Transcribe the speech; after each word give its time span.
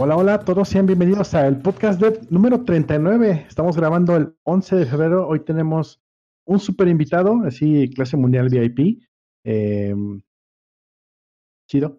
Hola, 0.00 0.14
hola 0.14 0.34
a 0.34 0.38
todos, 0.38 0.68
sean 0.68 0.86
bienvenidos 0.86 1.34
al 1.34 1.60
podcast 1.60 2.00
de 2.00 2.20
número 2.30 2.62
39. 2.62 3.46
Estamos 3.48 3.76
grabando 3.76 4.14
el 4.14 4.32
11 4.44 4.76
de 4.76 4.86
febrero. 4.86 5.26
Hoy 5.26 5.40
tenemos 5.40 6.00
un 6.44 6.60
super 6.60 6.86
invitado, 6.86 7.42
así 7.44 7.90
clase 7.96 8.16
mundial 8.16 8.48
VIP. 8.48 9.02
Eh, 9.42 9.92
chido. 11.68 11.96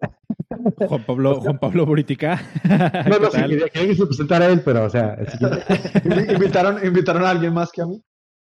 Juan 0.88 1.04
Pablo, 1.04 1.40
Juan 1.42 1.58
Pablo 1.58 1.84
Buritica. 1.84 2.40
No, 3.06 3.18
no, 3.18 3.30
sí, 3.30 3.42
quería, 3.42 3.68
que 3.68 3.94
se 3.94 4.06
presentara 4.06 4.46
él, 4.46 4.62
pero 4.64 4.84
o 4.84 4.88
sea, 4.88 5.18
invitaron, 6.32 6.82
invitaron 6.82 7.22
a 7.24 7.28
alguien 7.28 7.52
más 7.52 7.70
que 7.70 7.82
a 7.82 7.86
mí. 7.86 8.02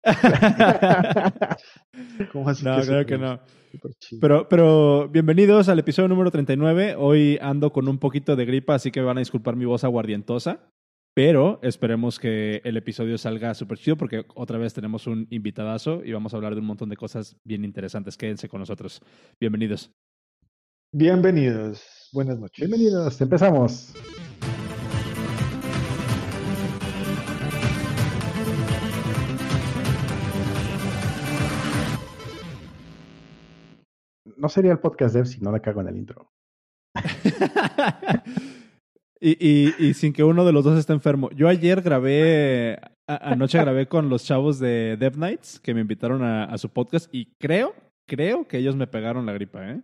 ¿Cómo 2.33 2.49
así 2.49 2.65
no, 2.65 2.81
creo 2.81 3.05
que 3.05 3.19
no. 3.19 3.39
Pero, 4.21 4.49
pero 4.49 5.09
bienvenidos 5.09 5.69
al 5.69 5.79
episodio 5.79 6.09
número 6.09 6.31
39. 6.31 6.97
Hoy 6.99 7.39
ando 7.41 7.73
con 7.73 7.89
un 7.89 7.99
poquito 7.99 8.37
de 8.37 8.45
gripa, 8.45 8.75
así 8.75 8.91
que 8.91 9.01
van 9.01 9.19
a 9.19 9.21
disculpar 9.21 9.57
mi 9.57 9.67
voz 9.67 9.85
aguardientosa. 9.85 10.71
Pero 11.15 11.59
esperemos 11.63 12.19
que 12.19 12.61
el 12.65 12.77
episodio 12.77 13.19
salga 13.19 13.55
súper 13.55 13.79
chido 13.79 13.97
porque 13.97 14.25
otra 14.35 14.59
vez 14.59 14.73
tenemos 14.73 15.07
un 15.07 15.27
invitadazo 15.31 16.03
y 16.05 16.13
vamos 16.13 16.33
a 16.33 16.37
hablar 16.37 16.55
de 16.55 16.61
un 16.61 16.67
montón 16.67 16.89
de 16.89 16.97
cosas 16.97 17.37
bien 17.45 17.65
interesantes. 17.65 18.17
Quédense 18.17 18.49
con 18.49 18.61
nosotros. 18.61 19.03
Bienvenidos. 19.41 19.91
Bienvenidos. 20.93 22.09
Buenas 22.13 22.39
noches. 22.39 22.67
Bienvenidos. 22.67 23.21
Empezamos. 23.21 23.93
No 34.41 34.49
sería 34.49 34.73
el 34.73 34.79
podcast 34.79 35.15
dev 35.15 35.27
si 35.27 35.41
no 35.41 35.53
le 35.53 35.61
cago 35.61 35.81
en 35.83 35.89
el 35.89 35.97
intro. 35.97 36.31
y, 39.21 39.95
sin 39.95 40.13
que 40.13 40.25
uno 40.25 40.45
de 40.45 40.53
los 40.53 40.65
dos 40.65 40.79
esté 40.79 40.93
enfermo. 40.93 41.31
Yo 41.31 41.49
ayer 41.49 41.83
grabé, 41.83 42.81
anoche 43.07 43.59
grabé 43.59 43.87
con 43.87 44.09
los 44.09 44.25
chavos 44.25 44.59
de 44.59 44.97
Dev 44.99 45.19
Nights 45.19 45.61
que 45.61 45.75
me 45.75 45.83
invitaron 45.83 46.23
a, 46.23 46.57
su 46.59 46.71
podcast 46.71 47.09
y 47.15 47.33
creo, 47.39 47.75
creo 48.09 48.49
que 48.49 48.59
ellos 48.59 48.77
me 48.77 48.87
pegaron 48.87 49.27
la 49.27 49.33
gripa, 49.33 49.71
¿eh? 49.71 49.83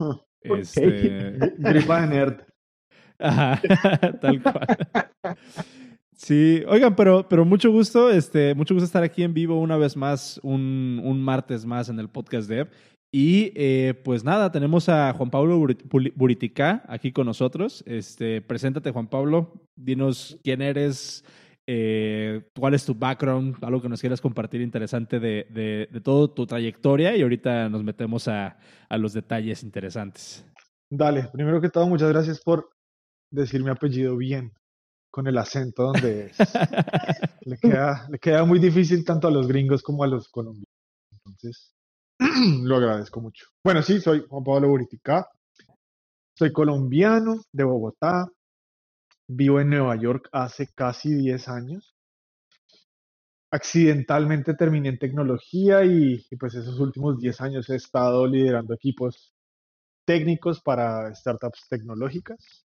Ah, 0.00 0.24
este... 0.42 1.32
gripa 1.58 2.00
de 2.02 2.06
nerd. 2.06 2.42
Ajá, 3.18 3.60
tal 4.20 4.42
cual. 4.42 4.66
Sí, 6.16 6.62
oigan, 6.68 6.94
pero, 6.96 7.26
pero 7.28 7.44
mucho 7.44 7.70
gusto, 7.70 8.10
este, 8.10 8.54
mucho 8.54 8.74
gusto 8.74 8.84
estar 8.84 9.02
aquí 9.02 9.22
en 9.22 9.34
vivo 9.34 9.58
una 9.58 9.76
vez 9.76 9.96
más, 9.96 10.38
un, 10.42 11.00
un 11.02 11.22
martes 11.22 11.64
más 11.64 11.88
en 11.88 11.98
el 11.98 12.08
podcast 12.08 12.48
Dev. 12.48 12.68
Y 13.12 13.52
eh, 13.56 13.94
pues 14.04 14.22
nada, 14.22 14.52
tenemos 14.52 14.88
a 14.88 15.12
Juan 15.12 15.30
Pablo 15.30 15.58
Buritica 16.14 16.84
aquí 16.86 17.12
con 17.12 17.26
nosotros. 17.26 17.82
Este, 17.86 18.40
preséntate, 18.40 18.92
Juan 18.92 19.08
Pablo. 19.08 19.52
Dinos 19.76 20.38
quién 20.44 20.62
eres, 20.62 21.24
eh, 21.66 22.42
cuál 22.56 22.74
es 22.74 22.84
tu 22.84 22.94
background, 22.94 23.56
algo 23.62 23.82
que 23.82 23.88
nos 23.88 24.00
quieras 24.00 24.20
compartir 24.20 24.60
interesante 24.60 25.18
de, 25.18 25.46
de, 25.50 25.88
de 25.90 26.00
toda 26.00 26.32
tu 26.32 26.46
trayectoria 26.46 27.16
y 27.16 27.22
ahorita 27.22 27.68
nos 27.68 27.82
metemos 27.82 28.28
a, 28.28 28.58
a, 28.88 28.98
los 28.98 29.12
detalles 29.12 29.62
interesantes. 29.64 30.44
Dale, 30.88 31.28
primero 31.32 31.60
que 31.60 31.68
todo, 31.68 31.86
muchas 31.88 32.10
gracias 32.10 32.40
por 32.40 32.70
decir 33.32 33.62
mi 33.62 33.70
apellido 33.70 34.16
bien, 34.16 34.52
con 35.12 35.26
el 35.26 35.38
acento 35.38 35.84
donde 35.84 36.26
es. 36.26 36.38
le, 37.46 37.56
queda, 37.58 38.06
le 38.08 38.18
queda 38.18 38.44
muy 38.44 38.58
difícil 38.58 39.04
tanto 39.04 39.28
a 39.28 39.30
los 39.30 39.48
gringos 39.48 39.82
como 39.82 40.04
a 40.04 40.08
los 40.08 40.28
colombianos. 40.28 40.66
Entonces, 41.12 41.72
Lo 42.64 42.76
agradezco 42.76 43.20
mucho. 43.20 43.46
Bueno, 43.64 43.82
sí, 43.82 43.98
soy 43.98 44.24
Juan 44.28 44.44
Pablo 44.44 44.68
Buritica. 44.68 45.26
Soy 46.36 46.52
colombiano 46.52 47.42
de 47.50 47.64
Bogotá. 47.64 48.28
Vivo 49.26 49.60
en 49.60 49.70
Nueva 49.70 49.96
York 49.96 50.28
hace 50.32 50.68
casi 50.74 51.14
10 51.14 51.48
años. 51.48 51.94
Accidentalmente 53.50 54.54
terminé 54.54 54.90
en 54.90 54.98
tecnología 54.98 55.84
y, 55.84 56.22
pues 56.38 56.54
esos 56.54 56.78
últimos 56.78 57.18
10 57.18 57.40
años 57.40 57.70
he 57.70 57.76
estado 57.76 58.26
liderando 58.26 58.74
equipos 58.74 59.32
técnicos 60.04 60.60
para 60.60 61.14
startups 61.14 61.68
tecnológicas. 61.68 62.66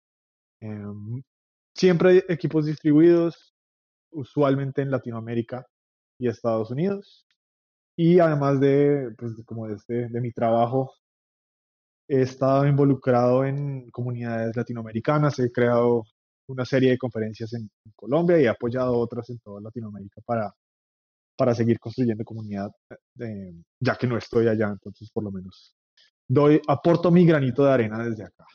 Em, 0.59 1.21
siempre 1.75 2.23
equipos 2.29 2.65
distribuidos, 2.65 3.53
usualmente 4.11 4.81
en 4.81 4.89
Latinoamérica 4.89 5.67
y 6.17 6.29
Estados 6.29 6.71
Unidos. 6.71 7.25
Y 7.97 8.19
además 8.19 8.59
de, 8.59 9.13
pues, 9.17 9.33
como 9.45 9.67
de, 9.67 9.75
este, 9.75 10.09
de 10.09 10.21
mi 10.21 10.31
trabajo, 10.31 10.91
he 12.07 12.21
estado 12.21 12.67
involucrado 12.67 13.45
en 13.45 13.89
comunidades 13.91 14.55
latinoamericanas, 14.55 15.39
he 15.39 15.51
creado 15.51 16.03
una 16.47 16.65
serie 16.65 16.91
de 16.91 16.97
conferencias 16.97 17.53
en, 17.53 17.69
Colombia 17.95 18.39
y 18.39 18.45
he 18.45 18.49
apoyado 18.49 18.97
otras 18.97 19.29
en 19.29 19.39
toda 19.39 19.61
Latinoamérica 19.61 20.21
para, 20.25 20.53
para 21.37 21.55
seguir 21.55 21.79
construyendo 21.79 22.23
comunidad, 22.23 22.71
eh, 23.19 23.53
ya 23.79 23.95
que 23.95 24.07
no 24.07 24.17
estoy 24.17 24.47
allá, 24.47 24.69
entonces 24.69 25.09
por 25.11 25.23
lo 25.23 25.31
menos 25.31 25.75
doy, 26.27 26.61
aporto 26.67 27.11
mi 27.11 27.25
granito 27.25 27.63
de 27.63 27.71
arena 27.71 28.03
desde 28.03 28.23
acá. 28.23 28.45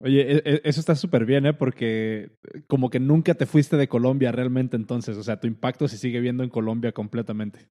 Oye, 0.00 0.20
e, 0.20 0.42
e, 0.44 0.60
eso 0.64 0.80
está 0.80 0.94
súper 0.94 1.24
bien, 1.24 1.46
¿eh? 1.46 1.54
Porque 1.54 2.36
como 2.66 2.90
que 2.90 3.00
nunca 3.00 3.34
te 3.34 3.46
fuiste 3.46 3.76
de 3.76 3.88
Colombia 3.88 4.32
realmente 4.32 4.76
entonces, 4.76 5.16
o 5.16 5.22
sea, 5.22 5.40
tu 5.40 5.46
impacto 5.46 5.88
se 5.88 5.98
sigue 5.98 6.20
viendo 6.20 6.42
en 6.42 6.50
Colombia 6.50 6.92
completamente. 6.92 7.70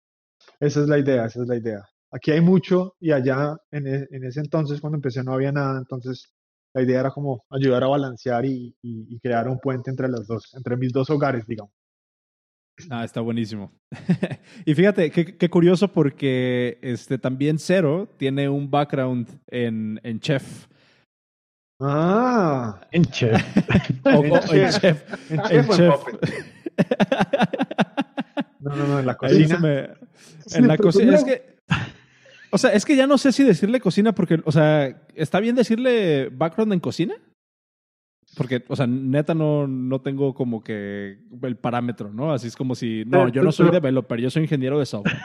Esa 0.60 0.80
es 0.80 0.88
la 0.88 0.98
idea, 0.98 1.26
esa 1.26 1.42
es 1.42 1.48
la 1.48 1.56
idea. 1.56 1.82
Aquí 2.10 2.30
hay 2.30 2.40
mucho 2.40 2.94
y 3.00 3.12
allá 3.12 3.56
en, 3.70 3.86
e, 3.86 4.06
en 4.10 4.24
ese 4.24 4.40
entonces 4.40 4.80
cuando 4.80 4.96
empecé 4.96 5.22
no 5.22 5.32
había 5.32 5.52
nada, 5.52 5.78
entonces 5.78 6.32
la 6.72 6.82
idea 6.82 7.00
era 7.00 7.10
como 7.10 7.44
ayudar 7.50 7.84
a 7.84 7.88
balancear 7.88 8.44
y, 8.44 8.76
y, 8.82 9.18
crear 9.20 9.48
un 9.48 9.58
puente 9.58 9.90
entre 9.90 10.08
los 10.08 10.26
dos, 10.26 10.52
entre 10.54 10.76
mis 10.76 10.92
dos 10.92 11.08
hogares, 11.08 11.46
digamos. 11.46 11.72
Ah, 12.90 13.04
está 13.04 13.22
buenísimo. 13.22 13.72
y 14.66 14.74
fíjate, 14.74 15.10
qué, 15.10 15.38
qué, 15.38 15.48
curioso 15.48 15.88
porque 15.88 16.78
este, 16.82 17.16
también 17.16 17.58
Cero 17.58 18.06
tiene 18.18 18.50
un 18.50 18.70
background 18.70 19.26
en, 19.46 19.98
en 20.02 20.20
chef. 20.20 20.66
Ah, 21.80 22.80
en 22.92 23.04
chef. 23.06 23.42
o, 24.04 24.24
en, 24.24 24.70
chef. 24.70 25.30
En 25.30 25.42
chef. 25.42 25.52
En 25.52 25.68
chef. 25.70 25.94
No, 28.58 28.74
no, 28.74 28.86
no, 28.88 28.98
en 28.98 29.06
la 29.06 29.16
cocina. 29.16 29.96
En 30.54 30.68
la 30.68 30.76
cocina. 30.76 31.14
Es 31.14 31.24
que. 31.24 31.56
O 32.52 32.58
sea, 32.58 32.70
es 32.70 32.84
que 32.84 32.96
ya 32.96 33.06
no 33.06 33.18
sé 33.18 33.32
si 33.32 33.42
decirle 33.44 33.80
cocina 33.80 34.14
porque, 34.14 34.40
o 34.44 34.52
sea, 34.52 35.02
¿está 35.14 35.40
bien 35.40 35.56
decirle 35.56 36.30
background 36.30 36.72
en 36.72 36.80
cocina? 36.80 37.14
Porque, 38.36 38.64
o 38.68 38.76
sea, 38.76 38.86
neta 38.86 39.34
no, 39.34 39.66
no 39.66 40.00
tengo 40.00 40.34
como 40.34 40.62
que 40.62 41.18
el 41.42 41.56
parámetro, 41.56 42.12
¿no? 42.12 42.32
Así 42.32 42.46
es 42.46 42.56
como 42.56 42.74
si, 42.74 43.04
no, 43.06 43.28
yo 43.28 43.42
no 43.42 43.52
soy 43.52 43.70
developer, 43.70 44.20
yo 44.20 44.30
soy 44.30 44.44
ingeniero 44.44 44.78
de 44.78 44.86
software. 44.86 45.16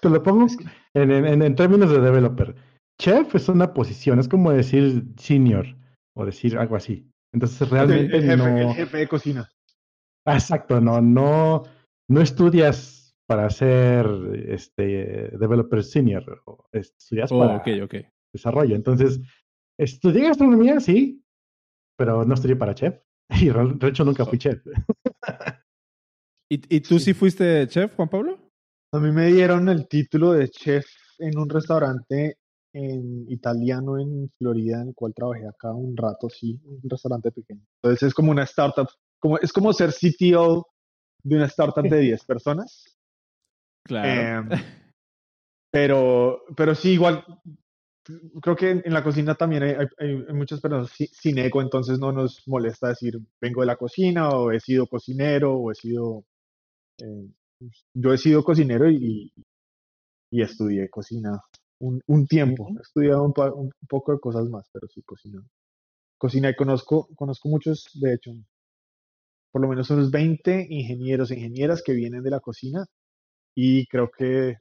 Te 0.00 0.10
lo 0.10 0.22
pongo 0.22 0.46
en, 0.94 1.10
en, 1.10 1.42
en, 1.42 1.54
términos 1.54 1.90
de 1.90 2.00
developer. 2.00 2.54
Chef 3.00 3.34
es 3.34 3.48
una 3.48 3.72
posición, 3.72 4.18
es 4.18 4.28
como 4.28 4.52
decir 4.52 5.04
senior 5.16 5.66
o 6.16 6.24
decir 6.24 6.56
algo 6.58 6.76
así. 6.76 7.08
Entonces 7.32 7.68
realmente 7.68 8.16
el, 8.16 8.38
no... 8.38 8.46
el 8.46 8.74
jefe 8.74 8.98
de 8.98 9.08
cocina. 9.08 9.50
Exacto, 10.26 10.80
no, 10.80 11.00
no, 11.00 11.64
no 12.08 12.20
estudias 12.20 13.03
para 13.26 13.48
ser 13.50 14.06
este 14.48 15.30
developer 15.38 15.82
senior, 15.82 16.42
estudias 16.72 17.32
oh, 17.32 17.38
para 17.38 17.56
okay, 17.56 17.80
okay. 17.80 18.06
desarrollo. 18.32 18.74
Entonces, 18.74 19.20
estudié 19.78 20.24
gastronomía, 20.24 20.80
sí, 20.80 21.24
pero 21.96 22.24
no 22.24 22.34
estudié 22.34 22.56
para 22.56 22.74
chef. 22.74 23.00
Y 23.40 23.48
de 23.48 23.88
hecho 23.88 24.04
nunca 24.04 24.26
fui 24.26 24.38
chef. 24.38 24.60
¿Y, 26.50 26.76
¿Y, 26.76 26.80
tú 26.80 26.98
sí. 26.98 27.14
fuiste 27.14 27.66
chef, 27.68 27.94
Juan 27.96 28.08
Pablo? 28.08 28.38
A 28.92 28.98
mí 28.98 29.10
me 29.10 29.26
dieron 29.32 29.68
el 29.70 29.88
título 29.88 30.32
de 30.32 30.48
chef 30.50 30.86
en 31.18 31.38
un 31.38 31.48
restaurante 31.48 32.36
en 32.74 33.24
italiano 33.30 33.98
en 33.98 34.30
Florida, 34.36 34.82
en 34.82 34.88
el 34.88 34.94
cual 34.94 35.14
trabajé 35.14 35.46
acá 35.46 35.72
un 35.72 35.96
rato, 35.96 36.28
sí, 36.28 36.60
un 36.64 36.80
restaurante 36.82 37.30
pequeño. 37.30 37.62
Entonces 37.82 38.08
es 38.08 38.14
como 38.14 38.30
una 38.30 38.42
startup, 38.42 38.88
como, 39.18 39.38
es 39.38 39.52
como 39.52 39.72
ser 39.72 39.90
CTO 39.90 40.66
de 41.22 41.36
una 41.36 41.46
startup 41.46 41.84
de 41.84 41.98
10 42.00 42.24
personas. 42.24 42.93
Claro. 43.84 44.54
Eh, 44.54 44.60
pero, 45.70 46.44
pero 46.56 46.74
sí, 46.74 46.92
igual, 46.92 47.24
creo 48.40 48.56
que 48.56 48.70
en, 48.70 48.92
la 48.92 49.02
cocina 49.02 49.34
también 49.34 49.62
hay, 49.62 49.86
hay, 49.98 50.34
muchas 50.34 50.60
personas 50.60 50.90
sin 50.90 51.38
ego, 51.38 51.62
entonces 51.62 51.98
no 51.98 52.12
nos 52.12 52.46
molesta 52.46 52.88
decir 52.88 53.18
vengo 53.40 53.60
de 53.60 53.66
la 53.66 53.76
cocina 53.76 54.30
o 54.30 54.50
he 54.52 54.60
sido 54.60 54.86
cocinero 54.86 55.54
o 55.54 55.70
he 55.70 55.74
sido... 55.74 56.24
Eh, 57.00 57.28
yo 57.94 58.12
he 58.12 58.18
sido 58.18 58.44
cocinero 58.44 58.90
y, 58.90 59.32
y 60.30 60.42
estudié 60.42 60.90
cocina 60.90 61.40
un, 61.80 62.00
un 62.06 62.26
tiempo. 62.26 62.68
He 62.76 62.82
estudiado 62.82 63.22
un, 63.22 63.32
un, 63.54 63.70
poco 63.88 64.12
de 64.12 64.20
cosas 64.20 64.48
más, 64.48 64.68
pero 64.72 64.88
sí 64.88 65.02
cocina. 65.02 65.42
Cocina 66.18 66.50
y 66.50 66.56
conozco, 66.56 67.08
conozco 67.14 67.48
muchos, 67.48 67.88
de 67.94 68.14
hecho, 68.14 68.32
por 69.50 69.62
lo 69.62 69.68
menos 69.68 69.88
unos 69.90 70.10
20 70.10 70.66
ingenieros 70.68 71.30
e 71.30 71.36
ingenieras 71.36 71.82
que 71.82 71.92
vienen 71.92 72.22
de 72.22 72.30
la 72.30 72.40
cocina 72.40 72.84
y 73.54 73.86
creo 73.86 74.10
que 74.10 74.56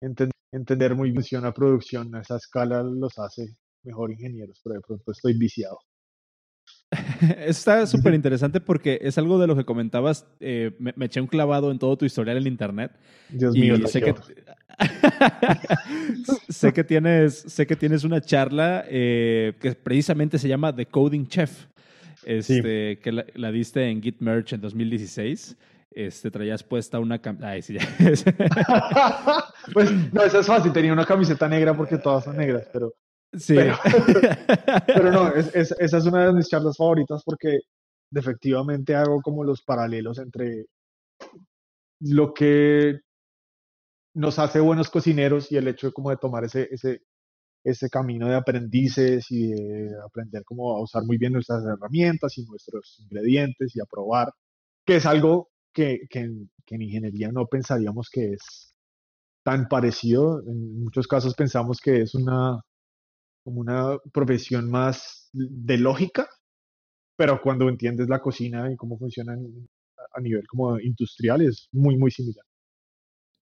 entender 0.00 0.94
muy 0.94 1.10
bien 1.10 1.44
a 1.44 1.52
producción 1.52 2.14
a 2.14 2.20
esa 2.20 2.36
escala 2.36 2.82
los 2.82 3.18
hace 3.18 3.48
mejor 3.82 4.12
ingenieros, 4.12 4.60
pero 4.62 4.76
de 4.76 4.80
pronto 4.80 5.12
estoy 5.12 5.36
viciado. 5.36 5.78
Está 7.46 7.86
súper 7.86 8.14
interesante 8.14 8.60
porque 8.60 8.98
es 9.02 9.18
algo 9.18 9.38
de 9.38 9.46
lo 9.46 9.56
que 9.56 9.64
comentabas. 9.64 10.26
Eh, 10.40 10.72
me, 10.78 10.92
eché 11.06 11.20
un 11.20 11.26
clavado 11.26 11.70
en 11.70 11.78
todo 11.78 11.96
tu 11.96 12.04
historial 12.04 12.36
en 12.38 12.46
internet. 12.46 12.92
Dios 13.30 13.54
mío, 13.54 13.76
sé 13.86 14.00
que, 14.00 14.14
sé 16.48 16.72
que 16.72 16.84
tienes, 16.84 17.34
sé 17.34 17.66
que 17.66 17.76
tienes 17.76 18.04
una 18.04 18.20
charla 18.20 18.84
eh, 18.88 19.54
que 19.60 19.72
precisamente 19.74 20.38
se 20.38 20.48
llama 20.48 20.74
The 20.74 20.86
Coding 20.86 21.26
Chef, 21.26 21.66
este, 22.24 22.98
que 23.00 23.24
la, 23.34 23.52
diste 23.52 23.88
en 23.88 24.02
Git 24.02 24.20
Merch 24.20 24.52
en 24.52 24.60
2016. 24.60 25.56
Este, 25.94 26.28
traías 26.28 26.64
puesta 26.64 26.98
una 26.98 27.20
Ay, 27.40 27.62
sí, 27.62 27.76
pues 29.72 29.92
no, 30.12 30.24
eso 30.24 30.40
es 30.40 30.46
fácil. 30.46 30.72
Tenía 30.72 30.92
una 30.92 31.06
camiseta 31.06 31.48
negra 31.48 31.76
porque 31.76 31.98
todas 31.98 32.24
son 32.24 32.36
negras, 32.36 32.68
pero. 32.72 32.94
Sí. 33.32 33.54
Pero, 34.86 35.12
no, 35.12 35.32
esa 35.34 35.76
es 35.78 36.06
una 36.06 36.26
de 36.26 36.32
mis 36.32 36.48
charlas 36.48 36.76
favoritas 36.76 37.22
porque 37.24 37.60
efectivamente 38.12 38.96
hago 38.96 39.20
como 39.22 39.44
los 39.44 39.62
paralelos 39.62 40.18
entre 40.18 40.66
lo 42.00 42.34
que 42.34 43.00
nos 44.14 44.38
hace 44.38 44.60
buenos 44.60 44.90
cocineros 44.90 45.50
y 45.50 45.56
el 45.56 45.68
hecho 45.68 45.88
de 45.88 45.92
como 45.92 46.10
de 46.10 46.16
tomar 46.16 46.44
ese, 46.44 46.68
ese, 46.70 47.02
ese 47.64 47.88
camino 47.88 48.28
de 48.28 48.36
aprendices 48.36 49.26
y 49.30 49.52
de 49.52 49.90
aprender 50.04 50.42
cómo 50.44 50.76
a 50.76 50.82
usar 50.82 51.04
muy 51.04 51.18
bien 51.18 51.32
nuestras 51.32 51.64
herramientas 51.64 52.36
y 52.38 52.44
nuestros 52.44 52.98
ingredientes 53.00 53.74
y 53.74 53.80
a 53.80 53.84
probar, 53.84 54.32
que 54.84 54.96
es 54.96 55.06
algo 55.06 55.50
que, 55.74 56.06
que, 56.08 56.20
en 56.20 56.82
ingeniería 56.82 57.30
no 57.32 57.46
pensaríamos 57.46 58.08
que 58.10 58.32
es 58.34 58.74
tan 59.44 59.68
parecido. 59.68 60.40
En 60.46 60.82
muchos 60.82 61.06
casos 61.06 61.34
pensamos 61.34 61.80
que 61.80 62.02
es 62.02 62.14
una, 62.14 62.60
como 63.44 63.60
una 63.60 63.98
profesión 64.12 64.70
más 64.70 65.28
de 65.32 65.78
lógica, 65.78 66.28
pero 67.16 67.40
cuando 67.42 67.68
entiendes 67.68 68.08
la 68.08 68.20
cocina 68.20 68.70
y 68.72 68.76
cómo 68.76 68.98
funciona 68.98 69.36
a 70.14 70.20
nivel 70.20 70.46
como 70.46 70.78
industrial 70.80 71.42
es 71.42 71.68
muy, 71.72 71.96
muy 71.96 72.10
similar. 72.10 72.44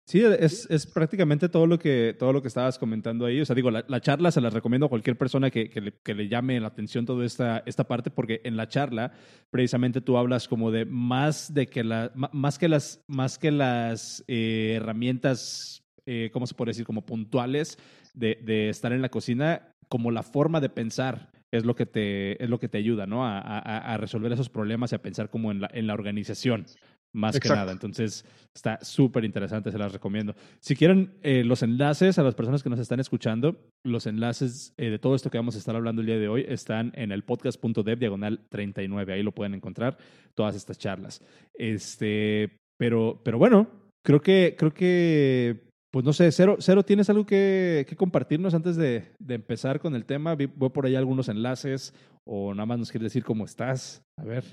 Sí, 0.10 0.24
es, 0.24 0.68
es, 0.72 0.88
prácticamente 0.88 1.50
todo 1.50 1.68
lo, 1.68 1.78
que, 1.78 2.16
todo 2.18 2.34
lo 2.34 2.42
que 2.42 2.48
estabas 2.48 2.80
comentando 2.80 3.28
ahí. 3.28 3.42
O 3.42 3.46
sea, 3.46 3.56
digo, 3.56 3.70
la, 3.70 4.02
charla 4.02 4.32
se 4.32 4.42
la 4.42 4.50
recomiendo 4.50 4.88
a 4.88 4.90
cualquier 4.90 5.16
persona 5.16 5.52
que, 5.52 5.70
que, 5.70 5.82
le, 5.82 5.94
que, 6.02 6.16
le, 6.16 6.28
llame 6.28 6.60
la 6.60 6.70
atención 6.70 7.06
toda 7.06 7.24
esta, 7.24 7.62
esta 7.68 7.84
parte, 7.84 8.10
porque 8.10 8.42
en 8.44 8.58
la 8.58 8.68
charla 8.68 9.12
precisamente 9.52 10.02
tú 10.02 10.18
hablas 10.18 10.48
como 10.48 10.72
de 10.72 10.86
más 10.86 11.54
de 11.54 11.68
que, 11.68 11.84
la, 11.84 12.12
más 12.16 12.58
que 12.58 12.68
las, 12.68 13.04
más 13.06 13.38
que 13.38 13.52
las 13.52 14.24
eh, 14.28 14.74
herramientas, 14.78 15.84
eh, 16.08 16.32
¿cómo 16.34 16.48
se 16.48 16.56
puede 16.56 16.72
decir? 16.72 16.88
Como 16.88 17.06
puntuales 17.06 17.78
de, 18.16 18.40
de, 18.42 18.70
estar 18.70 18.92
en 18.92 19.04
la 19.04 19.10
cocina, 19.10 19.76
como 19.90 20.10
la 20.10 20.24
forma 20.24 20.60
de 20.60 20.70
pensar 20.70 21.30
es 21.52 21.66
lo 21.66 21.76
que 21.76 21.86
te, 21.86 22.44
es 22.44 22.50
lo 22.50 22.60
que 22.60 22.68
te 22.68 22.80
ayuda, 22.80 23.06
¿no? 23.06 23.28
A, 23.28 23.38
a, 23.38 23.94
a 23.94 23.98
resolver 23.98 24.32
esos 24.32 24.50
problemas 24.50 24.92
y 24.92 24.96
a 24.96 25.04
pensar 25.04 25.30
como 25.30 25.52
en 25.52 25.62
la, 25.62 25.70
en 25.72 25.86
la 25.86 25.94
organización 25.94 26.66
más 27.14 27.40
que 27.40 27.50
nada. 27.50 27.72
Entonces, 27.72 28.26
está 28.54 28.80
súper 28.82 29.26
interesante, 29.26 29.72
se 29.72 29.78
las 29.78 29.92
recomiendo. 29.92 30.36
Si 30.60 30.76
quieren 30.76 31.18
eh, 31.22 31.44
los 31.44 31.64
enlaces 31.64 32.20
a 32.20 32.24
las 32.24 32.36
personas 32.36 32.64
que 32.64 32.70
nos 32.70 32.80
están 32.80 33.00
escuchando, 33.00 33.56
los 33.84 34.08
enlaces 34.08 34.74
eh, 34.78 34.90
de 34.90 35.00
todo 35.00 35.16
esto 35.16 35.30
que 35.30 35.38
vamos 35.38 35.56
a 35.56 35.60
estar 35.60 35.76
hablando 35.76 36.02
el 36.02 36.08
día 36.08 36.18
de 36.18 36.28
hoy 36.28 36.46
están 36.48 36.92
en 36.96 37.12
el 37.12 37.24
podcast.dev 37.24 38.00
diagonal 38.00 38.46
39. 38.50 39.14
Ahí 39.14 39.24
lo 39.24 39.34
pueden 39.34 39.54
encontrar, 39.54 39.98
todas 40.36 40.56
estas 40.56 40.78
charlas. 40.78 41.22
Este, 41.54 42.58
pero, 42.78 43.22
pero 43.24 43.38
bueno, 43.38 43.68
creo 44.04 44.22
que, 44.22 44.56
creo 44.58 44.74
que, 44.74 45.70
pues 45.92 46.06
no 46.06 46.14
sé, 46.14 46.32
Cero, 46.32 46.58
Cero 46.60 46.84
¿tienes 46.84 47.10
algo 47.10 47.26
que, 47.26 47.86
que 47.88 47.96
compartirnos 47.96 48.54
antes 48.54 48.76
de, 48.76 49.12
de, 49.20 49.36
empezar 49.36 49.80
con 49.80 49.96
el 49.96 50.06
tema? 50.06 50.36
Voy 50.36 50.70
por 50.70 50.86
ahí 50.86 50.96
algunos 50.96 51.30
enlaces 51.30 51.94
o 52.26 52.54
nada 52.54 52.66
más 52.66 52.80
nos 52.80 52.92
quieres 52.92 53.08
decir 53.12 53.24
cómo 53.24 53.46
estás. 53.46 54.02
A 54.18 54.24
ver. 54.24 54.44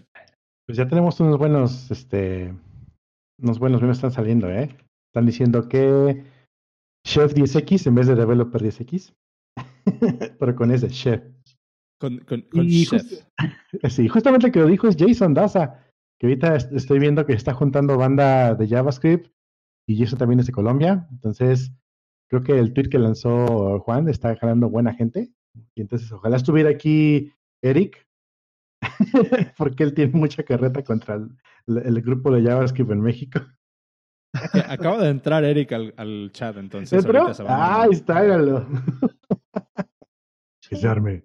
Pues 0.66 0.78
ya 0.78 0.88
tenemos 0.88 1.20
unos 1.20 1.38
buenos, 1.38 1.90
este, 1.92 2.52
unos 3.40 3.58
buenos 3.60 3.80
memes 3.80 3.98
están 3.98 4.10
saliendo, 4.10 4.50
¿eh? 4.50 4.76
Están 5.12 5.24
diciendo 5.24 5.68
que 5.68 6.24
Chef 7.06 7.34
10X 7.34 7.86
en 7.86 7.94
vez 7.94 8.08
de 8.08 8.16
Developer 8.16 8.60
10X, 8.60 9.14
pero 10.40 10.56
con 10.56 10.72
ese 10.72 10.88
Chef. 10.88 11.22
Con, 12.00 12.18
con, 12.18 12.42
Chef. 12.68 13.24
sí, 13.88 14.08
justamente 14.08 14.48
el 14.48 14.52
que 14.52 14.58
lo 14.58 14.66
dijo 14.66 14.88
es 14.88 14.96
Jason 14.98 15.34
Daza, 15.34 15.84
que 16.18 16.26
ahorita 16.26 16.56
estoy 16.56 16.98
viendo 16.98 17.24
que 17.26 17.34
está 17.34 17.54
juntando 17.54 17.96
banda 17.96 18.54
de 18.56 18.66
JavaScript 18.66 19.30
y 19.88 20.02
eso 20.02 20.16
también 20.16 20.40
es 20.40 20.46
de 20.46 20.52
Colombia. 20.52 21.06
Entonces, 21.12 21.72
creo 22.28 22.42
que 22.42 22.58
el 22.58 22.72
tweet 22.72 22.88
que 22.88 22.98
lanzó 22.98 23.78
Juan 23.80 24.08
está 24.08 24.34
jalando 24.36 24.68
buena 24.68 24.94
gente. 24.94 25.30
Y 25.76 25.80
entonces, 25.80 26.10
ojalá 26.10 26.36
estuviera 26.36 26.70
aquí 26.70 27.32
Eric 27.62 28.05
porque 29.56 29.84
él 29.84 29.94
tiene 29.94 30.12
mucha 30.12 30.42
carreta 30.42 30.82
contra 30.82 31.20
el, 31.66 32.02
grupo 32.02 32.30
de 32.30 32.42
JavaScript 32.42 32.90
en 32.90 33.00
México. 33.00 33.40
Acaba 34.68 35.02
de 35.02 35.10
entrar 35.10 35.44
Eric 35.44 35.72
al, 35.72 36.30
chat, 36.32 36.56
entonces. 36.56 37.04
ah, 37.46 37.82
ahí 37.82 37.90
está, 37.92 38.18
hágalo. 38.18 38.66
que 40.68 40.76
se 40.76 40.88
arme. 40.88 41.24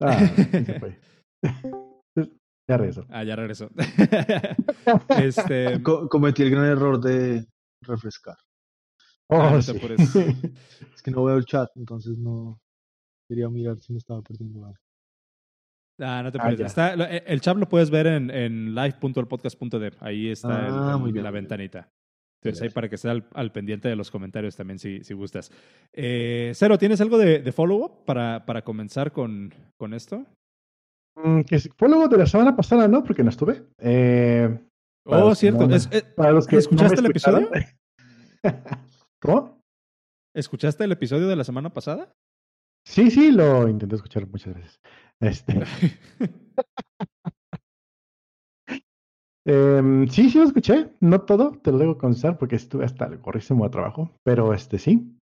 Ah, 0.00 0.18
ya 2.68 2.76
regresó. 2.76 3.06
Ah, 3.10 3.24
ya 3.24 3.36
regresó. 3.36 3.70
este... 5.22 5.82
cometí 5.82 6.42
el 6.42 6.50
gran 6.50 6.66
error 6.66 7.00
de 7.00 7.46
refrescar. 7.82 8.36
Oh, 9.28 9.40
ah, 9.40 9.58
es 9.58 11.02
que 11.02 11.10
no 11.10 11.24
veo 11.24 11.36
el 11.36 11.44
chat, 11.44 11.70
entonces 11.76 12.18
no 12.18 12.60
quería 13.28 13.48
mirar 13.48 13.78
si 13.78 13.92
me 13.92 13.98
estaba 13.98 14.22
perdiendo 14.22 14.64
algo. 14.64 14.89
Ah, 16.00 16.22
no 16.22 16.32
te 16.32 16.38
preocupes. 16.38 16.74
Eh, 16.76 17.22
el 17.26 17.40
chat 17.40 17.56
lo 17.56 17.68
puedes 17.68 17.90
ver 17.90 18.06
en, 18.06 18.30
en 18.30 18.74
live.elpodcast.dev. 18.74 19.94
Ahí 20.00 20.28
está 20.28 20.94
ah, 20.94 20.98
la 21.12 21.30
ventanita. 21.30 21.88
Entonces, 22.42 22.62
ahí 22.62 22.70
para 22.70 22.88
que 22.88 22.94
esté 22.94 23.08
al, 23.08 23.52
pendiente 23.52 23.88
de 23.88 23.96
los 23.96 24.10
comentarios 24.10 24.56
también, 24.56 24.78
si, 24.78 25.04
si 25.04 25.12
gustas. 25.12 25.52
Eh, 25.92 26.52
Cero, 26.54 26.78
¿tienes 26.78 27.00
algo 27.02 27.18
de, 27.18 27.52
follow-up 27.52 28.04
para, 28.06 28.46
para 28.46 28.62
comenzar 28.62 29.12
con, 29.12 29.52
con 29.76 29.92
esto? 29.92 30.24
Mm, 31.16 31.42
que 31.42 31.58
follow-up 31.76 32.10
de 32.10 32.16
la 32.16 32.26
semana 32.26 32.56
pasada, 32.56 32.88
¿no? 32.88 33.04
Porque 33.04 33.22
no 33.22 33.28
estuve. 33.28 33.62
Eh, 33.78 34.58
oh, 35.04 35.34
cierto. 35.34 35.68
para 36.16 36.32
los 36.32 36.46
que 36.46 36.56
¿Escuchaste 36.56 37.00
el 37.00 37.06
episodio? 37.06 37.50
¿Cómo? 39.20 39.60
¿Escuchaste 40.34 40.84
el 40.84 40.92
episodio 40.92 41.28
de 41.28 41.36
la 41.36 41.44
semana 41.44 41.70
pasada? 41.70 42.10
Sí, 42.86 43.10
sí, 43.10 43.32
lo 43.32 43.68
intenté 43.68 43.96
escuchar 43.96 44.26
muchas 44.26 44.54
veces. 44.54 44.80
Este. 45.20 45.54
Em, 49.46 50.06
sí, 50.08 50.28
sí 50.30 50.38
lo 50.38 50.44
escuché. 50.44 50.90
No 51.00 51.22
todo, 51.22 51.52
te 51.52 51.72
lo 51.72 51.78
debo 51.78 51.98
confesar 51.98 52.38
porque 52.38 52.56
estuve 52.56 52.84
hasta 52.84 53.06
el 53.06 53.20
corrísimo 53.20 53.64
de 53.64 53.70
trabajo. 53.70 54.10
Pero 54.22 54.52
este 54.52 54.78
sí. 54.78 55.18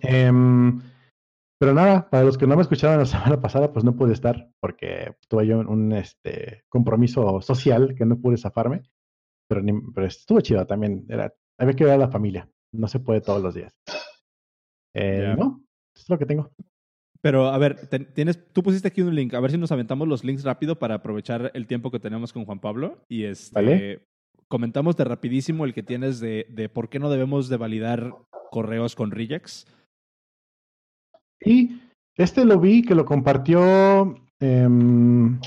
Em, 0.00 0.80
pero 1.60 1.74
nada, 1.74 2.08
para 2.08 2.24
los 2.24 2.38
que 2.38 2.46
no 2.46 2.56
me 2.56 2.62
escucharon 2.62 2.98
la 2.98 3.04
semana 3.06 3.40
pasada, 3.40 3.72
pues 3.72 3.84
no 3.84 3.94
pude 3.94 4.14
estar 4.14 4.50
porque 4.60 5.14
tuve 5.28 5.46
yo 5.46 5.60
un 5.60 5.92
este, 5.92 6.64
compromiso 6.68 7.40
social 7.42 7.94
que 7.94 8.06
no 8.06 8.18
pude 8.18 8.38
zafarme. 8.38 8.82
Pero, 9.48 9.62
pero 9.94 10.06
estuvo 10.06 10.40
chido 10.40 10.66
también. 10.66 11.04
Era, 11.08 11.32
había 11.58 11.74
que 11.74 11.84
ver 11.84 11.94
a 11.94 11.98
la 11.98 12.10
familia. 12.10 12.48
No 12.72 12.88
se 12.88 13.00
puede 13.00 13.20
todos 13.20 13.42
los 13.42 13.54
días. 13.54 13.72
Eh, 14.94 15.34
No, 15.36 15.62
es 15.94 16.08
lo 16.08 16.18
que 16.18 16.26
tengo. 16.26 16.50
Pero 17.22 17.48
a 17.48 17.58
ver, 17.58 17.88
tienes, 18.14 18.52
tú 18.52 18.62
pusiste 18.62 18.88
aquí 18.88 19.02
un 19.02 19.14
link. 19.14 19.34
A 19.34 19.40
ver 19.40 19.50
si 19.50 19.58
nos 19.58 19.72
aventamos 19.72 20.08
los 20.08 20.24
links 20.24 20.44
rápido 20.44 20.78
para 20.78 20.96
aprovechar 20.96 21.50
el 21.54 21.66
tiempo 21.66 21.90
que 21.90 22.00
tenemos 22.00 22.32
con 22.32 22.44
Juan 22.44 22.60
Pablo. 22.60 23.04
Y 23.08 23.24
este, 23.24 24.06
comentamos 24.48 24.96
de 24.96 25.04
rapidísimo 25.04 25.64
el 25.64 25.74
que 25.74 25.82
tienes 25.82 26.20
de, 26.20 26.46
de 26.48 26.68
por 26.68 26.88
qué 26.88 26.98
no 26.98 27.10
debemos 27.10 27.48
de 27.48 27.58
validar 27.58 28.14
correos 28.50 28.96
con 28.96 29.10
regex. 29.10 29.66
Y 31.44 31.80
este 32.16 32.44
lo 32.44 32.58
vi 32.58 32.82
que 32.82 32.94
lo 32.94 33.04
compartió. 33.04 34.14
Em, 34.40 35.38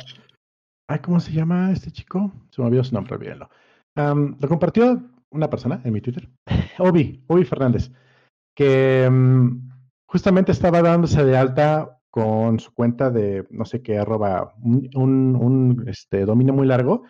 ay, 0.88 1.00
¿cómo 1.00 1.20
se 1.20 1.32
llama 1.32 1.72
este 1.72 1.92
chico? 1.92 2.32
Se 2.50 2.62
me 2.62 2.68
olvidó 2.68 2.84
su 2.84 2.94
nombre, 2.94 3.16
olvídenlo. 3.16 3.50
lo 3.96 4.48
compartió 4.48 5.02
una 5.32 5.50
persona 5.50 5.82
en 5.84 5.94
mi 5.94 6.02
Twitter, 6.02 6.30
Obi, 6.80 7.24
Obi 7.28 7.44
Fernández, 7.44 7.92
que 8.56 9.06
em, 9.06 9.73
justamente 10.14 10.52
estaba 10.52 10.84
dándose 10.84 11.26
de 11.26 11.36
alta 11.36 12.00
con 12.12 12.60
su 12.60 12.72
cuenta 12.72 13.10
de 13.10 13.48
no 13.50 13.66
sé 13.66 13.82
qué, 13.82 13.98
arroba 13.98 14.54
un, 14.62 15.36
un, 15.36 15.86
este, 15.88 16.24
dominio 16.26 16.54
muy 16.54 16.68
largo, 16.68 17.02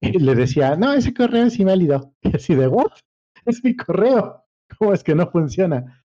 y 0.00 0.16
le 0.20 0.36
decía, 0.36 0.76
no, 0.76 0.92
ese 0.92 1.12
correo 1.12 1.46
es 1.46 1.58
inválido. 1.58 2.14
Y 2.22 2.36
así 2.36 2.54
de, 2.54 2.68
¿what? 2.68 2.92
Es 3.44 3.64
mi 3.64 3.74
correo. 3.74 4.44
¿Cómo 4.78 4.92
es 4.92 5.02
que 5.02 5.16
no 5.16 5.28
funciona? 5.28 6.04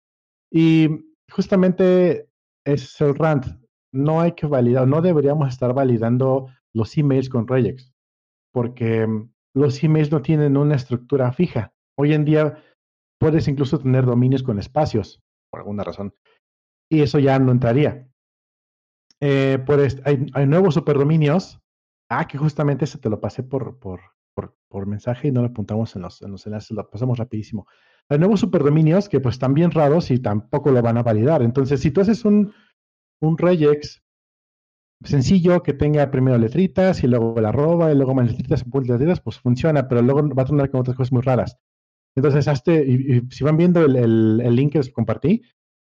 Y 0.51 0.89
justamente 1.31 2.31
es 2.65 2.99
el 3.03 3.15
rant. 3.15 3.45
No 3.93 4.23
hay 4.23 4.33
que 4.33 4.47
validar, 4.47 4.89
no 4.89 5.03
deberíamos 5.03 5.51
estar 5.51 5.75
validando 5.75 6.49
los 6.75 6.97
emails 6.97 7.29
con 7.29 7.47
regex, 7.47 7.93
porque 8.53 9.07
los 9.55 9.85
emails 9.85 10.11
no 10.11 10.23
tienen 10.23 10.57
una 10.57 10.77
estructura 10.77 11.33
fija. 11.33 11.75
Hoy 11.99 12.15
en 12.15 12.25
día 12.25 12.63
puedes 13.21 13.47
incluso 13.47 13.79
tener 13.79 14.07
dominios 14.07 14.43
con 14.43 14.59
espacios, 14.59 15.21
por 15.51 15.61
alguna 15.61 15.85
razón 15.85 16.15
y 16.89 17.03
eso 17.03 17.19
ya 17.19 17.39
no 17.39 17.53
entraría. 17.53 18.09
pues 19.19 20.01
hay, 20.05 20.27
hay, 20.33 20.47
nuevos 20.47 20.75
superdominios. 20.75 21.61
Ah, 22.09 22.27
que 22.27 22.39
justamente 22.39 22.85
ese 22.85 22.99
te 22.99 23.11
lo 23.11 23.21
pasé 23.21 23.43
por, 23.43 23.79
por, 23.81 24.01
por, 24.69 24.87
mensaje 24.87 25.29
y 25.29 25.33
no 25.33 25.41
lo 25.41 25.49
apuntamos 25.49 25.97
en 25.97 26.03
los, 26.03 26.23
en 26.23 26.31
los 26.31 26.47
enlaces, 26.47 26.71
lo 26.71 26.89
pasamos 26.89 27.19
rapidísimo. 27.19 27.67
Hay 28.09 28.19
nuevos 28.19 28.41
superdominios 28.41 29.09
que 29.09 29.19
pues 29.21 29.35
están 29.35 29.55
bien 29.55 29.71
raros 29.71 30.11
y 30.11 30.21
tampoco 30.21 30.71
lo 30.71 30.83
van 30.83 30.99
a 30.99 31.03
validar. 31.03 31.43
Entonces, 31.43 31.81
si 31.81 31.91
tú 31.91 32.03
haces 32.03 32.25
un, 32.25 32.53
un 33.21 33.39
regex 33.39 34.03
sencillo 35.03 35.63
que 35.63 35.75
tenga 35.75 36.11
primero 36.11 36.39
letritas 36.39 37.03
y 37.03 37.07
luego 37.07 37.39
la 37.41 37.51
arroba 37.51 37.93
y 37.93 37.97
luego 37.97 38.15
más 38.15 38.31
letritas 38.31 38.65
letritas, 38.65 39.21
pues 39.21 39.39
funciona, 39.39 39.89
pero 39.89 40.03
luego 40.03 40.29
va 40.35 40.43
a 40.43 40.47
tener 40.47 40.71
con 40.71 40.81
otras 40.81 40.97
cosas 40.97 41.13
muy 41.13 41.23
raras. 41.23 41.59
Entonces, 42.15 42.49
hazte, 42.49 42.85
y, 42.87 43.23
si 43.31 43.45
van 43.45 43.57
viendo 43.57 43.85
el, 43.85 43.97
el, 43.97 44.57
link 44.57 44.73
que 44.73 44.79
les 44.79 44.91
compartí, 44.91 45.43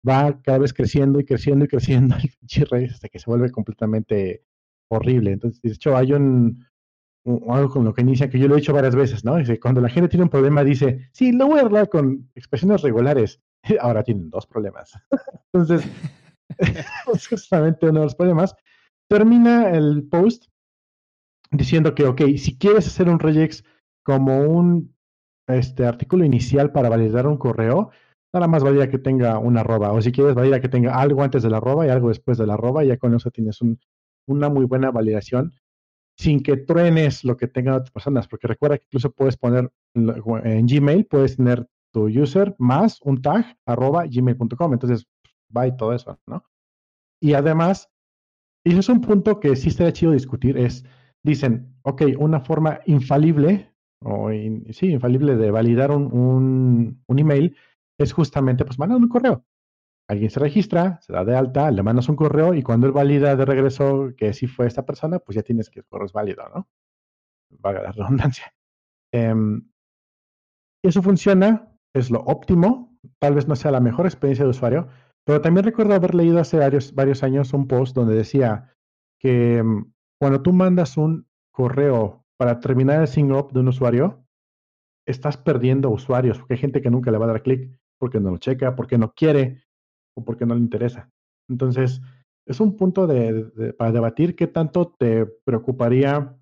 va 0.06 0.40
cada 0.42 0.58
vez 0.58 0.72
creciendo 0.72 1.20
y 1.20 1.24
creciendo 1.24 1.64
y 1.64 1.68
creciendo 1.68 2.16
el 2.72 2.84
hasta 2.84 3.08
que 3.08 3.18
se 3.18 3.30
vuelve 3.30 3.50
completamente 3.50 4.44
horrible. 4.90 5.32
Entonces, 5.32 5.60
de 5.62 5.70
hecho, 5.70 5.96
hay 5.96 6.12
un, 6.12 6.66
algo 7.48 7.70
con 7.70 7.84
lo 7.84 7.92
que 7.92 8.02
inicia 8.02 8.30
que 8.30 8.38
yo 8.38 8.48
lo 8.48 8.56
he 8.56 8.58
hecho 8.58 8.72
varias 8.72 8.94
veces, 8.94 9.24
¿no? 9.24 9.36
Dice, 9.36 9.60
cuando 9.60 9.80
la 9.80 9.88
gente 9.88 10.08
tiene 10.08 10.24
un 10.24 10.30
problema, 10.30 10.64
dice, 10.64 11.08
sí, 11.12 11.32
lo 11.32 11.46
voy 11.46 11.58
a 11.58 11.62
hablar 11.62 11.88
con 11.88 12.30
expresiones 12.34 12.82
regulares. 12.82 13.40
Ahora 13.80 14.02
tienen 14.02 14.30
dos 14.30 14.46
problemas. 14.46 14.92
Entonces, 15.52 15.90
es 16.58 17.28
justamente 17.28 17.88
uno 17.88 18.00
de 18.00 18.06
los 18.06 18.14
problemas. 18.14 18.54
Termina 19.08 19.70
el 19.70 20.06
post 20.08 20.46
diciendo 21.50 21.94
que, 21.94 22.04
ok, 22.04 22.22
si 22.36 22.58
quieres 22.58 22.86
hacer 22.86 23.08
un 23.08 23.18
regex 23.18 23.64
como 24.04 24.40
un 24.40 24.94
este 25.46 25.86
artículo 25.86 26.24
inicial 26.24 26.72
para 26.72 26.90
validar 26.90 27.26
un 27.26 27.38
correo, 27.38 27.90
nada 28.32 28.46
más 28.46 28.62
valida 28.62 28.88
que 28.88 28.98
tenga 28.98 29.38
una 29.38 29.60
arroba. 29.60 29.92
O 29.92 30.02
si 30.02 30.12
quieres, 30.12 30.34
valida 30.34 30.60
que 30.60 30.68
tenga 30.68 30.98
algo 30.98 31.22
antes 31.22 31.42
de 31.42 31.50
la 31.50 31.58
arroba 31.58 31.86
y 31.86 31.90
algo 31.90 32.08
después 32.08 32.38
de 32.38 32.46
la 32.46 32.54
arroba. 32.54 32.84
Y 32.84 32.88
ya 32.88 32.96
con 32.96 33.14
eso 33.14 33.30
tienes 33.30 33.60
un, 33.60 33.78
una 34.26 34.48
muy 34.48 34.64
buena 34.64 34.90
validación 34.90 35.54
sin 36.16 36.42
que 36.42 36.56
truenes 36.56 37.24
lo 37.24 37.36
que 37.36 37.46
tengan 37.46 37.74
otras 37.74 37.90
personas. 37.90 38.28
Porque 38.28 38.46
recuerda 38.46 38.78
que 38.78 38.84
incluso 38.86 39.10
puedes 39.10 39.36
poner 39.36 39.70
en 39.94 40.66
Gmail, 40.66 41.06
puedes 41.06 41.36
tener 41.36 41.66
tu 41.92 42.06
user 42.06 42.54
más 42.58 43.00
un 43.02 43.22
tag 43.22 43.56
arroba 43.66 44.04
gmail.com. 44.06 44.72
Entonces, 44.72 45.06
va 45.56 45.66
y 45.66 45.76
todo 45.76 45.92
eso, 45.92 46.18
¿no? 46.26 46.44
Y 47.20 47.34
además, 47.34 47.90
y 48.64 48.70
eso 48.70 48.80
es 48.80 48.88
un 48.88 49.00
punto 49.00 49.40
que 49.40 49.56
sí 49.56 49.70
estaría 49.70 49.92
chido 49.92 50.12
discutir, 50.12 50.56
es, 50.56 50.84
dicen, 51.24 51.74
ok, 51.82 52.02
una 52.18 52.40
forma 52.40 52.80
infalible 52.86 53.72
sí, 54.70 54.86
infalible 54.86 55.36
de 55.36 55.50
validar 55.50 55.90
un, 55.90 57.02
un, 57.06 57.18
email 57.18 57.56
es 57.98 58.12
justamente 58.12 58.64
pues 58.64 58.78
mandar 58.78 58.98
un 58.98 59.08
correo. 59.08 59.44
Alguien 60.08 60.30
se 60.30 60.40
registra, 60.40 61.00
se 61.02 61.12
da 61.12 61.24
de 61.24 61.36
alta, 61.36 61.70
le 61.70 61.82
mandas 61.82 62.08
un 62.08 62.16
correo 62.16 62.54
y 62.54 62.62
cuando 62.62 62.86
él 62.86 62.92
valida 62.92 63.36
de 63.36 63.44
regreso 63.44 64.12
que 64.16 64.32
sí 64.32 64.46
fue 64.46 64.66
esta 64.66 64.86
persona, 64.86 65.18
pues 65.18 65.36
ya 65.36 65.42
tienes 65.42 65.68
que 65.68 65.80
el 65.80 65.86
correo 65.86 66.06
es 66.06 66.12
válido, 66.12 66.48
¿no? 66.54 66.68
Vaga 67.50 67.82
la 67.82 67.92
redundancia. 67.92 68.54
Em, 69.12 69.68
eso 70.82 71.02
funciona, 71.02 71.74
es 71.94 72.10
lo 72.10 72.20
óptimo, 72.20 72.98
tal 73.18 73.34
vez 73.34 73.48
no 73.48 73.56
sea 73.56 73.70
la 73.70 73.80
mejor 73.80 74.06
experiencia 74.06 74.44
de 74.44 74.50
usuario, 74.50 74.88
pero 75.26 75.42
también 75.42 75.64
recuerdo 75.64 75.94
haber 75.94 76.14
leído 76.14 76.38
hace 76.38 76.56
varios, 76.56 76.94
varios 76.94 77.22
años 77.22 77.52
un 77.52 77.68
post 77.68 77.94
donde 77.94 78.14
decía 78.14 78.74
que 79.20 79.58
em, 79.58 79.92
cuando 80.18 80.42
tú 80.42 80.52
mandas 80.52 80.96
un 80.96 81.26
correo 81.52 82.24
para 82.38 82.60
terminar 82.60 83.00
el 83.00 83.08
sign 83.08 83.32
up 83.32 83.52
de 83.52 83.60
un 83.60 83.68
usuario, 83.68 84.24
estás 85.06 85.36
perdiendo 85.36 85.90
usuarios, 85.90 86.38
porque 86.38 86.54
hay 86.54 86.60
gente 86.60 86.80
que 86.80 86.90
nunca 86.90 87.10
le 87.10 87.18
va 87.18 87.24
a 87.26 87.28
dar 87.28 87.42
clic 87.42 87.77
porque 87.98 88.20
no 88.20 88.30
lo 88.30 88.38
checa, 88.38 88.76
porque 88.76 88.98
no 88.98 89.12
quiere 89.12 89.64
o 90.16 90.24
porque 90.24 90.46
no 90.46 90.54
le 90.54 90.60
interesa. 90.60 91.10
Entonces, 91.48 92.00
es 92.46 92.60
un 92.60 92.76
punto 92.76 93.06
de, 93.06 93.74
para 93.76 93.92
debatir 93.92 94.34
qué 94.34 94.46
tanto 94.46 94.94
te 94.98 95.26
preocuparía 95.26 96.36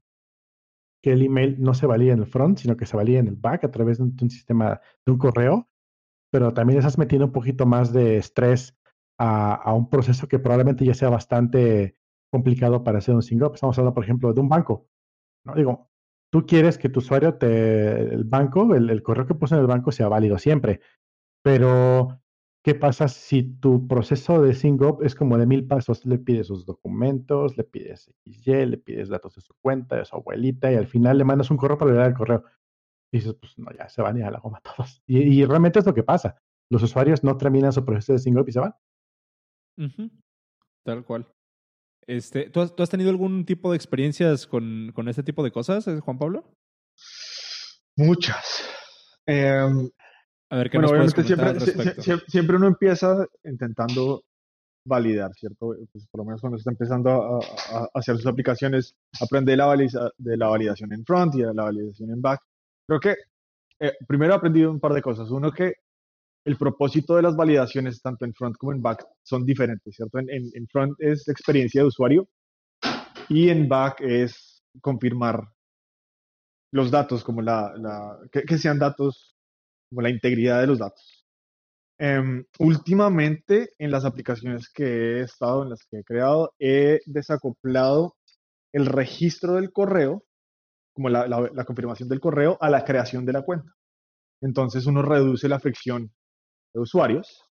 que 1.03 1.13
el 1.13 1.23
email 1.23 1.57
no 1.61 1.75
se 1.75 1.87
valide 1.87 2.13
en 2.13 2.21
el 2.21 2.27
front, 2.27 2.59
sino 2.59 2.77
que 2.77 2.87
se 2.87 2.97
valide 2.97 3.19
en 3.19 3.29
el 3.29 3.37
back 3.37 3.65
a 3.65 3.71
través 3.71 3.99
de 3.99 4.05
un, 4.05 4.31
sistema, 4.31 4.81
de 5.05 5.13
un 5.13 5.19
correo, 5.19 5.69
pero 6.31 6.53
también 6.53 6.79
estás 6.79 6.99
metiendo 6.99 7.27
un 7.27 7.33
poquito 7.33 7.67
más 7.67 7.93
de 7.93 8.17
estrés 8.19 8.77
a, 9.19 9.73
un 9.73 9.89
proceso 9.89 10.29
que 10.29 10.39
probablemente 10.39 10.85
ya 10.85 10.95
sea 10.95 11.09
bastante 11.09 11.97
complicado 12.31 12.85
para 12.85 12.99
hacer 12.99 13.15
un 13.15 13.43
up. 13.43 13.55
Estamos 13.55 13.79
hablando, 13.79 13.95
por 13.95 14.05
ejemplo, 14.05 14.33
de 14.33 14.41
un 14.41 14.49
banco. 14.49 14.89
¿no? 15.45 15.55
Digo, 15.55 15.89
tú 16.31 16.45
quieres 16.47 16.79
que 16.79 16.89
tu 16.89 17.01
usuario 17.01 17.35
te, 17.35 18.15
el 18.15 18.25
banco, 18.25 18.75
el, 18.75 19.03
correo 19.03 19.27
que 19.27 19.35
puso 19.35 19.55
en 19.55 19.63
el 19.63 19.67
banco 19.67 19.93
sea 19.93 20.09
válido 20.09 20.39
siempre, 20.39 20.81
pero 21.47 22.21
¿qué 22.65 22.75
pasa 22.75 23.07
si 23.07 23.45
tu 23.45 23.87
proceso 23.87 24.43
de 24.43 24.53
SingUp 24.53 25.05
es 25.05 25.15
como 25.15 25.39
de 25.39 25.47
mil 25.47 25.65
pasos? 25.65 26.05
Le 26.05 26.19
pides 26.19 26.49
sus 26.49 26.67
documentos, 26.67 27.57
le 27.57 27.63
pides 27.63 28.13
XY, 28.25 28.67
le 28.67 28.79
pides 28.79 29.09
datos 29.09 29.37
de 29.37 29.43
su 29.43 29.55
cuenta, 29.63 29.95
de 29.95 30.05
su 30.05 30.17
abuelita, 30.17 30.73
y 30.73 30.75
al 30.75 30.89
final 30.89 31.19
le 31.19 31.23
mandas 31.23 31.53
un 31.53 31.57
correo 31.57 31.79
para 31.79 31.93
leer 31.93 32.07
el 32.09 32.15
correo. 32.15 32.43
Y 33.13 33.19
dices, 33.19 33.35
pues 33.35 33.57
no, 33.59 33.71
ya 33.79 33.89
se 33.89 34.03
van 34.03 34.17
a 34.17 34.19
ir 34.19 34.25
a 34.25 34.33
la 34.33 34.41
goma 34.41 34.61
todos. 34.77 35.01
Y, 35.07 35.45
realmente 35.45 35.79
es 35.79 35.87
lo 35.87 35.95
que 35.95 36.03
pasa. 36.03 36.37
Los 36.69 36.83
usuarios 36.83 37.23
no 37.23 37.37
terminan 37.37 37.73
su 37.73 37.85
proceso 37.85 38.15
de 38.15 38.19
SingUp 38.19 38.49
y 38.49 38.53
se 38.53 38.59
van. 38.59 38.75
Tal 40.85 41.05
cual. 41.05 41.33
Este, 42.09 42.51
¿tú, 42.51 42.61
has, 42.61 42.91
tenido 42.91 43.11
algún 43.11 43.45
tipo 43.45 43.71
de 43.71 43.77
experiencias 43.77 44.49
con, 44.49 44.91
con 44.93 45.09
este 45.09 45.23
tipo 45.23 45.45
de 45.45 45.53
cosas, 45.53 45.87
eh, 45.87 46.01
Juan 46.01 46.19
Pablo? 46.19 46.53
Muchas. 47.95 48.69
Em, 49.27 49.91
a 50.51 50.57
ver, 50.57 50.71
¿qué 50.71 50.79
bueno, 50.79 51.03
nos 51.03 51.13
siempre, 51.13 51.61
siempre, 52.29 52.57
uno 52.57 52.69
empieza 52.69 53.27
intentando 53.45 54.25
validar, 54.85 55.33
¿cierto? 55.35 55.75
Pues 55.93 56.07
por 56.07 56.21
lo 56.21 56.25
menos 56.25 56.41
cuando 56.41 56.59
está 56.59 56.71
empezando 56.71 57.41
a, 57.41 57.89
hacer 57.95 58.17
sus 58.17 58.27
aplicaciones, 58.27 58.95
aprende 59.21 59.57
la 59.57 59.77
de 60.17 60.37
la 60.37 60.49
validación 60.49 60.93
en 60.93 61.05
front 61.05 61.35
y 61.35 61.43
de 61.43 61.53
la 61.53 61.65
validación 61.65 62.11
en 62.11 62.21
back. 62.23 62.41
Creo 62.87 63.01
que 63.01 63.17
eh, 63.81 63.93
primero 64.07 64.33
he 64.33 64.37
aprendido 64.37 64.71
un 64.71 64.81
par 64.81 64.93
de 64.93 65.03
cosas. 65.03 65.31
Uno, 65.31 65.51
que 65.51 65.75
el 66.45 66.57
propósito 66.57 67.17
de 67.17 67.23
las 67.23 67.35
validaciones, 67.35 68.01
tanto 68.01 68.25
en 68.25 68.33
front 68.33 68.57
como 68.57 68.73
en 68.73 68.81
back, 68.81 69.05
son 69.25 69.45
diferentes, 69.45 69.97
¿cierto? 69.97 70.21
En, 70.21 70.29
en, 70.31 70.67
front 70.69 70.95
es 71.01 71.29
experiencia 71.29 71.83
de 71.83 71.89
usuario 71.89 72.29
y 73.29 73.49
en 73.49 73.69
back 73.69 74.01
es 74.01 74.63
confirmar 74.81 75.43
los 76.73 76.91
datos, 76.91 77.25
como 77.25 77.43
la, 77.43 77.73
la 77.77 78.19
que, 78.31 78.59
sean 78.59 78.79
datos, 78.79 79.36
como 79.89 80.03
la 80.03 80.11
integridad 80.11 80.61
de 80.61 80.67
los 80.67 80.79
datos. 80.79 81.27
Em, 81.99 82.45
últimamente, 82.59 83.71
en 83.79 83.91
las 83.91 84.05
aplicaciones 84.05 84.69
que 84.71 84.85
he 84.85 85.21
estado, 85.23 85.63
en 85.63 85.71
las 85.71 85.85
que 85.87 86.01
he 86.01 86.05
creado, 86.05 86.53
he 86.59 87.01
desacoplado 87.07 88.17
el 88.73 88.87
registro 88.87 89.55
del 89.55 89.73
correo, 89.73 90.25
como 90.95 91.09
la, 91.09 91.65
confirmación 91.67 92.09
del 92.09 92.21
correo, 92.21 92.59
a 92.61 92.71
la 92.71 92.85
creación 92.85 93.25
de 93.25 93.33
la 93.33 93.43
cuenta. 93.43 93.73
Entonces 94.43 94.87
uno 94.87 95.03
reduce 95.03 95.49
la 95.49 95.61
fricción 95.61 96.13
usuarios. 96.75 97.43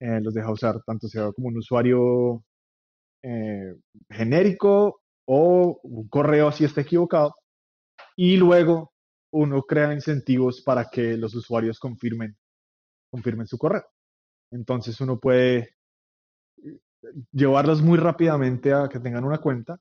Eh, 0.00 0.20
los 0.20 0.34
deja 0.34 0.50
usar 0.52 0.82
tanto 0.84 1.08
sea 1.08 1.32
como 1.32 1.48
un 1.48 1.58
usuario 1.58 2.44
eh, 3.22 3.74
genérico 4.10 5.00
o 5.26 5.80
un 5.82 6.08
correo 6.08 6.52
si 6.52 6.64
está 6.64 6.82
equivocado. 6.82 7.34
Y 8.16 8.36
luego 8.36 8.91
uno 9.32 9.62
crea 9.62 9.92
incentivos 9.92 10.62
para 10.62 10.88
que 10.90 11.16
los 11.16 11.34
usuarios 11.34 11.78
confirmen, 11.78 12.36
confirmen 13.10 13.46
su 13.46 13.58
correo. 13.58 13.84
Entonces 14.50 15.00
uno 15.00 15.18
puede 15.18 15.76
llevarlos 17.32 17.82
muy 17.82 17.98
rápidamente 17.98 18.72
a 18.72 18.88
que 18.88 19.00
tengan 19.00 19.24
una 19.24 19.38
cuenta 19.38 19.78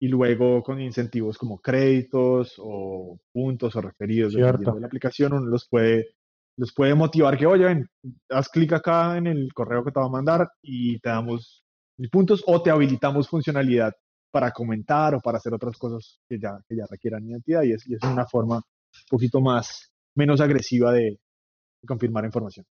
y 0.00 0.08
luego 0.08 0.62
con 0.62 0.80
incentivos 0.80 1.38
como 1.38 1.60
créditos 1.60 2.56
o 2.58 3.18
puntos 3.32 3.74
o 3.76 3.80
referidos 3.80 4.34
de 4.34 4.40
la 4.40 4.86
aplicación 4.86 5.32
uno 5.32 5.46
los 5.46 5.66
puede 5.68 6.16
les 6.56 6.72
puede 6.72 6.94
motivar 6.94 7.36
que, 7.36 7.46
oye, 7.46 7.64
ven, 7.64 7.88
haz 8.30 8.48
clic 8.48 8.72
acá 8.72 9.16
en 9.16 9.26
el 9.26 9.52
correo 9.52 9.84
que 9.84 9.90
te 9.90 9.98
va 9.98 10.06
a 10.06 10.10
mandar 10.10 10.48
y 10.62 10.98
te 11.00 11.08
damos 11.08 11.64
mil 11.98 12.10
puntos 12.10 12.42
o 12.46 12.62
te 12.62 12.70
habilitamos 12.70 13.28
funcionalidad 13.28 13.92
para 14.34 14.50
comentar 14.50 15.14
o 15.14 15.20
para 15.20 15.38
hacer 15.38 15.54
otras 15.54 15.78
cosas 15.78 16.18
que 16.28 16.40
ya, 16.40 16.58
que 16.68 16.74
ya 16.74 16.86
requieran 16.90 17.24
identidad 17.24 17.62
y 17.62 17.70
es, 17.70 17.86
y 17.86 17.94
es 17.94 18.02
una 18.02 18.26
forma 18.26 18.56
un 18.56 19.08
poquito 19.08 19.40
más, 19.40 19.92
menos 20.16 20.40
agresiva 20.40 20.90
de, 20.90 21.20
confirmar 21.86 22.24
información. 22.24 22.66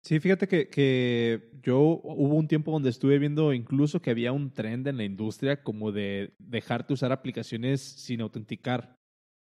Sí, 0.00 0.20
fíjate 0.20 0.46
que, 0.46 0.68
que, 0.68 1.50
yo 1.60 1.80
hubo 1.80 2.36
un 2.36 2.46
tiempo 2.46 2.70
donde 2.70 2.90
estuve 2.90 3.18
viendo 3.18 3.52
incluso 3.52 4.00
que 4.00 4.10
había 4.12 4.30
un 4.30 4.52
trend 4.52 4.86
en 4.86 4.96
la 4.96 5.04
industria 5.04 5.64
como 5.64 5.90
de 5.90 6.36
dejarte 6.38 6.92
usar 6.92 7.10
aplicaciones 7.10 7.80
sin 7.80 8.20
autenticar. 8.20 8.96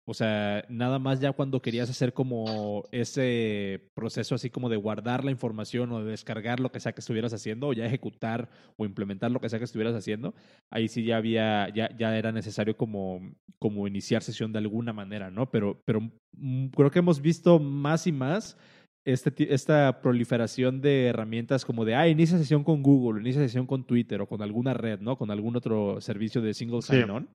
O 0.10 0.16
sea, 0.16 0.66
nada 0.70 0.98
más 0.98 1.20
ya 1.20 1.34
cuando 1.34 1.62
querías 1.62 1.88
hacer 1.88 2.14
como 2.14 2.84
ese 2.92 3.92
proceso 3.94 4.34
así 4.34 4.50
como 4.50 4.68
de 4.68 4.76
guardar 4.76 5.24
la 5.24 5.30
información 5.30 5.92
o 5.92 6.04
de 6.04 6.10
descargar 6.10 6.60
lo 6.60 6.72
que 6.72 6.80
sea 6.80 6.94
que 6.94 7.02
estuvieras 7.02 7.32
haciendo 7.32 7.68
o 7.68 7.74
ya 7.74 7.86
ejecutar 7.86 8.50
o 8.76 8.86
implementar 8.86 9.30
lo 9.30 9.40
que 9.40 9.50
sea 9.50 9.60
que 9.60 9.66
estuvieras 9.66 9.94
haciendo, 9.94 10.34
ahí 10.72 10.88
sí 10.88 11.04
ya 11.04 11.18
había, 11.18 11.70
ya, 11.70 11.96
ya 11.96 12.18
era 12.18 12.32
necesario 12.32 12.76
como, 12.76 13.22
como 13.60 13.88
iniciar 13.88 14.24
sesión 14.24 14.52
de 14.52 14.58
alguna 14.58 14.94
manera, 14.94 15.30
¿no? 15.30 15.52
Pero, 15.52 15.80
pero 15.86 16.02
mm, 16.32 16.70
creo 16.70 16.90
que 16.90 17.00
hemos 17.00 17.22
visto 17.22 17.60
más 17.60 18.08
y 18.08 18.12
más 18.12 18.58
este, 19.06 19.54
esta 19.54 20.02
proliferación 20.02 20.82
de 20.82 21.06
herramientas 21.06 21.66
como 21.66 21.86
de, 21.86 21.94
ah, 21.94 22.08
inicia 22.08 22.40
sesión 22.40 22.64
con 22.64 22.82
Google, 22.82 23.22
inicia 23.22 23.42
sesión 23.42 23.68
con 23.68 23.84
Twitter 23.84 24.22
o 24.22 24.28
con 24.28 24.42
alguna 24.42 24.74
red, 24.74 25.00
¿no? 25.02 25.18
Con 25.18 25.30
algún 25.30 25.56
otro 25.56 26.02
servicio 26.02 26.42
de 26.42 26.56
single 26.56 26.82
sign-on. 26.82 27.30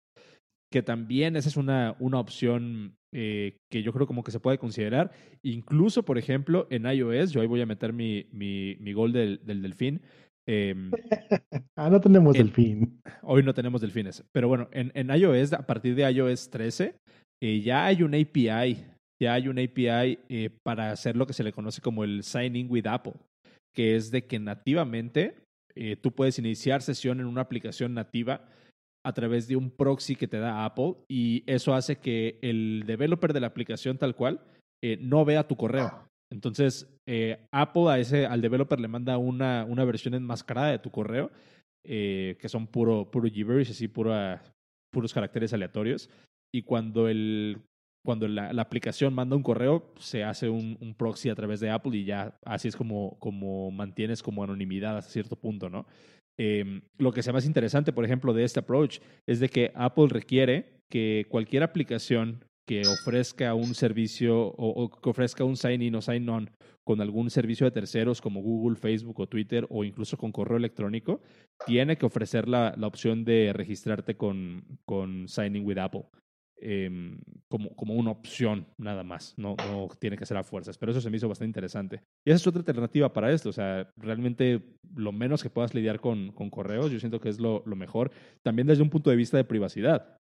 Que 0.75 0.83
también 0.83 1.37
esa 1.37 1.49
es 1.49 1.57
una, 1.57 1.95
una 2.01 2.19
opción 2.19 2.97
eh, 3.15 3.59
que 3.71 3.85
yo 3.85 3.93
creo 3.93 4.09
como 4.09 4.25
que 4.25 4.33
se 4.33 4.41
puede 4.41 4.59
considerar. 4.59 5.13
Incluso, 5.45 6.05
por 6.05 6.19
ejemplo, 6.19 6.67
en 6.69 6.85
iOS, 6.85 7.31
yo 7.31 7.41
ahí 7.41 7.47
voy 7.47 7.61
a 7.61 7.67
meter 7.67 7.93
mi, 7.93 8.27
mi, 8.33 8.75
mi 8.81 8.93
gol 8.93 9.13
del, 9.13 9.41
del 9.45 9.63
delfín. 9.63 10.03
Em, 10.49 10.91
ah, 11.79 11.89
no 11.89 12.01
tenemos 12.01 12.35
delfín. 12.35 13.01
Hoy 13.23 13.45
no 13.45 13.55
tenemos 13.55 13.83
delfines. 13.83 14.25
Pero 14.33 14.49
bueno, 14.49 14.69
en, 14.73 14.91
en 14.97 15.11
iOS, 15.11 15.53
a 15.53 15.65
partir 15.65 15.95
de 15.95 16.11
iOS 16.11 16.51
13, 16.51 16.97
eh, 17.41 17.61
ya 17.61 17.87
hay 17.87 18.03
un 18.03 18.13
API 18.13 18.85
ya 19.23 19.35
hay 19.35 19.47
un 19.47 19.61
API 19.61 20.19
eh, 20.29 20.51
para 20.65 20.91
hacer 20.91 21.15
lo 21.15 21.25
que 21.25 21.35
se 21.35 21.45
le 21.45 21.53
conoce 21.53 21.81
como 21.81 22.03
el 22.03 22.25
Signing 22.25 22.67
with 22.69 22.89
Apple, 22.89 23.15
que 23.73 23.95
es 23.95 24.11
de 24.11 24.27
que 24.27 24.41
nativamente 24.41 25.37
tú 26.03 26.13
puedes 26.13 26.39
iniciar 26.41 26.83
sesión 26.83 27.21
en 27.21 27.27
una 27.27 27.43
aplicación 27.43 27.95
nativa 27.95 28.45
a 29.05 29.13
través 29.13 29.49
de 29.49 29.57
un 29.57 29.71
proxy 29.71 30.17
que 30.17 30.29
te 30.29 30.39
da 30.39 30.65
Apple 30.65 30.95
y 31.09 31.45
eso 31.47 31.75
hace 31.75 31.97
que 31.97 32.39
el 32.43 32.85
developer 32.87 33.33
de 33.33 33.41
la 33.41 33.49
aplicación 33.49 33.99
tal 33.99 34.15
cual 34.15 34.41
eh, 34.83 34.99
no 35.01 35.25
vea 35.25 35.47
tu 35.47 35.57
correo. 35.57 36.09
Entonces, 36.33 36.89
Apple 37.53 37.89
a 37.89 37.99
ese, 37.99 38.27
al 38.27 38.41
developer 38.41 38.81
le 38.81 38.89
manda 38.89 39.19
una, 39.19 39.65
una 39.65 39.85
versión 39.85 40.15
enmascarada 40.15 40.71
de 40.71 40.79
tu 40.79 40.91
correo, 40.91 41.31
que 41.85 42.49
son 42.49 42.67
puro, 42.67 43.09
puro 43.11 43.29
gibberish, 43.29 43.71
así 43.71 43.87
pura, 43.87 44.43
puros 44.91 45.15
caracteres 45.15 45.53
aleatorios. 45.53 46.11
Y 46.53 46.63
cuando 46.63 47.09
el 47.09 47.63
cuando 48.05 48.29
la, 48.29 48.51
aplicación 48.61 49.15
manda 49.15 49.35
un 49.35 49.43
correo, 49.43 49.91
se 49.99 50.25
hace 50.25 50.51
un, 50.51 50.95
proxy 50.97 51.31
a 51.31 51.35
través 51.35 51.61
de 51.61 51.71
Apple 51.71 51.97
y 51.97 52.05
ya 52.05 52.39
así 52.45 52.69
es 52.69 52.77
como, 52.77 53.19
como 53.19 53.71
mantienes 53.71 54.23
como 54.23 54.45
anonimidad 54.45 54.99
hasta 54.99 55.11
cierto 55.11 55.37
punto, 55.37 55.71
¿no? 55.71 55.87
Em, 56.37 56.83
lo 56.99 57.13
que 57.13 57.23
sea 57.23 57.33
más 57.33 57.47
interesante, 57.47 57.93
por 57.93 58.05
ejemplo, 58.05 58.33
de 58.33 58.45
este 58.45 58.61
approach 58.61 58.99
es 59.27 59.41
de 59.41 59.49
que 59.49 59.73
Apple 59.75 60.09
requiere 60.09 60.83
que 60.89 61.27
cualquier 61.29 61.63
aplicación 61.63 62.45
que 62.67 62.83
ofrezca 62.87 63.55
un 63.55 63.75
servicio 63.75 64.47
o, 64.57 64.91
que 64.91 65.11
ofrezca 65.11 65.45
un 65.45 65.57
sign-in 65.57 65.95
o 65.95 66.01
sign-on 66.01 66.51
con 66.83 67.01
algún 67.01 67.31
servicio 67.31 67.67
de 67.67 67.73
terceros 67.73 68.21
como 68.21 68.43
Google, 68.43 68.77
Facebook 68.77 69.21
o 69.21 69.29
Twitter 69.29 69.67
o 69.71 69.85
incluso 69.85 70.17
con 70.17 70.33
correo 70.33 70.57
electrónico, 70.57 71.21
tiene 71.67 71.97
que 71.97 72.07
ofrecer 72.07 72.49
la, 72.49 72.75
la 72.77 72.87
opción 72.87 73.25
de 73.25 73.53
registrarte 73.53 74.17
con, 74.17 74.79
con 74.85 75.29
Signing 75.29 75.65
with 75.65 75.79
Apple. 75.79 76.05
Em, 76.57 77.19
como, 77.49 77.75
como 77.75 77.95
una 77.95 78.11
opción 78.11 78.67
nada 78.79 79.03
más, 79.03 79.35
no, 79.37 79.59
no 79.61 79.89
tiene 79.99 80.17
que 80.17 80.25
ser 80.25 80.37
a 80.37 80.45
fuerzas, 80.45 80.79
pero 80.79 80.93
eso 80.93 81.01
se 81.01 81.11
me 81.11 81.17
hizo 81.17 81.29
bastante 81.29 81.49
interesante. 81.49 82.03
Y 82.25 82.31
esa 82.31 82.37
es 82.37 82.47
otra 82.47 82.61
alternativa 82.61 83.13
para 83.13 83.33
esto, 83.33 83.51
o 83.51 83.53
sea, 83.53 83.93
realmente 83.97 84.63
lo 84.95 85.13
menos 85.13 85.43
que 85.43 85.51
puedas 85.51 85.75
lidiar 85.75 86.01
con, 86.01 86.33
con 86.33 86.51
correos, 86.51 86.91
yo 86.91 87.01
siento 87.01 87.21
que 87.21 87.29
es 87.29 87.41
lo, 87.41 87.63
lo 87.67 87.77
mejor, 87.77 88.13
también 88.43 88.67
desde 88.67 88.83
un 88.83 88.91
punto 88.91 89.11
de 89.11 89.17
vista 89.17 89.37
de 89.37 89.45
privacidad, 89.45 90.17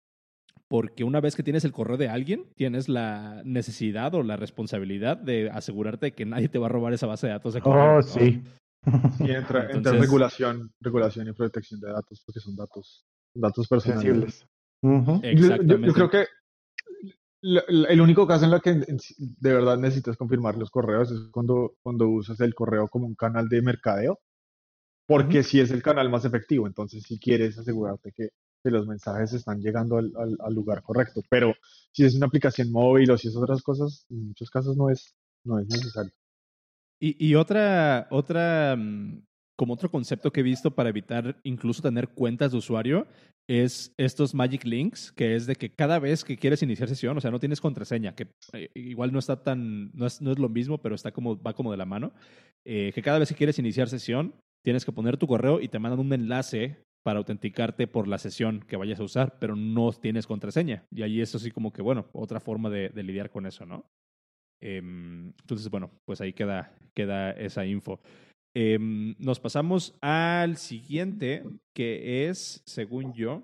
porque 0.67 1.03
una 1.03 1.19
vez 1.19 1.35
que 1.35 1.43
tienes 1.43 1.65
el 1.65 1.71
correo 1.71 1.97
de 1.97 2.09
alguien, 2.09 2.45
tienes 2.55 2.89
la 2.89 3.41
necesidad 3.43 4.13
o 4.13 4.23
la 4.23 4.37
responsabilidad 4.37 5.17
de 5.17 5.49
asegurarte 5.49 6.13
que 6.13 6.25
nadie 6.25 6.47
te 6.47 6.59
va 6.59 6.67
a 6.67 6.69
robar 6.69 6.93
esa 6.93 7.07
base 7.07 7.27
de 7.27 7.33
datos 7.33 7.55
de 7.55 7.61
correo. 7.61 7.97
Oh, 7.97 8.01
sí. 8.01 8.41
Y 9.19 9.31
entra, 9.31 9.67
regulación, 9.67 10.71
regulación 10.79 11.27
y 11.27 11.33
protección 11.33 11.79
de 11.79 11.91
datos, 11.91 12.21
porque 12.25 12.39
son 12.39 12.55
datos, 12.55 13.03
datos 13.33 13.67
personales. 13.67 14.45
Yo, 14.81 15.93
creo 15.93 16.09
que 16.09 16.25
el 17.41 18.01
único 18.01 18.27
caso 18.27 18.45
en 18.45 18.53
el 18.53 18.61
que 18.61 18.73
de 18.73 19.53
verdad 19.53 19.77
necesitas 19.77 20.17
confirmar 20.17 20.57
los 20.57 20.69
correos 20.69 21.11
es 21.11 21.19
cuando, 21.31 21.75
cuando 21.81 22.09
usas 22.09 22.39
el 22.41 22.53
correo 22.53 22.87
como 22.87 23.07
un 23.07 23.15
canal 23.15 23.47
de 23.47 23.61
mercadeo, 23.61 24.19
porque 25.05 25.43
si 25.43 25.59
es 25.59 25.71
el 25.71 25.81
canal 25.81 26.09
más 26.09 26.25
efectivo, 26.25 26.67
entonces 26.67 27.03
si 27.03 27.19
quieres 27.19 27.57
asegurarte 27.57 28.11
que, 28.15 28.29
que 28.63 28.69
los 28.69 28.85
mensajes 28.87 29.33
están 29.33 29.59
llegando 29.59 29.97
al, 29.97 30.11
al, 30.15 30.53
lugar 30.53 30.83
correcto. 30.83 31.21
Pero 31.29 31.55
si 31.91 32.05
es 32.05 32.15
una 32.15 32.27
aplicación 32.27 32.71
móvil 32.71 33.09
o 33.11 33.17
si 33.17 33.29
es 33.29 33.35
otras 33.35 33.61
cosas, 33.63 34.05
en 34.09 34.27
muchos 34.27 34.49
casos 34.49 34.77
no 34.77 34.89
es, 34.89 35.15
no 35.43 35.59
es 35.59 35.67
necesario. 35.67 36.11
Y, 36.99 37.27
y 37.27 37.35
otra, 37.35 38.07
otra 38.11 38.75
mm, 38.77 39.23
como 39.59 39.73
otro 39.73 39.91
concepto 39.91 40.31
que 40.31 40.39
he 40.39 40.43
visto 40.43 40.71
para 40.71 40.87
evitar 40.87 41.35
incluso 41.43 41.81
tener 41.81 42.07
cuentas 42.07 42.53
de 42.53 42.57
usuario 42.57 43.07
es 43.45 43.93
estos 43.97 44.33
Magic 44.33 44.63
Links, 44.63 45.11
que 45.11 45.35
es 45.35 45.47
de 45.47 45.55
que 45.57 45.69
cada 45.69 45.99
vez 45.99 46.23
que 46.23 46.37
quieres 46.37 46.63
iniciar 46.63 46.87
sesión, 46.87 47.17
o 47.17 47.19
sea, 47.19 47.29
no 47.29 47.41
tienes 47.41 47.59
contraseña, 47.59 48.15
que 48.15 48.27
eh, 48.53 48.69
igual 48.73 49.11
no 49.11 49.19
está 49.19 49.43
tan, 49.43 49.91
no 49.91 50.05
es, 50.05 50.21
no 50.21 50.31
es, 50.31 50.39
lo 50.39 50.47
mismo, 50.47 50.77
pero 50.77 50.95
está 50.95 51.11
como, 51.11 51.41
va 51.41 51.51
como 51.51 51.71
de 51.71 51.77
la 51.77 51.83
mano, 51.83 52.13
eh, 52.63 52.93
que 52.95 53.01
cada 53.01 53.19
vez 53.19 53.27
que 53.27 53.35
quieres 53.35 53.59
iniciar 53.59 53.89
sesión, 53.89 54.33
tienes 54.63 54.85
que 54.85 54.93
poner 54.93 55.17
tu 55.17 55.27
correo 55.27 55.59
y 55.59 55.67
te 55.67 55.77
mandan 55.77 55.99
un 55.99 56.13
enlace 56.13 56.77
para 57.03 57.19
autenticarte 57.19 57.85
por 57.85 58.07
la 58.07 58.17
sesión 58.17 58.61
que 58.65 58.77
vayas 58.77 59.01
a 59.01 59.03
usar, 59.03 59.39
pero 59.39 59.57
no 59.57 59.91
tienes 59.91 60.25
contraseña. 60.25 60.85
Y 60.89 61.01
ahí 61.01 61.19
eso 61.19 61.37
sí 61.37 61.51
como 61.51 61.73
que, 61.73 61.81
bueno, 61.81 62.05
otra 62.13 62.39
forma 62.39 62.69
de, 62.69 62.87
de 62.87 63.03
lidiar 63.03 63.29
con 63.29 63.45
eso, 63.45 63.65
¿no? 63.65 63.83
Em, 64.61 65.27
entonces, 65.41 65.69
bueno, 65.69 65.91
pues 66.05 66.21
ahí 66.21 66.33
queda, 66.33 66.73
queda 66.93 67.31
esa 67.31 67.65
info. 67.65 67.99
Em, 68.61 69.15
nos 69.19 69.39
pasamos 69.39 69.97
al 70.01 70.57
siguiente, 70.57 71.45
que 71.73 72.27
es, 72.27 72.61
según 72.65 73.13
yo, 73.13 73.41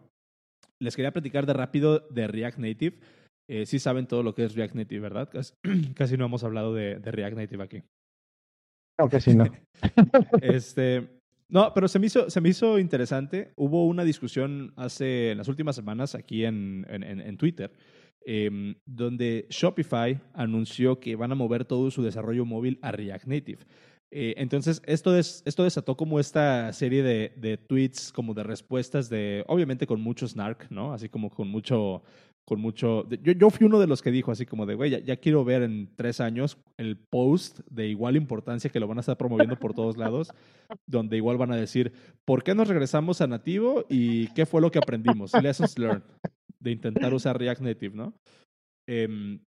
les 0.81 0.93
quería 0.93 1.13
platicar 1.13 1.45
de 1.45 1.53
rápido 1.53 2.01
de 2.09 2.27
React 2.27 2.57
Native. 2.57 2.97
Eh, 3.49 3.65
sí 3.65 3.79
saben 3.79 4.07
todo 4.07 4.23
lo 4.23 4.35
que 4.35 4.43
es 4.43 4.55
React 4.55 4.75
Native, 4.75 4.99
¿verdad? 4.99 5.29
Casi, 5.95 6.17
no 6.17 6.25
hemos 6.25 6.43
hablado 6.43 6.73
de, 6.73 6.99
React 6.99 7.37
Native 7.37 7.63
aquí. 7.63 7.83
No, 8.99 9.07
casi 9.07 9.35
no. 9.35 9.45
este, 10.41 11.07
no, 11.49 11.73
pero 11.73 11.87
se 11.87 11.99
me 11.99 12.07
hizo, 12.07 12.29
se 12.29 12.41
me 12.41 12.49
hizo 12.49 12.77
interesante. 12.77 13.53
Hubo 13.55 13.87
una 13.87 14.03
discusión 14.03 14.73
hace, 14.75 15.31
en 15.31 15.37
las 15.37 15.47
últimas 15.47 15.77
semanas 15.77 16.15
aquí 16.15 16.43
en, 16.43 16.85
en, 16.89 17.37
Twitter, 17.37 17.71
em, 18.25 18.75
donde 18.85 19.47
Shopify 19.49 20.19
anunció 20.33 20.99
que 20.99 21.15
van 21.15 21.31
a 21.31 21.35
mover 21.35 21.63
todo 21.63 21.89
su 21.89 22.03
desarrollo 22.03 22.43
móvil 22.43 22.79
a 22.81 22.91
React 22.91 23.27
Native. 23.27 23.59
Eh, 24.11 24.35
entonces, 24.37 24.81
esto, 24.85 25.17
es, 25.17 25.43
esto 25.45 25.63
desató 25.63 25.97
como 25.97 26.19
esta 26.19 26.71
serie 26.73 27.03
de, 27.03 27.33
de, 27.37 27.57
tweets, 27.57 28.11
como 28.11 28.33
de 28.33 28.43
respuestas 28.43 29.09
de, 29.09 29.43
obviamente 29.47 29.87
con 29.87 30.01
mucho 30.01 30.27
snark, 30.27 30.69
¿no? 30.69 30.93
Así 30.93 31.09
como 31.09 31.29
con 31.29 31.47
mucho, 31.49 32.03
con 32.45 32.61
mucho... 32.61 33.09
Yo, 33.09 33.33
yo 33.33 33.49
fui 33.49 33.65
uno 33.65 33.79
de 33.79 33.87
los 33.87 34.01
que 34.01 34.11
dijo 34.11 34.31
así 34.31 34.45
como 34.45 34.65
de, 34.65 34.75
güey, 34.75 35.03
ya, 35.03 35.15
quiero 35.17 35.43
ver 35.43 35.63
en 35.63 35.89
tres 35.95 36.21
años 36.21 36.57
el 36.77 36.97
post 36.97 37.59
de 37.69 37.87
igual 37.87 38.15
importancia 38.15 38.69
que 38.69 38.79
lo 38.79 38.87
van 38.87 38.99
a 38.99 39.01
estar 39.01 39.17
promoviendo 39.17 39.57
por 39.57 39.73
todos 39.73 39.97
lados, 39.97 40.31
donde 40.87 41.17
igual 41.17 41.37
van 41.37 41.51
a 41.51 41.57
decir, 41.57 41.91
¿por 42.25 42.43
qué 42.43 42.55
nos 42.55 42.67
regresamos 42.67 43.21
a 43.21 43.27
nativo 43.27 43.85
y 43.89 44.27
qué 44.33 44.45
fue 44.45 44.61
lo 44.61 44.71
que 44.71 44.79
aprendimos? 44.79 45.33
Lessons 45.41 45.77
learned 45.77 46.03
de 46.59 46.71
intentar 46.71 47.13
usar 47.13 47.37
React 47.37 47.61
Native, 47.61 47.95
¿no? 47.95 48.13
Eh, 48.87 49.39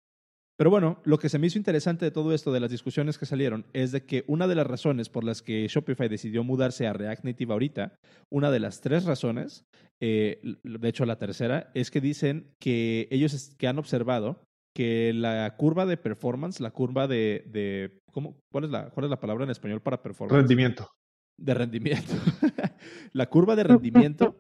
pero 0.57 0.71
bueno, 0.71 1.01
lo 1.05 1.19
que 1.19 1.29
se 1.29 1.39
me 1.39 1.47
hizo 1.47 1.59
interesante 1.59 2.05
de 2.05 2.11
todo 2.11 2.33
esto, 2.33 2.53
de 2.53 2.61
las 2.61 2.71
discusiones 2.71 3.19
que 3.19 3.27
salieron, 3.27 3.67
es 3.75 3.93
de 3.93 4.07
que 4.07 4.25
una 4.27 4.47
de 4.47 4.55
las 4.55 4.67
razones 4.67 5.09
por 5.09 5.23
las 5.23 5.43
que 5.43 5.67
Shopify 5.69 6.09
decidió 6.09 6.45
mudarse 6.45 6.87
a 6.87 6.95
React 6.95 7.25
Native 7.25 7.53
ahorita, 7.53 7.99
una 8.31 8.51
de 8.51 8.61
las 8.61 8.81
tres 8.81 9.05
razones, 9.05 9.67
eh, 10.01 10.41
de 10.63 10.89
hecho 10.89 11.05
la 11.05 11.19
tercera, 11.19 11.71
es 11.75 11.91
que 11.91 12.01
dicen 12.01 12.55
que 12.59 13.07
ellos 13.11 13.55
que 13.59 13.69
han 13.69 13.79
observado 13.79 14.43
que 14.75 15.13
la 15.15 15.57
curva 15.57 15.87
de 15.87 15.97
performance, 15.97 16.61
la 16.61 16.71
curva 16.71 17.07
de, 17.07 17.45
de 17.47 17.99
¿cómo, 18.13 18.39
cuál, 18.51 18.65
es 18.65 18.71
la, 18.71 18.91
¿cuál 18.91 19.05
es 19.05 19.11
la 19.11 19.21
palabra 19.21 19.45
en 19.45 19.51
español 19.51 19.81
para 19.81 20.03
performance? 20.03 20.39
Rendimiento. 20.39 20.91
De 21.39 21.55
rendimiento. 21.55 22.13
la 23.13 23.27
curva 23.27 23.57
de 23.57 23.65
rendimiento 23.65 24.37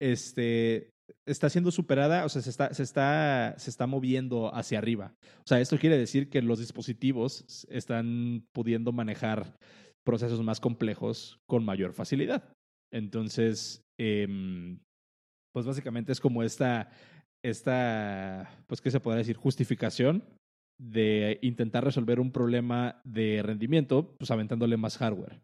este, 0.00 0.93
está 1.26 1.50
siendo 1.50 1.70
superada, 1.70 2.24
o 2.24 2.28
sea, 2.28 2.42
se 2.42 2.50
está, 2.50 2.72
se, 2.72 2.82
está, 2.82 3.54
se 3.58 3.70
está 3.70 3.86
moviendo 3.86 4.54
hacia 4.54 4.78
arriba. 4.78 5.14
O 5.38 5.46
sea, 5.46 5.60
esto 5.60 5.78
quiere 5.78 5.98
decir 5.98 6.28
que 6.28 6.42
los 6.42 6.58
dispositivos 6.58 7.66
están 7.70 8.46
pudiendo 8.52 8.92
manejar 8.92 9.58
procesos 10.04 10.42
más 10.42 10.60
complejos 10.60 11.40
con 11.46 11.64
mayor 11.64 11.92
facilidad. 11.92 12.52
Entonces, 12.92 13.82
em, 13.98 14.78
pues 15.52 15.66
básicamente 15.66 16.12
es 16.12 16.20
como 16.20 16.42
esta, 16.42 16.90
esta, 17.44 18.50
pues, 18.66 18.80
¿qué 18.80 18.90
se 18.90 19.00
puede 19.00 19.18
decir? 19.18 19.36
Justificación 19.36 20.24
de 20.78 21.38
intentar 21.42 21.84
resolver 21.84 22.20
un 22.20 22.32
problema 22.32 23.00
de 23.04 23.42
rendimiento, 23.42 24.14
pues 24.18 24.30
aventándole 24.30 24.76
más 24.76 24.98
hardware. 24.98 25.40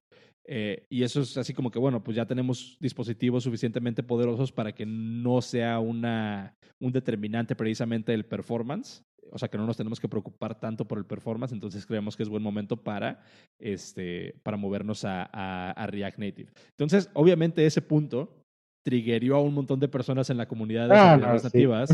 Eh, 0.53 0.85
y 0.91 1.05
eso 1.05 1.21
es 1.21 1.37
así 1.37 1.55
como 1.55 1.71
que, 1.71 1.79
bueno, 1.79 2.03
pues 2.03 2.17
ya 2.17 2.27
tenemos 2.27 2.77
dispositivos 2.81 3.45
suficientemente 3.45 4.03
poderosos 4.03 4.51
para 4.51 4.73
que 4.73 4.85
no 4.85 5.41
sea 5.43 5.79
una, 5.79 6.57
un 6.81 6.91
determinante 6.91 7.55
precisamente 7.55 8.11
del 8.11 8.27
performance. 8.27 9.05
O 9.31 9.39
sea, 9.39 9.49
que 9.49 9.57
no 9.57 9.65
nos 9.65 9.77
tenemos 9.77 10.01
que 10.01 10.09
preocupar 10.09 10.59
tanto 10.59 10.89
por 10.89 10.99
el 10.99 11.07
performance, 11.07 11.53
entonces 11.53 11.87
creemos 11.87 12.17
que 12.17 12.25
es 12.25 12.29
buen 12.29 12.43
momento 12.43 12.77
para, 12.83 13.23
este, 13.61 14.35
para 14.43 14.57
movernos 14.57 15.05
a, 15.05 15.23
a, 15.23 15.87
React 15.87 16.19
Native. 16.19 16.51
Entonces, 16.71 17.09
obviamente 17.15 17.65
ese 17.65 17.81
punto 17.81 18.45
triggerió 18.83 19.37
a 19.37 19.41
un 19.41 19.55
montón 19.55 19.79
de 19.79 19.87
personas 19.87 20.31
en 20.31 20.37
la 20.37 20.49
comunidad 20.49 20.89
de 20.89 20.97
ah, 20.97 21.17
nativas 21.17 21.91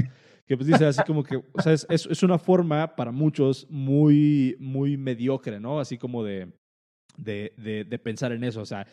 que 0.46 0.56
pues 0.56 0.66
dice 0.66 0.86
así 0.86 1.02
como 1.04 1.24
que, 1.24 1.36
o 1.36 1.60
sea, 1.60 1.74
es, 1.74 1.86
es, 1.90 2.22
una 2.22 2.38
forma 2.38 2.96
para 2.96 3.12
muchos 3.12 3.66
muy, 3.68 4.56
muy 4.60 4.96
mediocre, 4.96 5.60
¿no? 5.60 5.78
Así 5.80 5.98
como 5.98 6.24
de, 6.24 6.52
de, 7.16 7.52
de, 7.56 7.84
de 7.84 7.98
pensar 7.98 8.32
en 8.32 8.44
eso, 8.44 8.60
o 8.60 8.66
sea, 8.66 8.86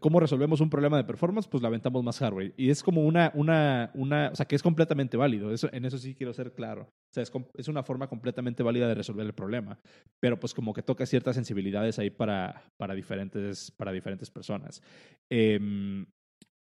¿Cómo 0.00 0.20
resolvemos 0.20 0.60
un 0.60 0.68
problema 0.68 0.98
de 0.98 1.04
performance? 1.04 1.48
Pues 1.48 1.62
le 1.62 1.68
aventamos 1.68 2.04
más 2.04 2.18
hardware. 2.18 2.52
Y 2.58 2.68
es 2.68 2.82
como 2.82 3.06
una, 3.06 3.32
una, 3.34 3.90
una, 3.94 4.28
o 4.30 4.36
sea, 4.36 4.44
que 4.44 4.54
es 4.54 4.62
completamente 4.62 5.16
válido. 5.16 5.50
Eso, 5.50 5.70
en 5.72 5.86
eso 5.86 5.96
sí 5.96 6.14
quiero 6.14 6.34
ser 6.34 6.52
claro. 6.52 6.82
O 6.82 7.14
sea, 7.14 7.22
es, 7.22 7.32
es, 7.54 7.68
una 7.68 7.82
forma 7.82 8.06
completamente 8.06 8.62
válida 8.62 8.86
de 8.86 8.94
resolver 8.94 9.24
el 9.24 9.32
problema. 9.32 9.78
Pero 10.20 10.38
pues 10.38 10.52
como 10.52 10.74
que 10.74 10.82
toca 10.82 11.06
ciertas 11.06 11.36
sensibilidades 11.36 11.98
ahí 11.98 12.10
para, 12.10 12.64
para, 12.76 12.94
diferentes, 12.94 13.70
para 13.70 13.92
diferentes 13.92 14.30
personas. 14.30 14.82
Em, 15.30 16.04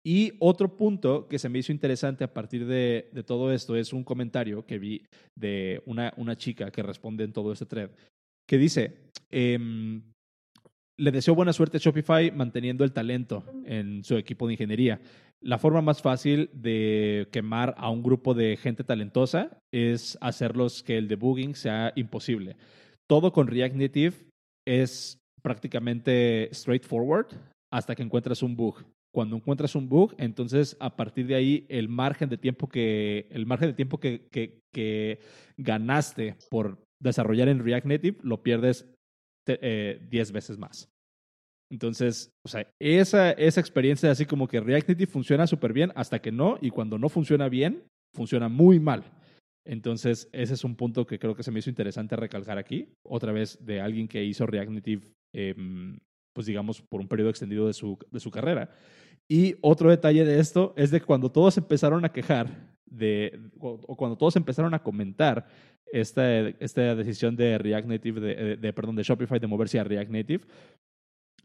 y 0.03 0.33
otro 0.39 0.75
punto 0.75 1.29
que 1.29 1.39
se 1.39 1.51
me 1.51 1.59
hizo 1.59 1.73
interesante 1.73 2.25
a 2.25 2.33
partir 2.33 2.65
de, 2.65 3.11
de, 3.13 3.23
todo 3.23 3.53
esto 3.53 3.77
es 3.77 3.93
un 3.93 4.03
comentario 4.03 4.65
que 4.65 4.79
vi 4.79 5.05
de 5.37 5.83
una, 5.85 6.15
una 6.17 6.37
chica 6.37 6.71
que 6.71 6.83
responde 6.83 7.25
en 7.25 7.35
todo 7.35 7.53
este 7.53 7.67
thread, 7.67 7.91
que 8.49 8.57
dice, 8.57 8.97
eh, 9.31 10.01
le 10.99 11.13
deseo 11.13 11.35
buena 11.35 11.53
suerte 11.53 11.77
a 11.77 11.81
Shopify 11.81 12.31
manteniendo 12.33 12.85
el 12.85 12.93
talento 12.93 13.45
en 13.65 14.03
su 14.03 14.17
equipo 14.17 14.47
de 14.47 14.55
ingeniería. 14.55 15.01
La 15.41 15.59
forma 15.59 15.81
más 15.81 16.03
fácil 16.03 16.51
de 16.53 17.29
quemar 17.31 17.75
a 17.79 17.89
un 17.89 18.03
grupo 18.03 18.35
de 18.35 18.57
gente 18.57 18.83
talentosa 18.83 19.57
es 19.73 20.19
hacerlos 20.21 20.83
que 20.83 20.99
el 20.99 21.07
debugging 21.07 21.55
sea 21.55 21.93
imposible. 21.95 22.57
Todo 23.09 23.33
con 23.33 23.47
React 23.47 23.77
Native 23.77 24.15
es 24.67 25.19
prácticamente 25.41 26.51
straightforward 26.53 27.29
hasta 27.73 27.95
que 27.95 28.03
encuentras 28.03 28.43
un 28.43 28.57
bug. 28.57 28.85
Cuando 29.15 29.37
encuentras 29.37 29.77
un 29.77 29.89
bug, 29.89 30.15
entonces 30.19 30.77
a 30.81 30.97
partir 30.97 31.29
de 31.29 31.37
ahí 31.37 31.67
el 31.69 31.89
margen 31.89 32.29
de 32.29 32.37
tiempo 32.37 32.69
que, 32.69 33.29
el 33.31 33.47
margen 33.47 33.69
de 33.69 33.75
tiempo 33.75 33.99
que, 33.99 34.27
que, 34.31 35.21
ganaste 35.57 36.37
por 36.51 36.79
desarrollar 37.01 37.49
en 37.49 37.65
React 37.65 37.87
Native 37.87 38.19
lo 38.23 38.43
pierdes 38.43 38.87
10 39.57 39.61
eh, 39.63 40.33
veces 40.33 40.59
más. 40.59 40.89
Entonces, 41.71 42.33
o 42.45 42.49
sea, 42.49 42.67
esa, 42.81 43.33
esa 43.33 43.61
experiencia 43.61 44.11
así 44.11 44.25
como 44.25 44.49
que 44.49 44.61
React 44.61 44.91
Native 44.91 45.11
funciona 45.11 45.47
súper 45.47 45.73
bien 45.73 45.93
hasta 45.95 46.21
que 46.21 46.33
no, 46.33 46.59
y 46.61 46.71
cuando 46.71 46.99
no 46.99 47.09
funciona 47.09 47.49
bien, 47.49 47.85
funciona 48.15 48.49
muy 48.49 48.81
mal. 48.81 49.05
Entonces, 49.67 50.31
ese 50.33 50.55
es 50.55 50.65
un 50.65 50.77
punto 50.77 51.07
que 51.07 51.19
creo 51.19 51.35
que 51.35 51.43
se 51.43 51.51
me 51.51 51.59
hizo 51.59 51.69
interesante 51.69 52.17
recalcar 52.17 52.57
aquí, 52.57 52.89
otra 53.03 53.33
vez 53.33 53.59
de 53.65 53.83
alguien 53.83 54.09
que 54.09 54.25
hizo 54.25 54.47
React 54.47 54.71
Native, 54.71 55.03
em, 55.35 55.99
pues 56.35 56.47
digamos, 56.47 56.81
por 56.81 57.03
un 57.03 57.09
periodo 57.09 57.29
extendido 57.29 57.67
de 57.67 57.75
su, 57.75 57.99
de 58.11 58.21
su 58.21 58.31
carrera. 58.31 58.71
Y 59.31 59.57
otro 59.61 59.91
detalle 59.91 60.25
de 60.25 60.41
esto 60.41 60.73
es 60.77 60.91
de 60.91 61.03
cuando 61.03 61.31
todos 61.31 61.59
empezaron 61.59 62.05
a 62.07 62.13
quejar 62.13 62.78
cuando 63.59 64.17
todos 64.17 64.37
empezaron 64.37 64.75
a 64.75 64.83
comentar 64.83 65.47
esta, 65.93 66.41
esta 66.41 66.95
decisión 66.95 67.37
de 67.37 67.59
React 67.59 67.89
Native, 67.89 68.57
de, 68.57 68.73
perdón, 68.73 68.97
de 68.97 69.03
Shopify 69.03 69.39
de 69.39 69.47
moverse 69.47 69.79
a 69.79 69.85
React 69.85 70.11
Native, 70.11 70.45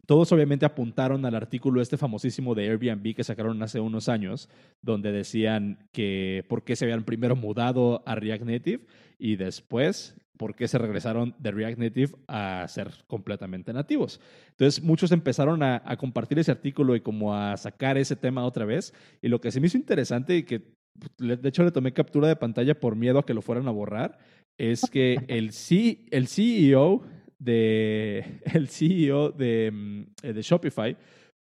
todos 0.06 0.30
obviamente 0.32 0.66
apuntaron 0.66 1.24
al 1.24 1.34
artículo 1.34 1.80
este 1.80 1.96
famosísimo 1.96 2.54
de 2.54 2.68
Airbnb 2.68 3.14
que 3.14 3.24
sacaron 3.24 3.62
hace 3.62 3.80
unos 3.80 4.08
años, 4.08 4.50
donde 4.82 5.12
decían 5.12 5.88
que 5.92 6.44
por 6.48 6.62
qué 6.62 6.76
se 6.76 6.84
habían 6.84 7.04
primero 7.04 7.36
mudado 7.36 8.02
a 8.06 8.14
React 8.14 8.44
Native 8.44 8.86
y 9.18 9.36
después 9.36 10.16
por 10.36 10.56
qué 10.56 10.68
se 10.68 10.78
regresaron 10.78 11.34
de 11.38 11.52
React 11.52 11.78
Native 11.78 12.12
a 12.26 12.66
ser 12.68 12.90
completamente 13.06 13.72
nativos. 13.72 14.20
Entonces 14.50 14.82
muchos 14.82 15.12
empezaron 15.12 15.62
a, 15.62 15.80
a, 15.84 15.96
compartir 15.96 16.38
ese 16.38 16.50
artículo 16.50 16.96
y 16.96 17.00
como 17.00 17.34
a 17.34 17.56
sacar 17.56 17.96
ese 17.96 18.16
tema 18.16 18.44
otra 18.44 18.64
vez. 18.64 18.92
Y 19.22 19.28
lo 19.28 19.40
que 19.40 19.52
se 19.52 19.60
me 19.60 19.68
hizo 19.68 19.78
interesante 19.78 20.36
y 20.36 20.42
que 20.42 20.74
de 21.18 21.48
hecho 21.48 21.64
le 21.64 21.70
tomé 21.70 21.92
captura 21.92 22.28
de 22.28 22.36
pantalla 22.36 22.78
por 22.78 22.96
miedo 22.96 23.18
a 23.18 23.26
que 23.26 23.34
lo 23.34 23.42
fueran 23.42 23.68
a 23.68 23.72
borrar, 23.72 24.18
es 24.58 24.82
que 24.90 25.18
el, 25.28 25.52
C, 25.52 26.06
el 26.10 26.28
CEO 26.28 27.02
de 27.38 28.40
el 28.54 28.68
CEO 28.68 29.30
de, 29.30 29.70
mm, 29.72 30.02
eh, 30.22 30.32
de, 30.32 30.42
Shopify 30.42 30.96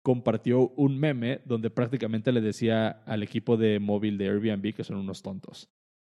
compartió 0.02 0.70
un 0.76 0.98
meme 0.98 1.40
donde 1.44 1.70
prácticamente 1.70 2.32
le 2.32 2.40
decía 2.40 3.02
al 3.06 3.22
equipo 3.22 3.56
de 3.56 3.78
móvil 3.78 4.16
de 4.16 4.28
Airbnb 4.28 4.74
que 4.74 4.84
son 4.84 4.96
unos 4.96 5.22
tontos. 5.22 5.68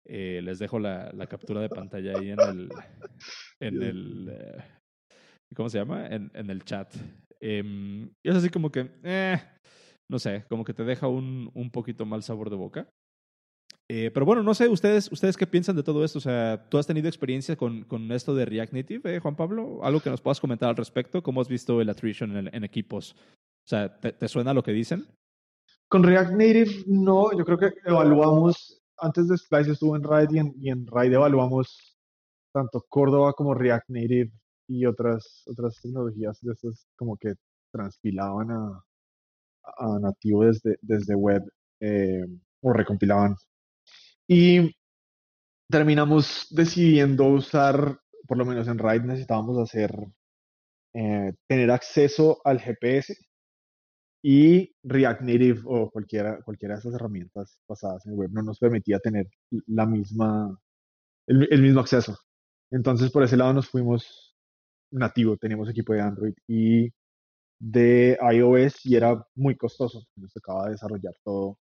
Eh, 0.05 0.41
les 0.43 0.59
dejo 0.59 0.79
la, 0.79 1.11
la, 1.13 1.27
captura 1.27 1.61
de 1.61 1.69
pantalla 1.69 2.19
ahí 2.19 2.31
en 2.31 2.41
el, 2.41 2.69
en 3.61 3.83
el 3.83 4.29
eh, 4.31 4.65
¿cómo 5.55 5.69
se 5.69 5.79
llama? 5.79 6.07
En, 6.07 6.31
en 6.35 6.51
el 6.51 6.65
chat. 6.65 6.95
Em, 7.41 8.11
y 8.23 8.31
es 8.31 8.37
así 8.37 8.49
como 8.49 8.71
que, 8.71 8.91
eh, 9.05 9.37
no 10.11 10.19
sé, 10.19 10.45
como 10.49 10.65
que 10.65 10.75
te 10.75 10.85
deja 10.85 11.09
un, 11.09 11.51
un 11.55 11.71
poquito 11.71 12.07
mal 12.07 12.23
sabor 12.23 12.51
de 12.51 12.57
boca. 12.57 12.89
Eh, 13.91 14.11
pero 14.13 14.27
bueno, 14.27 14.43
no 14.43 14.53
sé, 14.53 14.69
¿ustedes, 14.69 15.11
¿ustedes 15.11 15.37
qué 15.39 15.47
piensan 15.47 15.75
de 15.75 15.83
todo 15.83 16.05
esto? 16.05 16.19
O 16.19 16.23
sea, 16.23 16.69
¿tú 16.69 16.77
has 16.77 16.87
tenido 16.87 17.09
experiencia 17.09 17.57
con, 17.57 17.85
con 17.85 18.13
esto 18.13 18.35
de 18.35 18.45
React 18.45 18.73
Native, 18.75 19.17
eh, 19.17 19.19
Juan 19.19 19.35
Pablo? 19.35 19.83
¿Algo 19.83 20.01
que 20.01 20.11
nos 20.11 20.21
puedas 20.21 20.41
comentar 20.41 20.69
al 20.69 20.77
respecto? 20.77 21.23
¿Cómo 21.23 21.41
has 21.41 21.49
visto 21.49 21.81
el 21.81 21.89
attrition 21.89 22.49
en, 22.49 22.65
equipos? 22.65 23.13
O 23.13 23.69
sea, 23.69 23.99
¿te, 23.99 24.29
suena 24.29 24.53
lo 24.53 24.63
que 24.63 24.73
dicen? 24.73 25.07
Con 25.89 26.03
React 26.03 26.33
Native, 26.33 26.71
no. 26.87 27.31
Yo 27.33 27.47
creo 27.47 27.57
que 27.57 27.73
evaluamos, 27.87 28.83
antes 28.99 29.27
de 29.27 29.39
Splice 29.39 29.73
estuvo 29.73 29.97
en 29.97 30.03
Ride 30.03 30.29
y 30.33 30.39
en, 30.39 30.55
y 30.61 30.73
Ride 30.75 31.15
evaluamos 31.15 31.97
tanto 32.53 32.85
Córdoba 32.91 33.33
como 33.33 33.55
React 33.55 33.89
Native 33.89 34.31
y 34.69 34.85
otras, 34.85 35.45
otras 35.47 35.81
tecnologías 35.81 36.39
de 36.43 36.53
estas 36.53 36.87
como 36.95 37.17
que 37.17 37.33
transpilaban 37.73 38.51
a, 38.51 38.85
a 39.79 39.99
nativo 39.99 40.45
desde, 40.45 40.77
desde 40.83 41.15
web 41.15 41.43
eh, 41.81 42.25
o 42.61 42.73
recompilaban 42.73 43.35
y 44.29 44.77
terminamos 45.71 46.47
decidiendo 46.51 47.27
usar, 47.27 47.99
por 48.27 48.37
lo 48.37 48.45
menos 48.45 48.69
en 48.69 48.79
RAID 48.79 49.03
necesitábamos 49.03 49.59
hacer, 49.59 49.91
eh, 50.95 51.33
tener 51.49 51.71
acceso 51.71 52.41
al 52.45 52.61
GPS 52.61 53.17
y 54.23 54.75
React 54.83 55.23
Native 55.23 55.61
o 55.65 55.91
cualquiera, 55.91 56.43
cualquiera 56.43 56.75
de 56.75 56.81
esas 56.81 56.95
herramientas 56.95 57.61
basadas 57.67 58.05
en 58.07 58.15
web 58.15 58.31
no 58.33 58.43
nos 58.43 58.59
permitía 58.59 58.99
tener 58.99 59.29
la 59.67 59.87
misma, 59.87 60.59
el, 61.27 61.49
el 61.51 61.63
mismo 61.63 61.81
acceso. 61.81 62.19
Entonces 62.71 63.11
por 63.11 63.23
ese 63.23 63.37
lado 63.37 63.55
nos 63.55 63.69
fuimos 63.69 64.37
nativo, 64.91 65.37
teníamos 65.37 65.71
equipo 65.71 65.95
de 65.95 66.01
Android 66.03 66.35
y 66.47 66.91
de 67.61 68.19
iOS 68.33 68.85
y 68.87 68.97
era 68.97 69.25
muy 69.35 69.57
costoso. 69.57 70.05
Nos 70.17 70.33
tocaba 70.33 70.71
desarrollar 70.71 71.15
todo 71.25 71.59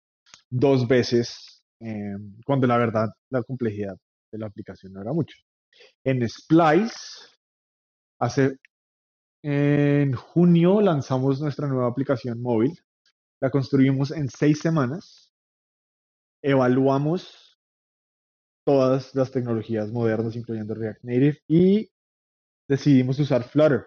dos 0.50 0.88
veces 0.88 1.55
eh, 1.80 2.16
cuando 2.44 2.66
la 2.66 2.78
verdad 2.78 3.08
la 3.30 3.42
complejidad 3.42 3.96
de 4.32 4.38
la 4.38 4.46
aplicación 4.46 4.92
no 4.92 5.02
era 5.02 5.12
mucho. 5.12 5.36
En 6.04 6.26
Splice, 6.28 6.96
hace 8.18 8.56
en 9.42 10.12
junio 10.14 10.80
lanzamos 10.80 11.40
nuestra 11.40 11.68
nueva 11.68 11.88
aplicación 11.88 12.40
móvil. 12.40 12.72
La 13.40 13.50
construimos 13.50 14.10
en 14.10 14.28
seis 14.28 14.58
semanas. 14.60 15.32
Evaluamos 16.42 17.56
todas 18.64 19.14
las 19.14 19.30
tecnologías 19.30 19.92
modernas, 19.92 20.34
incluyendo 20.34 20.74
React 20.74 21.04
Native, 21.04 21.38
y 21.46 21.88
decidimos 22.68 23.18
usar 23.20 23.44
Flutter. 23.44 23.86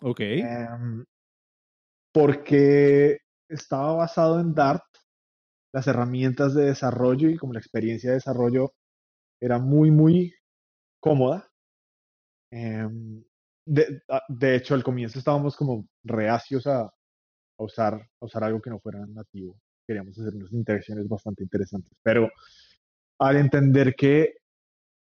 Ok. 0.00 0.20
Em, 0.20 1.04
porque 2.12 3.18
estaba 3.48 3.92
basado 3.92 4.40
en 4.40 4.54
Dart 4.54 4.82
las 5.72 5.86
herramientas 5.86 6.54
de 6.54 6.66
desarrollo 6.66 7.28
y 7.28 7.36
como 7.36 7.52
la 7.52 7.60
experiencia 7.60 8.10
de 8.10 8.16
desarrollo 8.16 8.74
era 9.40 9.58
muy, 9.58 9.90
muy 9.90 10.34
cómoda. 11.00 11.48
Em, 12.52 13.22
ah, 14.08 14.22
de, 14.28 14.56
hecho, 14.56 14.74
al 14.74 14.84
comienzo 14.84 15.18
estábamos 15.18 15.56
como 15.56 15.86
reacios 16.04 16.66
a, 16.66 16.90
usar, 17.58 17.94
a 17.94 18.24
usar 18.26 18.44
algo 18.44 18.60
que 18.60 18.70
no 18.70 18.80
fuera 18.80 19.04
nativo. 19.06 19.60
Queríamos 19.86 20.18
hacer 20.18 20.34
unas 20.34 20.52
interacciones 20.52 21.08
bastante 21.08 21.42
interesantes. 21.44 21.96
Pero 22.02 22.28
al 23.18 23.36
entender 23.36 23.94
que 23.94 24.34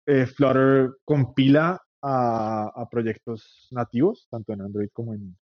eh, 0.07 0.25
Flutter 0.25 0.91
compila 1.05 1.79
a, 2.01 2.87
proyectos 2.89 3.67
nativos, 3.71 4.27
tanto 4.29 4.53
en 4.53 4.61
Android 4.61 4.89
como 4.93 5.13
en, 5.13 5.37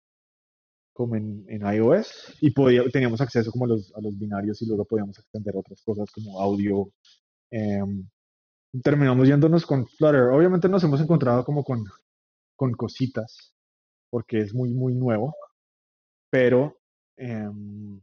como 0.97 1.15
en, 1.15 1.45
en 1.47 1.61
iOS 1.61 2.37
y 2.41 2.49
podía, 2.49 2.83
teníamos 2.91 3.21
acceso 3.21 3.51
como 3.51 3.65
a 3.65 3.67
los, 3.67 3.93
a 3.95 4.01
los 4.01 4.17
binarios 4.17 4.59
y 4.63 4.65
luego 4.65 4.83
podíamos 4.83 5.19
extender 5.19 5.55
otras 5.55 5.79
cosas 5.83 6.09
como 6.11 6.41
audio. 6.41 6.91
Em, 7.51 8.09
terminamos 8.83 9.27
yéndonos 9.27 9.63
con 9.67 9.85
Flutter. 9.85 10.23
Obviamente 10.31 10.67
nos 10.67 10.83
hemos 10.83 10.99
encontrado 10.99 11.45
como 11.45 11.63
con, 11.63 11.83
con 12.55 12.71
cositas 12.73 13.53
porque 14.09 14.39
es 14.39 14.55
muy, 14.55 14.73
muy 14.73 14.95
nuevo, 14.95 15.35
pero 16.31 16.79
em, 17.15 18.01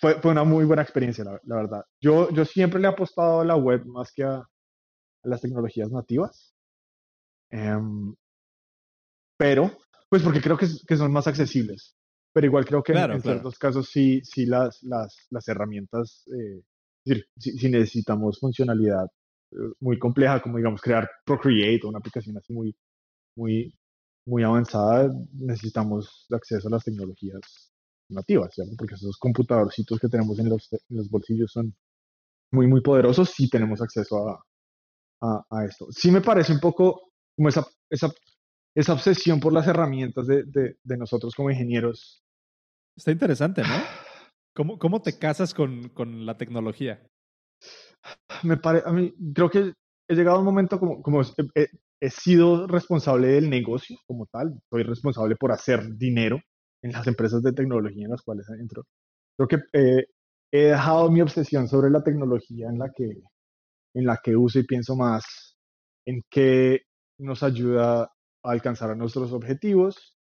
fue, 0.00 0.20
fue, 0.20 0.30
una 0.30 0.44
muy 0.44 0.64
buena 0.64 0.82
experiencia, 0.82 1.24
la, 1.24 1.40
la, 1.42 1.56
verdad. 1.56 1.84
Yo, 2.00 2.30
yo 2.30 2.44
siempre 2.44 2.80
le 2.80 2.86
he 2.86 2.90
apostado 2.90 3.40
a 3.40 3.44
la 3.44 3.56
web 3.56 3.84
más 3.86 4.12
que 4.12 4.22
a, 4.22 4.46
las 5.24 5.40
tecnologías 5.40 5.90
nativas. 5.90 6.54
Em, 7.50 8.14
pero 9.36 9.72
pues 10.08 10.22
porque 10.22 10.40
creo 10.40 10.56
que, 10.56 10.66
que, 10.86 10.96
son 10.96 11.12
más 11.12 11.26
accesibles 11.26 11.96
pero 12.32 12.48
igual 12.48 12.66
creo 12.66 12.82
que 12.82 12.92
en, 12.92 13.22
ciertos 13.22 13.58
casos 13.58 13.88
sí, 13.88 14.20
sí 14.22 14.44
las, 14.44 14.82
las, 14.82 15.26
las 15.30 15.48
herramientas 15.48 16.28
eh, 16.28 16.58
Es 16.58 17.04
decir, 17.04 17.26
si, 17.38 17.58
si 17.58 17.70
necesitamos 17.70 18.38
funcionalidad 18.38 19.06
eh, 19.52 19.56
muy 19.80 19.98
compleja, 19.98 20.42
como 20.42 20.58
digamos 20.58 20.82
crear 20.82 21.08
Procreate 21.24 21.80
o 21.84 21.88
una 21.88 21.98
aplicación 21.98 22.36
así 22.36 22.52
muy, 22.52 22.76
muy, 23.36 23.74
muy 24.26 24.42
avanzada, 24.42 25.10
necesitamos 25.32 26.26
acceso 26.30 26.68
a 26.68 26.72
las 26.72 26.84
tecnologías 26.84 27.40
nativas, 28.10 28.52
¿cierto? 28.54 28.74
Porque 28.76 28.96
esos 28.96 29.16
computadorcitos 29.16 29.98
que 29.98 30.08
tenemos 30.08 30.38
en 30.38 30.50
los, 30.50 30.70
en 30.72 30.96
los 30.96 31.08
bolsillos 31.08 31.52
son 31.52 31.74
muy, 32.52 32.66
muy 32.66 32.82
poderosos 32.82 33.30
si 33.30 33.48
tenemos 33.48 33.80
acceso 33.80 34.28
a, 34.28 34.44
a, 35.22 35.46
a, 35.50 35.64
esto. 35.64 35.86
Sí 35.90 36.10
me 36.10 36.20
parece 36.20 36.52
un 36.52 36.60
poco 36.60 37.12
como 37.36 37.48
esa, 37.48 37.66
esa, 37.90 38.10
esa 38.76 38.92
obsesión 38.92 39.40
por 39.40 39.54
las 39.54 39.66
herramientas 39.66 40.26
de, 40.26 40.44
de, 40.44 40.76
de 40.84 40.96
nosotros 40.98 41.34
como 41.34 41.50
ingenieros. 41.50 42.22
Está 42.94 43.10
interesante, 43.10 43.62
¿no? 43.62 43.68
¿Cómo, 44.54 44.78
cómo 44.78 45.02
te 45.02 45.18
casas 45.18 45.52
con, 45.54 45.88
con 45.88 46.24
la 46.24 46.36
tecnología? 46.36 47.02
Me 48.42 48.56
pare, 48.58 48.82
a 48.84 48.92
mí 48.92 49.14
creo 49.34 49.50
que 49.50 49.72
he 50.08 50.14
llegado 50.14 50.36
a 50.36 50.40
un 50.40 50.44
momento 50.44 50.78
como, 50.78 51.02
como 51.02 51.22
he, 51.22 51.68
he, 52.00 52.10
sido 52.10 52.66
responsable 52.66 53.28
del 53.28 53.50
negocio 53.50 53.98
como 54.06 54.26
tal, 54.26 54.58
soy 54.70 54.82
responsable 54.82 55.36
por 55.36 55.52
hacer 55.52 55.96
dinero 55.96 56.40
en 56.82 56.92
las 56.92 57.06
empresas 57.06 57.42
de 57.42 57.52
tecnología 57.52 58.04
en 58.04 58.10
las 58.10 58.22
cuales 58.22 58.46
entro. 58.60 58.84
Creo 59.36 59.48
que 59.48 59.78
eh, 59.78 60.06
he 60.52 60.64
dejado 60.68 61.10
mi 61.10 61.20
obsesión 61.20 61.68
sobre 61.68 61.90
la 61.90 62.02
tecnología 62.02 62.68
en 62.68 62.78
la 62.78 62.90
que, 62.94 63.22
en 63.94 64.06
la 64.06 64.20
que 64.22 64.36
uso 64.36 64.58
y 64.58 64.64
pienso 64.64 64.96
más 64.96 65.56
en 66.06 66.22
qué 66.30 66.82
nos 67.18 67.42
ayuda 67.42 68.10
a 68.46 68.52
alcanzar 68.52 68.96
nuestros 68.96 69.32
objetivos 69.32 70.16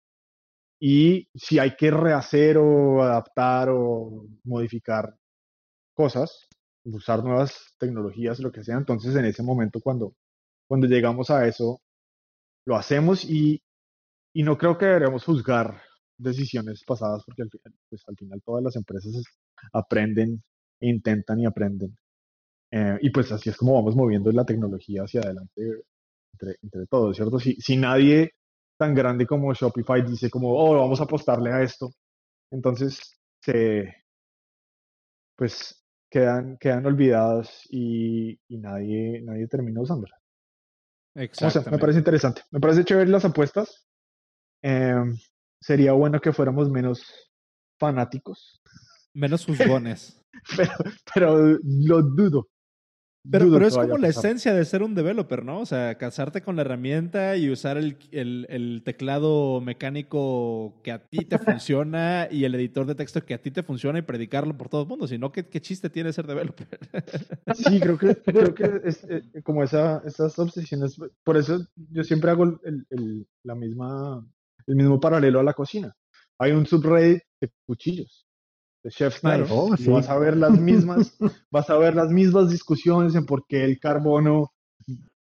y 0.80 1.28
si 1.34 1.58
hay 1.58 1.76
que 1.76 1.90
rehacer 1.90 2.58
o 2.58 3.02
adaptar 3.02 3.68
o 3.70 4.26
modificar 4.44 5.14
cosas, 5.94 6.48
usar 6.84 7.22
nuevas 7.22 7.74
tecnologías, 7.78 8.40
lo 8.40 8.50
que 8.50 8.64
sea, 8.64 8.76
entonces 8.78 9.14
en 9.14 9.24
ese 9.26 9.42
momento 9.42 9.80
cuando, 9.80 10.14
cuando 10.66 10.86
llegamos 10.86 11.30
a 11.30 11.46
eso, 11.46 11.80
lo 12.66 12.76
hacemos 12.76 13.24
y, 13.24 13.62
y 14.34 14.42
no 14.42 14.58
creo 14.58 14.78
que 14.78 14.86
deberíamos 14.86 15.24
juzgar 15.24 15.80
decisiones 16.18 16.82
pasadas 16.84 17.22
porque 17.24 17.42
al 17.42 17.50
final, 17.50 17.74
pues, 17.88 18.02
al 18.08 18.16
final 18.16 18.42
todas 18.44 18.64
las 18.64 18.76
empresas 18.76 19.22
aprenden, 19.72 20.42
intentan 20.80 21.40
y 21.40 21.46
aprenden. 21.46 21.96
Eh, 22.70 22.98
y 23.02 23.10
pues 23.10 23.30
así 23.32 23.50
es 23.50 23.56
como 23.56 23.74
vamos 23.74 23.94
moviendo 23.94 24.32
la 24.32 24.46
tecnología 24.46 25.02
hacia 25.02 25.20
adelante 25.20 25.62
entre, 26.32 26.56
entre 26.62 26.86
todos, 26.86 27.16
¿cierto? 27.16 27.38
Si, 27.38 27.54
si 27.56 27.76
nadie 27.76 28.32
tan 28.78 28.94
grande 28.94 29.26
como 29.26 29.54
Shopify 29.54 30.02
dice 30.02 30.30
como, 30.30 30.52
oh, 30.54 30.78
vamos 30.78 31.00
a 31.00 31.04
apostarle 31.04 31.52
a 31.52 31.62
esto, 31.62 31.92
entonces 32.50 33.18
se, 33.40 33.94
pues 35.36 35.84
quedan, 36.10 36.56
quedan 36.58 36.86
olvidadas 36.86 37.66
y, 37.70 38.38
y 38.48 38.58
nadie, 38.58 39.22
nadie 39.22 39.46
termina 39.48 39.80
usándola. 39.80 40.16
Exacto. 41.14 41.70
me 41.70 41.78
parece 41.78 41.98
interesante. 41.98 42.42
Me 42.50 42.60
parece 42.60 42.84
chévere 42.84 43.10
las 43.10 43.24
apuestas. 43.24 43.86
Eh, 44.62 44.94
sería 45.60 45.92
bueno 45.92 46.20
que 46.20 46.32
fuéramos 46.32 46.70
menos 46.70 47.04
fanáticos. 47.78 48.62
Menos 49.14 49.44
juzgones. 49.44 50.20
pero, 50.56 50.72
pero 51.14 51.58
lo 51.62 52.02
dudo. 52.02 52.48
Pero, 53.30 53.48
pero 53.52 53.66
es 53.68 53.76
como 53.76 53.98
la 53.98 54.08
esencia 54.08 54.52
de 54.52 54.64
ser 54.64 54.82
un 54.82 54.96
developer, 54.96 55.44
¿no? 55.44 55.60
O 55.60 55.66
sea, 55.66 55.96
casarte 55.96 56.42
con 56.42 56.56
la 56.56 56.62
herramienta 56.62 57.36
y 57.36 57.50
usar 57.50 57.76
el, 57.76 57.96
el, 58.10 58.46
el, 58.48 58.82
teclado 58.84 59.60
mecánico 59.60 60.80
que 60.82 60.90
a 60.90 61.06
ti 61.06 61.24
te 61.24 61.38
funciona 61.38 62.26
y 62.30 62.44
el 62.44 62.54
editor 62.56 62.84
de 62.84 62.96
texto 62.96 63.24
que 63.24 63.34
a 63.34 63.40
ti 63.40 63.52
te 63.52 63.62
funciona 63.62 64.00
y 64.00 64.02
predicarlo 64.02 64.56
por 64.56 64.68
todo 64.68 64.82
el 64.82 64.88
mundo. 64.88 65.06
Si 65.06 65.18
no, 65.18 65.30
¿qué, 65.30 65.46
qué 65.46 65.60
chiste 65.60 65.88
tiene 65.88 66.12
ser 66.12 66.26
developer? 66.26 66.66
Sí, 67.54 67.78
creo 67.78 67.96
que, 67.96 68.16
creo 68.16 68.54
que 68.54 68.80
es 68.84 69.04
eh, 69.04 69.22
como 69.44 69.62
esa, 69.62 70.02
esas 70.04 70.36
obsesiones. 70.40 70.96
Por 71.22 71.36
eso 71.36 71.64
yo 71.92 72.02
siempre 72.02 72.32
hago 72.32 72.58
el, 72.64 73.26
la 73.44 73.54
misma, 73.54 74.26
el 74.66 74.74
mismo 74.74 74.98
paralelo 74.98 75.38
a 75.38 75.44
la 75.44 75.54
cocina. 75.54 75.94
Hay 76.38 76.50
un 76.50 76.66
subreddit 76.66 77.22
de 77.40 77.50
cuchillos 77.66 78.26
de 78.82 78.90
Chef's 78.90 79.20
Knife. 79.20 79.46
Oh, 79.50 79.70
vas 79.70 80.08
a 80.08 80.18
ver 80.18 80.36
las 80.36 80.58
mismas, 80.58 81.16
vas 81.50 81.70
a 81.70 81.78
ver 81.78 81.94
las 81.94 82.10
mismas 82.10 82.50
discusiones 82.50 83.14
en 83.14 83.24
por 83.24 83.46
qué 83.46 83.64
el 83.64 83.78
carbono 83.78 84.52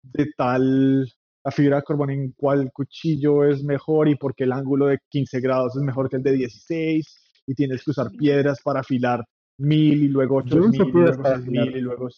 de 0.02 0.26
tal, 0.36 1.02
la 1.44 1.50
fibra 1.50 1.76
de 1.76 1.82
carbono 1.82 2.12
en 2.12 2.32
cuál 2.32 2.70
cuchillo 2.72 3.44
es 3.44 3.62
mejor 3.62 4.08
y 4.08 4.16
por 4.16 4.34
qué 4.34 4.44
el 4.44 4.52
ángulo 4.52 4.86
de 4.86 4.98
15 5.08 5.40
grados 5.40 5.76
es 5.76 5.82
mejor 5.82 6.08
que 6.08 6.16
el 6.16 6.22
de 6.22 6.32
16 6.32 7.42
y 7.46 7.54
tienes 7.54 7.82
que 7.82 7.90
usar 7.90 8.10
piedras 8.10 8.60
para 8.62 8.80
afilar 8.80 9.24
mil 9.58 10.04
y 10.04 10.08
luego 10.08 10.36
ocho 10.36 10.56
mil 10.56 10.74
y 10.74 10.78
luego 10.78 11.38
mil 11.46 11.76
y 11.76 11.80
luego, 11.80 12.08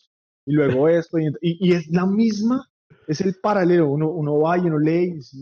y 0.45 0.53
luego 0.53 0.89
esto 0.89 1.19
y, 1.19 1.33
y, 1.41 1.73
es 1.73 1.89
la 1.89 2.07
misma, 2.07 2.69
es 3.07 3.21
el 3.23 3.35
paralelo, 3.43 3.89
uno, 3.89 4.11
uno 4.11 4.39
va 4.41 4.59
y 4.59 4.63
uno 4.63 4.79
lee 4.79 5.15
y 5.15 5.19
es, 5.19 5.35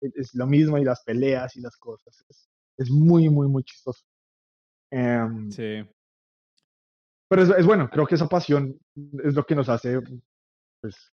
es, 0.00 0.34
lo 0.34 0.46
mismo 0.46 0.78
y 0.78 0.84
las 0.84 1.02
peleas 1.02 1.54
y 1.56 1.60
las 1.60 1.76
cosas, 1.76 2.24
es, 2.28 2.48
es 2.78 2.90
muy, 2.90 3.28
muy, 3.28 3.48
muy 3.48 3.62
chistoso. 3.62 4.04
Em, 4.94 5.50
sí. 5.50 5.82
Pero 7.28 7.42
es, 7.42 7.50
es, 7.50 7.66
bueno, 7.66 7.88
creo 7.90 8.06
que 8.06 8.14
esa 8.14 8.28
pasión 8.28 8.78
es 9.24 9.34
lo 9.34 9.44
que 9.44 9.56
nos 9.56 9.68
hace 9.68 10.00
pues, 10.80 11.12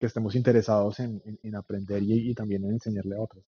que 0.00 0.06
estemos 0.06 0.34
interesados 0.34 1.00
en, 1.00 1.20
en, 1.26 1.38
en 1.42 1.54
aprender 1.54 2.02
y, 2.02 2.30
y, 2.30 2.34
también 2.34 2.64
en 2.64 2.70
enseñarle 2.70 3.16
a 3.16 3.20
otros. 3.20 3.44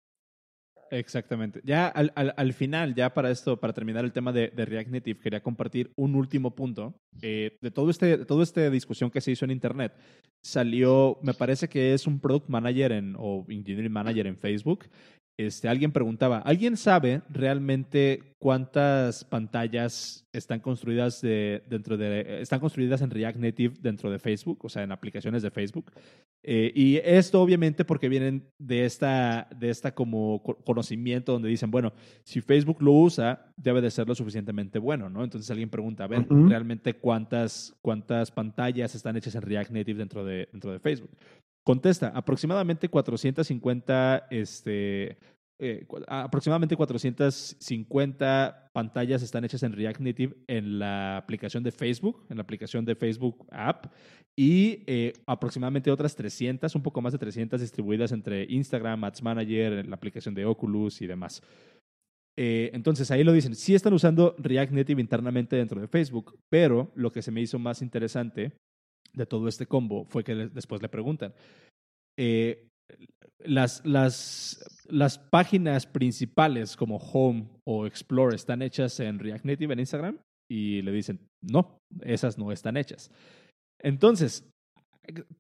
Exactamente. 0.90 1.62
Ya 1.64 1.88
al, 1.88 2.12
al, 2.16 2.34
al, 2.36 2.54
final, 2.54 2.96
ya 2.96 3.14
para 3.14 3.30
esto, 3.30 3.60
para 3.60 3.74
terminar 3.74 4.06
el 4.06 4.12
tema 4.12 4.32
de, 4.32 4.48
de 4.48 4.66
React 4.66 4.90
Native, 4.90 5.20
quería 5.20 5.44
compartir 5.44 5.92
un 5.96 6.16
último 6.16 6.56
punto. 6.56 6.96
Eh, 7.22 7.60
de 7.62 7.70
todo 7.70 7.92
este, 7.92 8.18
de 8.18 8.26
toda 8.26 8.42
esta 8.42 8.68
discusión 8.72 9.12
que 9.12 9.22
se 9.22 9.30
hizo 9.30 9.46
en 9.46 9.52
Internet, 9.52 9.94
salió, 10.42 11.20
me 11.22 11.36
parece 11.36 11.70
que 11.70 11.94
es 11.94 12.08
un 12.08 12.20
Product 12.20 12.50
Manager 12.50 12.94
en, 12.94 13.16
o 13.20 13.46
Engineering 13.50 13.92
Manager 13.92 14.26
en 14.26 14.38
Facebook, 14.38 14.86
este, 15.40 15.70
alguien 15.70 15.94
preguntaba, 15.94 16.40
¿alguien 16.40 16.76
sabe 16.76 17.22
realmente 17.30 18.36
cuántas 18.40 19.24
pantallas 19.24 20.28
están 20.34 20.60
construidas 20.60 21.22
de, 21.22 21.64
dentro 21.70 21.96
de, 21.96 22.42
están 22.42 22.60
construidas 22.60 23.02
en 23.02 23.10
React 23.10 23.38
Native 23.38 23.76
dentro 23.80 24.12
de 24.12 24.20
Facebook, 24.20 24.60
o 24.66 24.68
sea, 24.68 24.84
en 24.84 24.92
aplicaciones 24.92 25.42
de 25.42 25.50
Facebook? 25.50 25.94
Eh, 26.44 26.74
y 26.76 26.98
esto 26.98 27.42
obviamente 27.42 27.86
porque 27.86 28.10
vienen 28.10 28.50
de 28.58 28.84
esta, 28.84 29.48
de 29.58 29.70
esta 29.70 29.96
como 29.96 30.44
conocimiento 30.44 31.32
donde 31.32 31.48
dicen, 31.48 31.72
bueno, 31.72 31.94
si 32.26 32.42
Facebook 32.42 32.82
lo 32.82 32.92
usa, 32.92 33.54
debe 33.56 33.80
de 33.80 33.92
ser 33.92 34.10
lo 34.10 34.16
suficientemente 34.16 34.78
bueno, 34.78 35.10
¿no? 35.10 35.24
Entonces 35.24 35.50
alguien 35.52 35.70
pregunta, 35.70 36.06
¿ven 36.06 36.28
uh 36.30 36.34
-huh. 36.34 36.50
realmente 36.50 36.96
cuántas, 36.96 37.78
cuántas 37.82 38.30
pantallas 38.30 38.94
están 38.94 39.16
hechas 39.16 39.36
en 39.36 39.44
React 39.44 39.72
Native 39.72 40.00
dentro 40.00 40.26
de, 40.26 40.50
dentro 40.52 40.74
de 40.74 40.80
Facebook? 40.80 41.12
Contesta, 41.70 42.08
aproximadamente 42.16 42.90
450, 42.90 44.26
este, 44.32 45.20
eh, 45.62 45.86
aproximadamente 46.08 46.76
450 46.76 48.72
pantallas 48.74 49.22
están 49.22 49.46
hechas 49.46 49.62
en 49.62 49.74
React 49.74 50.00
Native 50.00 50.36
en 50.48 50.80
la 50.80 51.18
aplicación 51.18 51.62
de 51.62 51.72
Facebook, 51.72 52.26
en 52.32 52.38
la 52.38 52.42
aplicación 52.42 52.86
de 52.86 52.96
Facebook 52.96 53.46
App, 53.52 53.86
y 54.36 54.84
eh, 54.88 55.14
aproximadamente 55.28 55.92
otras 55.92 56.16
300, 56.16 56.74
un 56.74 56.82
poco 56.82 57.04
más 57.04 57.14
de 57.14 57.20
300 57.20 57.62
distribuidas 57.62 58.14
entre 58.14 58.46
Instagram, 58.46 59.04
Ads 59.04 59.22
Manager, 59.22 59.88
la 59.88 59.96
aplicación 59.96 60.34
de 60.34 60.46
Oculus 60.46 61.04
y 61.04 61.06
demás. 61.06 61.44
Eh, 62.36 62.72
entonces 62.74 63.12
ahí 63.12 63.24
lo 63.24 63.32
dicen, 63.32 63.54
sí 63.54 63.76
están 63.76 63.94
usando 63.94 64.36
React 64.40 64.72
Native 64.72 65.02
internamente 65.02 65.56
dentro 65.56 65.80
de 65.80 65.88
Facebook, 65.88 66.40
pero 66.50 66.92
lo 66.96 67.12
que 67.12 67.22
se 67.22 67.30
me 67.30 67.42
hizo 67.42 67.60
más 67.60 67.84
interesante 67.84 68.54
de 69.14 69.26
todo 69.26 69.48
este 69.48 69.66
combo 69.66 70.06
fue 70.06 70.24
que 70.24 70.36
después 70.36 70.82
le 70.82 70.90
preguntan, 70.90 71.34
eh, 72.18 72.68
las, 73.40 73.86
las, 73.86 74.64
las 74.90 75.18
páginas 75.18 75.86
principales 75.86 76.76
como 76.76 76.98
Home 76.98 77.48
o 77.66 77.86
Explore 77.86 78.36
están 78.36 78.62
hechas 78.62 79.00
en 79.00 79.20
React 79.20 79.46
Native 79.46 79.74
en 79.74 79.80
Instagram 79.80 80.20
y 80.52 80.82
le 80.82 80.92
dicen, 80.92 81.20
no, 81.42 81.78
esas 82.02 82.38
no 82.38 82.52
están 82.52 82.76
hechas. 82.76 83.12
Entonces, 83.82 84.50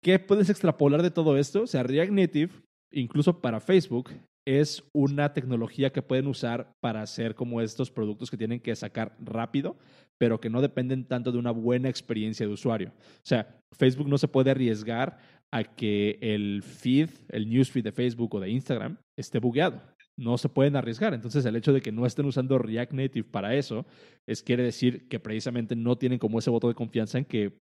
¿qué 0.02 0.20
puedes 0.20 0.50
extrapolar 0.50 1.02
de 1.02 1.12
todo 1.12 1.38
esto? 1.38 1.64
O 1.64 1.68
sea, 1.68 1.84
React 1.84 2.12
Native, 2.12 2.54
incluso 2.94 3.42
para 3.42 3.60
Facebook, 3.60 4.12
es 4.50 4.84
una 4.94 5.32
tecnología 5.32 5.92
que 5.92 6.02
pueden 6.02 6.26
usar 6.26 6.74
para 6.82 7.04
hacer 7.04 7.36
como 7.36 7.62
estos 7.62 7.92
productos 7.92 8.32
que 8.32 8.38
tienen 8.38 8.60
que 8.60 8.76
sacar 8.76 9.16
rápido, 9.20 9.78
pero 10.18 10.40
que 10.40 10.50
no 10.50 10.60
dependen 10.60 11.06
tanto 11.06 11.32
de 11.32 11.38
una 11.38 11.52
buena 11.52 11.88
experiencia 11.88 12.48
de 12.48 12.54
usuario. 12.54 12.92
O 12.98 13.26
sea, 13.26 13.60
Facebook 13.78 14.08
no 14.08 14.18
se 14.18 14.28
puede 14.28 14.50
arriesgar 14.50 15.20
a 15.52 15.64
que 15.64 16.18
el 16.22 16.64
feed, 16.64 17.10
el 17.30 17.48
newsfeed 17.48 17.84
de 17.84 17.92
Facebook 17.92 18.34
o 18.34 18.40
de 18.40 18.50
Instagram 18.50 18.98
esté 19.16 19.38
bugueado. 19.38 19.84
No 20.18 20.38
se 20.40 20.50
pueden 20.50 20.76
arriesgar. 20.76 21.14
Entonces, 21.14 21.46
el 21.46 21.56
hecho 21.56 21.72
de 21.72 21.82
que 21.82 21.92
no 21.92 22.08
estén 22.08 22.26
usando 22.26 22.58
React 22.58 22.94
Native 22.94 23.30
para 23.30 23.54
eso, 23.54 23.86
es, 24.28 24.42
quiere 24.42 24.64
decir 24.64 25.08
que 25.08 25.20
precisamente 25.20 25.76
no 25.76 25.96
tienen 25.96 26.18
como 26.18 26.40
ese 26.40 26.50
voto 26.50 26.68
de 26.68 26.74
confianza 26.74 27.20
en 27.20 27.26
que 27.26 27.58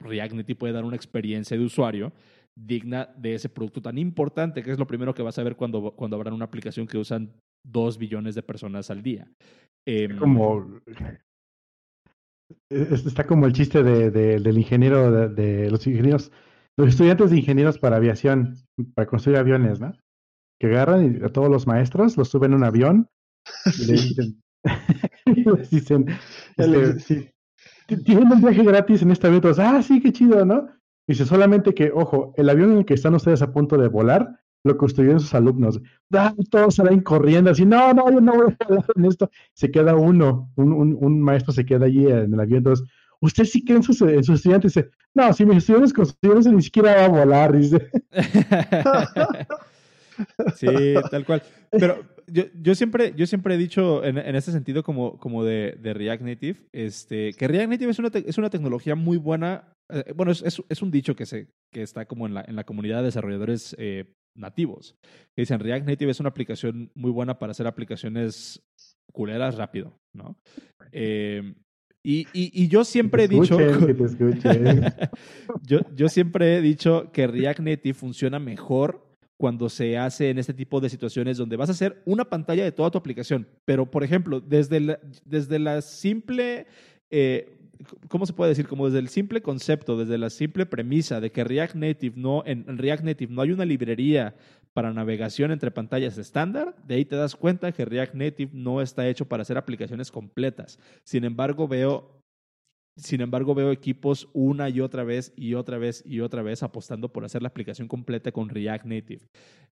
React 0.00 0.34
Native 0.34 0.58
puede 0.58 0.72
dar 0.72 0.84
una 0.84 0.96
experiencia 0.96 1.56
de 1.56 1.64
usuario 1.64 2.12
digna 2.56 3.12
de 3.16 3.34
ese 3.34 3.48
producto 3.48 3.82
tan 3.82 3.98
importante, 3.98 4.62
que 4.62 4.70
es 4.70 4.78
lo 4.78 4.86
primero 4.86 5.14
que 5.14 5.22
vas 5.22 5.38
a 5.38 5.42
ver 5.42 5.56
cuando, 5.56 5.92
cuando 5.92 6.16
abran 6.16 6.34
una 6.34 6.44
aplicación 6.44 6.86
que 6.86 6.98
usan 6.98 7.32
dos 7.64 7.98
billones 7.98 8.34
de 8.34 8.42
personas 8.42 8.90
al 8.90 9.02
día. 9.02 9.28
Eh, 9.86 10.08
como 10.18 10.80
está 12.70 13.26
como 13.26 13.46
el 13.46 13.52
chiste 13.52 13.82
de, 13.82 14.10
del 14.10 14.58
ingeniero, 14.58 15.28
de, 15.28 15.70
los 15.70 15.86
ingenieros, 15.86 16.30
los 16.76 16.88
estudiantes 16.88 17.30
de 17.30 17.38
ingenieros 17.38 17.78
para 17.78 17.96
aviación, 17.96 18.56
para 18.94 19.06
construir 19.06 19.38
aviones, 19.38 19.80
¿no? 19.80 19.92
Que 20.60 20.68
agarran 20.68 21.20
y 21.20 21.24
a 21.24 21.28
todos 21.30 21.50
los 21.50 21.66
maestros 21.66 22.16
los 22.16 22.28
suben 22.28 22.52
a 22.52 22.56
un 22.56 22.64
avión 22.64 23.08
y 23.66 23.86
les 23.86 24.08
dicen, 24.08 24.42
les 25.26 25.70
dicen 25.70 26.06
este, 26.56 27.34
tienen 28.04 28.32
un 28.32 28.40
viaje 28.40 28.62
gratis 28.62 29.02
en 29.02 29.10
este 29.10 29.26
avión, 29.26 29.42
todos, 29.42 29.58
ah, 29.58 29.82
sí, 29.82 30.00
qué 30.00 30.12
chido, 30.12 30.44
¿no? 30.44 30.68
Dice 31.06 31.26
solamente 31.26 31.74
que, 31.74 31.90
ojo, 31.92 32.32
el 32.36 32.48
avión 32.48 32.72
en 32.72 32.78
el 32.78 32.84
que 32.84 32.94
están 32.94 33.14
ustedes 33.14 33.42
a 33.42 33.52
punto 33.52 33.76
de 33.76 33.88
volar 33.88 34.40
lo 34.64 34.78
construyeron 34.78 35.20
sus 35.20 35.34
alumnos. 35.34 35.80
Ah, 36.12 36.34
todos 36.50 36.76
salen 36.76 37.00
corriendo 37.00 37.50
así, 37.50 37.66
no, 37.66 37.92
no, 37.92 38.10
yo 38.10 38.20
no 38.20 38.32
voy 38.32 38.56
a 38.58 38.64
hablar 38.64 38.84
en 38.96 39.04
esto. 39.04 39.30
Se 39.52 39.70
queda 39.70 39.94
uno, 39.94 40.50
un, 40.56 40.72
un, 40.72 40.96
un, 40.98 41.20
maestro 41.20 41.52
se 41.52 41.66
queda 41.66 41.86
allí 41.86 42.06
en 42.06 42.32
el 42.32 42.40
avión, 42.40 42.58
entonces, 42.58 42.88
¿usted 43.20 43.44
sí 43.44 43.62
cree 43.62 43.76
en 43.76 43.82
sus, 43.82 44.00
en 44.00 44.24
sus 44.24 44.36
estudiantes? 44.36 44.74
Dice, 44.74 44.90
no, 45.12 45.32
si 45.34 45.44
mis 45.44 45.58
estudiantes 45.58 45.92
construyeron, 45.92 46.56
ni 46.56 46.62
siquiera 46.62 46.94
va 46.94 47.04
a 47.04 47.08
volar, 47.08 47.52
dice. 47.52 47.90
sí, 50.56 50.94
tal 51.10 51.26
cual. 51.26 51.42
Pero 51.70 51.98
yo, 52.26 52.44
yo, 52.60 52.74
siempre, 52.74 53.12
yo 53.16 53.26
siempre 53.26 53.54
he 53.54 53.58
dicho 53.58 54.04
en, 54.04 54.18
en 54.18 54.34
este 54.34 54.52
sentido 54.52 54.82
como, 54.82 55.18
como 55.18 55.44
de, 55.44 55.76
de, 55.80 55.94
React 55.94 56.22
Native, 56.22 56.58
este, 56.72 57.32
que 57.34 57.48
React 57.48 57.70
Native 57.70 57.90
es 57.90 57.98
una, 57.98 58.10
es 58.14 58.38
una 58.38 58.50
tecnología 58.50 58.94
muy 58.94 59.18
buena. 59.18 59.73
Eh, 59.90 60.12
bueno, 60.14 60.32
es, 60.32 60.42
es, 60.42 60.62
es, 60.68 60.82
un 60.82 60.90
dicho 60.90 61.14
que, 61.14 61.26
se, 61.26 61.48
que 61.72 61.82
está 61.82 62.06
como 62.06 62.26
en 62.26 62.34
la, 62.34 62.44
en 62.46 62.56
la 62.56 62.64
comunidad 62.64 62.98
de 62.98 63.04
desarrolladores 63.04 63.74
eh, 63.78 64.06
nativos. 64.36 64.96
Que 65.34 65.42
dicen, 65.42 65.60
React 65.60 65.86
Native 65.86 66.10
es 66.10 66.20
una 66.20 66.30
aplicación 66.30 66.90
muy 66.94 67.10
buena 67.10 67.38
para 67.38 67.52
hacer 67.52 67.66
aplicaciones 67.66 68.62
culeras 69.12 69.56
rápido, 69.56 69.96
¿no? 70.14 70.36
Eh, 70.92 71.54
y, 72.06 72.26
y, 72.34 72.68
yo 72.68 72.84
siempre 72.84 73.24
he 73.24 73.28
dicho... 73.28 73.58
yo, 75.62 75.80
yo 75.94 76.08
siempre 76.08 76.58
he 76.58 76.60
dicho 76.60 77.10
que 77.12 77.26
React 77.26 77.60
Native 77.60 77.94
funciona 77.94 78.38
mejor 78.38 79.02
cuando 79.40 79.70
se 79.70 79.96
hace 79.96 80.28
en 80.28 80.38
este 80.38 80.52
tipo 80.52 80.80
de 80.80 80.90
situaciones 80.90 81.38
donde 81.38 81.56
vas 81.56 81.70
a 81.70 81.72
hacer 81.72 82.02
una 82.04 82.26
pantalla 82.26 82.62
de 82.62 82.72
toda 82.72 82.90
tu 82.90 82.98
aplicación. 82.98 83.48
Pero, 83.64 83.90
por 83.90 84.04
ejemplo, 84.04 84.40
desde 84.40 84.80
la, 84.80 85.00
desde 85.24 85.58
la 85.58 85.80
simple... 85.80 86.66
Eh, 87.10 87.53
¿cómo 88.08 88.26
se 88.26 88.32
puede 88.32 88.50
decir? 88.50 88.66
Como 88.68 88.86
desde 88.86 88.98
el 88.98 89.08
simple 89.08 89.42
concepto, 89.42 89.96
desde 89.96 90.18
la 90.18 90.30
simple 90.30 90.66
premisa 90.66 91.20
de 91.20 91.30
que 91.30 91.44
React 91.44 91.74
Native 91.74 92.14
no, 92.16 92.42
en, 92.46 92.78
React 92.78 93.04
Native 93.04 93.32
no 93.32 93.42
hay 93.42 93.52
una 93.52 93.64
librería 93.64 94.34
para 94.72 94.92
navegación 94.92 95.50
entre 95.50 95.70
pantallas 95.70 96.18
estándar, 96.18 96.74
de 96.86 96.96
ahí 96.96 97.04
te 97.04 97.16
das 97.16 97.36
cuenta 97.36 97.72
que 97.72 97.84
React 97.84 98.14
Native 98.14 98.50
no 98.52 98.82
está 98.82 99.06
hecho 99.08 99.26
para 99.26 99.42
hacer 99.42 99.56
aplicaciones 99.56 100.10
completas. 100.10 100.78
Sin 101.04 101.24
embargo, 101.24 101.68
veo 101.68 102.23
sin 102.96 103.20
embargo, 103.20 103.54
veo 103.54 103.72
equipos 103.72 104.28
una 104.32 104.68
y 104.68 104.80
otra 104.80 105.02
vez 105.02 105.32
y 105.36 105.54
otra 105.54 105.78
vez 105.78 106.04
y 106.06 106.20
otra 106.20 106.42
vez 106.42 106.62
apostando 106.62 107.12
por 107.12 107.24
hacer 107.24 107.42
la 107.42 107.48
aplicación 107.48 107.88
completa 107.88 108.30
con 108.30 108.48
React 108.48 108.84
Native, 108.84 109.22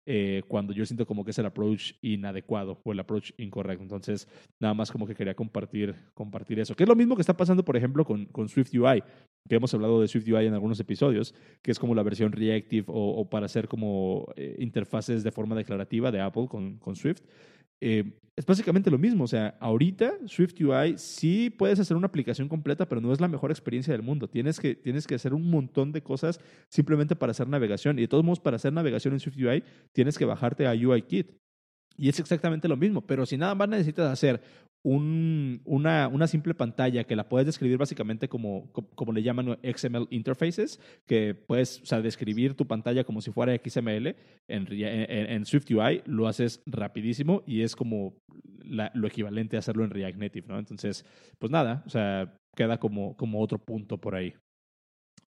eh, 0.07 0.41
cuando 0.47 0.73
yo 0.73 0.84
siento 0.88 1.05
como 1.05 1.23
que 1.23 1.29
es 1.29 1.38
el 1.38 1.45
approach 1.45 1.93
inadecuado 2.01 2.81
o 2.84 2.91
el 2.91 2.99
approach 2.99 3.31
incorrecto. 3.38 3.84
Entonces, 3.84 4.27
nada 4.60 4.73
más 4.73 4.91
como 4.91 5.05
que 5.05 5.13
quería 5.13 5.36
compartir, 5.36 5.93
compartir 6.15 6.60
eso. 6.60 6.75
Que 6.75 6.84
es 6.84 6.89
lo 6.89 6.95
mismo 6.95 7.15
que 7.15 7.21
está 7.21 7.38
pasando, 7.38 7.63
por 7.63 7.77
ejemplo, 7.77 8.03
con, 8.05 8.25
con 8.25 8.49
Swift 8.49 8.73
UI, 8.73 9.03
que 9.47 9.55
hemos 9.55 9.71
hablado 9.75 10.01
de 10.01 10.07
Swift 10.07 10.27
UI 10.27 10.47
en 10.47 10.55
algunos 10.55 10.79
episodios, 10.79 11.36
que 11.62 11.69
es 11.69 11.77
como 11.77 11.93
la 11.93 12.01
versión 12.01 12.31
reactive 12.31 12.86
o, 12.88 13.29
para 13.29 13.45
hacer 13.45 13.67
como 13.67 14.34
eh, 14.36 14.55
interfaces 14.60 15.23
de 15.23 15.31
forma 15.31 15.55
declarativa 15.55 16.12
de 16.12 16.21
Apple 16.21 16.47
con, 16.49 16.77
con 16.77 16.95
Swift. 16.95 17.21
Eh, 17.82 18.17
es 18.36 18.46
básicamente 18.46 18.89
lo 18.89 18.98
mismo. 18.98 19.26
O 19.26 19.28
sea, 19.28 19.58
ahorita 19.60 20.13
Swift 20.26 20.60
UI 20.62 20.98
sí 20.98 21.50
puedes 21.50 21.80
hacer 21.80 21.98
una 21.98 22.08
aplicación 22.08 22.48
completa, 22.48 22.88
pero 22.88 23.02
no 23.02 23.12
es 23.12 23.20
la 23.20 23.28
mejor 23.28 23.52
experiencia 23.52 23.94
del 23.94 24.04
mundo. 24.04 24.30
Tienes 24.30 24.60
que, 24.60 24.76
tienes 24.76 25.06
que 25.06 25.15
hacer 25.15 25.34
un 25.34 25.50
montón 25.50 25.91
de 25.91 26.02
cosas 26.02 26.39
simplemente 26.70 27.15
para 27.15 27.32
hacer 27.32 27.48
navegación. 27.48 28.00
Y 28.00 28.04
de 28.04 28.08
todos 28.08 28.24
modos, 28.24 28.39
para 28.39 28.56
hacer 28.56 28.74
navegación 28.74 29.13
en 29.13 29.20
Swift 29.20 29.38
UI, 29.38 29.63
tienes 29.91 30.17
que 30.17 30.26
bajarte 30.26 30.65
a 30.65 30.72
UIKit. 30.72 31.41
Y 32.01 32.09
es 32.09 32.19
exactamente 32.19 32.67
lo 32.67 32.77
mismo. 32.77 33.05
Pero 33.05 33.27
si 33.27 33.37
nada 33.37 33.53
más 33.53 33.69
necesitas 33.69 34.11
hacer 34.11 34.41
un, 34.83 35.61
una, 35.65 36.07
una, 36.07 36.25
simple 36.25 36.55
pantalla 36.55 37.03
que 37.03 37.15
la 37.15 37.29
puedes 37.29 37.45
describir 37.45 37.77
básicamente 37.77 38.27
como, 38.27 38.71
como, 38.71 39.13
le 39.13 39.21
llaman 39.21 39.59
XML 39.61 40.07
interfaces, 40.09 40.79
que 41.07 41.35
puedes 41.35 41.81
sea, 41.83 42.01
describir 42.01 42.55
tu 42.55 42.65
pantalla 42.65 43.03
como 43.03 43.21
si 43.21 43.31
fuera 43.31 43.55
XML 43.55 44.15
en, 44.49 44.67
en, 44.67 45.45
SwiftUI, 45.45 46.01
lo 46.07 46.27
haces 46.27 46.63
rapidísimo 46.65 47.43
y 47.45 47.61
es 47.61 47.75
como 47.75 48.17
lo 48.63 49.07
equivalente 49.07 49.55
a 49.55 49.59
hacerlo 49.59 49.83
en 49.83 49.91
React 49.91 50.17
Native, 50.17 50.47
¿no? 50.47 50.57
Entonces, 50.57 51.05
pues 51.37 51.51
nada, 51.51 51.83
o 51.85 51.89
sea, 51.91 52.35
queda 52.55 52.79
como, 52.79 53.15
como 53.15 53.41
otro 53.41 53.59
punto 53.59 53.99
por 53.99 54.15
ahí. 54.15 54.33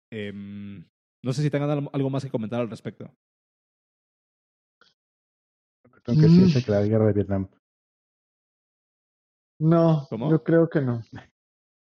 Em, 0.09 0.85
no 1.21 1.33
sé 1.33 1.41
si 1.41 1.49
tengan 1.49 1.89
algo 1.91 2.09
más 2.09 2.23
que 2.23 2.31
comentar 2.31 2.61
al 2.61 2.69
respecto. 2.69 3.11
Tengo 6.03 6.21
que 6.21 6.27
decirte 6.27 6.63
que 6.63 6.71
la 6.71 6.81
guerra 6.83 7.07
de 7.07 7.13
Vietnam. 7.13 7.47
No, 9.59 10.07
yo 10.09 10.43
creo 10.43 10.69
que 10.69 10.81
no. 10.81 11.01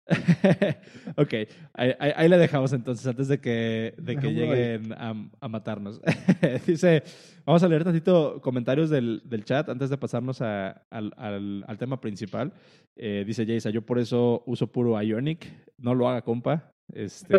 ok, 1.16 1.34
ahí, 1.74 1.92
ahí, 1.98 2.28
le 2.28 2.38
dejamos 2.38 2.72
entonces 2.72 3.04
antes 3.06 3.26
de 3.26 3.40
que, 3.40 3.92
de 3.98 4.16
que 4.16 4.32
lleguen 4.32 4.92
a, 4.92 5.14
a, 5.40 5.48
matarnos. 5.48 6.00
Dice, 6.66 7.02
vamos 7.44 7.62
a 7.64 7.68
leer 7.68 7.82
tantito 7.82 8.40
comentarios 8.40 8.88
del, 8.88 9.20
del 9.24 9.44
chat 9.44 9.68
antes 9.68 9.90
de 9.90 9.98
pasarnos 9.98 10.40
a, 10.42 10.84
al, 10.90 11.12
al, 11.16 11.64
al, 11.66 11.78
tema 11.78 12.00
principal. 12.00 12.52
Eh, 12.94 13.24
dice 13.26 13.44
Jason, 13.44 13.72
yo 13.72 13.82
por 13.82 13.98
eso 13.98 14.44
uso 14.46 14.70
puro 14.70 15.00
Ionic, 15.02 15.52
no 15.76 15.94
lo 15.94 16.08
haga 16.08 16.22
compa. 16.22 16.72
Este, 16.94 17.36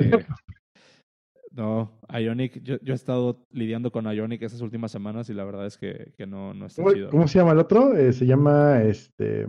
no, 1.58 2.00
Ionic, 2.13 2.62
yo, 2.62 2.78
yo, 2.84 2.93
he 2.93 2.96
estado 2.96 3.48
lidiando 3.52 3.91
con 3.91 4.06
Ionic 4.06 4.43
esas 4.43 4.62
últimas 4.62 4.91
semanas 4.91 5.28
y 5.32 5.34
la 5.34 5.43
verdad 5.43 5.65
es 5.65 5.76
que, 5.80 6.13
que 6.15 6.28
no, 6.28 6.54
no 6.54 6.67
está 6.67 6.84
chido. 6.93 7.10
¿Cómo 7.10 7.28
se 7.28 7.39
llama 7.39 7.54
el 7.54 7.58
otro? 7.58 7.98
Eh, 7.98 8.13
se 8.13 8.28
llama 8.28 8.84
este 8.84 9.48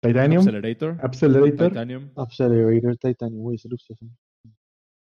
Titanium. 0.00 0.38
Accelerator. 0.38 0.96
Accelerator. 1.02 1.68
Titanium. 1.70 2.10
Accelerator 2.14 2.96
Titanium. 2.96 3.56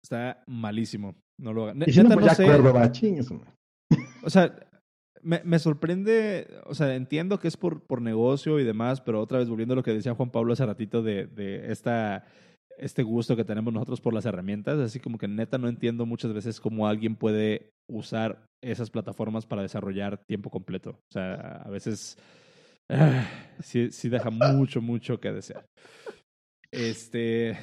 Está 0.02 0.42
malísimo. 0.46 1.14
No 1.38 1.52
lo 1.52 1.64
hagan. 1.64 1.76
Y 1.86 2.02
no, 2.02 2.34
sé. 2.34 2.46
O 4.24 4.30
sea, 4.30 4.54
me, 5.22 5.42
me, 5.44 5.58
sorprende, 5.58 6.48
o 6.64 6.74
sea, 6.74 6.94
entiendo 6.94 7.38
que 7.38 7.48
es 7.48 7.58
por, 7.58 7.82
por 7.82 8.00
negocio 8.00 8.58
y 8.58 8.64
demás, 8.64 9.02
pero 9.02 9.20
otra 9.20 9.38
vez 9.38 9.50
volviendo 9.50 9.74
a 9.74 9.76
lo 9.76 9.82
que 9.82 9.92
decía 9.92 10.14
Juan 10.14 10.30
Pablo 10.30 10.54
hace 10.54 10.64
ratito 10.64 11.02
de, 11.02 11.26
de 11.26 11.70
esta, 11.70 12.24
este 12.78 13.02
gusto 13.02 13.36
que 13.36 13.44
tenemos 13.44 13.72
nosotros 13.72 14.00
por 14.00 14.14
las 14.14 14.26
herramientas, 14.26 14.78
así 14.78 15.00
como 15.00 15.18
que 15.18 15.28
neta 15.28 15.58
no 15.58 15.68
entiendo 15.68 16.06
muchas 16.06 16.32
veces 16.32 16.60
cómo 16.60 16.86
alguien 16.86 17.16
puede 17.16 17.70
usar 17.88 18.44
esas 18.62 18.90
plataformas 18.90 19.46
para 19.46 19.62
desarrollar 19.62 20.18
tiempo 20.26 20.50
completo. 20.50 20.90
O 20.90 21.12
sea, 21.12 21.62
a 21.64 21.70
veces 21.70 22.16
sí, 23.60 23.90
sí 23.90 24.08
deja 24.08 24.30
mucho, 24.30 24.80
mucho 24.80 25.20
que 25.20 25.32
desear. 25.32 25.66
Este, 26.70 27.56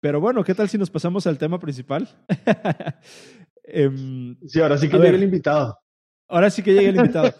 pero 0.00 0.20
bueno, 0.20 0.44
¿qué 0.44 0.54
tal 0.54 0.68
si 0.68 0.78
nos 0.78 0.90
pasamos 0.90 1.26
al 1.26 1.38
tema 1.38 1.58
principal? 1.58 2.08
eh, 3.64 3.90
sí, 4.46 4.60
ahora 4.60 4.78
sí 4.78 4.88
que 4.88 4.98
llega 4.98 5.16
el 5.16 5.24
invitado. 5.24 5.78
Ahora 6.28 6.50
sí 6.50 6.62
que 6.62 6.74
llega 6.74 6.88
el 6.88 6.96
invitado. 6.96 7.32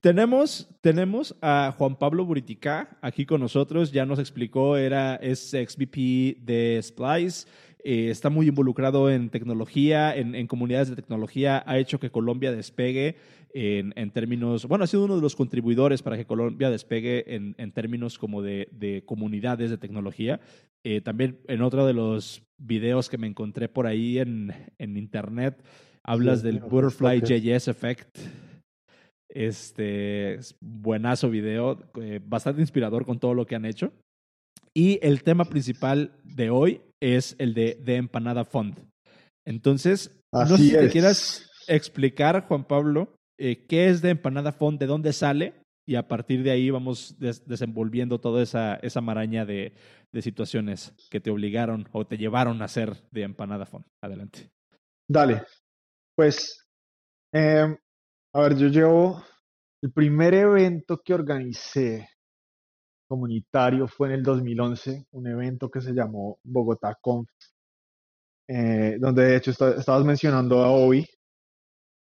tenemos, 0.00 0.68
tenemos 0.80 1.36
a 1.40 1.74
Juan 1.76 1.96
Pablo 1.96 2.24
Buritica 2.24 2.98
aquí 3.00 3.24
con 3.24 3.40
nosotros. 3.40 3.92
Ya 3.92 4.06
nos 4.06 4.18
explicó, 4.18 4.76
era, 4.76 5.16
es 5.16 5.54
ex-VP 5.54 6.38
de 6.40 6.80
Splice. 6.82 7.46
Eh, 7.84 8.10
está 8.10 8.28
muy 8.28 8.48
involucrado 8.48 9.08
en 9.08 9.30
tecnología, 9.30 10.14
en, 10.14 10.34
en, 10.34 10.48
comunidades 10.48 10.90
de 10.90 10.96
tecnología. 10.96 11.62
Ha 11.64 11.78
hecho 11.78 12.00
que 12.00 12.10
Colombia 12.10 12.50
despegue 12.50 13.16
en, 13.54 13.92
en, 13.96 14.10
términos, 14.10 14.66
bueno, 14.66 14.84
ha 14.84 14.88
sido 14.88 15.04
uno 15.04 15.16
de 15.16 15.22
los 15.22 15.36
contribuidores 15.36 16.02
para 16.02 16.16
que 16.16 16.26
Colombia 16.26 16.70
despegue 16.70 17.34
en, 17.34 17.54
en 17.56 17.72
términos 17.72 18.18
como 18.18 18.42
de, 18.42 18.68
de, 18.72 19.04
comunidades 19.06 19.70
de 19.70 19.78
tecnología. 19.78 20.40
Eh, 20.82 21.00
también 21.00 21.38
en 21.46 21.62
otro 21.62 21.86
de 21.86 21.92
los 21.92 22.42
videos 22.56 23.08
que 23.08 23.18
me 23.18 23.26
encontré 23.28 23.68
por 23.68 23.86
ahí 23.86 24.18
en, 24.18 24.52
en 24.78 24.96
internet, 24.96 25.62
hablas 26.08 26.42
del 26.42 26.60
Butterfly 26.60 27.20
JS 27.20 27.68
Effect. 27.68 28.18
Este, 29.28 30.40
buenazo 30.60 31.28
video, 31.28 31.78
eh, 32.00 32.18
bastante 32.24 32.62
inspirador 32.62 33.04
con 33.04 33.18
todo 33.18 33.34
lo 33.34 33.46
que 33.46 33.54
han 33.54 33.66
hecho. 33.66 33.92
Y 34.74 34.98
el 35.02 35.22
tema 35.22 35.44
principal 35.44 36.12
de 36.24 36.50
hoy 36.50 36.80
es 37.00 37.36
el 37.38 37.52
de, 37.52 37.78
de 37.84 37.96
Empanada 37.96 38.44
Fund. 38.44 38.78
Entonces, 39.46 40.18
no 40.32 40.46
sé 40.46 40.56
si 40.56 40.72
te 40.72 40.88
quieras 40.88 41.50
explicar, 41.68 42.46
Juan 42.48 42.64
Pablo, 42.64 43.14
eh, 43.38 43.66
qué 43.68 43.88
es 43.88 44.00
de 44.00 44.10
Empanada 44.10 44.52
Font, 44.52 44.80
de 44.80 44.86
dónde 44.86 45.12
sale, 45.12 45.54
y 45.86 45.96
a 45.96 46.08
partir 46.08 46.42
de 46.42 46.50
ahí 46.50 46.70
vamos 46.70 47.16
desenvolviendo 47.18 48.18
toda 48.18 48.42
esa, 48.42 48.76
esa 48.76 49.00
maraña 49.00 49.46
de, 49.46 49.72
de, 50.12 50.22
situaciones 50.22 50.92
que 51.10 51.20
te 51.20 51.30
obligaron 51.30 51.88
o 51.92 52.06
te 52.06 52.18
llevaron 52.18 52.60
a 52.60 52.68
ser 52.68 52.96
de 53.10 53.22
Empanada 53.22 53.64
Font. 53.64 53.86
Adelante. 54.02 54.50
Dale. 55.08 55.44
Pues, 56.18 56.66
eh, 57.32 57.76
a 58.32 58.40
ver, 58.40 58.56
yo 58.56 58.66
llevo 58.66 59.22
el 59.80 59.92
primer 59.92 60.34
evento 60.34 61.00
que 61.00 61.14
organicé 61.14 62.08
comunitario 63.06 63.86
fue 63.86 64.08
en 64.08 64.14
el 64.14 64.24
2011, 64.24 65.06
un 65.12 65.26
evento 65.28 65.70
que 65.70 65.80
se 65.80 65.92
llamó 65.92 66.40
Bogotá 66.42 66.98
Conf, 67.00 67.28
eh, 68.48 68.96
donde 68.98 69.26
de 69.26 69.36
hecho 69.36 69.52
estabas 69.52 70.04
mencionando 70.04 70.64
a 70.64 70.72
Obi. 70.72 71.06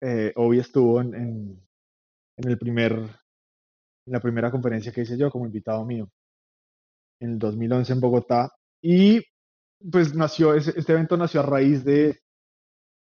Eh, 0.01 0.33
Obi 0.37 0.61
estuvo 0.61 1.03
en, 1.03 1.15
en, 1.15 2.49
el 2.49 2.57
primer, 2.57 2.93
en 2.95 4.13
la 4.13 4.21
primera 4.21 4.51
conferencia 4.51 4.91
que 4.91 5.03
hice 5.03 5.19
yo 5.19 5.31
como 5.31 5.45
invitado 5.45 5.85
mío, 5.85 6.09
en 7.21 7.33
el 7.33 7.39
2011 7.39 7.93
en 7.93 8.01
Bogotá. 8.01 8.51
Y 8.81 9.21
pues 9.93 10.15
nació, 10.15 10.55
este 10.55 10.93
evento 10.95 11.19
nació 11.19 11.41
a 11.41 11.47
raíz 11.47 11.85
de, 11.85 12.19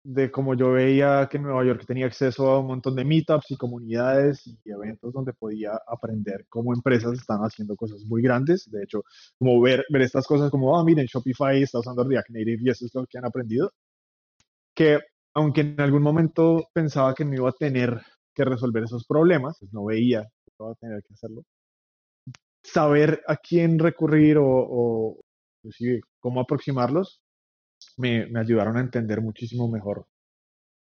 de 0.05 0.31
como 0.31 0.55
yo 0.55 0.73
veía 0.73 1.29
que 1.31 1.39
Nueva 1.39 1.65
York 1.65 1.85
tenía 1.87 2.07
acceso 2.07 2.49
a 2.51 2.61
un 2.61 2.67
montón 2.67 2.97
de 2.97 3.05
meetups 3.05 3.53
y 3.53 3.57
comunidades 3.57 4.47
y 4.47 4.59
eventos 4.65 5.13
donde 5.13 5.33
podía 5.33 5.73
aprender 5.87 6.47
cómo 6.49 6.75
empresas 6.75 7.13
están 7.13 7.41
haciendo 7.41 7.77
cosas 7.77 8.05
muy 8.05 8.21
grandes. 8.23 8.69
De 8.71 8.83
hecho, 8.83 9.05
como 9.39 9.61
ver, 9.61 9.85
ver 9.91 10.03
estas 10.03 10.27
cosas 10.27 10.51
como, 10.51 10.77
ah, 10.77 10.85
miren, 10.85 11.07
Shopify 11.07 11.63
está 11.63 11.79
usando 11.79 12.05
React 12.05 12.31
Native 12.31 12.63
y 12.65 12.71
eso 12.71 12.87
es 12.87 12.95
lo 12.95 13.07
que 13.07 13.19
han 13.19 13.27
aprendido. 13.27 13.73
Que 14.75 14.99
aunque 15.35 15.63
en 15.63 15.81
algún 15.81 16.03
momento 16.03 16.69
pensaba 16.75 17.15
que 17.15 17.25
no 17.25 17.35
iba 17.35 17.49
a 17.51 17.53
tener 17.53 18.01
que 18.35 18.45
resolver 18.45 18.85
esos 18.85 19.07
problemas, 19.07 19.57
pues 19.61 19.73
no 19.73 19.85
veía 19.85 20.23
que 20.23 20.53
iba 20.59 20.73
a 20.73 20.75
tener 20.75 21.03
que 21.03 21.15
hacerlo. 21.15 21.45
Saber 22.65 23.23
a 23.29 23.37
quién 23.37 23.79
recurrir 23.79 24.39
o, 24.39 24.47
o 24.47 25.21
cómo 26.21 26.41
aproximarlos 26.41 27.22
me, 27.99 28.27
me, 28.27 28.41
ayudaron 28.41 28.77
a 28.77 28.81
entender 28.81 29.21
muchísimo 29.21 29.69
mejor 29.69 30.07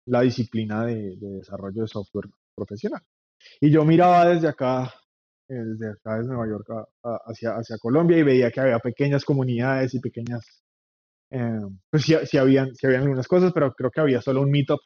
la 0.07 0.23
disciplina 0.23 0.85
de, 0.87 1.17
desarrollo 1.19 1.83
de 1.83 1.89
software 1.89 2.29
profesional. 2.55 3.03
Y 3.61 3.71
yo 3.71 3.85
miraba 3.85 4.27
desde 4.27 4.49
acá, 4.49 4.93
eh, 5.49 5.55
desde 5.55 5.93
acá, 5.93 6.19
desde 6.19 6.29
Nueva 6.33 6.49
York 6.49 6.67
hacia, 7.27 7.51
hacia 7.53 7.79
Colombia 7.79 8.19
y 8.19 8.23
veía 8.23 8.51
que 8.51 8.61
había 8.61 8.79
pequeñas 8.79 9.25
comunidades 9.25 9.95
y 9.95 10.01
pequeñas, 10.01 10.45
eh, 11.31 11.61
pues 11.91 12.05
sí, 12.05 12.15
sí, 12.25 12.39
habían, 12.39 12.75
sí 12.75 12.87
habían 12.87 13.03
algunas 13.03 13.29
cosas, 13.29 13.53
pero 13.53 13.73
creo 13.75 13.91
que 13.91 14.01
había 14.01 14.23
solo 14.23 14.43
un 14.43 14.51
meetup 14.51 14.81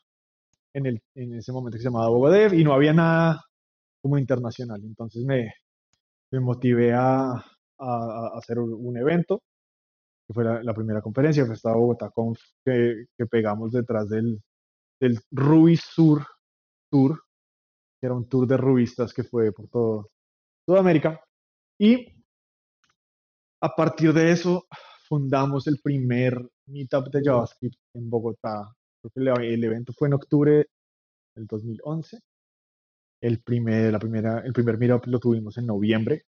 en, 0.74 0.86
el, 0.86 1.02
en 1.14 1.34
ese 1.36 1.52
momento 1.52 1.76
que 1.76 1.82
se 1.82 1.88
llamaba 1.88 2.08
Bogodev 2.08 2.54
y 2.54 2.64
no 2.64 2.74
había 2.74 2.92
nada 2.92 3.40
como 4.02 4.18
internacional. 4.18 4.80
Entonces 4.84 5.24
me, 5.24 5.52
me 6.32 6.40
motivé 6.40 6.92
a, 6.94 7.32
a, 7.78 8.30
hacer 8.38 8.58
un 8.58 8.96
evento 8.96 9.42
fue 10.28 10.44
la, 10.44 10.74
primera 10.74 11.02
conferencia, 11.02 11.46
que 11.46 11.52
estaba 11.52 11.76
Bogotá 11.76 12.10
Conf, 12.10 12.40
que, 12.64 13.06
pegamos 13.30 13.72
detrás 13.72 14.08
del, 14.08 14.40
del 15.00 15.18
Ruby 15.30 15.76
Sur 15.76 16.26
Tour, 16.90 17.22
que 18.00 18.06
era 18.06 18.14
un 18.14 18.28
tour 18.28 18.46
de 18.46 18.56
rubistas 18.56 19.12
que 19.12 19.24
fue 19.24 19.52
por 19.52 19.68
todo, 19.68 20.10
toda 20.66 20.80
América. 20.80 21.20
Y 21.78 22.06
a 23.60 23.74
partir 23.74 24.12
de 24.12 24.32
eso 24.32 24.66
fundamos 25.08 25.66
el 25.66 25.80
primer 25.82 26.34
meetup 26.66 27.08
de 27.08 27.22
JavaScript 27.24 27.78
en 27.94 28.10
Bogotá. 28.10 28.72
Creo 29.00 29.36
que 29.36 29.54
el, 29.54 29.64
evento 29.64 29.92
fue 29.92 30.08
en 30.08 30.14
octubre 30.14 30.66
del 31.34 31.46
2011. 31.46 32.20
El 33.20 33.40
primer, 33.42 33.92
la 33.92 33.98
primera, 33.98 34.40
el 34.40 34.52
primer 34.52 34.78
meetup 34.78 35.06
lo 35.06 35.18
tuvimos 35.18 35.56
en 35.58 35.66
noviembre 35.66 36.24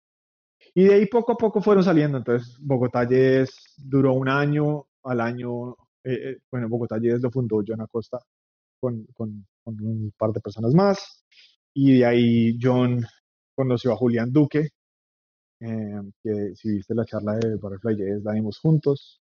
y 0.73 0.85
de 0.85 0.95
ahí 0.95 1.05
poco 1.07 1.33
a 1.33 1.37
poco 1.37 1.61
fueron 1.61 1.83
saliendo. 1.83 2.17
Entonces, 2.17 2.57
Bogotá 2.61 3.07
Yes 3.07 3.75
duró 3.77 4.13
un 4.13 4.29
año, 4.29 4.85
al 5.03 5.21
año, 5.21 5.71
eh, 6.03 6.29
eh, 6.31 6.37
bueno, 6.51 6.69
Bogotá 6.69 6.97
Yes 6.99 7.21
lo 7.21 7.31
fundó 7.31 7.61
John 7.65 7.81
Acosta 7.81 8.19
con, 8.79 9.05
con, 9.13 9.45
un 9.65 10.13
par 10.17 10.31
de 10.31 10.41
personas 10.41 10.73
más. 10.73 11.25
Y 11.73 11.99
de 11.99 12.05
ahí 12.05 12.57
John 12.61 13.05
conoció 13.55 13.93
a 13.93 13.97
Julián 13.97 14.31
Duque, 14.31 14.69
eh, 15.61 16.01
que 16.23 16.55
si 16.55 16.75
viste 16.75 16.95
la 16.95 17.05
charla 17.05 17.35
de 17.35 17.55
Butterfly 17.55 17.95
Yes, 17.95 18.23
la 18.23 18.33
dimos 18.33 18.59
juntos. 18.59 19.21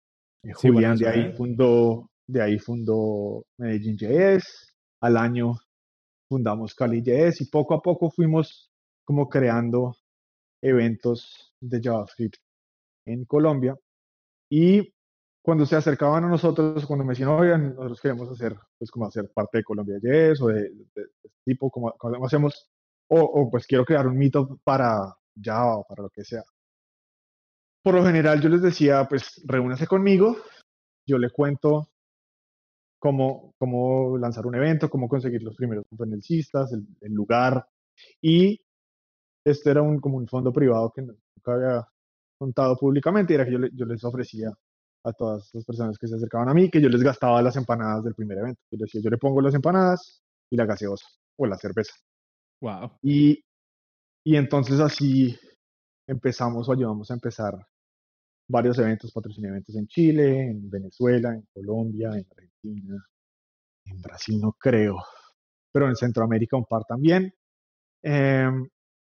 Julián 0.55 0.97
de 0.97 1.09
ahí 1.09 1.33
fundó, 1.33 2.11
de 2.27 2.43
ahí 2.43 2.59
fundó 2.59 3.45
Medellín 3.59 3.97
JS. 3.97 4.75
Al 5.01 5.17
año 5.17 5.55
fundamos 6.29 6.75
Cali 6.75 7.03
JS 7.03 7.41
y 7.41 7.47
poco 7.47 7.75
a 7.75 7.81
poco 7.81 8.11
fuimos 8.11 8.71
como 9.05 9.29
creando 9.29 9.97
eventos 10.63 11.55
de 11.61 11.81
JavaScript 11.83 12.37
en 13.07 13.25
Colombia. 13.25 13.77
Y 14.51 14.93
cuando 15.43 15.65
se 15.67 15.77
acercaban 15.77 16.25
a 16.25 16.29
nosotros, 16.29 16.85
cuando 16.87 17.05
me 17.05 17.13
decían, 17.13 17.31
oigan, 17.31 17.75
nosotros 17.75 18.01
queremos 18.01 18.31
hacer, 18.31 18.57
pues 18.79 18.91
como 18.91 19.07
hacer 19.07 19.31
parte 19.33 19.59
de 19.59 19.65
Colombia 19.65 19.99
Yes 20.01 20.41
o 20.43 20.49
de, 20.49 20.67
este 20.95 21.31
tipo, 21.45 21.71
como, 21.71 21.95
hacemos, 22.25 22.71
o, 23.09 23.51
pues 23.51 23.67
quiero 23.67 23.85
crear 23.85 24.07
un 24.07 24.19
mito 24.19 24.61
para 24.63 25.17
Java 25.41 25.79
o 25.79 25.87
para 25.87 26.03
lo 26.03 26.11
que 26.11 26.25
sea. 26.25 26.43
Por 27.83 27.95
lo 27.95 28.05
general 28.05 28.41
yo 28.41 28.49
les 28.49 28.61
decía, 28.61 29.07
pues 29.09 29.43
reúnase 29.47 29.87
conmigo, 29.87 30.37
yo 31.07 31.17
le 31.17 31.31
cuento 31.31 31.89
cómo, 32.99 33.55
cómo 33.59 34.19
lanzar 34.19 34.47
un 34.47 34.57
evento, 34.57 34.91
cómo 34.91 35.09
conseguir 35.09 35.43
los 35.43 35.57
primeros 35.57 35.87
conferencistas, 35.89 36.73
el, 36.73 36.87
el 37.01 37.13
lugar, 37.13 37.67
y 38.21 38.61
este 39.45 39.71
era 39.71 39.83
un, 39.83 40.01
como 40.01 40.17
un 40.19 40.27
fondo 40.27 40.53
privado 40.53 40.93
que 40.95 41.03
nunca 41.03 41.19
había 41.47 41.89
contado 42.39 42.77
públicamente 42.77 43.33
y 43.33 43.37
era 43.37 43.45
que 43.45 43.53
yo, 43.53 43.59
yo, 43.73 43.87
les 43.87 44.05
ofrecía 44.05 44.53
a 45.05 45.13
todas 45.13 45.51
las 45.53 45.65
personas 45.65 45.99
que 45.99 46.07
se 46.07 46.17
acercaban 46.17 46.49
a 46.49 46.55
mí 46.55 46.71
que 46.71 46.81
yo 46.81 46.89
les 46.89 47.03
gastaba 47.03 47.43
las 47.43 47.57
empanadas 47.57 48.05
del 48.05 48.15
primer 48.15 48.39
evento. 48.39 48.61
Yo 48.71 48.79
les 48.79 48.87
decía, 48.87 49.01
yo 49.03 49.11
le 49.11 49.19
pongo 49.19 49.41
las 49.41 49.55
empanadas 49.55 50.23
y 50.51 50.57
la 50.57 50.67
gaseosa 50.67 51.07
o 51.37 51.47
la 51.47 51.57
cerveza. 51.57 51.95
Wow. 52.61 52.93
Y, 53.03 53.43
y 54.25 54.37
entonces 54.37 54.81
así 54.81 55.37
empezamos 56.07 56.69
o 56.69 56.73
ayudamos 56.73 57.11
a 57.11 57.15
empezar 57.15 57.55
varios 58.49 58.79
eventos, 58.79 59.13
patrociné 59.13 59.49
eventos 59.49 59.77
en 59.77 59.87
Chile, 59.87 60.51
en 60.51 60.71
Venezuela, 60.71 61.35
en 61.35 61.47
Colombia, 61.53 62.11
en 62.15 62.27
Argentina, 62.31 63.07
en 63.85 64.01
Brasil 64.01 64.41
no 64.41 64.53
creo, 64.53 64.97
pero 65.71 65.89
en 65.89 65.97
Centroamérica 65.97 66.57
un 66.57 66.65
par 66.65 66.85
también. 66.85 67.33
Eh, 68.03 68.51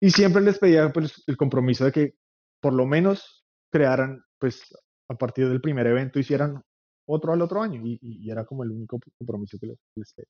y 0.00 0.10
siempre 0.10 0.42
les 0.42 0.58
pedía 0.58 0.92
pues, 0.92 1.22
el 1.26 1.36
compromiso 1.36 1.84
de 1.84 1.92
que 1.92 2.14
por 2.60 2.72
lo 2.72 2.86
menos 2.86 3.44
crearan, 3.70 4.22
pues 4.38 4.62
a 5.08 5.14
partir 5.14 5.48
del 5.48 5.60
primer 5.60 5.86
evento, 5.86 6.18
hicieran 6.18 6.62
otro 7.06 7.32
al 7.32 7.42
otro 7.42 7.62
año. 7.62 7.82
Y, 7.84 8.30
era 8.30 8.44
como 8.44 8.64
el 8.64 8.70
único 8.70 8.98
compromiso 9.18 9.58
que 9.58 9.66
les, 9.66 10.12
pedía. 10.14 10.28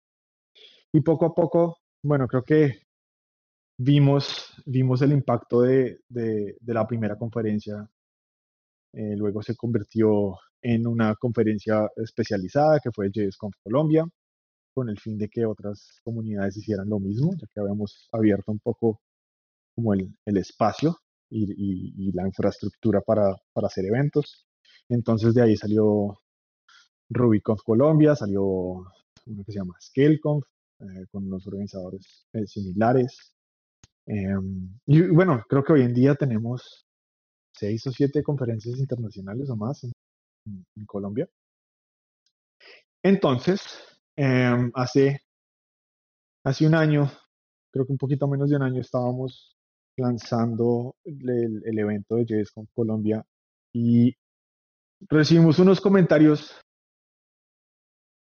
Y 0.93 1.01
poco 1.01 1.27
a 1.27 1.35
poco, 1.35 1.79
bueno, 2.03 2.27
creo 2.27 2.43
que 2.43 2.83
vimos, 3.79 4.53
vimos 4.67 5.03
el 5.03 5.13
impacto 5.13 5.63
de, 5.63 6.01
de, 6.09 6.57
la 6.67 6.87
primera 6.87 7.17
conferencia. 7.17 7.89
Eh, 8.93 9.17
luego 9.17 9.43
se 9.43 9.57
convirtió 9.57 10.37
en 10.63 10.87
una 10.87 11.15
conferencia 11.17 11.89
especializada 11.97 12.81
que 12.81 12.91
fue 12.93 13.11
JSConf 13.13 13.55
Colombia, 13.63 14.07
con 14.75 14.89
el 14.89 14.99
fin 14.99 15.19
de 15.19 15.29
que 15.29 15.47
otras 15.47 16.01
comunidades 16.03 16.57
hicieran 16.57 16.89
lo 16.89 16.99
mismo, 16.99 17.33
ya 17.37 17.47
que 17.53 17.61
habíamos 17.61 18.09
abierto 18.13 18.53
un 18.53 18.61
poco 18.61 19.01
como 19.75 19.95
el, 19.95 20.17
el 20.27 20.37
espacio 20.37 20.97
y, 21.31 22.09
y, 22.09 22.13
la 22.13 22.27
infraestructura 22.27 23.01
para, 23.01 23.35
para, 23.53 23.67
hacer 23.67 23.87
eventos. 23.87 24.47
Entonces 24.89 25.35
de 25.35 25.43
ahí 25.43 25.57
salió 25.57 26.21
RubyConf 27.11 27.63
Colombia, 27.65 28.15
salió 28.15 28.45
uno 28.45 29.45
que 29.45 29.53
se 29.53 29.59
llama 29.59 29.75
ScaleConf, 29.81 30.45
eh, 30.81 31.07
con 31.11 31.27
unos 31.27 31.47
organizadores 31.47 32.27
eh, 32.33 32.47
similares. 32.47 33.35
Em, 34.07 34.79
y 34.87 35.03
bueno, 35.09 35.43
creo 35.49 35.65
que 35.65 35.73
hoy 35.73 35.83
en 35.83 35.95
día 35.95 36.15
tenemos 36.15 36.87
seis 37.53 37.87
o 37.87 37.93
siete 37.93 38.23
conferencias 38.23 38.79
internacionales 38.79 39.49
o 39.51 39.57
más 39.57 39.85
en, 39.85 39.93
en 40.77 40.87
Colombia. 40.87 41.29
Entonces, 43.03 43.61
em, 44.17 44.71
hace, 44.75 45.21
hace 46.45 46.67
un 46.67 46.75
año, 46.75 47.11
creo 47.73 47.87
que 47.87 47.93
un 47.93 47.99
poquito 47.99 48.29
menos 48.29 48.51
de 48.51 48.57
un 48.57 48.63
año, 48.63 48.81
estábamos 48.81 49.54
lanzando 49.97 50.97
el, 51.05 51.79
evento 51.79 52.17
de 52.17 52.25
JSConf 52.25 52.71
Colombia 52.75 53.25
y 53.73 54.15
recibimos 55.01 55.59
unos 55.59 55.81
comentarios 55.81 56.55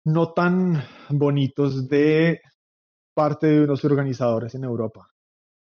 no 0.06 0.34
tan 0.34 0.82
bonitos 1.10 1.88
de 1.90 2.40
parte 3.14 3.48
de 3.48 3.64
unos 3.64 3.84
organizadores 3.84 4.56
en 4.56 4.64
Europa. 4.64 5.10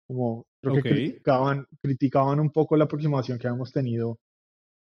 Como 0.07 0.45
creo 0.61 0.75
que 0.75 0.81
criticaban, 0.81 1.65
criticaban 1.81 2.39
un 2.39 2.51
poco 2.51 2.77
la 2.77 2.85
aproximación 2.85 3.39
que 3.39 3.47
habíamos 3.47 3.71
tenido 3.71 4.19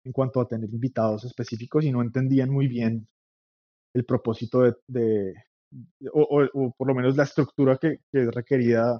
en 0.03 0.11
cuanto 0.11 0.41
a 0.41 0.47
tener 0.47 0.69
invitados 0.69 1.25
específicos 1.25 1.83
y 1.85 1.91
no 1.91 2.01
entendían 2.01 2.49
muy 2.49 2.67
bien 2.67 3.07
el 3.93 4.05
propósito 4.05 4.61
de, 4.87 5.33
o, 6.13 6.73
por 6.77 6.87
lo 6.87 6.95
menos 6.95 7.15
la 7.17 7.23
estructura 7.23 7.77
que, 7.77 7.99
que 8.11 8.23
es 8.23 8.27
requerida 8.33 8.99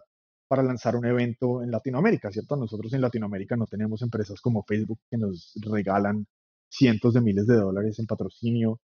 para 0.52 0.64
lanzar 0.64 0.98
un 0.98 1.06
evento 1.06 1.64
en 1.64 1.72
Latinoamérica, 1.72 2.30
¿cierto? 2.30 2.58
Nosotros 2.58 2.92
en 2.92 3.00
Latinoamérica 3.00 3.56
no 3.56 3.68
tenemos 3.68 4.02
empresas 4.02 4.42
como 4.42 4.64
Facebook 4.64 5.00
que 5.10 5.16
nos 5.16 5.54
regalan 5.62 6.28
cientos 6.70 7.14
de 7.14 7.22
miles 7.22 7.48
de 7.48 7.56
dólares 7.56 7.98
en 8.00 8.06
patrocinio, 8.06 8.82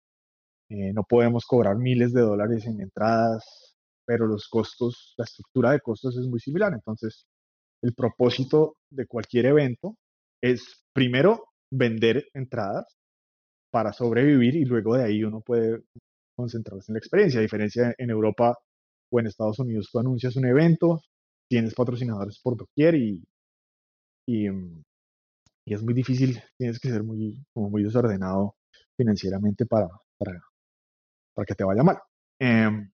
eh, 0.68 0.92
no 0.92 1.04
podemos 1.04 1.46
cobrar 1.46 1.78
miles 1.78 2.12
de 2.12 2.20
dólares 2.20 2.66
en 2.66 2.82
entradas, 2.82 3.74
pero 4.04 4.26
los 4.26 4.46
costos, 4.46 5.14
la 5.16 5.24
estructura 5.24 5.70
de 5.70 5.80
costos 5.80 6.18
es 6.18 6.26
muy 6.26 6.38
similar. 6.38 6.74
Entonces, 6.74 7.28
el 7.80 7.94
propósito 7.94 8.76
de 8.90 9.06
cualquier 9.06 9.46
evento 9.46 9.96
es 10.42 10.84
primero 10.92 11.44
vender 11.70 12.26
entradas 12.34 12.94
para 13.70 13.94
sobrevivir 13.94 14.54
y 14.54 14.66
luego 14.66 14.96
de 14.96 15.04
ahí 15.04 15.24
uno 15.24 15.40
puede 15.40 15.80
concentrarse 16.36 16.92
en 16.92 16.96
la 16.96 16.98
experiencia. 16.98 17.40
A 17.40 17.42
diferencia 17.42 17.94
en 17.96 18.10
Europa 18.10 18.54
o 19.10 19.18
en 19.18 19.28
Estados 19.28 19.60
Unidos, 19.60 19.88
tú 19.90 19.98
anuncias 19.98 20.36
un 20.36 20.44
evento, 20.44 21.00
tienes 21.48 21.74
patrocinadores 21.74 22.38
por 22.40 22.56
doquier 22.56 22.94
y, 22.94 23.22
mm, 24.26 24.82
y 25.66 25.74
es 25.74 25.82
muy 25.82 25.94
difícil, 25.94 26.42
tienes 26.58 26.78
que 26.78 26.90
ser 26.90 27.02
muy, 27.02 27.42
como 27.52 27.70
muy 27.70 27.82
desordenado 27.82 28.56
financieramente 28.96 29.66
para, 29.66 29.88
para, 30.18 30.40
que 31.46 31.54
te 31.54 31.64
vaya 31.64 31.82
mal. 31.82 31.98
Em, 32.38 32.90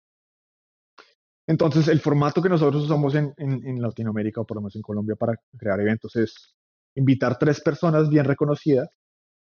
entonces, 1.46 1.88
el 1.88 2.00
formato 2.00 2.40
que 2.40 2.48
nosotros 2.48 2.84
usamos 2.84 3.14
en, 3.14 3.34
en, 3.36 3.82
Latinoamérica, 3.82 4.40
o 4.40 4.46
por 4.46 4.56
lo 4.56 4.60
menos 4.62 4.76
en 4.76 4.82
Colombia, 4.82 5.16
para 5.16 5.34
crear 5.58 5.80
eventos 5.80 6.14
es 6.16 6.54
invitar 6.94 7.38
tres 7.38 7.60
personas 7.60 8.08
bien 8.08 8.24
reconocidas 8.24 8.88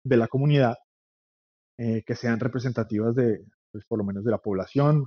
de 0.04 0.18
la 0.18 0.28
comunidad 0.28 0.76
eh, 1.80 2.04
que 2.06 2.16
sean 2.16 2.40
representativas 2.40 3.16
de, 3.16 3.44
pues, 3.72 3.86
por 3.86 3.98
lo 3.98 4.06
menos 4.06 4.24
de 4.24 4.32
la 4.32 4.38
población. 4.38 5.06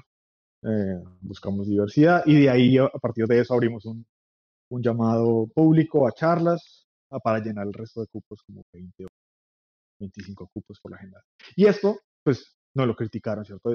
Eh, 0.63 1.03
buscamos 1.21 1.69
diversidad 1.69 2.23
y 2.27 2.41
de 2.43 2.51
ahí, 2.51 2.79
a 2.79 2.89
partir 2.89 3.27
de 3.27 3.41
eso, 3.41 3.55
abrimos 3.55 3.85
un, 3.87 4.07
llamado 4.71 5.47
público 5.55 6.07
a 6.07 6.13
charlas 6.13 6.87
para 7.23 7.39
llenar 7.39 7.67
el 7.67 7.73
resto 7.73 8.01
de 8.03 8.07
cupos, 8.09 8.43
como 8.43 8.63
20 8.73 9.05
o 9.05 9.09
25 10.01 10.47
cupos 10.53 10.79
por 10.81 10.91
la 10.91 10.99
agenda. 10.99 11.23
Y 11.57 11.67
esto, 11.67 12.01
pues, 12.23 12.55
no 12.75 12.85
lo 12.85 12.95
criticaron, 12.95 13.45
¿cierto? 13.45 13.71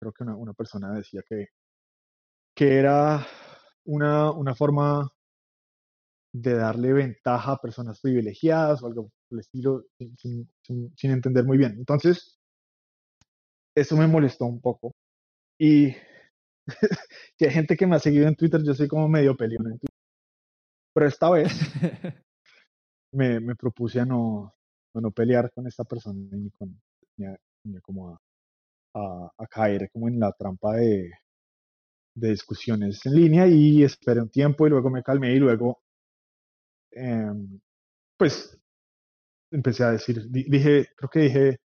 creo 0.00 0.12
que 0.12 0.22
una, 0.24 0.52
persona 0.52 0.92
decía 0.92 1.22
que 1.28 1.48
que 2.54 2.76
era 2.76 3.24
una, 3.84 4.32
una 4.32 4.52
forma 4.52 5.08
de 6.32 6.54
darle 6.54 6.92
ventaja 6.92 7.52
a 7.52 7.60
personas 7.60 8.00
privilegiadas 8.00 8.82
o 8.82 8.86
algo 8.86 9.04
por 9.04 9.12
el 9.30 9.38
estilo, 9.38 9.84
sin, 10.16 10.48
entender 11.02 11.44
muy 11.44 11.56
bien. 11.56 11.76
Entonces, 11.78 12.38
eso 13.76 13.96
me 13.96 14.06
molestó 14.06 14.46
un 14.46 14.60
poco. 14.60 14.92
Y 15.58 15.92
que 17.36 17.46
hay 17.46 17.50
gente 17.50 17.76
que 17.76 17.86
me 17.86 17.96
ha 17.96 17.98
seguido 17.98 18.28
en 18.28 18.36
Twitter, 18.36 18.62
yo 18.64 18.74
soy 18.74 18.88
como 18.88 19.08
medio 19.08 19.36
peleón 19.36 19.66
en 19.66 19.78
Twitter. 19.78 19.96
Pero 20.94 21.06
esta 21.06 21.30
vez 21.30 21.52
me, 23.12 23.40
me 23.40 23.54
propuse 23.56 24.00
a 24.00 24.04
no, 24.04 24.54
no 24.94 25.10
pelear 25.10 25.50
con 25.52 25.66
esta 25.66 25.84
persona 25.84 26.18
ni, 26.32 26.50
con, 26.50 26.80
ni, 27.16 27.80
como 27.80 28.10
a, 28.10 28.20
a, 28.94 29.32
a, 29.38 29.46
caer 29.46 29.90
como 29.92 30.08
en 30.08 30.20
la 30.20 30.32
trampa 30.32 30.76
de, 30.76 31.10
de 32.18 32.30
discusiones 32.30 33.04
en 33.06 33.14
línea 33.14 33.46
y 33.46 33.82
esperé 33.82 34.20
un 34.20 34.30
tiempo 34.30 34.66
y 34.66 34.70
luego 34.70 34.90
me 34.90 35.02
calmé 35.02 35.34
y 35.34 35.38
luego, 35.38 35.80
em, 36.92 37.60
pues, 38.16 38.58
empecé 39.52 39.84
a 39.84 39.92
decir, 39.92 40.26
dije, 40.30 40.88
creo 40.96 41.10
que 41.10 41.20
dije 41.20 41.60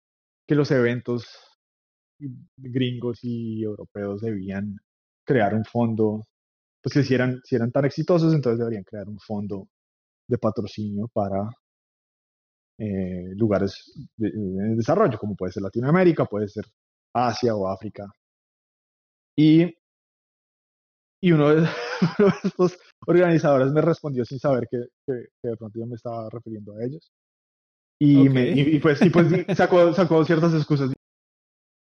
que 0.47 0.55
los 0.55 0.71
eventos 0.71 1.50
gringos 2.57 3.19
y 3.23 3.63
europeos 3.63 4.21
debían 4.21 4.77
crear 5.25 5.53
un 5.55 5.65
fondo, 5.65 6.23
pues 6.81 6.93
que 6.93 7.03
si 7.03 7.13
eran, 7.15 7.41
si 7.43 7.55
eran 7.55 7.71
tan 7.71 7.85
exitosos, 7.85 8.33
entonces 8.33 8.59
deberían 8.59 8.83
crear 8.83 9.07
un 9.09 9.19
fondo 9.19 9.67
de 10.27 10.37
patrocinio 10.37 11.07
para 11.13 11.49
eh, 12.77 13.33
lugares 13.35 13.91
de, 14.17 14.31
de, 14.31 14.75
desarrollo, 14.75 15.17
como 15.19 15.35
puede 15.35 15.51
ser 15.51 15.63
Latinoamérica, 15.63 16.25
puede 16.25 16.47
ser 16.47 16.65
Asia 17.13 17.55
o 17.55 17.67
África. 17.67 18.05
Y 19.35 19.73
y 21.23 21.31
uno 21.31 21.49
de, 21.49 21.69
estos 22.43 22.77
organizadores 23.05 23.71
me 23.71 23.81
respondió 23.81 24.25
sin 24.25 24.39
saber 24.39 24.67
que, 24.69 24.85
que, 25.05 25.13
de 25.47 25.55
pronto 25.55 25.79
yo 25.79 25.85
me 25.85 25.95
estaba 25.95 26.27
refiriendo 26.29 26.73
a 26.75 26.83
ellos. 26.83 27.11
Y, 27.99 28.27
me, 28.29 28.49
y, 28.49 28.79
pues, 28.79 28.99
y 29.03 29.11
pues 29.11 29.27
sacó, 29.55 29.93
sacó 29.93 30.25
ciertas 30.25 30.55
excusas. 30.55 30.91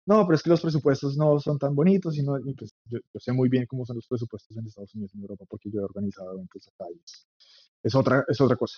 No, 0.08 0.26
pero 0.26 0.36
es 0.36 0.44
que 0.44 0.52
los 0.52 0.62
presupuestos 0.62 1.18
no 1.18 1.40
son 1.40 1.58
tan 1.58 1.74
bonitos 1.74 2.18
y, 2.18 2.24
no, 2.24 2.38
y 2.38 2.54
pues 2.54 2.76
yo, 2.86 3.00
sé 3.16 3.32
muy 3.32 3.50
bien 3.50 3.66
cómo 3.66 3.86
son 3.86 3.96
los 3.96 4.08
presupuestos 4.08 4.56
en 4.56 4.68
Estados 4.68 4.94
Unidos 4.94 5.12
y 5.14 5.18
en 5.18 5.24
Europa 5.24 5.46
porque 5.50 5.72
yo 5.72 5.82
he 5.82 5.84
organizado 5.84 6.34
eventos 6.34 6.68
acá 6.68 6.86
y 6.94 7.02
es, 7.84 7.96
otra, 7.96 8.24
es 8.28 8.40
otra 8.40 8.56
cosa. 8.56 8.78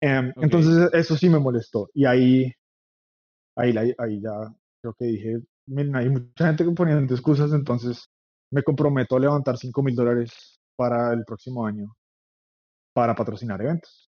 Em, 0.00 0.32
entonces 0.36 0.90
eso 0.92 1.16
sí 1.16 1.28
me 1.28 1.38
molestó 1.38 1.90
y 1.94 2.04
ahí, 2.04 2.52
ahí, 3.56 3.94
ahí 3.96 4.20
ya 4.20 4.54
creo 4.80 4.94
que 4.94 5.04
dije, 5.04 5.40
miren, 5.66 5.94
hay 5.94 6.08
mucha 6.08 6.46
gente 6.46 6.64
que 6.64 6.70
poniendo 6.72 7.14
excusas, 7.14 7.52
entonces 7.52 8.08
me 8.50 8.62
comprometo 8.62 9.16
a 9.16 9.20
levantar 9.20 9.56
5 9.56 9.82
mil 9.82 9.94
dólares 9.94 10.60
para 10.74 11.12
el 11.12 11.24
próximo 11.24 11.64
año 11.64 11.94
para 12.92 13.14
patrocinar 13.14 13.60
eventos. 13.60 14.10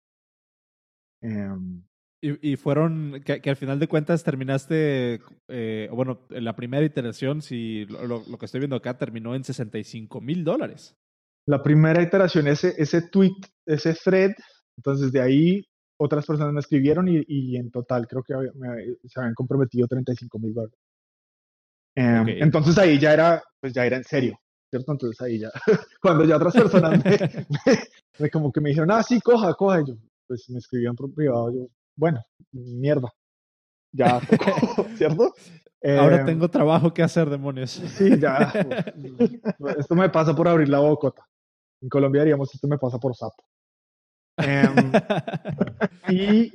Em, 1.22 1.82
y, 2.22 2.56
fueron, 2.56 3.22
que, 3.24 3.48
al 3.48 3.56
final 3.56 3.78
de 3.78 3.88
cuentas 3.88 4.22
terminaste, 4.22 5.20
eh, 5.48 5.88
bueno, 5.90 6.20
la 6.28 6.54
primera 6.54 6.84
iteración, 6.84 7.40
si 7.40 7.86
lo, 7.86 8.22
que 8.38 8.44
estoy 8.44 8.60
viendo 8.60 8.76
acá, 8.76 8.98
terminó 8.98 9.34
en 9.34 9.42
65 9.42 10.20
mil 10.20 10.44
dólares. 10.44 10.96
La 11.46 11.62
primera 11.62 12.02
iteración, 12.02 12.46
ese, 12.46 12.74
ese 12.76 13.08
tweet, 13.08 13.36
ese 13.64 13.94
thread, 13.94 14.32
entonces 14.76 15.12
de 15.12 15.20
ahí 15.22 15.64
otras 15.98 16.26
personas 16.26 16.52
me 16.52 16.60
escribieron 16.60 17.06
y, 17.08 17.56
en 17.56 17.70
total 17.70 18.06
creo 18.06 18.22
que 18.22 18.34
se 19.08 19.20
habían 19.20 19.34
comprometido 19.34 19.86
35 19.86 20.38
mil 20.38 20.54
dólares. 20.54 20.78
Em, 21.94 22.28
entonces 22.28 22.76
ahí 22.78 22.98
ya 22.98 23.14
era, 23.14 23.42
pues 23.60 23.72
ya 23.72 23.84
era 23.84 23.96
en 23.96 24.04
serio, 24.04 24.38
¿cierto? 24.70 24.92
Entonces 24.92 25.20
ahí 25.20 25.38
ya, 25.38 25.50
cuando 26.02 26.24
ya 26.24 26.36
otras 26.36 26.54
personas 26.54 27.02
me, 28.18 28.30
como 28.30 28.52
que 28.52 28.60
me 28.60 28.70
dijeron, 28.70 28.90
ah, 28.90 29.02
sí, 29.02 29.20
coja, 29.20 29.54
coja, 29.54 29.80
y 29.80 29.88
yo, 29.88 29.94
pues 30.26 30.48
me 30.50 30.58
escribían 30.58 30.94
por 30.94 31.12
privado, 31.12 31.52
yo, 31.52 31.66
bueno, 32.00 32.24
mierda, 32.52 33.12
ya, 33.92 34.20
¿cierto? 34.96 35.34
Ahora 35.82 36.20
em, 36.20 36.26
tengo 36.26 36.48
trabajo 36.48 36.92
que 36.92 37.02
hacer, 37.02 37.30
demonios. 37.30 37.70
Sí, 37.70 38.18
ya. 38.18 38.52
Pues, 39.58 39.76
esto 39.78 39.94
me 39.94 40.08
pasa 40.10 40.34
por 40.34 40.48
abrir 40.48 40.68
la 40.68 40.80
bocota. 40.80 41.26
En 41.82 41.88
Colombia 41.88 42.22
diríamos, 42.22 42.54
esto 42.54 42.68
me 42.68 42.78
pasa 42.78 42.98
por 42.98 43.14
sapo. 43.14 43.42
Em, 44.38 44.92
y, 46.08 46.52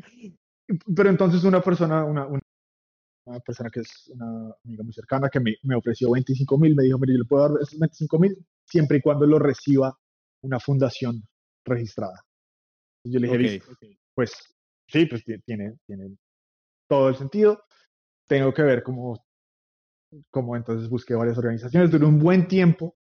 pero 0.95 1.09
entonces 1.09 1.43
una 1.43 1.61
persona, 1.61 2.03
una, 2.03 2.27
una 2.27 3.39
persona 3.39 3.69
que 3.71 3.79
es 3.81 4.11
una 4.13 4.51
amiga 4.63 4.83
muy 4.83 4.93
cercana 4.93 5.29
que 5.29 5.39
me, 5.39 5.55
me 5.63 5.75
ofreció 5.75 6.11
25 6.11 6.57
mil, 6.59 6.75
me 6.75 6.83
dijo, 6.83 6.99
mire, 6.99 7.13
yo 7.13 7.19
le 7.19 7.25
puedo 7.25 7.49
dar 7.49 7.61
esos 7.61 7.79
25 7.79 8.19
mil 8.19 8.45
siempre 8.63 8.97
y 8.97 9.01
cuando 9.01 9.25
lo 9.25 9.39
reciba 9.39 9.95
una 10.43 10.59
fundación 10.59 11.23
registrada. 11.65 12.21
Y 13.03 13.11
yo 13.11 13.19
le 13.19 13.37
dije, 13.37 13.61
pues 14.13 14.54
sí, 14.88 15.05
pues 15.05 15.23
tiene, 15.45 15.73
tiene 15.86 16.15
todo 16.88 17.09
el 17.09 17.15
sentido. 17.15 17.63
Tengo 18.27 18.53
que 18.53 18.63
ver 18.63 18.83
cómo, 18.83 19.25
cómo 20.29 20.55
entonces 20.55 20.89
busqué 20.89 21.15
varias 21.15 21.38
organizaciones. 21.38 21.91
Duró 21.91 22.07
un 22.07 22.19
buen 22.19 22.47
tiempo 22.47 22.95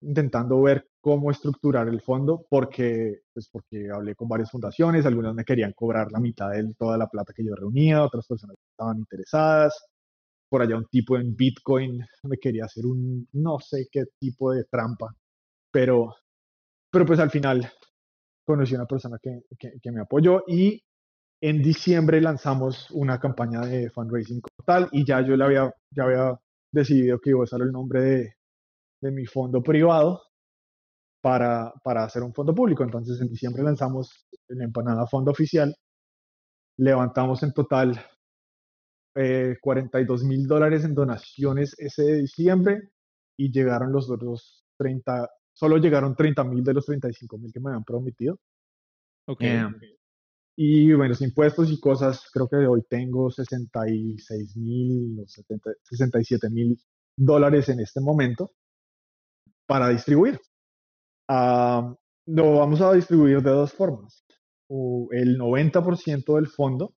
intentando 0.00 0.62
ver 0.62 0.88
cómo 1.00 1.30
estructurar 1.30 1.88
el 1.88 2.00
fondo 2.00 2.46
porque, 2.48 3.22
pues 3.32 3.48
porque 3.50 3.88
hablé 3.92 4.14
con 4.14 4.28
varias 4.28 4.50
fundaciones, 4.50 5.06
algunas 5.06 5.34
me 5.34 5.44
querían 5.44 5.72
cobrar 5.72 6.10
la 6.12 6.20
mitad 6.20 6.50
de 6.50 6.74
toda 6.74 6.96
la 6.98 7.08
plata 7.08 7.32
que 7.34 7.44
yo 7.44 7.54
reunía, 7.54 8.04
otras 8.04 8.26
personas 8.26 8.56
estaban 8.70 8.98
interesadas. 8.98 9.74
Por 10.48 10.62
allá 10.62 10.76
un 10.76 10.86
tipo 10.86 11.16
en 11.16 11.36
Bitcoin 11.36 12.00
me 12.24 12.38
quería 12.38 12.64
hacer 12.64 12.86
un 12.86 13.28
no 13.32 13.58
sé 13.60 13.86
qué 13.90 14.04
tipo 14.18 14.52
de 14.52 14.64
trampa, 14.64 15.14
pero, 15.70 16.14
pero 16.90 17.06
pues 17.06 17.20
al 17.20 17.30
final 17.30 17.70
conocí 18.44 18.74
a 18.74 18.78
una 18.78 18.86
persona 18.86 19.18
que, 19.22 19.42
que, 19.58 19.92
me 19.92 20.00
apoyó 20.00 20.44
y 20.46 20.82
en 21.40 21.62
diciembre 21.62 22.20
lanzamos 22.20 22.90
una 22.90 23.18
campaña 23.18 23.60
de 23.60 23.90
fundraising 23.90 24.40
total 24.56 24.88
y 24.92 25.04
ya 25.04 25.20
yo 25.20 25.36
le 25.36 25.44
había, 25.44 25.72
ya 25.90 26.04
había 26.04 26.40
decidido 26.72 27.18
que 27.20 27.30
iba 27.30 27.40
a 27.40 27.44
usar 27.44 27.60
el 27.62 27.72
nombre 27.72 28.00
de, 28.00 28.34
de 29.00 29.10
mi 29.10 29.26
fondo 29.26 29.62
privado 29.62 30.22
para, 31.20 31.72
para 31.82 32.04
hacer 32.04 32.22
un 32.22 32.34
fondo 32.34 32.54
público. 32.54 32.82
Entonces 32.82 33.20
en 33.20 33.28
diciembre 33.28 33.62
lanzamos 33.62 34.26
la 34.48 34.64
empanada 34.64 35.06
fondo 35.06 35.30
oficial, 35.30 35.74
levantamos 36.78 37.42
en 37.42 37.52
total 37.52 38.00
42 39.14 40.22
eh, 40.22 40.26
mil 40.26 40.46
dólares 40.46 40.84
en 40.84 40.94
donaciones 40.94 41.74
ese 41.78 42.14
diciembre 42.14 42.90
y 43.36 43.50
llegaron 43.50 43.92
los 43.92 44.08
otros 44.10 44.64
30, 44.76 45.28
solo 45.52 45.78
llegaron 45.78 46.14
30 46.14 46.44
mil 46.44 46.62
de 46.62 46.74
los 46.74 46.86
35 46.86 47.38
mil 47.38 47.52
que 47.52 47.60
me 47.60 47.70
habían 47.70 47.84
prometido. 47.84 48.38
Ok. 49.26 49.42
Em, 49.42 49.74
y 50.60 50.92
bueno, 50.92 51.10
los 51.10 51.22
impuestos 51.22 51.70
y 51.70 51.78
cosas, 51.78 52.28
creo 52.32 52.48
que 52.48 52.56
hoy 52.56 52.82
tengo 52.90 53.30
66 53.30 54.56
mil, 54.56 55.24
67 55.24 56.50
mil 56.50 56.76
dólares 57.16 57.68
en 57.68 57.78
este 57.78 58.00
momento 58.00 58.50
para 59.66 59.88
distribuir. 59.90 60.40
Uh, 61.28 61.94
lo 62.26 62.56
vamos 62.56 62.80
a 62.80 62.92
distribuir 62.92 63.40
de 63.40 63.50
dos 63.50 63.72
formas. 63.72 64.24
el 65.12 65.38
90% 65.38 66.34
del 66.34 66.48
fondo 66.48 66.92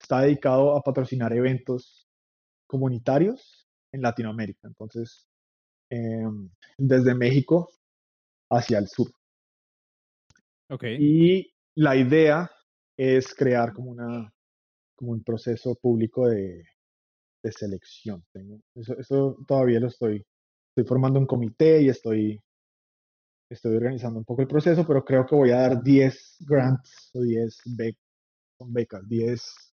está 0.00 0.22
dedicado 0.22 0.76
a 0.76 0.82
patrocinar 0.82 1.32
eventos 1.32 2.08
comunitarios 2.66 3.68
en 3.92 4.02
Latinoamérica. 4.02 4.66
Entonces, 4.66 5.28
em, 5.90 6.50
desde 6.76 7.14
México 7.14 7.70
hacia 8.50 8.78
el 8.78 8.88
sur. 8.88 9.12
Okay. 10.68 10.96
Y 10.98 11.54
la 11.76 11.94
idea 11.94 12.50
es 13.02 13.34
crear 13.34 13.72
como, 13.72 13.92
una, 13.92 14.30
como 14.94 15.12
un 15.12 15.24
proceso 15.24 15.74
público 15.74 16.28
de, 16.28 16.62
de 17.42 17.52
selección. 17.52 18.22
Tengo, 18.30 18.60
eso, 18.74 18.94
eso, 18.98 19.38
todavía 19.48 19.80
lo 19.80 19.86
estoy, 19.86 20.22
estoy 20.68 20.86
formando 20.86 21.18
un 21.18 21.24
comité 21.24 21.80
y 21.80 21.88
estoy, 21.88 22.38
estoy 23.50 23.74
organizando 23.74 24.18
un 24.18 24.26
poco 24.26 24.42
el 24.42 24.48
proceso, 24.48 24.86
pero 24.86 25.02
creo 25.02 25.24
que 25.24 25.34
voy 25.34 25.50
a 25.50 25.62
dar 25.62 25.82
10 25.82 26.36
grants 26.40 27.10
o 27.14 27.22
10 27.22 27.58
becas, 28.66 29.08
10 29.08 29.72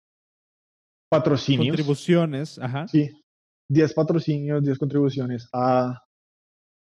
patrocinios. 1.10 1.70
Contribuciones, 1.70 2.60
ajá. 2.60 2.88
Sí, 2.88 3.10
10 3.70 3.94
patrocinios, 3.96 4.62
10 4.62 4.78
contribuciones 4.78 5.50
a, 5.52 6.00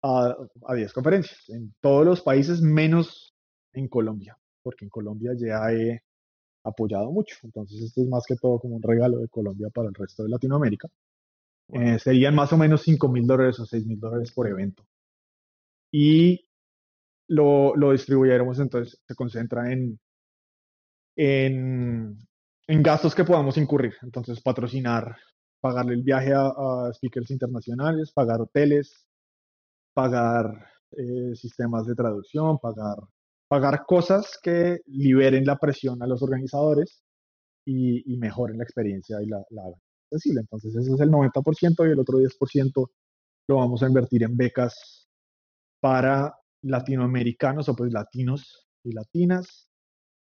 a, 0.05 0.37
a 0.68 0.74
10 0.74 0.93
conferencias 0.93 1.49
en 1.49 1.74
todos 1.81 2.07
los 2.07 2.20
países 2.20 2.62
menos 2.62 3.35
en 3.72 3.89
Colombia, 3.89 4.39
porque 4.62 4.85
en 4.85 4.91
Colombia 4.91 5.33
ya 5.37 5.72
he 5.72 6.01
apoyado 6.65 7.11
mucho. 7.11 7.37
Entonces, 7.43 7.81
esto 7.83 8.03
es 8.03 8.09
más 8.09 8.25
que 8.27 8.37
todo 8.37 8.59
como 8.59 8.77
un 8.77 8.83
regalo 8.83 9.19
de 9.19 9.29
Colombia 9.29 9.69
para 9.71 9.89
el 9.89 9.95
resto 9.95 10.23
de 10.23 10.31
Latinoamérica. 10.31 10.89
Eh, 11.73 11.99
serían 11.99 12.35
más 12.35 12.53
o 12.53 12.59
menos 12.59 12.83
5 12.83 13.09
mil 13.09 13.27
dólares 13.27 13.61
o 13.61 13.67
6 13.67 13.87
mil 13.87 14.01
dólares 14.01 14.33
por 14.33 14.49
evento. 14.49 14.85
Y 15.93 16.47
lo, 17.29 17.75
lo 17.77 17.93
distribuyéramos, 17.93 18.59
entonces 18.59 19.01
se 19.07 19.15
concentra 19.15 19.73
en, 19.73 20.01
en, 21.17 22.19
en, 22.67 22.83
gastos 22.83 23.15
que 23.15 23.25
podamos 23.25 23.57
incurrir. 23.57 23.95
Entonces, 24.03 24.41
patrocinar, 24.43 25.17
pagarle 25.61 25.95
el 25.95 26.03
viaje 26.03 26.33
a, 26.35 26.49
a 26.49 26.93
speakers 26.93 27.31
internacionales, 27.31 28.13
pagar 28.13 28.41
hoteles, 28.41 29.07
pagar 29.95 30.71
eh, 30.97 31.35
sistemas 31.37 31.87
de 31.87 31.95
traducción, 31.95 32.59
pagar 32.59 32.99
pagar 33.51 33.84
cosas 33.84 34.38
que 34.40 34.78
liberen 34.86 35.44
la 35.44 35.57
presión 35.57 36.01
a 36.05 36.07
los 36.07 36.22
organizadores 36.22 37.03
y, 37.66 38.16
mejoren 38.16 38.59
la 38.59 38.64
experiencia 38.64 39.20
y 39.20 39.26
la, 39.26 39.44
la 39.51 39.62
accesible. 40.05 40.42
Entonces, 40.42 40.72
ese 40.76 40.94
es 40.94 41.01
el 41.01 41.11
90% 41.11 41.88
y 41.88 41.90
el 41.90 41.98
otro 41.98 42.20
10% 42.20 42.90
lo 43.48 43.57
vamos 43.57 43.82
a 43.82 43.88
invertir 43.88 44.22
en 44.22 44.36
becas 44.36 45.09
para 45.80 46.32
latinoamericanos 46.62 47.68
o 47.68 47.74
pues 47.74 47.92
latinos 47.92 48.68
y 48.84 48.92
latinas 48.92 49.68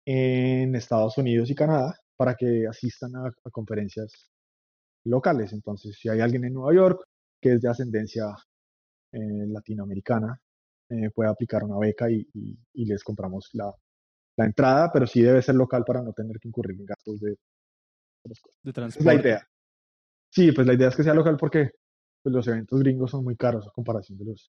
en 0.06 0.76
Estados 0.76 1.16
Unidos 1.20 1.52
y 1.52 1.56
Canadá 1.56 1.96
para 2.18 2.34
que 2.34 2.66
asistan 2.68 3.16
a, 3.16 3.32
conferencias 3.52 4.32
locales. 5.06 5.54
Entonces, 5.54 5.96
si 6.00 6.10
hay 6.10 6.20
alguien 6.20 6.46
en 6.46 6.54
Nueva 6.56 6.74
York 6.74 7.06
que 7.40 7.54
es 7.54 7.62
de 7.62 7.70
ascendencia 7.70 8.26
eh, 9.12 9.46
latinoamericana 9.48 10.42
eh, 10.94 11.10
puede 11.10 11.30
aplicar 11.30 11.64
una 11.64 11.78
beca 11.78 12.10
y, 12.10 12.26
les 12.74 13.04
compramos 13.04 13.50
la, 13.54 13.74
entrada, 14.38 14.92
pero 14.92 15.06
sí 15.08 15.22
debe 15.22 15.42
ser 15.42 15.56
local 15.56 15.84
para 15.86 16.02
no 16.02 16.14
tener 16.14 16.40
que 16.40 16.48
incurrir 16.48 16.80
en 16.80 16.86
gastos 16.86 17.20
de, 17.20 17.38
de 18.64 18.74
transporte. 18.74 19.00
Es 19.00 19.06
la 19.06 19.22
idea. 19.22 19.48
Sí, 20.30 20.52
pues 20.52 20.66
la 20.66 20.74
idea 20.74 20.90
es 20.90 20.96
que 20.96 21.04
sea 21.04 21.14
local 21.14 21.38
porque 21.38 21.70
pues, 22.24 22.34
los 22.34 22.48
eventos 22.48 22.80
gringos 22.80 23.12
son 23.12 23.24
muy 23.24 23.36
caros 23.36 23.68
a 23.68 23.72
comparación 23.72 24.18
de 24.18 24.26
los, 24.26 24.52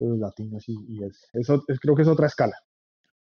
los 0.00 0.18
latinos 0.18 0.64
y, 0.66 1.04
es, 1.04 1.28
eso 1.32 1.62
creo 1.80 1.94
que 1.94 2.02
es 2.02 2.08
otra 2.08 2.26
escala. 2.26 2.56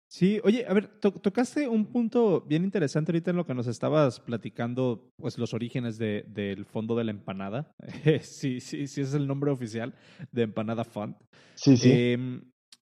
Sí, 0.09 0.39
oye, 0.43 0.65
a 0.65 0.73
ver, 0.73 0.87
tocaste 0.87 1.67
un 1.67 1.85
punto 1.85 2.41
bien 2.41 2.63
interesante 2.63 3.11
ahorita 3.11 3.31
en 3.31 3.37
lo 3.37 3.45
que 3.45 3.53
nos 3.53 3.67
estabas 3.67 4.21
platicando, 4.21 5.11
pues 5.17 5.37
los 5.37 5.53
orígenes 5.53 5.97
de, 5.97 6.23
del 6.29 6.65
fondo 6.65 6.95
de 6.95 7.03
la 7.03 7.11
empanada. 7.11 7.75
sí, 8.21 8.61
sí, 8.61 8.87
sí 8.87 9.01
es 9.01 9.13
el 9.13 9.27
nombre 9.27 9.51
oficial 9.51 9.93
de 10.31 10.43
Empanada 10.43 10.85
Fund. 10.85 11.15
Sí, 11.55 11.75
sí. 11.75 11.91
Em, 11.91 12.41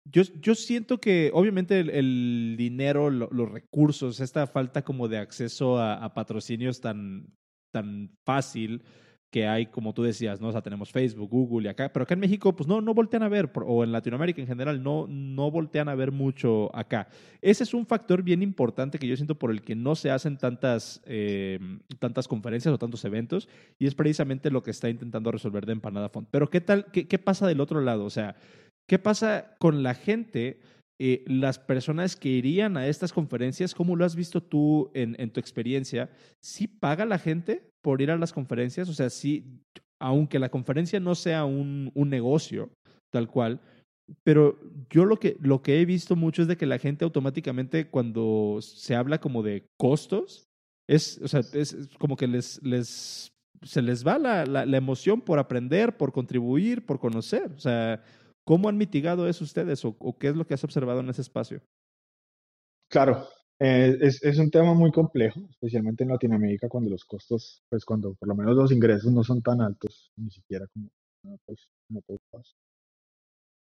yo, 0.04 0.22
yo 0.40 0.54
siento 0.54 0.98
que 0.98 1.30
obviamente 1.32 1.80
el, 1.80 2.56
dinero, 2.59 3.11
los 3.11 3.50
recursos, 3.50 4.20
esta 4.20 4.46
falta 4.46 4.82
como 4.82 5.09
de 5.09 5.18
acceso 5.18 5.78
a, 5.78 5.94
a 5.94 6.12
patrocinios 6.12 6.80
tan, 6.80 7.32
tan 7.72 8.11
fácil, 8.26 8.82
que 9.31 9.47
hay, 9.47 9.66
como 9.66 9.93
tú 9.93 10.03
decías, 10.03 10.41
¿no? 10.41 10.49
O 10.49 10.62
tenemos 10.62 10.91
Facebook, 10.91 11.29
Google 11.29 11.66
y 11.66 11.70
acá, 11.70 11.93
pero 11.93 12.05
acá 12.05 12.14
en 12.14 12.20
México, 12.20 12.57
pues 12.57 12.66
no, 12.66 12.81
no 12.81 12.95
voltean 12.95 13.22
a 13.22 13.29
ver, 13.29 13.51
o 13.55 13.85
en 13.85 13.93
Latinoamérica 13.93 14.41
en 14.41 14.47
general, 14.47 14.83
no, 14.83 15.07
no 15.07 15.51
voltean 15.51 15.89
a 15.89 15.95
ver 15.95 16.12
mucho 16.12 16.74
acá. 16.74 17.09
Ese 17.43 17.64
es 17.64 17.74
un 17.74 17.87
factor 17.87 18.22
bien 18.22 18.43
importante 18.43 18.99
que 18.99 19.07
yo 19.07 19.16
siento 19.16 19.39
por 19.39 19.51
el 19.51 19.62
que 19.62 19.74
no 19.74 19.95
se 19.95 20.11
hacen 20.11 20.39
tantas, 20.39 21.03
eh, 21.05 21.59
tantas 21.99 22.26
conferencias 22.26 22.72
o 22.72 22.79
tantos 22.79 23.05
eventos, 23.05 23.49
y 23.79 23.87
es 23.87 23.95
precisamente 23.95 24.51
lo 24.51 24.62
que 24.62 24.70
está 24.70 24.89
intentando 24.89 25.31
resolver 25.31 25.66
de 25.66 25.72
Empanada 25.72 26.09
Font. 26.09 26.29
Pero 26.31 26.49
¿qué 26.49 26.62
tal, 26.62 26.87
qué, 26.91 27.07
qué 27.07 27.18
pasa 27.18 27.47
del 27.47 27.61
otro 27.61 27.83
lado? 27.83 28.05
O 28.05 28.11
sea, 28.11 28.37
¿qué 28.87 28.99
pasa 28.99 29.57
con 29.59 29.83
la 29.83 29.95
gente? 29.95 30.61
Eh, 31.01 31.22
las 31.29 31.61
personas 31.61 32.16
que 32.16 32.29
irían 32.29 32.76
a 32.76 32.89
estas 32.89 33.12
conferencias, 33.12 33.72
¿cómo 33.72 33.95
lo 33.95 34.05
has 34.05 34.16
visto 34.16 34.43
tú 34.43 34.91
en, 34.95 35.14
en, 35.20 35.31
tu 35.31 35.39
experiencia? 35.39 36.11
¿Sí 36.41 36.66
paga 36.66 37.07
la 37.07 37.20
gente 37.20 37.67
por 37.83 38.01
ir 38.01 38.11
a 38.11 38.16
las 38.16 38.33
conferencias? 38.33 38.89
O 38.89 38.95
sea, 38.95 39.11
sí, 39.11 39.45
aunque 40.01 40.39
la 40.39 40.51
conferencia 40.51 41.01
no 41.01 41.14
sea 41.14 41.45
un, 41.45 41.91
un 41.95 42.11
negocio 42.11 42.70
tal 43.12 43.29
cual, 43.29 43.61
pero 44.24 44.59
yo 44.91 45.05
lo 45.05 45.18
que, 45.18 45.37
lo 45.41 45.62
que 45.62 45.81
he 45.81 45.85
visto 45.85 46.16
mucho 46.16 46.43
es 46.43 46.49
de 46.49 46.57
que 46.57 46.66
la 46.66 46.79
gente 46.79 47.05
automáticamente 47.05 47.89
cuando 47.89 48.59
se 48.61 48.95
habla 48.95 49.20
como 49.20 49.43
de 49.43 49.66
costos, 49.79 50.45
es, 50.89 51.20
o 51.22 51.29
sea, 51.29 51.41
es 51.53 51.89
como 51.99 52.16
que 52.16 52.26
les, 52.26 52.62
les, 52.62 53.33
se 53.62 53.83
les 53.83 54.07
va 54.07 54.18
la, 54.18 54.47
la, 54.47 54.64
la 54.64 54.76
emoción 54.76 55.20
por 55.20 55.39
aprender, 55.39 55.97
por 55.97 56.12
contribuir, 56.12 56.87
por 56.87 56.99
conocer. 56.99 57.53
O 57.53 57.59
sea, 57.59 58.03
¿Cómo 58.49 58.70
han 58.70 58.79
mitigado 58.79 59.29
eso 59.29 59.45
ustedes 59.45 59.85
o, 59.85 60.16
qué 60.18 60.29
es 60.29 60.35
lo 60.35 60.47
que 60.47 60.55
has 60.55 60.64
observado 60.64 61.01
en 61.01 61.11
ese 61.11 61.20
espacio? 61.20 61.61
Claro, 62.91 63.29
eh, 63.61 63.98
es, 64.00 64.22
es, 64.22 64.38
un 64.38 64.50
tema 64.50 64.74
muy 64.74 64.92
complejo, 64.92 65.40
especialmente 65.50 66.04
en 66.04 66.11
Latinoamérica, 66.11 66.68
cuando 66.68 66.90
los 66.90 67.04
costos, 67.04 67.62
pues 67.68 67.84
cuando 67.84 68.14
por 68.14 68.28
lo 68.28 68.34
menos 68.34 68.56
los 68.56 68.72
ingresos 68.72 69.12
no 69.12 69.24
son 69.24 69.42
tan 69.42 69.61
altos, 69.61 70.12
ni 70.16 70.30
siquiera 70.30 70.66
como, 70.68 70.88
pues, 71.44 71.68
todos. 72.06 72.56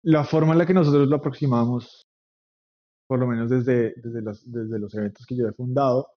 La 0.03 0.23
forma 0.23 0.53
en 0.53 0.59
la 0.59 0.65
que 0.65 0.73
nosotros 0.73 1.07
lo 1.07 1.15
aproximamos, 1.15 2.07
por 3.07 3.19
lo 3.19 3.27
menos 3.27 3.49
desde, 3.49 3.93
desde, 3.97 4.21
los, 4.21 4.51
desde 4.51 4.79
los 4.79 4.93
eventos 4.95 5.25
que 5.25 5.35
yo 5.35 5.47
he 5.47 5.53
fundado, 5.53 6.07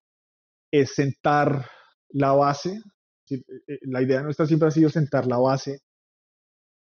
es 0.71 0.95
sentar 0.95 1.65
la 2.09 2.33
base. 2.33 2.81
Eh, 3.29 3.43
eh, 3.67 3.79
la 3.83 4.01
idea 4.01 4.21
nuestra 4.23 4.45
siempre 4.45 4.67
ha 4.69 4.71
sido 4.71 4.89
sentar 4.89 5.27
la 5.27 5.37
base 5.37 5.79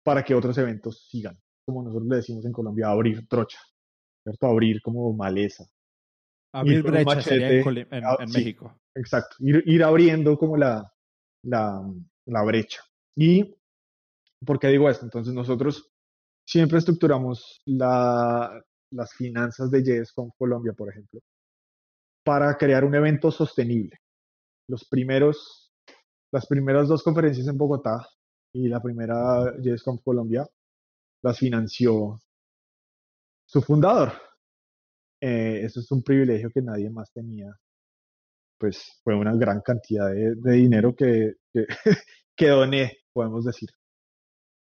para 0.02 0.24
que 0.24 0.34
otros 0.34 0.56
eventos 0.58 1.06
sigan 1.08 1.38
como 1.68 1.82
nosotros 1.82 2.08
le 2.08 2.16
decimos 2.16 2.46
en 2.46 2.52
Colombia, 2.52 2.88
abrir 2.88 3.28
trocha, 3.28 3.58
¿cierto? 4.24 4.46
Abrir 4.46 4.80
como 4.80 5.12
maleza. 5.12 5.66
Abrir 6.52 6.82
brecha 6.82 7.20
en, 7.30 8.30
México. 8.30 8.80
Exacto, 8.94 9.36
ir, 9.40 9.62
ir, 9.66 9.84
abriendo 9.84 10.38
como 10.38 10.56
la, 10.56 10.90
la, 11.44 11.82
la 12.26 12.42
brecha. 12.42 12.82
¿Y 13.16 13.54
por 14.44 14.58
qué 14.58 14.68
digo 14.68 14.88
esto? 14.88 15.04
Entonces 15.04 15.34
nosotros 15.34 15.90
siempre 16.46 16.78
estructuramos 16.78 17.60
la, 17.66 18.62
las 18.92 19.12
finanzas 19.14 19.70
de 19.70 19.82
Yes 19.84 20.12
con 20.12 20.30
Colombia, 20.38 20.72
por 20.72 20.90
ejemplo, 20.90 21.20
para 22.24 22.56
crear 22.56 22.84
un 22.84 22.94
evento 22.94 23.30
sostenible. 23.30 23.98
Los 24.68 24.86
primeros, 24.88 25.72
las 26.32 26.46
primeras 26.46 26.88
dos 26.88 27.02
conferencias 27.02 27.46
en 27.48 27.58
Bogotá 27.58 28.06
y 28.52 28.68
la 28.68 28.80
primera 28.80 29.54
con 29.84 29.98
Colombia 29.98 30.46
las 31.22 31.38
financió 31.38 32.20
su 33.46 33.62
fundador. 33.62 34.12
Eh, 35.20 35.60
eso 35.64 35.80
es 35.80 35.90
un 35.90 36.02
privilegio 36.02 36.50
que 36.50 36.62
nadie 36.62 36.90
más 36.90 37.12
tenía. 37.12 37.52
Pues 38.58 39.00
fue 39.04 39.14
una 39.14 39.34
gran 39.36 39.60
cantidad 39.60 40.10
de, 40.10 40.52
dinero 40.52 40.94
que, 40.94 41.34
que, 42.36 42.48
doné, 42.48 42.98
podemos 43.12 43.44
decir. 43.44 43.68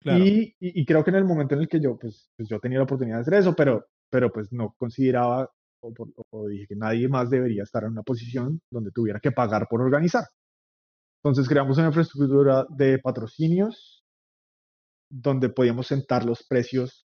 Y, 0.06 0.54
y, 0.60 0.84
creo 0.84 1.02
que 1.02 1.10
en 1.10 1.16
el 1.16 1.24
momento 1.24 1.54
en 1.54 1.62
el 1.62 1.68
que 1.68 1.80
yo, 1.80 1.96
pues, 1.98 2.28
pues, 2.36 2.46
yo 2.46 2.60
tenía 2.60 2.76
la 2.78 2.84
oportunidad 2.84 3.16
de 3.16 3.22
hacer 3.22 3.34
eso, 3.34 3.54
pero, 3.56 3.86
pero 4.10 4.30
pues 4.30 4.52
no 4.52 4.74
consideraba 4.78 5.50
o, 5.80 5.92
o, 6.30 6.48
dije 6.48 6.66
que 6.68 6.76
nadie 6.76 7.08
más 7.08 7.30
debería 7.30 7.62
estar 7.62 7.84
en 7.84 7.92
una 7.92 8.02
posición 8.02 8.60
donde 8.70 8.90
tuviera 8.90 9.18
que 9.20 9.32
pagar 9.32 9.66
por 9.68 9.80
organizar. 9.80 10.24
Entonces 11.22 11.48
creamos 11.48 11.78
una 11.78 11.86
infraestructura 11.86 12.66
de 12.68 12.98
patrocinios, 12.98 14.04
donde 15.08 15.48
podíamos 15.48 15.86
sentar 15.86 16.24
los 16.24 16.44
precios 16.46 17.06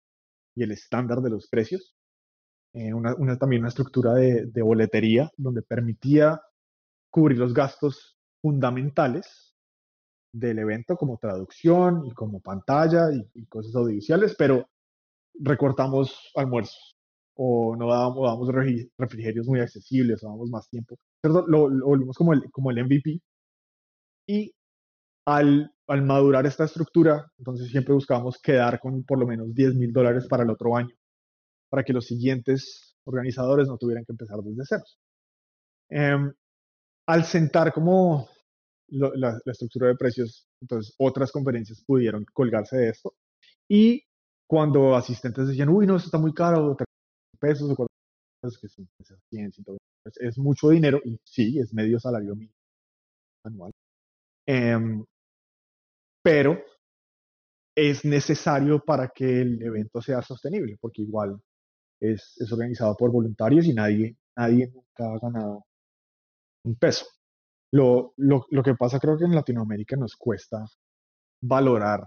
y 0.56 0.64
el 0.64 0.72
estándar 0.72 1.20
de 1.22 1.30
los 1.30 1.48
precios. 1.48 1.97
Eh, 2.78 2.94
una, 2.94 3.38
también 3.40 3.62
una 3.64 3.70
estructura 3.70 4.14
de, 4.14 4.62
boletería 4.62 5.32
donde 5.36 5.64
permitía 5.64 6.40
cubrir 7.10 7.40
los 7.40 7.52
gastos 7.52 8.20
fundamentales 8.40 9.56
del 10.32 10.60
evento 10.60 10.96
como 10.96 11.18
traducción 11.18 12.06
y 12.06 12.12
como 12.12 12.40
pantalla 12.40 13.08
y, 13.12 13.46
cosas 13.48 13.74
audiovisuales, 13.76 14.36
pero 14.38 14.70
recortamos 15.40 16.32
almuerzos 16.36 16.96
o 17.34 17.76
no 17.76 17.90
dábamos, 17.90 18.24
dábamos 18.24 18.90
refrigerios 18.96 19.48
muy 19.48 19.60
accesibles 19.60 20.24
o 20.24 20.28
dábamos 20.28 20.52
más 20.52 20.70
tiempo. 20.70 21.00
Lo 21.24 21.70
volvimos 21.84 22.16
como 22.16 22.34
el, 22.34 22.52
como 22.52 22.70
el 22.70 22.84
MVP 22.86 23.20
y 24.28 24.54
al, 25.26 25.74
al, 25.88 26.04
madurar 26.04 26.46
esta 26.46 26.66
estructura, 26.66 27.26
entonces 27.40 27.72
siempre 27.72 27.96
buscábamos 27.96 28.40
quedar 28.40 28.80
con 28.80 29.04
por 29.04 29.18
lo 29.18 29.26
menos 29.26 29.52
10 29.56 29.74
mil 29.76 29.92
dólares 29.92 30.28
para 30.28 30.44
el 30.44 30.52
otro 30.52 30.76
año, 30.78 30.94
para 31.70 31.84
que 31.84 31.93
los 31.93 32.05
siguientes 32.05 32.95
organizadores 33.05 33.68
no 33.68 33.78
tuvieran 33.78 34.05
que 34.05 34.13
empezar 34.13 34.39
desde 34.39 34.65
ceros. 34.65 34.99
Em, 35.89 36.34
al 37.07 37.24
sentar 37.26 37.74
como 37.74 38.28
la, 38.89 39.39
estructura 39.45 39.88
de 39.88 39.95
precios, 39.95 40.47
entonces 40.61 40.93
otras 40.97 41.32
conferencias 41.32 41.84
pudieron 41.86 42.26
colgarse 42.34 42.78
de 42.78 42.89
esto. 42.89 43.15
Y 43.70 44.03
cuando 44.47 44.95
asistentes 44.95 45.47
decían, 45.47 45.70
uy, 45.70 45.88
no, 45.88 45.97
eso 45.97 46.05
está 46.05 46.18
muy 46.18 46.34
caro, 46.34 46.76
3 46.76 46.88
pesos 47.39 47.70
o 47.72 47.76
4 47.76 47.88
pesos, 48.41 48.59
que 48.59 48.68
son 48.70 48.88
100, 49.30 49.51
120, 49.53 49.80
es 50.20 50.38
mucho 50.38 50.70
dinero, 50.70 51.01
y 51.03 51.20
sí, 51.24 51.59
es 51.59 51.74
medio 51.74 51.99
salario 51.99 52.36
mínimo 52.36 52.53
anual. 53.43 53.72
Em, 54.45 55.05
pero 56.24 56.61
es 57.76 58.03
necesario 58.05 58.84
para 58.84 59.09
que 59.09 59.41
el 59.41 59.61
evento 59.61 60.01
sea 60.01 60.22
sostenible, 60.22 60.78
porque 60.82 61.03
igual 61.03 61.39
es, 62.00 62.36
es 62.38 62.52
organizado 62.52 62.95
por 62.95 63.12
voluntarios 63.12 63.66
y 63.66 63.74
nadie, 63.74 64.18
nadie 64.36 64.72
nunca 64.74 65.14
ha 65.14 65.20
ganado 65.20 65.66
un 66.64 66.76
peso. 66.76 67.06
Lo, 67.72 68.14
lo, 68.18 68.45
lo 68.50 68.64
que 68.64 68.76
pasa 68.76 69.00
creo 69.00 69.18
que 69.18 69.26
en 69.26 69.36
Latinoamérica 69.36 69.95
nos 69.98 70.16
cuesta 70.16 70.66
valorar 71.41 72.02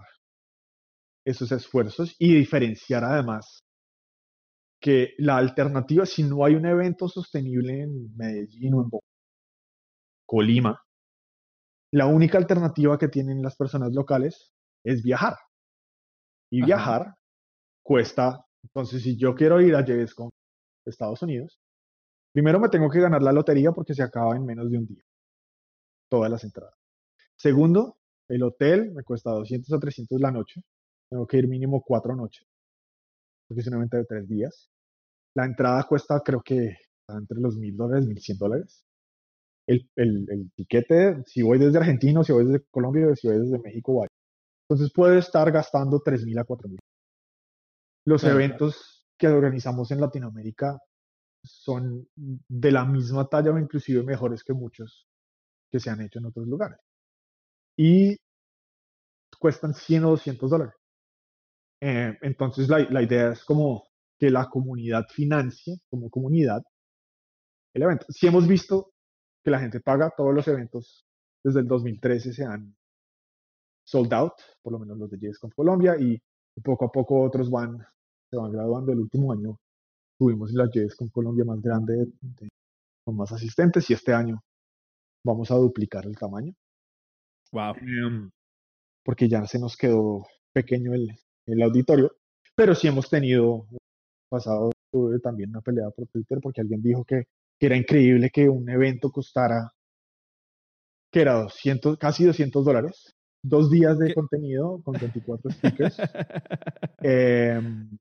esos 1.25 1.51
esfuerzos 1.51 2.15
y 2.19 2.35
diferenciar 2.35 3.03
además 3.03 3.63
que 4.81 5.13
la 5.19 5.37
alternativa, 5.37 6.05
si 6.05 6.23
no 6.23 6.43
hay 6.43 6.55
un 6.55 6.65
evento 6.65 7.07
sostenible 7.07 7.83
en 7.83 8.15
Medellín 8.17 8.73
o 8.73 8.83
en 8.83 8.89
Colima, 10.25 10.81
la 11.93 12.07
única 12.07 12.37
alternativa 12.37 12.97
que 12.97 13.07
tienen 13.07 13.43
las 13.43 13.55
personas 13.55 13.93
locales 13.93 14.53
es 14.83 15.03
viajar. 15.03 15.35
Y 16.49 16.63
viajar 16.63 17.15
cuesta, 17.83 18.45
entonces 18.63 19.03
si 19.03 19.17
yo 19.17 19.35
quiero 19.35 19.61
ir 19.61 19.75
a 19.75 19.85
con 20.15 20.29
Estados 20.85 21.21
Unidos, 21.21 21.59
primero 22.33 22.59
me 22.59 22.69
tengo 22.69 22.89
que 22.89 22.99
ganar 22.99 23.21
la 23.21 23.31
lotería 23.31 23.71
porque 23.71 23.93
se 23.93 24.03
acaba 24.03 24.35
en 24.35 24.45
menos 24.45 24.69
de 24.69 24.77
un 24.77 24.85
día, 24.85 25.03
todas 26.09 26.31
las 26.31 26.43
entradas. 26.43 26.75
Segundo, 27.35 27.97
el 28.29 28.43
hotel 28.43 28.91
me 28.91 29.03
cuesta 29.03 29.31
200 29.31 29.71
o 29.73 29.79
300 29.79 30.19
la 30.19 30.31
noche, 30.31 30.61
tengo 31.09 31.27
que 31.27 31.37
ir 31.37 31.47
mínimo 31.47 31.81
cuatro 31.85 32.15
noches, 32.15 32.47
porque 33.47 33.61
es 33.61 33.67
un 33.67 33.75
evento 33.75 33.97
de 33.97 34.05
tres 34.05 34.27
días. 34.27 34.69
La 35.35 35.45
entrada 35.45 35.83
cuesta 35.83 36.21
creo 36.23 36.41
que 36.41 36.75
entre 37.07 37.39
los 37.39 37.57
mil 37.57 37.75
dólares, 37.75 38.07
mil 38.07 38.19
cien 38.19 38.37
dólares 38.37 38.85
el, 39.67 39.89
el, 39.95 40.27
el, 40.29 41.23
si 41.25 41.41
voy 41.41 41.59
desde 41.59 41.77
Argentina, 41.77 42.23
si 42.23 42.33
voy 42.33 42.45
desde 42.45 42.65
Colombia, 42.71 43.15
si 43.15 43.27
voy 43.27 43.39
desde 43.39 43.59
México, 43.59 43.95
vaya. 43.95 44.09
Entonces 44.67 44.91
puede 44.93 45.19
estar 45.19 45.51
gastando 45.51 46.01
3.000 46.01 46.39
a 46.39 46.45
4.000. 46.45 46.77
Los 48.05 48.23
eventos 48.23 49.07
que 49.17 49.27
organizamos 49.27 49.91
en 49.91 50.01
Latinoamérica 50.01 50.79
son 51.43 52.07
de 52.15 52.71
la 52.71 52.85
misma 52.85 53.27
talla 53.27 53.51
o 53.51 53.59
inclusive 53.59 54.03
mejores 54.03 54.43
que 54.43 54.53
muchos 54.53 55.07
que 55.71 55.79
se 55.79 55.89
han 55.89 56.01
hecho 56.01 56.19
en 56.19 56.25
otros 56.25 56.47
lugares. 56.47 56.79
Y 57.77 58.17
cuestan 59.39 59.73
100 59.73 60.05
o 60.05 60.09
200 60.11 60.49
dólares. 60.49 60.75
Eh, 61.79 62.17
entonces 62.21 62.67
la, 62.67 62.79
la 62.89 63.01
idea 63.01 63.31
es 63.31 63.43
como 63.43 63.87
que 64.19 64.29
la 64.29 64.49
comunidad 64.49 65.05
financie 65.09 65.79
como 65.89 66.09
comunidad 66.09 66.61
el 67.73 67.83
evento. 67.83 68.05
Si 68.09 68.27
hemos 68.27 68.47
visto 68.47 68.91
que 69.43 69.51
la 69.51 69.59
gente 69.59 69.79
paga. 69.79 70.13
Todos 70.15 70.33
los 70.33 70.47
eventos 70.47 71.05
desde 71.43 71.61
el 71.61 71.67
2013 71.67 72.33
se 72.33 72.45
han 72.45 72.75
sold 73.83 74.13
out, 74.13 74.33
por 74.61 74.73
lo 74.73 74.79
menos 74.79 74.97
los 74.97 75.09
de 75.09 75.17
JSConf 75.17 75.55
Colombia, 75.55 75.95
y 75.99 76.21
poco 76.63 76.85
a 76.85 76.91
poco 76.91 77.21
otros 77.21 77.49
van, 77.49 77.77
se 78.29 78.37
van 78.37 78.51
graduando. 78.51 78.91
El 78.91 78.99
último 78.99 79.31
año 79.31 79.57
tuvimos 80.17 80.51
la 80.53 80.69
JSConf 80.71 81.11
Colombia 81.11 81.45
más 81.45 81.61
grande 81.61 82.07
con 83.03 83.15
más 83.15 83.31
asistentes 83.31 83.89
y 83.89 83.93
este 83.93 84.13
año 84.13 84.41
vamos 85.23 85.51
a 85.51 85.55
duplicar 85.55 86.05
el 86.05 86.17
tamaño. 86.17 86.53
Wow. 87.51 87.75
Em, 87.77 88.29
porque 89.03 89.27
ya 89.27 89.45
se 89.45 89.59
nos 89.59 89.75
quedó 89.75 90.25
pequeño 90.53 90.93
el, 90.93 91.09
el 91.47 91.61
auditorio, 91.61 92.15
pero 92.55 92.75
sí 92.75 92.87
hemos 92.87 93.09
tenido 93.09 93.67
pasado 94.29 94.71
tuve 94.91 95.19
también 95.19 95.49
una 95.49 95.61
pelea 95.61 95.89
por 95.89 96.07
Twitter 96.07 96.39
porque 96.41 96.61
alguien 96.61 96.81
dijo 96.81 97.03
que 97.03 97.25
que 97.61 97.67
era 97.67 97.77
increíble 97.77 98.31
que 98.31 98.49
un 98.49 98.67
evento 98.71 99.11
costara, 99.11 99.71
que 101.11 101.21
era 101.21 101.43
200, 101.43 101.95
casi 101.99 102.25
200 102.25 102.65
dólares, 102.65 103.15
dos 103.43 103.69
días 103.69 103.97
de 103.97 104.13
contenido 104.13 104.81
con 104.83 104.93
24 104.99 105.51
speakers, 105.51 105.97
em, 106.99 107.97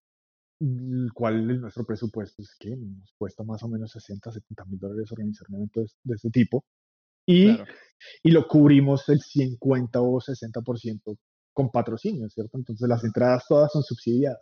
el 0.60 1.10
cual 1.14 1.60
nuestro 1.60 1.84
presupuesto 1.84 2.42
es 2.42 2.54
que 2.58 2.76
nos 2.76 3.12
cuesta 3.16 3.42
más 3.44 3.62
o 3.62 3.68
menos 3.68 3.90
60, 3.92 4.30
70 4.30 4.64
mil 4.66 4.78
dólares 4.78 5.10
organizar 5.10 5.46
un 5.48 5.56
evento 5.56 5.80
de, 6.04 6.14
este 6.14 6.30
tipo. 6.30 6.64
Y, 7.26 7.56
y 8.22 8.30
lo 8.30 8.46
cubrimos 8.48 9.08
el 9.08 9.20
50 9.20 10.00
o 10.00 10.20
60% 10.20 11.16
con 11.52 11.70
patrocinio, 11.70 12.28
¿cierto? 12.28 12.58
Entonces 12.58 12.88
las 12.88 13.04
entradas 13.04 13.44
todas 13.48 13.70
son 13.72 13.82
subsidiadas. 13.82 14.40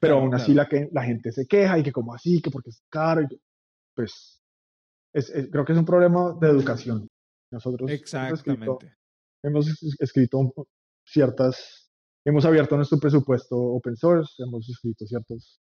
Pero 0.00 0.18
aún 0.18 0.34
así 0.34 0.54
la, 0.54 0.68
que, 0.68 0.88
la 0.92 1.02
gente 1.02 1.32
se 1.32 1.46
queja 1.46 1.78
y 1.78 1.82
que 1.82 1.92
como 1.92 2.14
así, 2.14 2.40
que 2.40 2.50
porque 2.50 2.70
es 2.70 2.82
caro. 2.88 3.22
Y, 3.22 3.40
pues 3.94 4.40
creo 5.50 5.64
que 5.64 5.72
es 5.72 5.78
un 5.78 5.84
problema 5.84 6.36
de 6.40 6.48
educación. 6.48 7.08
Nosotros 7.50 7.90
Exactamente. 7.90 8.97
Hemos 9.42 9.66
escrito, 10.00 10.52
ciertas, 11.04 11.90
hemos 12.24 12.44
abierto 12.44 12.76
nuestro 12.76 12.98
presupuesto 12.98 13.56
open 13.56 13.96
source, 13.96 14.42
hemos 14.42 14.68
escrito 14.68 15.06
ciertos 15.06 15.60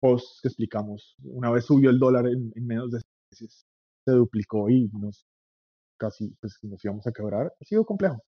posts 0.00 0.40
que 0.42 0.48
explicamos. 0.48 1.14
Una 1.22 1.50
vez 1.50 1.64
subió 1.64 1.90
el 1.90 1.98
dólar 1.98 2.26
en, 2.26 2.52
menos 2.56 2.90
de 2.90 3.00
meses, 3.30 3.66
se 4.04 4.12
duplicó 4.12 4.68
y 4.68 4.88
nos 4.92 5.26
casi 5.96 6.34
pues, 6.40 6.58
nos 6.62 6.84
íbamos 6.84 7.06
a 7.06 7.12
quebrar. 7.12 7.52
Ha 7.60 7.64
sido 7.64 7.84
complejo. 7.84 8.22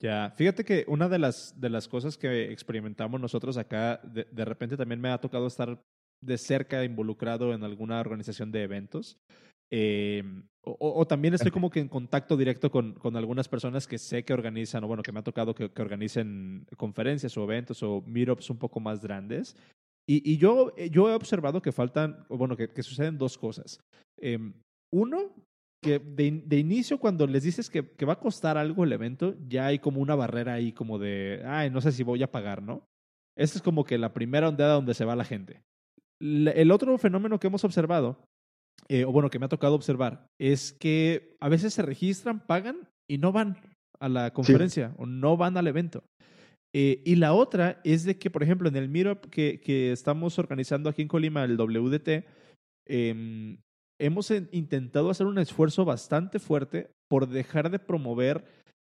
Ya, 0.00 0.34
fíjate 0.36 0.64
que 0.64 0.84
una 0.88 1.08
de 1.08 1.18
las, 1.18 1.58
de 1.58 1.70
las 1.70 1.88
cosas 1.88 2.18
que 2.18 2.52
experimentamos 2.52 3.20
nosotros 3.20 3.56
acá, 3.56 4.00
de, 4.02 4.26
de 4.30 4.44
repente 4.44 4.76
también 4.76 5.00
me 5.00 5.08
ha 5.08 5.20
tocado 5.20 5.46
estar 5.46 5.80
de 6.22 6.38
cerca 6.38 6.84
involucrado 6.84 7.52
en 7.52 7.64
alguna 7.64 8.00
organización 8.00 8.52
de 8.52 8.62
eventos. 8.62 9.18
Em, 9.70 10.46
o, 10.62 11.06
también 11.06 11.34
estoy 11.34 11.50
como 11.50 11.68
que 11.68 11.80
en 11.80 11.88
contacto 11.88 12.36
directo 12.36 12.70
con, 12.70 12.94
con, 12.94 13.16
algunas 13.16 13.48
personas 13.48 13.86
que 13.86 13.98
sé 13.98 14.24
que 14.24 14.32
organizan, 14.32 14.84
o 14.84 14.86
bueno, 14.86 15.02
que 15.02 15.12
me 15.12 15.18
ha 15.18 15.24
tocado 15.24 15.54
que, 15.54 15.70
que 15.70 15.82
organicen 15.82 16.66
conferencias 16.76 17.36
o 17.36 17.44
eventos 17.44 17.82
o 17.82 18.02
meetups 18.06 18.50
un 18.50 18.58
poco 18.58 18.80
más 18.80 19.00
grandes. 19.00 19.56
Y, 20.06 20.30
y 20.30 20.36
yo, 20.38 20.72
eh, 20.76 20.90
yo 20.90 21.10
he 21.10 21.14
observado 21.14 21.60
que 21.60 21.72
faltan, 21.72 22.24
o 22.28 22.36
bueno, 22.36 22.56
que, 22.56 22.68
que 22.68 22.82
suceden 22.82 23.18
dos 23.18 23.36
cosas. 23.36 23.80
Em, 24.18 24.54
uno, 24.92 25.34
que 25.82 25.98
de, 25.98 26.42
de, 26.46 26.58
inicio 26.58 26.98
cuando 26.98 27.26
les 27.26 27.42
dices 27.42 27.68
que, 27.68 27.90
que, 27.90 28.06
va 28.06 28.14
a 28.14 28.20
costar 28.20 28.56
algo 28.56 28.84
el 28.84 28.92
evento, 28.92 29.34
ya 29.48 29.66
hay 29.66 29.78
como 29.78 30.00
una 30.00 30.14
barrera 30.14 30.54
ahí 30.54 30.72
como 30.72 30.98
de, 30.98 31.42
ay, 31.44 31.70
no 31.70 31.80
sé 31.80 31.92
si 31.92 32.02
voy 32.02 32.22
a 32.22 32.30
pagar, 32.30 32.62
¿no? 32.62 32.86
Esa 33.36 33.58
es 33.58 33.62
como 33.62 33.84
que 33.84 33.98
la 33.98 34.12
primera 34.12 34.48
ondada 34.48 34.74
donde 34.74 34.94
se 34.94 35.04
va 35.04 35.16
la 35.16 35.24
gente. 35.24 35.62
El 36.24 36.70
otro 36.70 36.96
fenómeno 36.96 37.38
que 37.38 37.48
hemos 37.48 37.64
observado, 37.64 38.24
eh, 38.88 39.04
o 39.04 39.12
bueno, 39.12 39.28
que 39.28 39.38
me 39.38 39.44
ha 39.44 39.50
tocado 39.50 39.74
observar, 39.74 40.26
es 40.40 40.72
que 40.72 41.36
a 41.38 41.50
veces 41.50 41.74
se 41.74 41.82
registran, 41.82 42.46
pagan 42.46 42.88
y 43.06 43.18
no 43.18 43.30
van 43.30 43.58
a 44.00 44.08
la 44.08 44.32
conferencia 44.32 44.94
o 44.96 45.04
no 45.04 45.36
van 45.36 45.58
al 45.58 45.66
evento. 45.66 46.02
Eh, 46.74 47.02
y 47.04 47.16
la 47.16 47.34
otra 47.34 47.80
es 47.84 48.04
de 48.04 48.18
que, 48.18 48.30
por 48.30 48.42
ejemplo, 48.42 48.68
en 48.68 48.76
el 48.76 48.88
Meetup 48.88 49.26
que, 49.26 49.60
que 49.60 49.92
estamos 49.92 50.38
organizando 50.38 50.88
aquí 50.88 51.02
en 51.02 51.08
Colima, 51.08 51.44
el 51.44 51.58
WDT, 51.58 52.24
em, 52.88 53.58
hemos 54.00 54.30
intentado 54.50 55.10
hacer 55.10 55.26
un 55.26 55.38
esfuerzo 55.38 55.84
bastante 55.84 56.38
fuerte 56.38 56.90
por 57.08 57.28
dejar 57.28 57.70
de 57.70 57.78
promover 57.78 58.44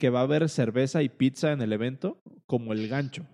que 0.01 0.11
va 0.11 0.21
a 0.21 0.25
haber 0.25 0.49
cerveza 0.49 1.03
y 1.03 1.09
pizza 1.09 1.53
en 1.53 1.63
el 1.63 1.73
evento 1.73 2.19
como 2.47 2.73
el 2.73 2.89
gancho 2.89 3.25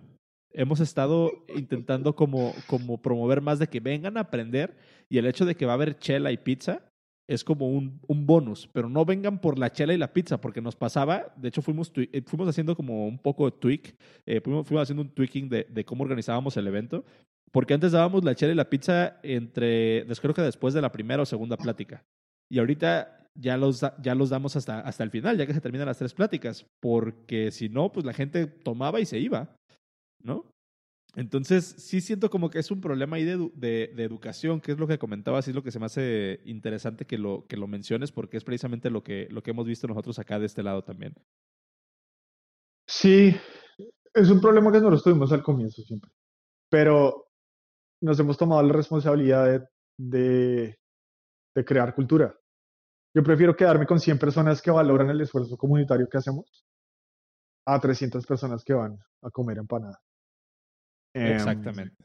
hemos 0.51 0.79
estado 0.79 1.31
intentando 1.55 2.15
como, 2.15 2.53
como 2.67 3.01
promover 3.01 3.41
más 3.41 3.59
de 3.59 3.67
que 3.67 3.79
vengan 3.79 4.17
a 4.17 4.21
aprender 4.21 4.77
y 5.09 5.17
el 5.17 5.27
hecho 5.27 5.45
de 5.45 5.55
que 5.55 5.65
va 5.65 5.73
a 5.73 5.75
haber 5.75 5.97
chela 5.99 6.31
y 6.31 6.37
pizza 6.37 6.81
es 7.27 7.43
como 7.43 7.67
un, 7.67 7.99
un 8.07 8.25
bonus, 8.25 8.69
pero 8.71 8.89
no 8.89 9.03
vengan 9.03 9.39
por 9.39 9.59
la 9.59 9.71
chela 9.71 9.93
y 9.93 9.97
la 9.97 10.13
pizza, 10.13 10.39
porque 10.39 10.61
nos 10.61 10.77
pasaba, 10.77 11.33
de 11.35 11.49
hecho 11.49 11.61
fuimos, 11.61 11.91
eh, 11.95 12.23
fuimos 12.25 12.47
haciendo 12.47 12.75
como 12.75 13.05
un 13.05 13.19
poco 13.19 13.45
de 13.45 13.57
tweak, 13.57 13.95
eh, 14.25 14.39
fuimos, 14.39 14.65
haciendo 14.81 15.03
un 15.03 15.09
tweaking 15.09 15.49
de, 15.49 15.67
de, 15.69 15.83
cómo 15.83 16.03
organizábamos 16.03 16.55
el 16.55 16.67
evento, 16.67 17.03
porque 17.51 17.73
antes 17.73 17.91
dábamos 17.91 18.23
la 18.23 18.33
chela 18.33 18.53
y 18.53 18.55
la 18.55 18.69
pizza 18.69 19.19
entre, 19.23 20.05
creo 20.21 20.33
que 20.33 20.41
después 20.41 20.73
de 20.73 20.81
la 20.81 20.91
primera 20.91 21.23
o 21.23 21.25
segunda 21.25 21.57
plática, 21.57 22.05
y 22.49 22.59
ahorita 22.59 23.29
ya 23.35 23.57
los, 23.57 23.85
ya 24.01 24.15
los 24.15 24.29
damos 24.29 24.55
hasta, 24.55 24.79
hasta 24.79 25.03
el 25.03 25.11
final, 25.11 25.37
ya 25.37 25.45
que 25.45 25.53
se 25.53 25.61
terminan 25.61 25.87
las 25.87 25.97
tres 25.97 26.13
pláticas, 26.13 26.65
porque 26.79 27.51
si 27.51 27.69
no, 27.69 27.91
pues 27.91 28.05
la 28.05 28.13
gente 28.13 28.47
tomaba 28.47 28.99
y 28.99 29.05
se 29.05 29.19
iba. 29.19 29.56
¿No? 30.19 30.45
Entonces, 31.15 31.65
sí 31.79 31.99
siento 31.99 32.29
como 32.29 32.51
que 32.51 32.59
es 32.59 32.69
un 32.69 32.79
problema 32.79 33.15
ahí 33.15 33.23
de, 33.23 33.49
de, 33.55 34.03
educación, 34.03 34.61
que 34.61 34.73
es 34.73 34.77
lo 34.77 34.87
que 34.87 34.99
comentabas, 34.99 35.47
y 35.47 35.49
es 35.49 35.55
lo 35.55 35.63
que 35.63 35.71
se 35.71 35.79
me 35.79 35.87
hace 35.87 36.41
interesante 36.45 37.05
que 37.05 37.17
lo, 37.17 37.47
que 37.47 37.57
lo 37.57 37.65
menciones, 37.67 38.11
porque 38.11 38.37
es 38.37 38.43
precisamente 38.43 38.91
lo 38.91 39.03
que, 39.03 39.27
lo 39.31 39.41
que 39.41 39.49
hemos 39.49 39.65
visto 39.65 39.87
nosotros 39.87 40.19
acá 40.19 40.37
de 40.37 40.45
este 40.45 40.61
lado 40.61 40.83
también. 40.83 41.15
Sí, 42.87 43.35
es 44.13 44.29
un 44.29 44.39
problema 44.39 44.71
que 44.71 44.77
nosotros 44.77 45.03
tuvimos 45.03 45.31
al 45.31 45.41
comienzo 45.41 45.81
siempre, 45.81 46.11
pero 46.69 47.29
nos 48.01 48.19
hemos 48.19 48.37
tomado 48.37 48.61
la 48.61 48.73
responsabilidad 48.73 49.67
de, 49.97 50.77
de 51.55 51.65
crear 51.65 51.95
cultura. 51.95 52.37
Yo 53.15 53.23
prefiero 53.23 53.55
quedarme 53.55 53.87
con 53.87 53.99
100 53.99 54.19
personas 54.19 54.61
que 54.61 54.69
valoran 54.69 55.09
el 55.09 55.21
esfuerzo 55.21 55.57
comunitario 55.57 56.07
que 56.07 56.19
hacemos 56.19 56.63
a 57.65 57.79
300 57.79 58.23
personas 58.27 58.63
que 58.63 58.73
van 58.73 58.99
a 59.23 59.31
comer 59.31 59.57
empanada. 59.57 59.99
Em, 61.17 61.33
Exactamente. 61.33 61.95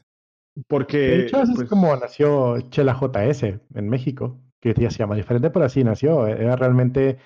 Porque. 0.67 0.97
De 0.97 1.21
hecho, 1.23 1.37
así 1.37 1.53
pues, 1.53 1.63
es 1.63 1.69
como 1.69 1.95
nació 1.95 2.59
Chela 2.69 2.93
JS 2.99 3.59
en 3.73 3.89
México, 3.89 4.39
que 4.61 4.73
ya 4.73 4.89
se 4.89 4.99
llama 4.99 5.15
diferente, 5.15 5.49
pero 5.49 5.65
así 5.65 5.83
nació. 5.83 6.27
Era 6.27 6.55
realmente. 6.55 7.17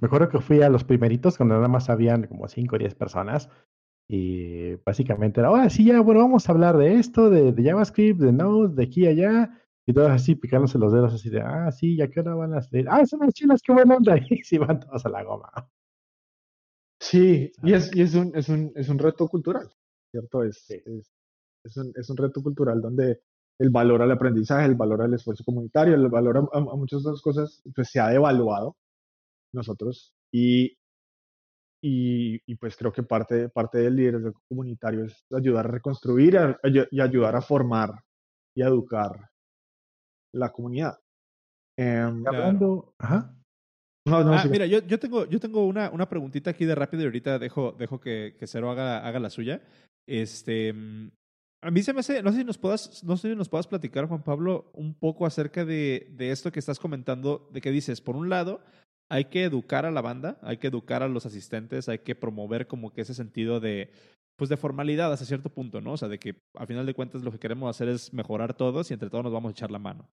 Me 0.00 0.06
acuerdo 0.06 0.28
que 0.28 0.40
fui 0.40 0.62
a 0.62 0.70
los 0.70 0.84
primeritos 0.84 1.36
cuando 1.36 1.56
nada 1.56 1.68
más 1.68 1.90
habían 1.90 2.26
como 2.26 2.48
5 2.48 2.76
o 2.76 2.78
10 2.78 2.94
personas. 2.94 3.48
Y 4.08 4.74
básicamente 4.84 5.40
era, 5.40 5.48
ahora 5.48 5.70
sí, 5.70 5.84
ya, 5.84 6.00
bueno, 6.00 6.20
vamos 6.20 6.48
a 6.48 6.52
hablar 6.52 6.76
de 6.76 6.96
esto, 6.96 7.30
de, 7.30 7.52
de 7.52 7.62
JavaScript, 7.62 8.20
de 8.20 8.32
Node, 8.32 8.74
de 8.74 8.84
aquí 8.84 9.04
y 9.04 9.06
allá. 9.06 9.62
Y 9.86 9.92
todos 9.92 10.10
así 10.10 10.34
picándose 10.34 10.78
los 10.78 10.92
dedos, 10.92 11.14
así 11.14 11.28
de, 11.30 11.40
ah, 11.40 11.70
sí, 11.72 11.96
¿ya 11.96 12.08
qué 12.08 12.20
hora 12.20 12.34
van 12.34 12.54
a 12.54 12.58
hacer? 12.58 12.86
Ah, 12.88 13.04
son 13.06 13.20
las 13.20 13.34
chinas, 13.34 13.62
qué 13.62 13.72
buena 13.72 13.96
onda. 13.96 14.16
Y 14.30 14.42
sí, 14.44 14.58
van 14.58 14.80
todos 14.80 15.04
a 15.06 15.08
la 15.08 15.22
goma. 15.22 15.50
Sí, 17.00 17.50
y 17.64 17.72
es, 17.72 17.94
y 17.94 18.02
es, 18.02 18.14
un, 18.14 18.32
es, 18.36 18.48
un, 18.48 18.72
es 18.76 18.88
un 18.88 18.98
reto 18.98 19.26
cultural, 19.26 19.68
¿cierto? 20.12 20.44
Es, 20.44 20.70
es, 20.70 21.11
es, 21.64 21.76
un, 21.76 21.92
es 21.94 22.08
un 22.10 22.16
reto 22.16 22.42
cultural 22.42 22.80
donde 22.80 23.20
el 23.58 23.70
valor 23.70 24.02
al 24.02 24.10
aprendizaje, 24.10 24.66
el 24.66 24.74
valor 24.74 25.02
al 25.02 25.14
esfuerzo 25.14 25.44
comunitario, 25.44 25.94
el 25.94 26.08
valor 26.08 26.36
a, 26.38 26.40
a, 26.40 26.58
a 26.58 26.76
muchas 26.76 27.00
otras 27.04 27.20
cosas, 27.20 27.62
pues 27.74 27.90
se 27.90 28.00
ha 28.00 28.08
devaluado 28.08 28.76
nosotros. 29.54 30.14
Y, 30.32 30.76
y, 31.84 32.40
y, 32.46 32.54
pues 32.56 32.76
creo 32.76 32.92
que 32.92 33.02
parte, 33.02 33.48
parte 33.48 33.78
del 33.78 33.96
liderazgo 33.96 34.32
comunitario 34.48 35.04
es 35.04 35.24
ayudar 35.32 35.66
a 35.66 35.70
reconstruir 35.70 36.38
a, 36.38 36.58
y 36.62 37.00
ayudar 37.00 37.36
a 37.36 37.42
formar 37.42 37.90
y 38.56 38.62
a 38.62 38.68
educar 38.68 39.30
la 40.34 40.50
comunidad. 40.52 40.98
Um, 41.78 42.26
hablando, 42.26 42.94
ajá. 42.98 43.34
No, 44.06 44.24
no, 44.24 44.32
ah, 44.32 44.44
mira, 44.50 44.66
yo, 44.66 44.80
yo, 44.80 44.98
tengo, 44.98 45.26
yo 45.26 45.38
tengo 45.38 45.64
una, 45.64 45.90
una 45.90 46.08
preguntita 46.08 46.50
aquí 46.50 46.64
de 46.64 46.74
rápido 46.74 47.02
y 47.02 47.06
ahorita 47.06 47.38
dejo, 47.38 47.72
dejo 47.72 48.00
que, 48.00 48.34
que 48.38 48.46
Cero 48.46 48.70
haga, 48.70 49.06
haga 49.06 49.20
la 49.20 49.30
suya. 49.30 49.62
Este, 50.08 50.74
a 51.62 51.70
mí 51.70 51.82
se 51.82 51.92
me 51.92 52.00
hace, 52.00 52.22
no 52.22 52.32
sé 52.32 52.38
si 52.38 52.44
nos 52.44 52.58
puedas, 52.58 53.04
no 53.04 53.16
sé 53.16 53.30
si 53.30 53.36
nos 53.36 53.48
puedas 53.48 53.68
platicar, 53.68 54.06
Juan 54.06 54.22
Pablo, 54.22 54.70
un 54.74 54.94
poco 54.94 55.26
acerca 55.26 55.64
de, 55.64 56.08
de 56.10 56.32
esto 56.32 56.50
que 56.50 56.58
estás 56.58 56.80
comentando, 56.80 57.48
de 57.52 57.60
que 57.60 57.70
dices, 57.70 58.00
por 58.00 58.16
un 58.16 58.28
lado, 58.28 58.60
hay 59.08 59.26
que 59.26 59.44
educar 59.44 59.86
a 59.86 59.92
la 59.92 60.00
banda, 60.00 60.38
hay 60.42 60.56
que 60.56 60.66
educar 60.66 61.02
a 61.02 61.08
los 61.08 61.24
asistentes, 61.24 61.88
hay 61.88 62.00
que 62.00 62.16
promover 62.16 62.66
como 62.66 62.92
que 62.92 63.02
ese 63.02 63.14
sentido 63.14 63.60
de, 63.60 63.90
pues 64.36 64.48
de 64.48 64.56
formalidad 64.56 65.12
hasta 65.12 65.24
cierto 65.24 65.50
punto, 65.50 65.80
¿no? 65.80 65.92
O 65.92 65.96
sea, 65.96 66.08
de 66.08 66.18
que 66.18 66.34
a 66.54 66.66
final 66.66 66.84
de 66.84 66.94
cuentas 66.94 67.22
lo 67.22 67.30
que 67.30 67.38
queremos 67.38 67.70
hacer 67.70 67.88
es 67.88 68.12
mejorar 68.12 68.54
todos 68.54 68.90
y 68.90 68.94
entre 68.94 69.08
todos 69.08 69.22
nos 69.22 69.32
vamos 69.32 69.50
a 69.50 69.52
echar 69.52 69.70
la 69.70 69.78
mano. 69.78 70.08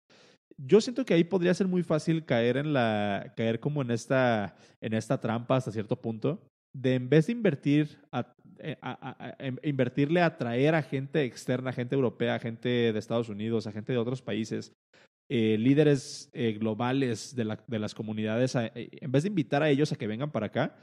Yo 0.57 0.81
siento 0.81 1.05
que 1.05 1.13
ahí 1.15 1.23
podría 1.23 1.53
ser 1.53 1.67
muy 1.67 1.81
fácil 1.81 2.25
caer 2.25 2.57
en 2.57 2.73
la, 2.73 3.33
caer 3.35 3.59
como 3.59 3.81
en 3.81 3.89
esta, 3.89 4.55
en 4.81 4.93
esta 4.93 5.19
trampa 5.19 5.55
hasta 5.55 5.71
cierto 5.71 5.95
punto, 5.95 6.41
de 6.73 6.95
en 6.95 7.09
vez 7.09 7.27
de 7.27 7.33
invertir, 7.33 7.99
eh, 8.59 8.75
em, 9.39 9.57
invertirle 9.63 10.21
a 10.21 10.27
atraer 10.27 10.75
a 10.75 10.81
gente 10.81 11.23
externa, 11.23 11.73
gente 11.73 11.95
europea, 11.95 12.39
gente 12.39 12.93
de 12.93 12.99
Estados 12.99 13.29
Unidos, 13.29 13.67
a 13.67 13.71
gente 13.71 13.91
de 13.91 13.97
otros 13.97 14.21
países, 14.21 14.73
eh, 15.31 15.57
líderes 15.57 16.29
eh, 16.33 16.53
globales 16.53 17.35
de, 17.35 17.45
la, 17.45 17.63
de, 17.67 17.79
las 17.79 17.93
comunidades, 17.93 18.55
en 18.55 19.11
vez 19.11 19.23
de 19.23 19.29
invitar 19.29 19.61
a 19.61 19.69
ellos 19.69 19.91
a 19.91 19.95
que 19.95 20.07
vengan 20.07 20.31
para 20.31 20.47
acá, 20.47 20.75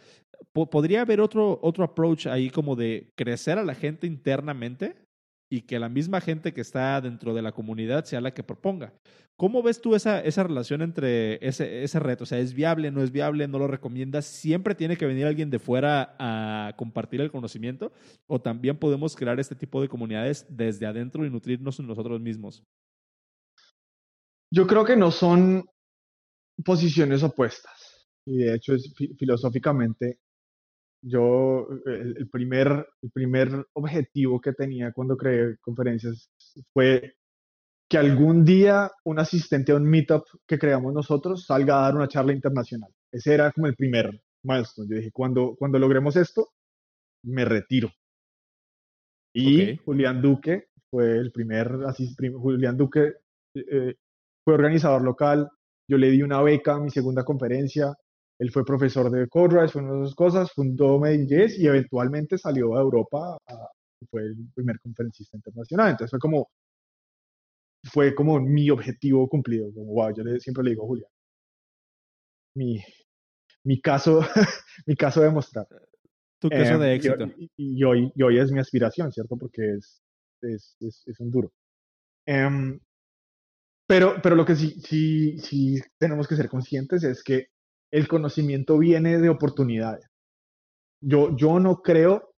po 0.53 0.71
podría 0.71 1.03
haber 1.03 1.21
otro, 1.21 1.59
otro 1.63 1.85
approach 1.85 2.27
ahí 2.27 2.51
como 2.51 2.77
de 2.77 3.11
crecer 3.17 3.59
a 3.59 3.65
la 3.65 3.75
gente 3.75 4.07
internamente 4.07 5.06
y 5.49 5.63
que 5.63 5.79
la 5.79 5.89
misma 5.89 6.21
gente 6.21 6.53
que 6.53 6.61
está 6.61 7.01
dentro 7.01 7.35
de 7.35 7.43
la 7.43 7.53
comunidad 7.53 8.05
sea 8.05 8.21
la 8.21 8.35
que 8.35 8.43
proponga. 8.43 8.93
¿Cómo 9.37 9.63
ves 9.63 9.81
tú 9.81 9.95
esa, 9.95 10.21
esa 10.21 10.43
relación 10.43 10.83
entre 10.83 11.47
ese, 11.47 11.85
ese 11.85 12.01
reto? 12.01 12.25
O 12.25 12.27
sea, 12.27 12.39
¿es 12.39 12.55
viable, 12.55 12.91
no 12.91 13.03
es 13.03 13.13
viable, 13.13 13.47
no 13.47 13.59
lo 13.59 13.69
recomiendas? 13.69 14.25
¿Siempre 14.25 14.75
tiene 14.75 14.97
que 14.97 15.07
venir 15.07 15.27
alguien 15.27 15.51
de 15.51 15.59
fuera 15.59 16.17
a 16.19 16.73
compartir 16.77 17.21
el 17.21 17.31
conocimiento? 17.31 17.93
¿O 18.27 18.41
también 18.41 18.79
podemos 18.79 19.15
crear 19.15 19.39
este 19.39 19.55
tipo 19.55 19.83
de 19.83 19.89
comunidades 19.89 20.47
desde 20.49 20.87
adentro 20.87 21.27
y 21.27 21.31
nutrirnos 21.31 21.79
nosotros 21.81 22.21
mismos? 22.21 22.65
Yo 24.51 24.67
creo 24.67 24.85
que 24.85 24.97
no 24.97 25.11
son 25.11 25.65
posiciones 26.65 27.23
opuestas. 27.23 28.09
Y 28.25 28.39
de 28.39 28.55
hecho, 28.55 28.75
es, 28.75 28.93
filosóficamente, 29.19 30.19
yo, 31.09 31.69
el, 31.87 32.17
el, 32.19 32.29
primer, 32.29 32.89
el 33.03 33.11
primer 33.13 33.67
objetivo 33.75 34.41
que 34.41 34.53
tenía 34.53 34.93
cuando 34.93 35.17
creé 35.17 35.57
conferencias 35.61 36.31
fue 36.73 37.15
que 37.89 37.99
algún 37.99 38.45
día 38.45 38.91
un 39.05 39.19
asistente 39.21 39.73
a 39.73 39.77
un 39.77 39.85
meetup 39.85 40.25
que 40.47 40.59
creamos 40.59 40.93
nosotros 40.93 41.47
salga 41.47 41.79
a 41.79 41.83
dar 41.83 41.95
una 41.95 42.09
charla 42.09 42.33
internacional. 42.33 42.91
Ese 43.13 43.35
era 43.35 43.53
como 43.53 43.69
el 43.69 43.77
primer 43.77 44.21
milestone. 44.43 44.89
Yo 44.91 44.97
dije, 44.97 45.13
cuando, 45.13 45.55
cuando 45.57 45.79
logremos 45.79 46.17
esto, 46.17 46.49
me 47.25 47.45
retiro. 47.45 47.91
Y 49.33 49.63
okay. 49.63 49.77
Julián 49.77 50.21
Duque 50.21 50.69
fue 50.91 51.19
el 51.19 51.31
primer, 51.31 51.71
así, 51.87 52.15
Julián 52.17 52.77
Duque 52.77 53.13
eh, 53.55 53.95
fue 54.45 54.55
organizador 54.55 55.03
local, 55.03 55.49
yo 55.89 55.99
le 55.99 56.11
di 56.11 56.23
una 56.23 56.43
beca 56.43 56.75
a 56.75 56.81
mi 56.81 56.91
segunda 56.91 57.25
conferencia, 57.25 57.95
él 58.39 58.51
fue 58.51 58.65
profesor 58.65 59.11
de 59.11 59.29
CodeRise, 59.29 59.73
fue 59.73 59.83
una 59.83 59.95
de 59.95 60.03
esas 60.03 60.15
cosas, 60.15 60.53
fundó 60.53 60.99
Medellín 60.99 61.49
y 61.59 61.67
eventualmente 61.67 62.37
salió 62.39 62.77
a 62.77 62.81
Europa, 62.81 63.39
a, 63.47 63.69
fue 64.11 64.23
el 64.23 64.37
primer 64.55 64.79
conferencista 64.81 65.37
internacional. 65.37 65.91
Entonces 65.91 66.11
fue 66.11 66.19
como, 66.19 66.51
fue 67.85 68.15
como 68.15 68.41
mi 68.41 68.69
objetivo 68.71 69.29
cumplido, 69.29 69.73
como 69.73 69.93
wow, 69.95 70.15
yo 70.15 70.23
le, 70.23 70.41
siempre 70.41 70.65
le 70.65 70.71
digo 70.71 70.85
a 70.85 70.87
Julia, 70.87 71.07
mi, 72.55 72.83
mi 73.65 73.81
caso, 73.81 74.21
mi 74.87 74.97
caso 74.97 75.23
de 75.23 75.31
mostrar. 75.31 75.67
Tu 76.39 76.51
caso 76.51 76.75
eh, 76.75 76.79
de 76.79 76.95
éxito. 76.95 77.25
Y, 77.39 77.51
y, 77.57 77.79
y, 77.79 77.85
hoy, 77.85 78.13
y, 78.15 78.23
hoy, 78.23 78.39
es 78.39 78.53
mi 78.53 78.61
aspiración, 78.61 79.11
¿cierto? 79.11 79.37
Porque 79.39 79.77
es, 79.79 80.03
es, 80.43 80.77
es, 80.81 81.03
es 81.07 81.21
un 81.21 81.31
duro. 81.31 81.53
Um, 82.27 82.79
pero, 83.89 84.21
pero 84.23 84.35
lo 84.35 84.45
que 84.45 84.57
sí, 84.57 84.81
sí, 84.81 85.39
sí 85.39 85.81
tenemos 85.99 86.27
que 86.27 86.37
ser 86.37 86.49
conscientes 86.49 87.05
es 87.05 87.23
que 87.23 87.49
el 87.91 88.09
conocimiento 88.09 88.79
viene 88.79 89.19
de 89.19 89.29
oportunidades. 89.29 90.07
Yo, 91.01 91.37
yo 91.37 91.61
no 91.61 91.83
creo 91.83 92.35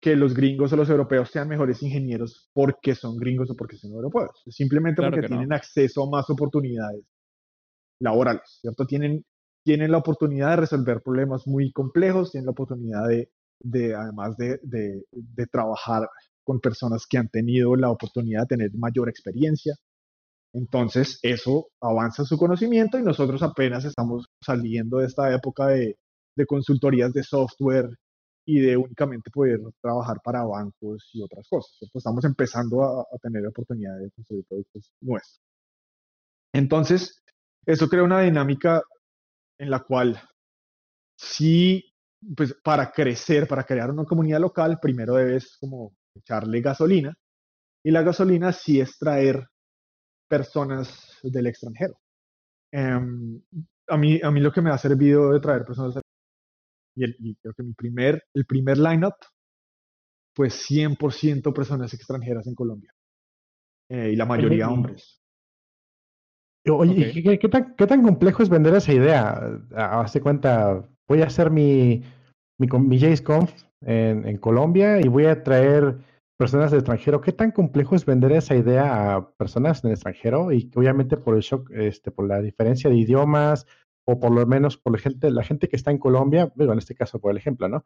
que 0.00 0.14
los 0.14 0.34
gringos 0.34 0.72
o 0.72 0.76
los 0.76 0.90
europeos 0.90 1.30
sean 1.30 1.48
mejores 1.48 1.82
ingenieros 1.82 2.50
porque 2.52 2.94
son 2.94 3.16
gringos 3.16 3.50
o 3.50 3.56
porque 3.56 3.76
son 3.76 3.92
europeos. 3.92 4.42
Simplemente 4.48 5.00
claro 5.00 5.16
porque 5.16 5.28
tienen 5.28 5.48
no. 5.48 5.56
acceso 5.56 6.04
a 6.04 6.10
más 6.10 6.30
oportunidades 6.30 7.04
laborales, 8.00 8.58
¿cierto? 8.60 8.86
Tienen, 8.86 9.24
tienen 9.64 9.90
la 9.90 9.98
oportunidad 9.98 10.50
de 10.50 10.56
resolver 10.56 11.02
problemas 11.02 11.46
muy 11.46 11.72
complejos, 11.72 12.30
tienen 12.30 12.46
la 12.46 12.52
oportunidad 12.52 13.08
de, 13.08 13.30
de 13.60 13.94
además 13.94 14.36
de, 14.36 14.60
de, 14.62 15.02
de 15.10 15.46
trabajar 15.46 16.08
con 16.44 16.60
personas 16.60 17.06
que 17.08 17.18
han 17.18 17.28
tenido 17.28 17.74
la 17.74 17.90
oportunidad 17.90 18.42
de 18.42 18.56
tener 18.56 18.70
mayor 18.74 19.08
experiencia. 19.08 19.74
Entonces, 20.52 21.18
eso 21.22 21.68
avanza 21.80 22.24
su 22.24 22.38
conocimiento 22.38 22.98
y 22.98 23.02
nosotros 23.02 23.42
apenas 23.42 23.84
estamos 23.84 24.26
saliendo 24.40 24.98
de 24.98 25.06
esta 25.06 25.32
época 25.34 25.68
de, 25.68 25.96
consultorías 26.46 27.12
de 27.12 27.24
software 27.24 27.88
y 28.46 28.60
de 28.60 28.76
únicamente 28.76 29.30
poder 29.30 29.58
trabajar 29.82 30.18
para 30.22 30.44
bancos 30.44 31.10
y 31.12 31.22
otras 31.22 31.46
cosas. 31.48 31.76
¿cierto? 31.78 31.98
Estamos 31.98 32.24
empezando 32.24 32.82
a, 32.82 33.00
a, 33.02 33.18
tener 33.20 33.42
la 33.42 33.48
oportunidad 33.50 33.98
de 33.98 34.10
construir 34.12 34.44
productos 34.48 34.92
nuestros. 35.00 35.40
Entonces, 36.54 37.22
eso 37.66 37.88
crea 37.88 38.04
una 38.04 38.20
dinámica 38.22 38.82
en 39.58 39.70
la 39.70 39.80
cual 39.80 40.20
sí, 41.18 41.92
pues 42.36 42.54
para 42.62 42.90
crecer, 42.92 43.46
para 43.48 43.64
crear 43.64 43.90
una 43.90 44.04
comunidad 44.04 44.40
local, 44.40 44.78
primero 44.80 45.14
debes 45.14 45.56
como 45.58 45.92
echarle 46.14 46.60
gasolina 46.60 47.14
y 47.84 47.90
la 47.90 48.02
gasolina 48.02 48.52
sí 48.52 48.80
es 48.80 48.98
traer 48.98 49.46
personas 50.28 51.18
del 51.22 51.46
extranjero. 51.46 51.98
Um, 52.72 53.40
a, 53.88 53.96
mí, 53.96 54.20
a 54.22 54.30
mí 54.30 54.40
lo 54.40 54.52
que 54.52 54.60
me 54.60 54.70
ha 54.70 54.78
servido 54.78 55.32
de 55.32 55.40
traer 55.40 55.64
personas 55.64 55.98
y, 56.94 57.04
el, 57.04 57.16
y 57.18 57.34
creo 57.36 57.54
que 57.54 57.62
mi 57.62 57.72
primer, 57.72 58.24
el 58.34 58.44
primer 58.44 58.78
lineup 58.78 59.14
fue 60.36 60.48
100% 60.48 61.52
personas 61.54 61.94
extranjeras 61.94 62.46
en 62.46 62.54
Colombia 62.54 62.92
eh, 63.88 64.10
y 64.12 64.16
la 64.16 64.26
mayoría 64.26 64.68
hombres. 64.68 65.20
Oye, 66.70 67.08
okay. 67.08 67.22
¿qué, 67.22 67.38
qué, 67.38 67.48
tan, 67.48 67.74
¿qué, 67.76 67.86
tan, 67.86 68.02
complejo 68.02 68.42
es 68.42 68.50
vender 68.50 68.74
esa 68.74 68.92
idea? 68.92 69.58
Hazte 69.74 70.20
cuenta, 70.20 70.86
voy 71.08 71.22
a 71.22 71.26
hacer 71.26 71.50
mi, 71.50 72.02
mi, 72.58 72.68
mi 72.80 72.98
JSConf 72.98 73.50
en, 73.80 74.26
en 74.26 74.36
Colombia 74.36 75.00
y 75.00 75.08
voy 75.08 75.26
a 75.26 75.42
traer 75.42 75.98
personas 76.38 76.70
del 76.70 76.80
extranjero, 76.80 77.20
¿qué 77.20 77.32
tan 77.32 77.50
complejo 77.50 77.96
es 77.96 78.06
vender 78.06 78.32
esa 78.32 78.54
idea 78.54 79.16
a 79.16 79.30
personas 79.32 79.82
en 79.82 79.90
el 79.90 79.94
extranjero? 79.94 80.52
Y 80.52 80.70
obviamente 80.74 81.16
por 81.16 81.34
el 81.34 81.42
shock, 81.42 81.70
este, 81.72 82.10
por 82.10 82.28
la 82.28 82.40
diferencia 82.40 82.88
de 82.88 82.96
idiomas, 82.96 83.66
o 84.06 84.18
por 84.18 84.30
lo 84.30 84.46
menos 84.46 84.78
por 84.78 84.94
la 84.94 84.98
gente, 84.98 85.30
la 85.30 85.42
gente 85.42 85.68
que 85.68 85.76
está 85.76 85.90
en 85.90 85.98
Colombia, 85.98 86.50
digo, 86.54 86.72
en 86.72 86.78
este 86.78 86.94
caso 86.94 87.20
por 87.20 87.32
el 87.32 87.36
ejemplo, 87.36 87.68
¿no? 87.68 87.84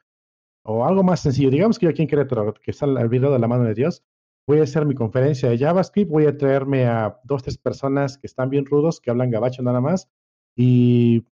O 0.65 0.85
algo 0.85 1.03
más 1.03 1.21
sencillo, 1.21 1.51
digamos 1.51 1.79
que 1.79 1.87
yo 1.87 1.91
aquí 1.91 2.03
en 2.03 2.09
Querétaro, 2.09 2.55
que 2.55 2.71
está 2.71 2.87
al 2.87 3.09
video 3.09 3.33
de 3.33 3.39
la 3.41 3.49
mano 3.49 3.65
de 3.65 3.75
Dios, 3.75 4.05
voy 4.47 4.61
a 4.61 4.65
hacer 4.65 4.87
mi 4.87 4.95
conferencia 4.95 5.49
de 5.49 5.59
JavaScript, 5.59 6.11
voy 6.11 6.27
a 6.27 6.37
traerme 6.37 6.87
a 6.87 7.19
dos, 7.25 7.43
tres 7.43 7.59
personas 7.59 8.19
que 8.19 8.27
están 8.27 8.51
bien 8.51 8.67
rudos, 8.67 9.01
que 9.01 9.11
hablan 9.11 9.31
gabacho 9.31 9.63
nada 9.63 9.81
más, 9.81 10.11
y, 10.57 11.27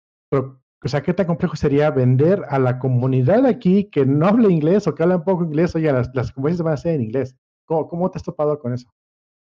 o 0.83 0.87
sea, 0.87 1.01
¿qué 1.01 1.13
tan 1.13 1.25
complejo 1.25 1.55
sería 1.55 1.89
vender 1.89 2.43
a 2.49 2.59
la 2.59 2.77
comunidad 2.77 3.45
aquí 3.45 3.89
que 3.89 4.05
no 4.05 4.27
habla 4.27 4.49
inglés 4.49 4.87
o 4.87 4.93
que 4.93 5.03
habla 5.03 5.17
un 5.17 5.23
poco 5.23 5.43
inglés? 5.43 5.75
Oye, 5.75 5.91
las, 5.91 6.09
las 6.13 6.31
conferencias 6.31 6.63
van 6.63 6.73
a 6.73 6.77
ser 6.77 6.95
en 6.95 7.01
inglés. 7.01 7.35
¿Cómo, 7.65 7.87
¿Cómo 7.87 8.11
te 8.11 8.17
has 8.17 8.23
topado 8.23 8.59
con 8.59 8.73
eso? 8.73 8.87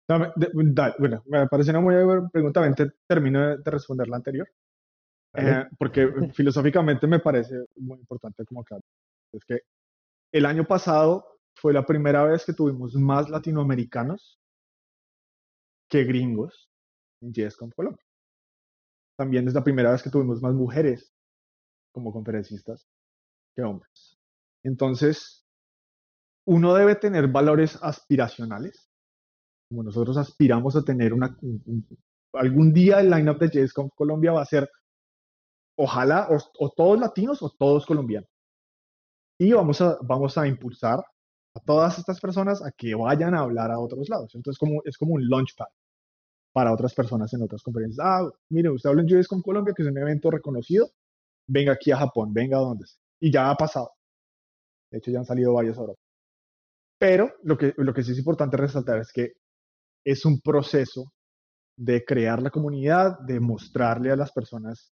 bueno, 0.07 1.22
me 1.25 1.49
parece 1.49 1.70
una 1.70 1.81
muy 1.81 1.95
buena 2.05 2.29
pregunta. 2.29 2.62
termino 3.07 3.57
de 3.57 3.70
responder 3.70 4.09
la 4.09 4.16
anterior. 4.16 4.47
Eh, 5.35 5.64
porque 5.79 6.07
filosóficamente 6.35 7.07
me 7.07 7.20
parece 7.20 7.64
muy 7.77 7.99
importante 7.99 8.45
como 8.45 8.62
claro. 8.62 8.83
Es 9.33 9.45
que 9.45 9.61
el 10.33 10.47
año 10.47 10.64
pasado 10.64 11.25
fue 11.55 11.72
la 11.72 11.87
primera 11.87 12.25
vez 12.25 12.45
que 12.45 12.53
tuvimos 12.53 12.95
más 12.95 13.31
latinoamericanos 13.31 14.39
que 15.89 16.05
gringos 16.05 16.68
en 17.22 17.33
JSConf 17.33 17.75
Colombia. 17.75 18.05
También 19.16 19.49
es 19.49 19.55
la 19.55 19.64
primera 19.64 19.93
vez 19.93 20.03
que 20.03 20.11
tuvimos 20.11 20.43
más 20.43 20.53
mujeres 20.53 21.13
como 21.95 22.12
conferencistas 22.12 22.86
que 23.57 23.62
hombres. 23.62 24.18
Entonces, 24.64 25.47
uno 26.45 26.74
debe 26.74 26.97
tener 26.97 27.28
valores 27.28 27.78
aspiracionales 27.80 28.90
como 29.68 29.82
nosotros 29.82 30.16
aspiramos 30.16 30.76
a 30.76 30.82
tener 30.82 31.12
una, 31.12 31.36
algún 32.34 32.72
día 32.72 33.01
el 33.01 33.11
lineup 33.11 33.38
de 33.38 33.49
JSConf 33.49 33.92
Colombia 33.95 34.32
va 34.32 34.42
a 34.42 34.47
ser, 34.47 34.70
ojalá, 35.76 36.28
o, 36.30 36.70
todos 36.70 37.01
latinos 37.01 37.42
o 37.42 37.51
todos 37.51 37.86
colombianos. 37.86 38.30
Y 39.38 39.53
vamos 39.53 39.80
a, 39.80 39.99
vamos 40.03 40.38
a 40.38 40.47
impulsar 40.47 41.01
a 41.55 41.61
todas 41.61 41.99
estas 41.99 42.20
personas 42.20 42.64
a 42.64 42.70
que 42.70 42.95
vayan 42.95 43.34
a 43.34 43.40
hablar 43.40 43.70
a 43.70 43.80
otros 43.80 44.09
lados. 44.09 44.34
Entonces, 44.34 44.59
como, 44.59 44.80
es 44.84 44.97
como 44.97 45.14
un 45.14 45.28
launchpad 45.28 45.66
para 46.53 46.72
otras 46.72 46.95
personas 46.95 47.32
en 47.32 47.42
otras 47.42 47.62
conferencias. 47.62 48.07
Ah, 48.07 48.30
mire, 48.51 48.70
usted 48.70 48.90
habla 48.90 49.03
en 49.03 49.09
JSConf 49.09 49.42
Colombia, 49.42 49.74
que 49.74 49.82
es 49.82 49.88
un 49.88 49.99
evento 49.99 50.30
reconocido, 50.30 50.88
venga 51.47 51.72
aquí 51.72 51.90
a 51.92 51.99
Japón, 51.99 52.32
venga 52.32 52.59
a 52.59 52.61
donde 52.61 52.86
sea. 52.86 53.01
Y 53.20 53.32
ya 53.32 53.51
ha 53.51 53.55
pasado. 53.57 53.90
De 54.90 54.99
hecho, 54.99 55.11
ya 55.11 55.18
han 55.18 55.24
salido 55.24 55.55
varios 55.55 55.78
ahora. 55.78 55.95
Pero 56.99 57.32
lo 57.42 57.57
que, 57.59 57.74
lo 57.76 57.92
que 57.92 58.03
sí 58.03 58.12
es 58.12 58.18
importante 58.18 58.57
resaltar 58.57 58.99
es 58.99 59.12
que 59.12 59.32
es 60.05 60.24
un 60.24 60.40
proceso 60.40 61.12
de 61.76 62.05
crear 62.05 62.42
la 62.42 62.51
comunidad, 62.51 63.18
de 63.20 63.40
mostrarle 63.40 64.11
a 64.11 64.16
las 64.16 64.32
personas 64.32 64.92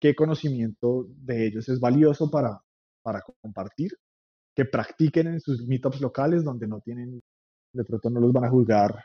qué 0.00 0.14
conocimiento 0.14 1.06
de 1.08 1.46
ellos 1.46 1.68
es 1.68 1.80
valioso 1.80 2.30
para, 2.30 2.60
para 3.02 3.22
compartir, 3.40 3.92
que 4.54 4.64
practiquen 4.64 5.28
en 5.28 5.40
sus 5.40 5.66
meetups 5.66 6.00
locales 6.00 6.44
donde 6.44 6.66
no 6.66 6.80
tienen, 6.80 7.20
de 7.72 7.84
pronto 7.84 8.10
no 8.10 8.20
los 8.20 8.32
van 8.32 8.44
a 8.44 8.50
juzgar, 8.50 9.04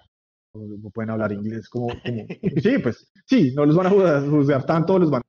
o 0.53 0.59
no 0.59 0.89
pueden 0.89 1.11
hablar 1.11 1.31
inglés 1.31 1.69
como, 1.69 1.87
sí, 2.63 2.79
pues 2.81 3.11
sí, 3.25 3.53
no 3.55 3.65
los 3.65 3.75
van 3.75 3.87
a 3.87 4.21
juzgar 4.21 4.65
tanto, 4.65 4.97
los 4.97 5.11
van 5.11 5.22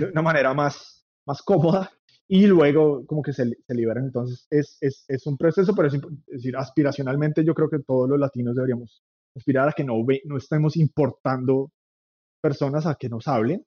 de 0.00 0.06
una 0.06 0.22
manera 0.22 0.54
más, 0.54 1.06
más 1.26 1.42
cómoda 1.42 1.90
y 2.26 2.46
luego 2.46 3.06
como 3.06 3.22
que 3.22 3.32
se, 3.32 3.44
se 3.66 3.74
liberan. 3.74 4.04
Entonces 4.04 4.46
es, 4.50 4.78
es, 4.80 5.04
es, 5.08 5.26
un 5.26 5.36
proceso, 5.36 5.74
pero 5.74 5.88
es, 5.88 6.00
decir, 6.26 6.56
aspiracionalmente 6.56 7.44
yo 7.44 7.54
creo 7.54 7.68
que 7.68 7.80
todos 7.80 8.08
los 8.08 8.18
latinos 8.18 8.54
deberíamos 8.54 9.02
aspirar 9.34 9.68
a 9.68 9.72
que 9.72 9.84
no, 9.84 9.94
no 10.24 10.36
estemos 10.36 10.76
importando 10.76 11.70
personas 12.40 12.86
a 12.86 12.94
que 12.94 13.08
nos 13.08 13.26
hablen, 13.26 13.64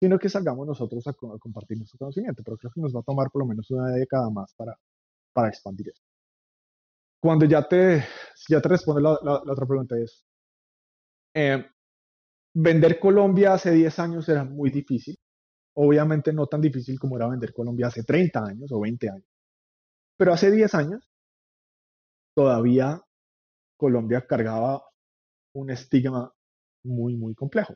sino 0.00 0.18
que 0.18 0.28
salgamos 0.28 0.66
nosotros 0.66 1.06
a, 1.06 1.12
compartir 1.12 1.78
nuestro 1.78 1.98
conocimiento. 1.98 2.42
Pero 2.44 2.56
creo 2.56 2.72
que 2.74 2.80
nos 2.80 2.94
va 2.94 3.00
a 3.00 3.04
tomar 3.04 3.30
por 3.30 3.42
lo 3.42 3.46
menos 3.46 3.70
una 3.70 3.90
década 3.90 4.28
más 4.30 4.52
para, 4.54 4.76
para 5.32 5.48
expandir 5.48 5.90
eso. 5.90 6.02
Cuando 7.20 7.44
ya 7.44 7.62
te, 7.66 8.04
ya 8.48 8.60
te 8.60 8.68
responde 8.68 9.00
la, 9.00 9.16
la, 9.22 9.52
otra 9.52 9.64
pregunta 9.64 9.96
es, 9.96 10.24
eh, 11.34 11.64
vender 12.52 12.98
Colombia 12.98 13.54
hace 13.54 13.70
10 13.70 13.98
años 14.00 14.28
era 14.28 14.44
muy 14.44 14.70
difícil. 14.70 15.16
Obviamente 15.74 16.32
no 16.32 16.46
tan 16.46 16.60
difícil 16.60 16.98
como 16.98 17.16
era 17.16 17.28
vender 17.28 17.52
Colombia 17.52 17.86
hace 17.86 18.04
30 18.04 18.44
años 18.44 18.70
o 18.72 18.80
20 18.80 19.08
años. 19.10 19.26
Pero 20.16 20.32
hace 20.32 20.50
10 20.50 20.74
años 20.74 21.10
todavía 22.34 23.00
Colombia 23.76 24.26
cargaba 24.26 24.82
un 25.54 25.70
estigma 25.70 26.32
muy, 26.84 27.16
muy 27.16 27.34
complejo, 27.34 27.74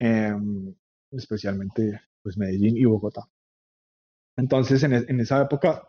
em, 0.00 0.74
especialmente 1.12 2.00
pues 2.22 2.36
Medellín 2.36 2.76
y 2.76 2.84
Bogotá. 2.84 3.22
Entonces, 4.36 4.82
en, 4.82 4.92
e, 4.94 5.22
esa 5.22 5.42
época, 5.42 5.82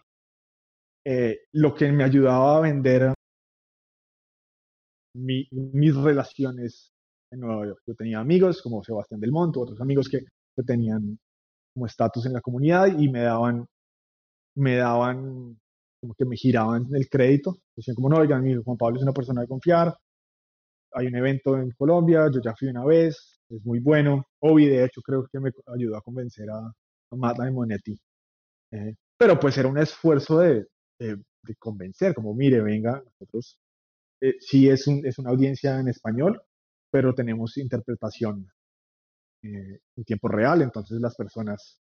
eh, 1.05 1.39
lo 1.53 1.73
que 1.73 1.91
me 1.91 2.03
ayudaba 2.03 2.57
a 2.57 2.61
vender 2.61 3.13
mis 5.15 5.95
relaciones 5.95 6.93
en 7.31 7.39
Nueva 7.39 7.65
York. 7.65 7.81
Yo 7.87 7.95
tenía 7.95 8.19
amigos 8.19 8.61
como 8.61 8.83
Sebastián 8.83 9.19
Del 9.19 9.31
Monte, 9.31 9.59
otros 9.59 9.81
amigos 9.81 10.07
que 10.09 10.19
que 10.57 10.63
tenían 10.63 11.19
como 11.73 11.85
estatus 11.85 12.25
en 12.25 12.33
la 12.33 12.41
comunidad 12.41 12.87
y 12.97 13.09
me 13.09 13.21
daban, 13.21 13.67
me 14.55 14.77
daban, 14.77 15.59
como 16.01 16.13
que 16.15 16.25
me 16.25 16.35
giraban 16.35 16.87
el 16.93 17.07
crédito. 17.07 17.57
Decían 17.75 17.95
como, 17.95 18.09
no, 18.09 18.17
oigan, 18.17 18.43
Juan 18.63 18.77
Pablo 18.77 18.97
es 18.97 19.03
una 19.03 19.13
persona 19.13 19.41
de 19.41 19.47
confiar, 19.47 19.95
hay 20.93 21.07
un 21.07 21.15
evento 21.15 21.57
en 21.57 21.71
Colombia, 21.71 22.27
yo 22.33 22.41
ya 22.41 22.55
fui 22.55 22.67
una 22.69 22.83
vez, 22.83 23.39
es 23.49 23.63
muy 23.63 23.79
bueno. 23.79 24.25
Obi, 24.39 24.67
de 24.67 24.85
hecho, 24.85 25.01
creo 25.01 25.27
que 25.31 25.39
me 25.39 25.51
ayudó 25.67 25.97
a 25.97 26.01
convencer 26.01 26.49
a, 26.49 26.57
a 26.57 27.15
Matt 27.15 27.37
Monetti. 27.51 27.99
Eh, 28.71 28.95
pero 29.17 29.39
pues 29.39 29.57
era 29.57 29.67
un 29.67 29.77
esfuerzo 29.77 30.39
de, 30.39 30.65
de, 30.99 31.17
convencer, 31.59 32.13
como, 32.13 32.33
mire, 32.33 32.61
venga, 32.61 33.01
nosotros 33.03 33.59
eh, 34.21 34.33
sí 34.39 34.67
es, 34.67 34.87
un, 34.87 35.05
es 35.05 35.17
una 35.19 35.29
audiencia 35.29 35.79
en 35.79 35.87
español, 35.87 36.41
pero 36.91 37.13
tenemos 37.13 37.57
interpretación 37.57 38.47
eh, 39.43 39.79
en 39.95 40.03
tiempo 40.03 40.27
real, 40.27 40.61
entonces 40.61 40.99
las 40.99 41.15
personas 41.15 41.79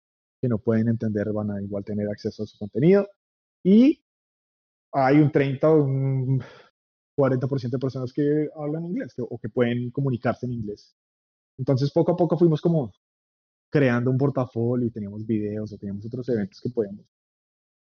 que 0.40 0.48
no 0.48 0.58
pueden 0.58 0.88
entender 0.88 1.32
van 1.32 1.50
a 1.50 1.62
igual 1.62 1.84
tener 1.84 2.08
acceso 2.08 2.42
a 2.42 2.46
su 2.46 2.58
contenido. 2.58 3.08
Y 3.64 4.02
hay 4.92 5.18
un 5.18 5.30
30 5.30 5.70
o 5.70 5.84
un 5.84 6.42
40% 7.16 7.70
de 7.70 7.78
personas 7.78 8.12
que 8.12 8.48
hablan 8.54 8.86
inglés 8.86 9.14
o 9.18 9.38
que 9.38 9.48
pueden 9.48 9.90
comunicarse 9.90 10.46
en 10.46 10.52
inglés. 10.52 10.96
Entonces 11.58 11.90
poco 11.92 12.12
a 12.12 12.16
poco 12.16 12.38
fuimos 12.38 12.60
como 12.60 12.92
creando 13.70 14.10
un 14.10 14.18
portafolio 14.18 14.86
y 14.86 14.90
teníamos 14.90 15.26
videos 15.26 15.72
o 15.72 15.78
teníamos 15.78 16.06
otros 16.06 16.28
eventos 16.28 16.60
que 16.60 16.70
podíamos, 16.70 17.04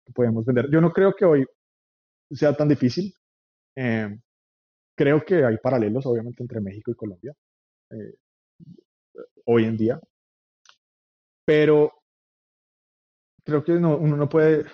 que 0.06 0.12
podíamos 0.12 0.44
vender. 0.46 0.70
Yo 0.70 0.80
no 0.80 0.92
creo 0.92 1.14
que 1.14 1.24
hoy 1.24 1.44
sea 2.30 2.54
tan 2.56 2.68
difícil. 2.68 3.12
Eh, 3.76 4.18
creo 4.96 5.24
que 5.24 5.44
hay 5.44 5.56
paralelos, 5.58 6.06
obviamente, 6.06 6.42
entre 6.42 6.60
México 6.60 6.90
y 6.90 6.94
Colombia. 6.94 7.34
Eh, 7.90 8.14
hoy 9.46 9.64
en 9.64 9.76
día. 9.76 10.00
Pero 11.44 11.92
creo 13.44 13.64
que 13.64 13.72
uno 13.72 13.98
no 13.98 14.28
puede 14.28 14.66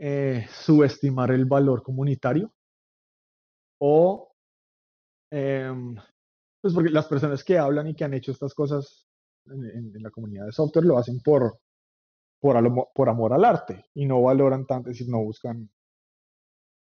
eh, 0.00 0.46
subestimar 0.50 1.32
el 1.32 1.44
valor 1.44 1.82
comunitario 1.82 2.52
o 3.80 4.32
em, 5.30 5.96
pues 6.60 6.74
porque 6.74 6.90
las 6.90 7.06
personas 7.06 7.42
que 7.44 7.58
hablan 7.58 7.88
y 7.88 7.94
que 7.94 8.04
han 8.04 8.14
hecho 8.14 8.32
estas 8.32 8.54
cosas 8.54 9.06
en, 9.46 9.92
la 10.02 10.10
comunidad 10.10 10.46
de 10.46 10.52
software 10.52 10.84
lo 10.84 10.98
hacen 10.98 11.20
por, 11.20 11.58
por, 12.40 12.56
por 12.94 13.08
amor 13.08 13.32
al 13.32 13.44
arte 13.44 13.86
y 13.94 14.06
no 14.06 14.22
valoran 14.22 14.66
tanto, 14.66 14.90
es 14.90 14.98
decir, 14.98 15.10
no 15.10 15.22
buscan 15.22 15.68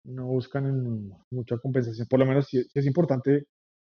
no 0.08 0.26
buscan 0.28 1.10
mucha 1.32 1.58
compensación. 1.58 2.08
Por 2.08 2.20
lo 2.20 2.26
menos 2.26 2.48
si, 2.48 2.66
es 2.74 2.86
importante 2.86 3.48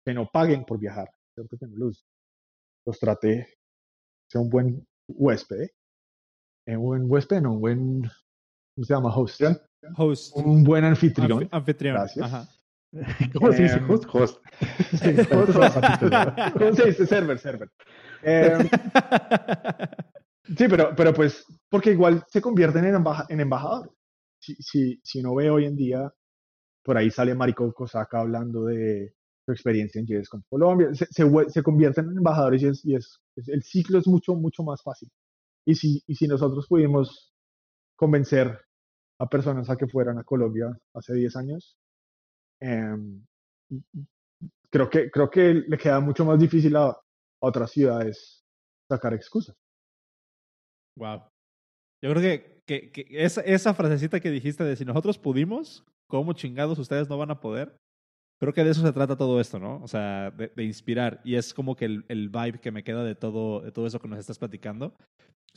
que 0.05 0.14
no 0.14 0.29
paguen 0.33 0.64
por 0.64 0.79
viajar, 0.79 1.09
¿cierto? 1.35 1.57
Que 1.59 1.66
no 1.66 1.76
los, 1.76 2.07
los 2.89 2.99
trate, 2.99 3.47
sea 4.30 4.41
un 4.41 4.49
buen 4.49 4.86
huésped, 5.09 5.68
¿eh? 6.66 6.76
un 6.76 6.84
buen 6.84 7.03
huésped, 7.07 7.43
no, 7.43 7.53
un 7.53 7.61
buen, 7.61 8.03
¿cómo 8.74 8.84
se 8.84 8.95
llama? 8.95 9.14
Host. 9.14 9.43
Host. 9.97 10.36
Un 10.36 10.64
buen 10.64 10.84
anfitrión. 10.84 11.49
anfitrión. 11.53 11.95
Gracias. 11.95 12.24
Ajá. 12.24 12.49
¿Cómo 13.34 13.53
se 13.53 13.64
dice 13.64 13.76
em, 13.76 13.91
host? 13.91 14.05
Host. 14.11 14.43
¿Cómo 16.59 16.74
se 16.74 16.86
dice? 16.86 17.07
Server, 17.07 17.39
server. 17.39 17.70
Em, 18.22 18.66
sí, 20.57 20.66
pero, 20.68 20.95
pero 20.97 21.12
pues, 21.12 21.45
porque 21.68 21.91
igual 21.91 22.24
se 22.28 22.41
convierten 22.41 22.86
en, 22.86 23.05
en 23.28 23.41
embajadores. 23.41 23.93
Si, 24.41 24.55
si, 24.55 25.01
si 25.05 25.20
uno 25.20 25.34
ve 25.34 25.51
hoy 25.51 25.66
en 25.66 25.76
día, 25.76 26.11
por 26.82 26.97
ahí 26.97 27.11
sale 27.11 27.34
Marico 27.34 27.70
Cosaca 27.74 28.20
hablando 28.20 28.64
de 28.64 29.14
experiencia 29.53 30.01
en 30.01 30.07
JS 30.07 30.28
con 30.28 30.42
Colombia, 30.49 30.94
se, 30.94 31.07
se, 31.07 31.62
convierten 31.62 32.11
en 32.11 32.18
embajadores 32.18 32.62
y, 32.84 32.94
es, 32.94 33.20
el 33.46 33.62
ciclo 33.62 33.99
es 33.99 34.07
mucho, 34.07 34.34
mucho 34.34 34.62
más 34.62 34.82
fácil. 34.82 35.11
Y 35.66 35.74
si, 35.74 36.03
y 36.07 36.14
si 36.14 36.26
nosotros 36.26 36.66
pudimos 36.66 37.32
convencer 37.96 38.59
a 39.18 39.28
personas 39.28 39.68
a 39.68 39.76
que 39.76 39.86
fueran 39.86 40.18
a 40.18 40.24
Colombia 40.24 40.76
hace 40.94 41.14
10 41.14 41.36
años, 41.36 41.76
em, 42.61 43.24
creo, 44.70 44.88
que, 44.88 45.11
creo 45.11 45.30
que 45.30 45.55
le 45.55 45.76
queda 45.76 46.01
mucho 46.01 46.24
más 46.24 46.38
difícil 46.38 46.76
a, 46.76 46.96
otras 47.40 47.70
ciudades 47.70 48.44
sacar 48.88 49.14
excusas. 49.14 49.57
Wow. 50.96 51.22
Yo 52.03 52.11
creo 52.11 52.22
que, 52.66 52.90
que, 52.90 53.07
esa, 53.11 53.42
esa, 53.42 53.74
frasecita 53.74 54.20
que 54.20 54.30
dijiste 54.30 54.64
de 54.64 54.76
si 54.76 54.84
nosotros 54.84 55.18
pudimos, 55.18 55.84
¿cómo 56.09 56.32
chingados 56.32 56.78
ustedes 56.78 57.09
no 57.09 57.18
van 57.18 57.30
a 57.30 57.40
poder? 57.40 57.76
Creo 58.39 58.55
que 58.55 58.62
de 58.62 58.70
eso 58.70 58.82
se 58.82 58.93
trata 58.93 59.16
todo 59.16 59.41
esto, 59.41 59.59
¿no? 59.59 59.80
O 59.82 59.89
sea, 59.89 60.30
de, 60.30 60.64
inspirar. 60.64 61.20
Y 61.24 61.34
es 61.34 61.53
como 61.53 61.74
que 61.74 61.86
el, 61.86 62.05
el, 62.09 62.28
vibe 62.28 62.61
que 62.61 62.70
me 62.70 62.84
queda 62.84 63.03
de 63.03 63.14
todo, 63.14 63.61
de 63.61 63.72
todo 63.72 63.86
eso 63.86 63.99
que 63.99 64.09
nos 64.09 64.18
estás 64.18 64.39
platicando. 64.39 64.95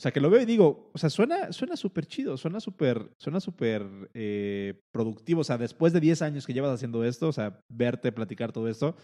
O 0.02 0.04
sea, 0.04 0.10
que 0.10 0.20
lo 0.20 0.30
veo 0.30 0.42
y 0.42 0.46
digo, 0.46 0.90
o 0.92 0.98
sea, 0.98 1.08
suena 1.08 1.52
suena 1.52 1.76
súper 1.76 2.06
chido, 2.06 2.36
suena 2.36 2.58
súper 2.58 3.12
suena 3.18 3.38
súper 3.38 3.86
eh, 4.14 4.74
productivo. 4.90 5.42
O 5.42 5.44
sea, 5.44 5.58
después 5.58 5.92
de 5.92 6.00
10 6.00 6.22
años 6.22 6.44
que 6.44 6.52
llevas 6.52 6.72
haciendo 6.72 7.04
esto, 7.04 7.28
o 7.28 7.32
sea, 7.32 7.60
verte, 7.68 8.10
platicar 8.10 8.50
todo 8.50 8.66
esto, 8.66 8.96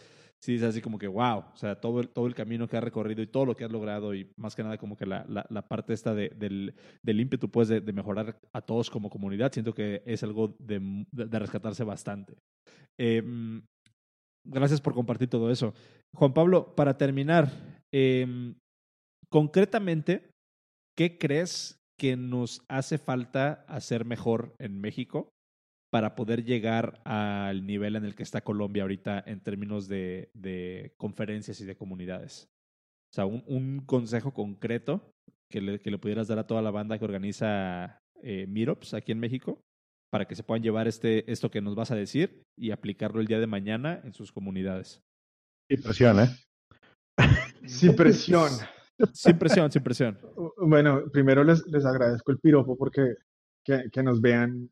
sí 0.42 0.56
es 0.56 0.64
así 0.64 0.80
como 0.80 0.98
que, 0.98 1.06
wow, 1.06 1.44
o 1.52 1.56
sea, 1.56 1.80
todo 1.80 2.00
el, 2.00 2.08
todo 2.08 2.26
el 2.26 2.34
camino 2.34 2.66
que 2.66 2.76
has 2.76 2.82
recorrido 2.82 3.22
y 3.22 3.28
todo 3.28 3.46
lo 3.46 3.54
que 3.54 3.64
has 3.64 3.70
logrado 3.70 4.12
y 4.12 4.28
más 4.36 4.56
que 4.56 4.64
nada 4.64 4.76
como 4.76 4.96
que 4.96 5.06
la, 5.06 5.24
la, 5.28 5.68
parte 5.68 5.92
esta 5.92 6.16
de, 6.16 6.30
del, 6.30 6.74
del 7.00 7.20
ímpetu, 7.20 7.48
pues, 7.48 7.68
de, 7.68 7.80
de, 7.80 7.92
mejorar 7.92 8.40
a 8.52 8.60
todos 8.60 8.90
como 8.90 9.08
comunidad, 9.08 9.52
siento 9.52 9.74
que 9.74 10.02
es 10.04 10.24
algo 10.24 10.56
de, 10.58 11.06
de 11.12 11.38
rescatarse 11.38 11.84
bastante. 11.84 12.38
Em, 12.98 13.62
gracias 14.44 14.80
por 14.80 14.94
compartir 14.94 15.28
todo 15.28 15.48
eso. 15.52 15.74
Juan 16.12 16.34
Pablo, 16.34 16.74
para 16.74 16.98
terminar, 16.98 17.52
em, 17.94 18.56
concretamente, 19.30 20.28
¿qué 20.98 21.16
crees 21.16 21.78
que 21.96 22.16
nos 22.16 22.60
hace 22.66 22.98
falta 22.98 23.64
hacer 23.68 24.04
mejor 24.04 24.56
en 24.58 24.80
México 24.80 25.30
para 25.92 26.16
poder 26.16 26.44
llegar 26.44 27.00
al 27.04 27.64
nivel 27.66 27.94
en 27.94 28.04
el 28.04 28.16
que 28.16 28.24
está 28.24 28.40
Colombia 28.40 28.82
ahorita 28.82 29.22
en 29.24 29.40
términos 29.40 29.86
de, 29.86 30.28
de 30.34 30.92
conferencias 30.96 31.60
y 31.60 31.66
de 31.66 31.76
comunidades? 31.76 32.48
O 33.12 33.14
sea, 33.14 33.26
un, 33.26 33.44
un 33.46 33.86
consejo 33.86 34.34
concreto 34.34 35.12
que 35.48 35.60
le, 35.60 35.78
que 35.78 35.92
le, 35.92 35.98
pudieras 35.98 36.26
dar 36.26 36.40
a 36.40 36.48
toda 36.48 36.62
la 36.62 36.72
banda 36.72 36.98
que 36.98 37.04
organiza 37.04 38.00
eh, 38.20 38.46
Meetups 38.48 38.92
aquí 38.94 39.12
en 39.12 39.20
México 39.20 39.60
para 40.10 40.26
que 40.26 40.34
se 40.34 40.42
puedan 40.42 40.64
llevar 40.64 40.88
este, 40.88 41.30
esto 41.30 41.48
que 41.48 41.60
nos 41.60 41.76
vas 41.76 41.92
a 41.92 41.96
decir 41.96 42.42
y 42.58 42.72
aplicarlo 42.72 43.20
el 43.20 43.28
día 43.28 43.38
de 43.38 43.46
mañana 43.46 44.00
en 44.02 44.12
sus 44.12 44.32
comunidades. 44.32 45.00
Sin 45.70 45.80
presión, 45.80 46.20
¿eh? 46.20 46.28
Sin 47.66 47.94
presión. 47.94 48.50
Sin 49.12 49.38
presión, 49.38 49.70
sin 49.70 49.82
presión. 49.82 50.18
Bueno, 50.60 51.04
primero 51.12 51.44
les, 51.44 51.66
les 51.68 51.84
agradezco 51.84 52.32
el 52.32 52.38
piropo 52.38 52.76
porque 52.76 53.14
que, 53.64 53.84
que, 53.92 54.02
nos 54.02 54.20
vean, 54.20 54.70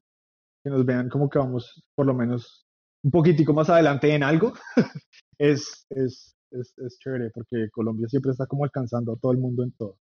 que 0.63 0.71
nos 0.71 0.85
vean 0.85 1.09
como 1.09 1.29
que 1.29 1.39
vamos 1.39 1.83
por 1.95 2.07
lo 2.07 2.15
menos 2.15 2.67
un 3.03 3.11
poquitico 3.11 3.53
más 3.53 3.71
adelante 3.71 4.15
en 4.15 4.23
algo. 4.23 4.53
es, 5.39 5.87
es, 5.91 6.37
es, 6.51 6.75
es 6.79 6.99
chévere 6.99 7.31
porque 7.33 7.69
Colombia 7.71 8.09
siempre 8.09 8.33
está 8.33 8.47
como 8.47 8.65
alcanzando 8.65 9.13
a 9.13 9.17
todo 9.17 9.33
el 9.33 9.39
mundo 9.39 9.63
en 9.63 9.73
todo. 9.73 9.99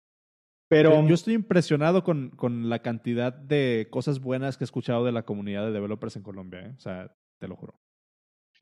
Pero 0.70 1.06
yo 1.06 1.14
estoy 1.14 1.36
impresionado 1.36 2.04
con, 2.04 2.32
con, 2.32 2.70
la 2.70 2.80
cantidad 2.80 3.32
de 3.32 3.88
cosas 3.92 4.20
buenas 4.20 4.58
que 4.58 4.64
he 4.64 4.66
escuchado 4.66 5.06
de 5.06 5.12
la 5.12 5.24
comunidad 5.24 5.66
de 5.66 5.72
developers 5.72 6.16
en 6.16 6.24
Colombia. 6.24 6.62
¿eh? 6.62 6.74
O 6.76 6.80
sea, 6.80 7.16
te 7.40 7.48
lo 7.48 7.56
juro. 7.56 7.83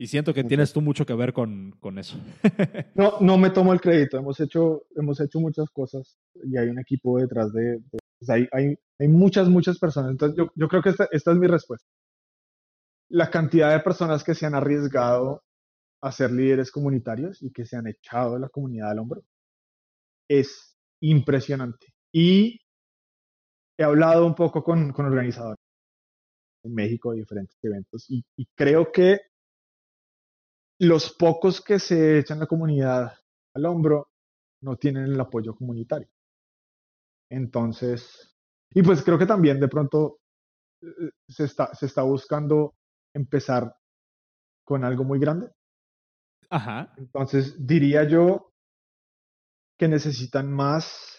Y 0.02 0.08
siento 0.08 0.34
que 0.34 0.42
tienes 0.42 0.72
tú 0.72 0.80
mucho 0.80 1.06
que 1.06 1.14
ver 1.14 1.32
con, 1.32 1.76
con 1.78 1.96
eso. 1.96 2.18
no, 2.96 3.20
no 3.20 3.38
me 3.38 3.50
tomo 3.50 3.72
el 3.72 3.80
crédito. 3.80 4.18
Hemos 4.18 4.40
hecho, 4.40 4.88
hemos 4.96 5.20
hecho 5.20 5.38
muchas 5.38 5.70
cosas 5.70 6.18
y 6.42 6.58
hay 6.58 6.70
un 6.70 6.80
equipo 6.80 7.20
detrás 7.20 7.52
de... 7.52 7.76
o 7.76 8.24
sea, 8.24 8.34
hay, 8.34 8.48
hay, 8.50 8.74
hay, 8.98 9.06
muchas, 9.06 9.48
muchas 9.48 9.78
personas. 9.78 10.10
Entonces, 10.10 10.36
yo, 10.36 10.50
yo 10.56 10.66
creo 10.66 10.82
que 10.82 10.88
esta, 10.88 11.06
esta 11.12 11.30
es 11.30 11.38
mi 11.38 11.46
respuesta. 11.46 11.86
La 13.10 13.30
cantidad 13.30 13.70
de 13.70 13.78
personas 13.78 14.24
que 14.24 14.34
se 14.34 14.44
han 14.44 14.56
arriesgado 14.56 15.44
a 16.00 16.10
ser 16.10 16.32
líderes 16.32 16.72
comunitarios 16.72 17.40
y 17.40 17.52
que 17.52 17.64
se 17.64 17.76
han 17.76 17.86
echado 17.86 18.34
de 18.34 18.40
la 18.40 18.48
comunidad 18.48 18.90
al 18.90 18.98
hombro 18.98 19.22
es 20.28 20.76
impresionante. 21.00 21.94
Y 22.12 22.58
he 23.78 23.84
hablado 23.84 24.26
un 24.26 24.34
poco 24.34 24.64
con, 24.64 24.92
con 24.92 25.06
organizadores 25.06 25.62
en 26.64 26.74
México 26.74 27.12
de 27.12 27.18
diferentes 27.18 27.56
eventos 27.62 28.06
y, 28.08 28.24
creo 28.56 28.90
que 28.92 29.18
los 30.82 31.14
pocos 31.14 31.60
que 31.60 31.78
se 31.78 32.18
echan 32.18 32.40
la 32.40 32.46
comunidad 32.46 33.12
al 33.54 33.66
hombro 33.66 34.08
no 34.62 34.76
tienen 34.76 35.04
el 35.04 35.20
apoyo 35.20 35.54
comunitario. 35.54 36.08
Entonces, 37.30 38.34
y 38.74 38.82
pues 38.82 39.04
creo 39.04 39.16
que 39.16 39.26
también 39.26 39.60
de 39.60 39.68
pronto 39.68 40.18
eh, 40.82 41.10
se 41.28 41.44
está, 41.44 41.72
se 41.74 41.86
está 41.86 42.02
buscando 42.02 42.74
empezar 43.14 43.76
con 44.64 44.84
algo 44.84 45.04
muy 45.04 45.20
grande. 45.20 45.52
Ajá. 46.50 46.92
Entonces, 46.96 47.64
diría 47.64 48.02
yo 48.02 48.52
que 49.78 49.86
necesitan 49.86 50.52
más 50.52 51.16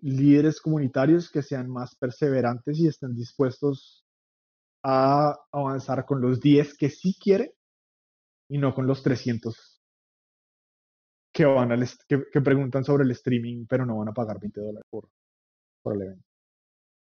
líderes 0.00 0.60
comunitarios 0.60 1.30
que 1.30 1.42
sean 1.42 1.70
más 1.70 1.94
perseverantes 1.94 2.78
y 2.80 2.88
estén 2.88 3.14
dispuestos 3.14 4.04
a 4.82 5.36
avanzar 5.52 6.04
con 6.04 6.20
los 6.20 6.40
10 6.40 6.76
que 6.76 6.90
sí 6.90 7.16
quieren 7.20 7.52
y 8.48 8.58
no 8.58 8.74
con 8.74 8.86
los 8.86 9.02
300 9.02 9.80
que, 11.32 11.44
van 11.44 11.72
al 11.72 11.88
que, 12.08 12.40
preguntan 12.40 12.84
sobre 12.84 13.04
el 13.04 13.10
streaming 13.12 13.66
pero 13.68 13.86
no 13.86 13.98
van 13.98 14.08
a 14.08 14.12
pagar 14.12 14.40
20 14.40 14.60
dólares 14.60 14.86
por, 14.90 15.08
por 15.82 15.94
el 15.94 16.02
evento. 16.02 16.24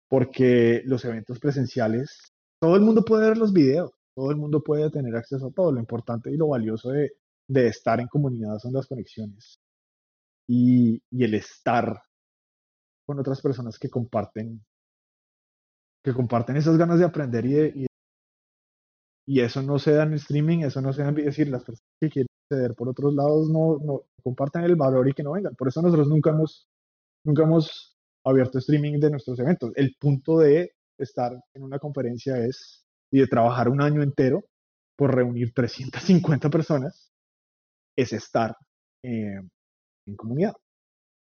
Porque 0.10 0.82
los 0.86 1.04
eventos 1.06 1.40
presenciales, 1.40 2.34
todo 2.60 2.76
el 2.76 2.82
mundo 2.82 3.04
puede 3.04 3.30
ver 3.30 3.38
los 3.38 3.54
videos, 3.54 3.92
todo 4.16 4.32
el 4.32 4.38
mundo 4.38 4.62
puede 4.62 4.90
tener 4.92 5.16
acceso 5.16 5.48
a 5.48 5.52
todo. 5.52 5.72
Lo 5.72 5.80
importante 5.80 6.32
y 6.32 6.38
lo 6.38 6.50
valioso 6.50 6.90
de, 6.90 7.14
de 7.48 7.68
estar 7.68 8.00
en 8.00 8.08
comunidad 8.08 8.60
son 8.60 8.74
las 8.74 8.88
conexiones 8.88 9.60
y, 10.48 11.02
y 11.12 11.24
el 11.24 11.34
estar 11.36 12.02
con 13.06 13.20
otras 13.20 13.42
personas 13.42 13.78
que 13.80 13.90
comparten 13.90 14.64
que 16.04 16.14
comparten 16.14 16.56
esas 16.56 16.78
ganas 16.78 17.00
de 17.00 17.06
aprender 17.06 17.46
y, 17.46 17.84
y, 17.84 17.86
eso 19.28 19.62
no 19.62 19.80
se 19.80 19.92
da 19.92 20.04
en 20.04 20.14
streaming, 20.14 20.60
eso 20.60 20.82
no 20.82 20.94
se 20.94 21.02
da 21.02 21.10
en 21.10 21.16
decir 21.16 21.50
las 21.50 21.64
personas 21.64 21.90
que 22.00 22.10
quieren 22.10 22.28
acceder 22.44 22.76
por 22.76 22.90
otros 22.90 23.14
lados 23.14 23.50
no, 23.50 23.80
no 23.80 24.04
comparten 24.24 24.64
el 24.64 24.76
valor 24.76 25.08
y 25.08 25.14
que 25.14 25.24
no 25.24 25.32
vengan. 25.32 25.56
Por 25.56 25.68
eso 25.68 25.82
nosotros 25.82 26.08
nunca 26.08 26.30
hemos 26.30 26.68
nunca 27.24 27.44
hemos 27.44 27.98
abierto 28.24 28.60
streaming 28.60 29.00
de 29.00 29.12
nuestros 29.12 29.40
eventos. 29.40 29.72
El 29.76 29.96
punto 30.00 30.40
de 30.40 30.74
estar 30.98 31.34
en 31.54 31.64
una 31.64 31.80
conferencia 31.80 32.38
es 32.38 32.86
y 33.12 33.20
de 33.20 33.28
trabajar 33.28 33.70
un 33.70 33.82
año 33.82 34.04
entero 34.04 34.44
por 34.96 35.14
reunir 35.14 35.54
350 35.54 36.50
personas 36.50 37.12
es 37.96 38.14
estar 38.14 38.56
eh, 39.04 39.40
en 40.06 40.16
comunidad. 40.16 40.54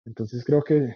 Entonces 0.05 0.43
creo 0.45 0.63
que 0.63 0.95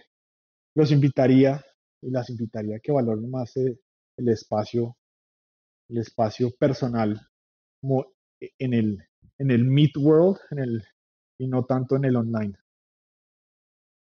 los 0.74 0.90
invitaría 0.90 1.64
y 2.02 2.10
las 2.10 2.30
invitaría 2.30 2.76
a 2.76 2.80
que 2.80 2.92
valoren 2.92 3.30
más 3.30 3.56
eh, 3.56 3.78
el 4.16 4.28
espacio, 4.28 4.96
el 5.92 5.98
espacio 5.98 6.50
personal 6.58 7.20
como 7.80 8.06
en 8.40 8.74
el, 8.74 8.98
en 9.38 9.50
el 9.50 9.64
Meet 9.64 9.96
World 9.98 10.38
en 10.50 10.58
el, 10.58 10.84
y 11.38 11.46
no 11.46 11.64
tanto 11.64 11.96
en 11.96 12.04
el 12.04 12.16
online. 12.16 12.54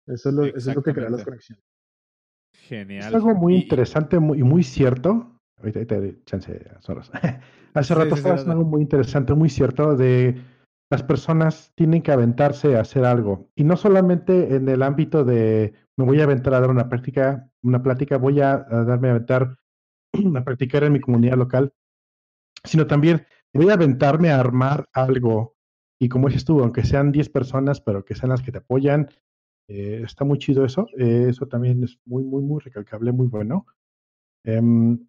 Eso 0.05 0.29
es 0.29 0.35
lo, 0.35 0.45
eso 0.45 0.69
es 0.69 0.75
lo 0.75 0.83
que 0.83 0.93
crea 0.93 1.09
las 1.09 1.23
conexiones. 1.23 1.63
Genial. 2.53 3.09
Es 3.09 3.15
algo 3.15 3.35
muy 3.35 3.55
interesante 3.55 4.17
y 4.17 4.19
muy, 4.19 4.63
cierto. 4.63 5.39
Ahorita, 5.57 5.79
ahorita 5.79 6.23
chance, 6.25 6.65
Soros. 6.79 7.11
Hace 7.73 7.95
rato 7.95 8.15
estabas 8.15 8.47
algo 8.47 8.63
muy 8.63 8.81
interesante, 8.81 9.33
muy 9.33 9.49
cierto 9.49 9.95
de 9.95 10.41
las 10.89 11.03
personas 11.03 11.73
tienen 11.75 12.01
que 12.01 12.11
aventarse 12.11 12.77
a 12.77 12.81
hacer 12.81 13.05
algo. 13.05 13.49
Y 13.55 13.63
no 13.63 13.75
solamente 13.75 14.55
en 14.55 14.67
el 14.69 14.81
ámbito 14.81 15.23
de 15.23 15.73
me 15.97 16.05
voy 16.05 16.21
a 16.21 16.23
aventar 16.23 16.53
a 16.53 16.61
dar 16.61 16.69
una 16.69 16.89
práctica, 16.89 17.49
una 17.61 17.83
plática, 17.83 18.17
voy 18.17 18.39
a, 18.39 18.57
darme 18.57 19.09
a 19.09 19.11
aventar 19.11 19.57
a 20.37 20.43
practicar 20.43 20.83
en 20.83 20.93
mi 20.93 20.99
comunidad 20.99 21.37
local, 21.37 21.73
sino 22.63 22.87
también 22.87 23.25
voy 23.53 23.69
a 23.69 23.73
aventarme 23.73 24.29
a 24.29 24.39
armar 24.39 24.87
algo. 24.93 25.55
Y 25.99 26.09
como 26.09 26.27
dices 26.27 26.45
tú, 26.45 26.59
aunque 26.61 26.83
sean 26.83 27.11
10 27.11 27.29
personas, 27.29 27.81
pero 27.81 28.05
que 28.05 28.15
sean 28.15 28.29
las 28.29 28.41
que 28.41 28.51
te 28.51 28.59
apoyan, 28.59 29.09
eh, 29.67 30.01
está 30.03 30.23
muy 30.23 30.37
chido 30.37 30.63
eso. 30.63 30.87
Eh, 30.97 31.27
eso 31.29 31.47
también 31.47 31.83
es 31.83 31.99
muy, 32.05 32.23
muy, 32.23 32.43
muy 32.43 32.61
recalcable, 32.61 33.11
muy 33.11 33.27
bueno. 33.27 33.65
Em, 34.45 35.07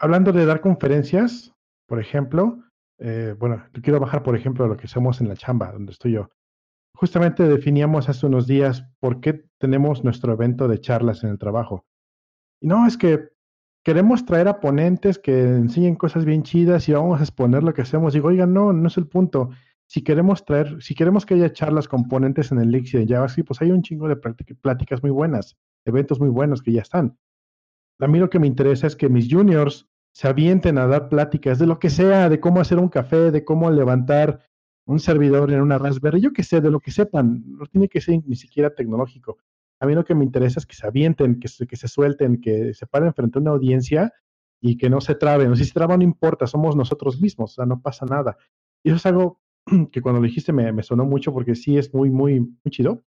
hablando 0.00 0.32
de 0.32 0.46
dar 0.46 0.60
conferencias, 0.60 1.52
por 1.86 2.00
ejemplo, 2.00 2.64
eh, 2.98 3.34
bueno, 3.38 3.64
quiero 3.82 4.00
bajar, 4.00 4.22
por 4.22 4.36
ejemplo, 4.36 4.66
lo 4.66 4.76
que 4.76 4.86
hacemos 4.86 5.20
en 5.20 5.28
la 5.28 5.36
chamba, 5.36 5.72
donde 5.72 5.92
estoy 5.92 6.12
yo. 6.12 6.30
Justamente 6.94 7.44
definíamos 7.44 8.08
hace 8.08 8.26
unos 8.26 8.46
días 8.46 8.86
por 9.00 9.20
qué 9.20 9.44
tenemos 9.58 10.04
nuestro 10.04 10.32
evento 10.32 10.68
de 10.68 10.80
charlas 10.80 11.24
en 11.24 11.30
el 11.30 11.38
trabajo. 11.38 11.84
Y 12.60 12.68
no, 12.68 12.86
es 12.86 12.96
que 12.96 13.30
queremos 13.82 14.24
traer 14.24 14.48
a 14.48 14.60
ponentes 14.60 15.18
que 15.18 15.42
enseñen 15.42 15.96
cosas 15.96 16.24
bien 16.24 16.42
chidas 16.42 16.88
y 16.88 16.92
vamos 16.92 17.20
a 17.20 17.22
exponer 17.22 17.62
lo 17.62 17.74
que 17.74 17.82
hacemos. 17.82 18.12
Digo, 18.12 18.28
oigan, 18.28 18.52
no, 18.52 18.72
no 18.72 18.88
es 18.88 18.96
el 18.96 19.06
punto. 19.06 19.50
Si 19.86 20.02
queremos 20.02 20.44
traer, 20.44 20.80
si 20.80 20.94
queremos 20.94 21.26
que 21.26 21.34
haya 21.34 21.52
charlas 21.52 21.88
con 21.88 22.08
ponentes 22.08 22.52
en 22.52 22.58
el 22.58 22.68
Elixir 22.68 23.00
de 23.00 23.14
JavaScript, 23.14 23.48
pues 23.48 23.60
hay 23.60 23.70
un 23.70 23.82
chingo 23.82 24.08
de 24.08 24.16
pláticas 24.16 25.02
muy 25.02 25.10
buenas, 25.10 25.58
eventos 25.84 26.18
muy 26.20 26.30
buenos 26.30 26.62
que 26.62 26.72
ya 26.72 26.82
están. 26.82 27.18
A 27.98 28.06
mí 28.06 28.18
lo 28.18 28.30
que 28.30 28.38
me 28.38 28.46
interesa 28.46 28.86
es 28.86 28.96
que 28.96 29.08
mis 29.08 29.32
juniors 29.32 29.88
se 30.12 30.28
avienten 30.28 30.78
a 30.78 30.86
dar 30.86 31.08
pláticas 31.08 31.58
de 31.58 31.66
lo 31.66 31.78
que 31.78 31.90
sea, 31.90 32.28
de 32.28 32.40
cómo 32.40 32.60
hacer 32.60 32.78
un 32.78 32.88
café, 32.88 33.30
de 33.30 33.44
cómo 33.44 33.70
levantar 33.70 34.40
un 34.86 34.98
servidor 34.98 35.52
en 35.52 35.60
una 35.60 35.78
Raspberry, 35.78 36.20
yo 36.20 36.32
que 36.32 36.42
sé, 36.42 36.60
de 36.60 36.70
lo 36.70 36.80
que 36.80 36.90
sepan, 36.90 37.42
no 37.46 37.66
tiene 37.66 37.88
que 37.88 38.00
ser 38.00 38.20
ni 38.26 38.36
siquiera 38.36 38.74
tecnológico. 38.74 39.38
A 39.82 39.86
mí 39.86 39.96
lo 39.96 40.04
que 40.04 40.14
me 40.14 40.24
interesa 40.24 40.60
es 40.60 40.66
que 40.66 40.76
se 40.76 40.86
avienten, 40.86 41.40
que 41.40 41.48
se, 41.48 41.66
que 41.66 41.74
se 41.74 41.88
suelten, 41.88 42.40
que 42.40 42.72
se 42.72 42.86
paren 42.86 43.12
frente 43.14 43.38
a 43.38 43.42
una 43.42 43.50
audiencia 43.50 44.12
y 44.60 44.78
que 44.78 44.88
no 44.88 45.00
se 45.00 45.16
traben. 45.16 45.56
Si 45.56 45.64
se 45.64 45.72
traba 45.72 45.96
no 45.96 46.04
importa, 46.04 46.46
somos 46.46 46.76
nosotros 46.76 47.20
mismos, 47.20 47.50
o 47.50 47.54
sea, 47.56 47.66
no 47.66 47.82
pasa 47.82 48.06
nada. 48.06 48.36
Y 48.84 48.90
eso 48.90 48.96
es 48.98 49.06
algo 49.06 49.40
que 49.90 50.00
cuando 50.00 50.20
lo 50.20 50.26
dijiste 50.28 50.52
me, 50.52 50.72
me 50.72 50.84
sonó 50.84 51.04
mucho 51.04 51.32
porque 51.32 51.56
sí 51.56 51.78
es 51.78 51.92
muy, 51.92 52.10
muy, 52.10 52.38
muy 52.38 52.70
chido. 52.70 53.02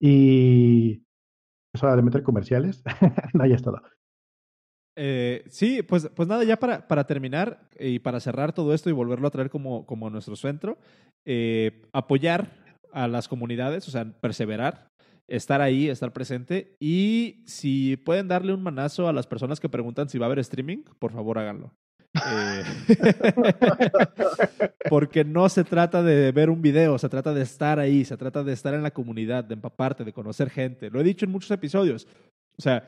Y 0.00 1.04
es 1.72 1.82
hora 1.84 1.94
de 1.94 2.02
meter 2.02 2.24
comerciales. 2.24 2.82
no, 3.32 3.46
ya 3.46 3.54
está. 3.54 3.70
Eh, 4.96 5.44
sí, 5.46 5.84
pues, 5.84 6.10
pues 6.16 6.28
nada, 6.28 6.42
ya 6.42 6.56
para, 6.56 6.88
para 6.88 7.06
terminar 7.06 7.68
y 7.78 8.00
para 8.00 8.18
cerrar 8.18 8.52
todo 8.52 8.74
esto 8.74 8.90
y 8.90 8.92
volverlo 8.92 9.28
a 9.28 9.30
traer 9.30 9.50
como, 9.50 9.86
como 9.86 10.10
nuestro 10.10 10.34
centro, 10.34 10.78
eh, 11.24 11.86
apoyar 11.92 12.50
a 12.92 13.06
las 13.06 13.28
comunidades, 13.28 13.86
o 13.86 13.92
sea, 13.92 14.04
perseverar, 14.20 14.90
estar 15.28 15.60
ahí, 15.60 15.88
estar 15.88 16.12
presente 16.12 16.76
y 16.80 17.42
si 17.46 17.96
pueden 17.96 18.28
darle 18.28 18.52
un 18.52 18.62
manazo 18.62 19.08
a 19.08 19.12
las 19.12 19.26
personas 19.26 19.60
que 19.60 19.68
preguntan 19.68 20.08
si 20.08 20.18
va 20.18 20.26
a 20.26 20.28
haber 20.28 20.40
streaming, 20.40 20.82
por 20.98 21.12
favor 21.12 21.38
háganlo. 21.38 21.72
Eh, 22.14 22.64
porque 24.90 25.24
no 25.24 25.48
se 25.48 25.64
trata 25.64 26.02
de 26.02 26.32
ver 26.32 26.50
un 26.50 26.60
video, 26.60 26.98
se 26.98 27.08
trata 27.08 27.32
de 27.32 27.42
estar 27.42 27.78
ahí, 27.78 28.04
se 28.04 28.16
trata 28.16 28.44
de 28.44 28.52
estar 28.52 28.74
en 28.74 28.82
la 28.82 28.90
comunidad, 28.90 29.44
de 29.44 29.54
empaparte, 29.54 30.04
de 30.04 30.12
conocer 30.12 30.50
gente. 30.50 30.90
Lo 30.90 31.00
he 31.00 31.04
dicho 31.04 31.24
en 31.24 31.32
muchos 31.32 31.50
episodios. 31.50 32.06
O 32.58 32.62
sea, 32.62 32.86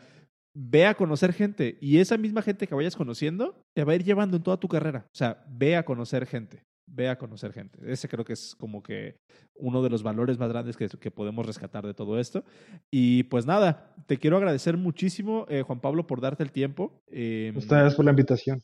ve 0.54 0.86
a 0.86 0.94
conocer 0.94 1.32
gente 1.32 1.78
y 1.80 1.98
esa 1.98 2.16
misma 2.16 2.42
gente 2.42 2.66
que 2.66 2.74
vayas 2.74 2.96
conociendo 2.96 3.64
te 3.74 3.84
va 3.84 3.92
a 3.92 3.96
ir 3.96 4.04
llevando 4.04 4.36
en 4.36 4.42
toda 4.42 4.58
tu 4.58 4.68
carrera. 4.68 5.06
O 5.06 5.16
sea, 5.16 5.44
ve 5.48 5.76
a 5.76 5.84
conocer 5.84 6.26
gente, 6.26 6.62
ve 6.86 7.08
a 7.08 7.18
conocer 7.18 7.52
gente. 7.52 7.78
Ese 7.90 8.08
creo 8.08 8.24
que 8.24 8.32
es 8.34 8.54
como 8.56 8.82
que 8.82 9.20
uno 9.56 9.82
de 9.82 9.90
los 9.90 10.02
valores 10.02 10.38
más 10.38 10.48
grandes 10.48 10.76
que, 10.76 10.88
que 10.88 11.10
podemos 11.10 11.46
rescatar 11.46 11.86
de 11.86 11.94
todo 11.94 12.18
esto. 12.18 12.44
Y 12.90 13.24
pues 13.24 13.46
nada, 13.46 13.94
te 14.06 14.18
quiero 14.18 14.36
agradecer 14.36 14.76
muchísimo, 14.76 15.46
eh, 15.48 15.62
Juan 15.62 15.80
Pablo, 15.80 16.06
por 16.06 16.20
darte 16.20 16.42
el 16.42 16.52
tiempo. 16.52 17.02
Eh, 17.08 17.52
Gracias 17.54 17.94
por 17.94 18.04
la 18.04 18.10
invitación. 18.10 18.62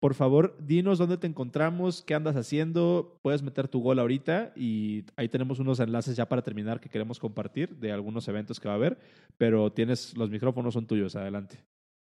Por 0.00 0.14
favor, 0.14 0.56
dinos 0.58 0.96
dónde 0.96 1.18
te 1.18 1.26
encontramos, 1.26 2.02
qué 2.02 2.14
andas 2.14 2.34
haciendo. 2.34 3.18
Puedes 3.20 3.42
meter 3.42 3.68
tu 3.68 3.82
gol 3.82 3.98
ahorita 3.98 4.52
y 4.56 5.04
ahí 5.16 5.28
tenemos 5.28 5.58
unos 5.58 5.78
enlaces 5.78 6.16
ya 6.16 6.26
para 6.26 6.40
terminar 6.40 6.80
que 6.80 6.88
queremos 6.88 7.18
compartir 7.18 7.76
de 7.76 7.92
algunos 7.92 8.26
eventos 8.26 8.58
que 8.58 8.68
va 8.68 8.74
a 8.74 8.76
haber. 8.78 8.98
Pero 9.36 9.70
tienes, 9.72 10.16
los 10.16 10.30
micrófonos 10.30 10.72
son 10.72 10.86
tuyos. 10.86 11.16
Adelante. 11.16 11.58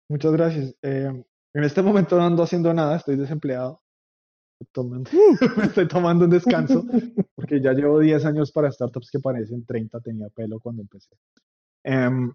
Muchas 0.09 0.33
gracias. 0.33 0.75
Eh, 0.81 1.23
en 1.55 1.65
este 1.65 1.83
momento 1.83 2.17
no 2.17 2.25
ando 2.25 2.43
haciendo 2.43 2.73
nada, 2.73 2.97
estoy 2.97 3.17
desempleado. 3.17 3.82
Tomando, 4.71 5.11
estoy 5.63 5.89
tomando 5.89 6.25
un 6.25 6.31
descanso 6.31 6.85
porque 7.35 7.61
ya 7.61 7.73
llevo 7.73 7.99
10 7.99 8.25
años 8.27 8.53
para 8.53 8.71
startups 8.71 9.11
que 9.11 9.19
parecen 9.19 9.65
30, 9.65 10.01
tenía 10.01 10.29
pelo 10.29 10.61
cuando 10.61 10.83
empecé. 10.83 11.17
Um, 11.85 12.33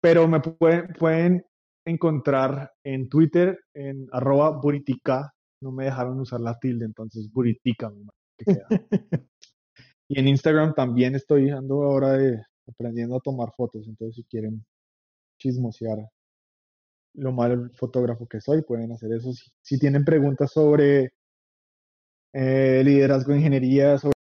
pero 0.00 0.28
me 0.28 0.40
pueden, 0.40 0.88
pueden 0.98 1.44
encontrar 1.86 2.72
en 2.84 3.08
Twitter 3.08 3.58
en 3.74 4.06
arroba 4.12 4.50
buritica. 4.50 5.32
No 5.62 5.72
me 5.72 5.84
dejaron 5.84 6.20
usar 6.20 6.40
la 6.40 6.58
tilde, 6.58 6.84
entonces 6.84 7.32
buritica. 7.32 7.90
y 10.08 10.20
en 10.20 10.28
Instagram 10.28 10.74
también 10.74 11.14
estoy 11.14 11.50
ando 11.50 11.82
ahora 11.84 12.12
de, 12.12 12.42
aprendiendo 12.68 13.16
a 13.16 13.20
tomar 13.20 13.52
fotos. 13.56 13.86
Entonces 13.88 14.16
si 14.16 14.24
quieren 14.24 14.64
chismosear 15.38 15.98
lo 17.16 17.32
mal 17.32 17.70
fotógrafo 17.74 18.26
que 18.26 18.40
soy, 18.40 18.62
pueden 18.62 18.92
hacer 18.92 19.12
eso. 19.12 19.32
Si, 19.62 19.78
tienen 19.78 20.04
preguntas 20.04 20.52
sobre 20.52 21.12
eh, 22.38 22.82
liderazgo, 22.84 23.34
ingeniería, 23.34 23.96
sobre 23.96 24.12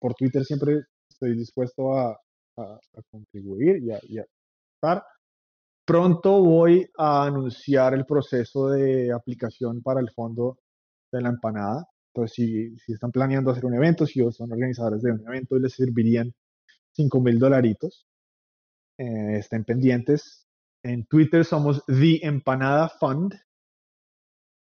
por 0.00 0.14
Twitter 0.14 0.44
siempre 0.44 0.82
estoy 1.08 1.36
dispuesto 1.36 1.96
a, 1.96 2.18
a, 2.56 2.80
contribuir 3.10 3.82
y 3.82 3.92
a, 3.92 4.00
y 4.08 4.18
a 4.18 4.24
estar. 4.74 5.04
Pronto 5.86 6.42
voy 6.42 6.84
a 6.96 7.26
anunciar 7.26 7.94
el 7.94 8.04
proceso 8.04 8.70
de 8.70 9.12
aplicación 9.12 9.80
para 9.80 10.00
el 10.00 10.10
fondo 10.10 10.58
de 11.12 11.20
la 11.20 11.28
empanada. 11.28 11.86
Entonces, 12.12 12.34
si, 12.34 12.76
si 12.78 12.92
están 12.94 13.12
planeando 13.12 13.52
hacer 13.52 13.64
un 13.64 13.74
evento, 13.74 14.04
si 14.04 14.20
son 14.32 14.52
organizadores 14.52 15.02
de 15.02 15.12
un 15.12 15.26
evento 15.28 15.56
y 15.56 15.60
les 15.60 15.74
servirían 15.74 16.32
5 16.92 17.20
mil 17.20 17.38
dolaritos, 17.38 18.06
eh, 18.98 19.38
estén 19.38 19.64
pendientes. 19.64 20.48
En 20.82 21.06
Twitter 21.06 21.44
somos 21.44 21.84
The 21.86 22.26
Empanada 22.26 22.88
Fund 22.88 23.34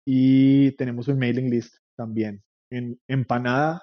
y 0.06 0.72
tenemos 0.78 1.08
un 1.08 1.20
mailing 1.20 1.50
list 1.50 1.76
también 1.96 2.44
en 2.72 3.00
empanada.fund, 3.08 3.82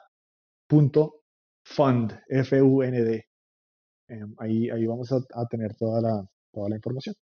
F-U-N-D. 2.28 3.24
Em, 4.10 4.34
ahí, 4.38 4.70
ahí 4.70 4.86
vamos 4.86 5.12
a, 5.12 5.16
a 5.34 5.46
tener 5.46 5.74
toda 5.74 6.00
la, 6.00 6.26
toda 6.52 6.70
la 6.70 6.76
información. 6.76 7.14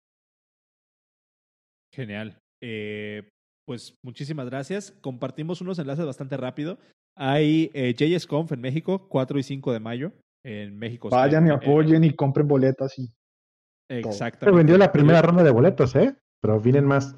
Genial. 1.91 2.37
Eh, 2.61 3.27
pues 3.65 3.97
muchísimas 4.03 4.47
gracias. 4.47 4.91
Compartimos 5.01 5.61
unos 5.61 5.79
enlaces 5.79 6.05
bastante 6.05 6.37
rápido. 6.37 6.77
Hay 7.17 7.71
eh, 7.73 7.95
JSConf 7.97 8.51
en 8.51 8.61
México, 8.61 9.07
4 9.09 9.39
y 9.39 9.43
5 9.43 9.73
de 9.73 9.79
mayo. 9.79 10.11
En 10.43 10.77
México. 10.77 11.09
Vayan 11.09 11.47
y 11.47 11.49
apoyen 11.49 12.03
y 12.03 12.13
compren 12.13 12.47
boletas 12.47 12.99
y. 12.99 13.09
Exactamente. 13.89 14.45
Se 14.45 14.51
vendió 14.51 14.77
la 14.77 14.91
primera 14.91 15.21
ronda 15.21 15.43
de 15.43 15.51
boletos, 15.51 15.95
¿eh? 15.95 16.15
Pero 16.41 16.59
vienen 16.59 16.85
más. 16.85 17.15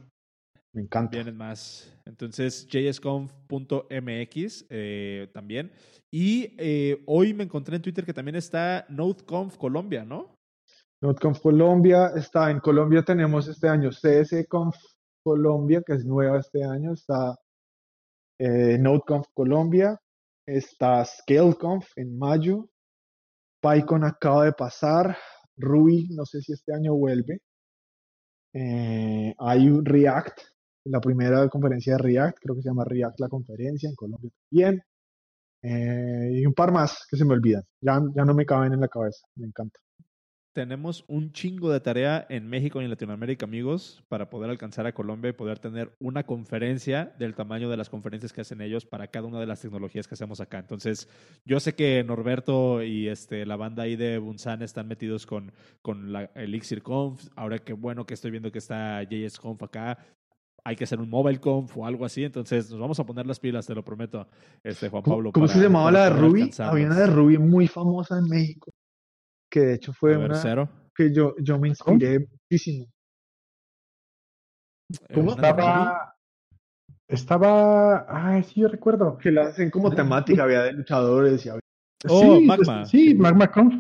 Me 0.74 0.82
encanta. 0.84 1.18
Vienen 1.18 1.38
más. 1.38 1.94
Entonces, 2.06 2.68
jsconf.mx 2.70 4.66
eh, 4.70 5.30
también. 5.34 5.72
Y 6.12 6.56
eh, 6.58 7.04
hoy 7.06 7.34
me 7.34 7.44
encontré 7.44 7.76
en 7.76 7.82
Twitter 7.82 8.06
que 8.06 8.14
también 8.14 8.36
está 8.36 8.86
NodeConf 8.90 9.58
Colombia, 9.58 10.06
¿no? 10.06 10.38
NodeConf 11.02 11.42
Colombia 11.42 12.12
está 12.16 12.50
en 12.50 12.60
Colombia, 12.60 13.04
tenemos 13.04 13.48
este 13.48 13.70
año 13.70 13.90
CSConf 13.92 14.76
Colombia, 15.24 15.84
que 15.86 15.94
es 15.94 16.06
nueva 16.06 16.40
este 16.40 16.64
año, 16.64 16.94
está 16.94 17.36
eh, 18.40 18.78
NodeConf 18.80 19.28
Colombia, 19.34 20.00
está 20.48 21.06
ScaleConf 21.06 21.86
en 21.98 22.18
mayo, 22.18 22.70
PyCon 23.62 24.06
acaba 24.06 24.46
de 24.46 24.54
pasar, 24.54 25.18
Ruby, 25.58 26.08
no 26.12 26.26
sé 26.26 26.42
si 26.42 26.54
este 26.54 26.74
año 26.74 26.96
vuelve, 26.96 27.42
eh, 28.54 29.36
hay 29.38 29.68
un 29.70 29.86
React, 29.86 30.40
la 30.90 31.00
primera 31.02 31.48
conferencia 31.50 31.94
de 31.94 32.00
React, 32.00 32.38
creo 32.42 32.56
que 32.56 32.62
se 32.62 32.70
llama 32.70 32.86
React 32.86 33.20
la 33.20 33.30
conferencia 33.30 33.90
en 33.90 33.96
Colombia 33.96 34.32
también, 34.50 34.82
eh, 35.62 36.32
y 36.34 36.46
un 36.46 36.54
par 36.54 36.72
más 36.72 37.06
que 37.10 37.18
se 37.18 37.26
me 37.26 37.34
olvidan, 37.34 37.64
ya, 37.82 38.02
ya 38.16 38.26
no 38.26 38.34
me 38.34 38.46
caben 38.46 38.74
en 38.74 38.82
la 38.82 38.88
cabeza, 38.88 39.26
me 39.36 39.48
encanta 39.48 39.80
tenemos 40.58 41.06
un 41.08 41.34
chingo 41.34 41.72
de 41.72 41.80
tarea 41.80 42.26
en 42.30 42.48
México 42.48 42.82
y 42.82 42.84
en 42.84 42.90
Latinoamérica, 42.90 43.46
amigos, 43.46 44.04
para 44.08 44.32
poder 44.32 44.50
alcanzar 44.50 44.88
a 44.88 44.92
Colombia 44.92 45.30
y 45.30 45.34
poder 45.34 45.60
tener 45.60 45.96
una 46.00 46.24
conferencia 46.24 47.14
del 47.20 47.36
tamaño 47.36 47.70
de 47.70 47.78
las 47.78 47.92
conferencias 47.92 48.34
que 48.34 48.42
hacen 48.42 48.62
ellos 48.62 48.84
para 48.84 49.06
cada 49.06 49.28
una 49.28 49.40
de 49.40 49.46
las 49.46 49.62
tecnologías 49.62 50.08
que 50.08 50.16
hacemos 50.16 50.42
acá. 50.42 50.58
Entonces, 50.58 51.08
yo 51.46 51.60
sé 51.60 51.76
que 51.76 52.04
Norberto 52.04 52.82
y 52.82 53.08
este, 53.08 53.46
la 53.46 53.56
banda 53.56 53.84
ahí 53.84 53.96
de 53.96 54.18
Bunsan 54.18 54.64
están 54.64 54.88
metidos 54.88 55.28
con, 55.28 55.52
con 55.84 56.12
la 56.12 56.32
Elixir 56.34 56.82
Conf. 56.82 57.28
Ahora 57.36 57.60
que 57.60 57.74
bueno 57.74 58.08
que 58.08 58.16
estoy 58.16 58.32
viendo 58.32 58.52
que 58.52 58.58
está 58.58 59.04
JS 59.04 59.38
Conf 59.38 59.62
acá, 59.62 60.00
hay 60.64 60.76
que 60.76 60.84
hacer 60.84 61.00
un 61.00 61.10
mobile 61.10 61.40
conf 61.40 61.78
o 61.78 61.86
algo 61.86 62.06
así. 62.06 62.24
Entonces 62.24 62.70
nos 62.72 62.80
vamos 62.80 63.00
a 63.00 63.06
poner 63.06 63.26
las 63.26 63.40
pilas, 63.40 63.66
te 63.66 63.76
lo 63.76 63.84
prometo, 63.84 64.28
este 64.64 64.90
Juan 64.90 65.04
Pablo. 65.04 65.32
¿Cómo, 65.32 65.48
se 65.48 65.60
llamaba 65.60 65.92
la 65.92 66.04
de 66.06 66.10
Ruby? 66.12 66.52
Había 66.60 66.88
una 66.88 67.00
de 67.00 67.08
Ruby 67.08 67.38
muy 67.38 67.68
famosa 67.68 68.18
en 68.18 68.26
México 68.30 68.72
que 69.50 69.60
de 69.62 69.74
hecho 69.76 69.94
fue 69.94 70.18
una 70.18 70.42
que 70.96 71.14
yo, 71.14 71.36
yo 71.40 71.60
me 71.60 71.70
inspiré 71.70 72.20
muchísimo. 72.20 72.88
¿Cómo 75.14 75.32
estaba? 75.32 76.16
Estaba, 77.08 78.06
ay, 78.10 78.44
sí, 78.44 78.62
yo 78.62 78.68
recuerdo. 78.68 79.18
Que 79.18 79.32
la 79.32 79.48
hacen 79.48 79.70
como 79.70 79.94
temática, 79.94 80.44
había 80.44 80.64
de 80.64 80.74
luchadores 80.74 81.46
y 81.46 81.50
había... 81.50 81.62
Oh, 82.10 82.38
sí, 82.38 82.46
Magma. 82.46 82.86
sí, 82.86 83.16
Magma 83.16 83.52
Conf. 83.52 83.76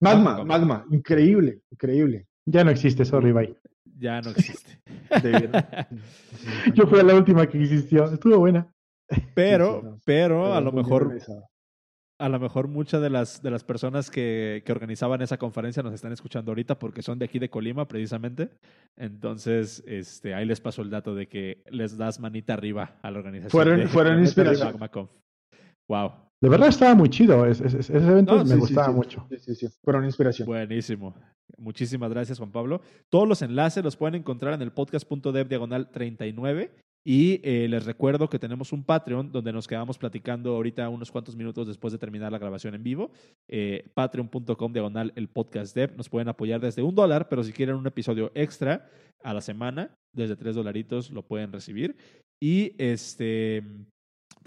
Magma, 0.00 0.44
Magma, 0.44 0.84
increíble, 0.90 1.62
increíble. 1.70 2.26
Ya 2.46 2.64
no 2.64 2.70
existe, 2.70 3.04
sorry, 3.04 3.32
bye. 3.32 3.56
Ya 3.96 4.20
no 4.20 4.30
existe. 4.30 4.80
yo 6.74 6.86
fui 6.86 7.02
la 7.02 7.14
última 7.14 7.46
que 7.46 7.62
existió, 7.62 8.04
estuvo 8.04 8.38
buena. 8.38 8.72
Pero, 9.34 9.98
pero 10.04 10.54
a 10.54 10.60
lo 10.60 10.70
mejor 10.70 11.18
a 12.20 12.28
lo 12.28 12.40
mejor 12.40 12.66
muchas 12.66 13.00
de 13.00 13.10
las, 13.10 13.42
de 13.42 13.50
las 13.50 13.62
personas 13.62 14.10
que, 14.10 14.62
que, 14.66 14.72
organizaban 14.72 15.22
esa 15.22 15.38
conferencia 15.38 15.82
nos 15.82 15.94
están 15.94 16.12
escuchando 16.12 16.50
ahorita 16.50 16.78
porque 16.78 17.00
son 17.00 17.18
de 17.18 17.26
aquí 17.26 17.38
de 17.38 17.48
Colima, 17.48 17.86
precisamente. 17.86 18.50
Entonces, 18.96 19.84
este, 19.86 20.34
ahí 20.34 20.44
les 20.44 20.60
paso 20.60 20.82
el 20.82 20.90
dato 20.90 21.14
de 21.14 21.28
que 21.28 21.62
les 21.70 21.96
das 21.96 22.18
manita 22.18 22.54
arriba 22.54 22.98
a 23.02 23.10
la 23.10 23.18
organización. 23.18 23.50
Fueron, 23.50 23.88
fueron 23.88 24.20
inspiración. 24.20 24.76
Wow. 25.88 26.27
De 26.40 26.48
verdad 26.48 26.68
estaba 26.68 26.94
muy 26.94 27.08
chido. 27.08 27.44
ese 27.46 27.96
evento 27.96 28.44
me 28.44 28.56
gustaba 28.56 28.92
mucho. 28.92 29.26
Sí, 29.30 29.38
sí, 29.38 29.54
sí. 29.54 29.68
Fueron 29.82 30.04
inspiración. 30.04 30.46
Buenísimo. 30.46 31.14
Muchísimas 31.56 32.10
gracias, 32.10 32.38
Juan 32.38 32.52
Pablo. 32.52 32.80
Todos 33.10 33.26
los 33.26 33.42
enlaces 33.42 33.82
los 33.82 33.96
pueden 33.96 34.14
encontrar 34.16 34.54
en 34.54 34.62
el 34.62 34.70
podcast.dev 34.70 35.48
diagonal 35.48 35.90
39 35.90 36.70
Y 37.04 37.40
eh, 37.42 37.66
les 37.68 37.86
recuerdo 37.86 38.28
que 38.28 38.38
tenemos 38.38 38.72
un 38.72 38.84
Patreon 38.84 39.32
donde 39.32 39.52
nos 39.52 39.66
quedamos 39.66 39.98
platicando 39.98 40.54
ahorita 40.54 40.88
unos 40.88 41.10
cuantos 41.10 41.34
minutos 41.34 41.66
después 41.66 41.92
de 41.92 41.98
terminar 41.98 42.30
la 42.30 42.38
grabación 42.38 42.76
en 42.76 42.84
vivo. 42.84 43.10
Eh, 43.48 43.90
Patreon.com 43.94 44.72
diagonal 44.72 45.12
el 45.16 45.28
podcast 45.28 45.74
dev. 45.74 45.96
Nos 45.96 46.08
pueden 46.08 46.28
apoyar 46.28 46.60
desde 46.60 46.82
un 46.82 46.94
dólar, 46.94 47.28
pero 47.28 47.42
si 47.42 47.52
quieren 47.52 47.74
un 47.74 47.86
episodio 47.88 48.30
extra 48.36 48.88
a 49.24 49.34
la 49.34 49.40
semana, 49.40 49.92
desde 50.12 50.36
tres 50.36 50.54
dolaritos 50.54 51.10
lo 51.10 51.26
pueden 51.26 51.52
recibir. 51.52 51.96
Y 52.40 52.74
este 52.78 53.64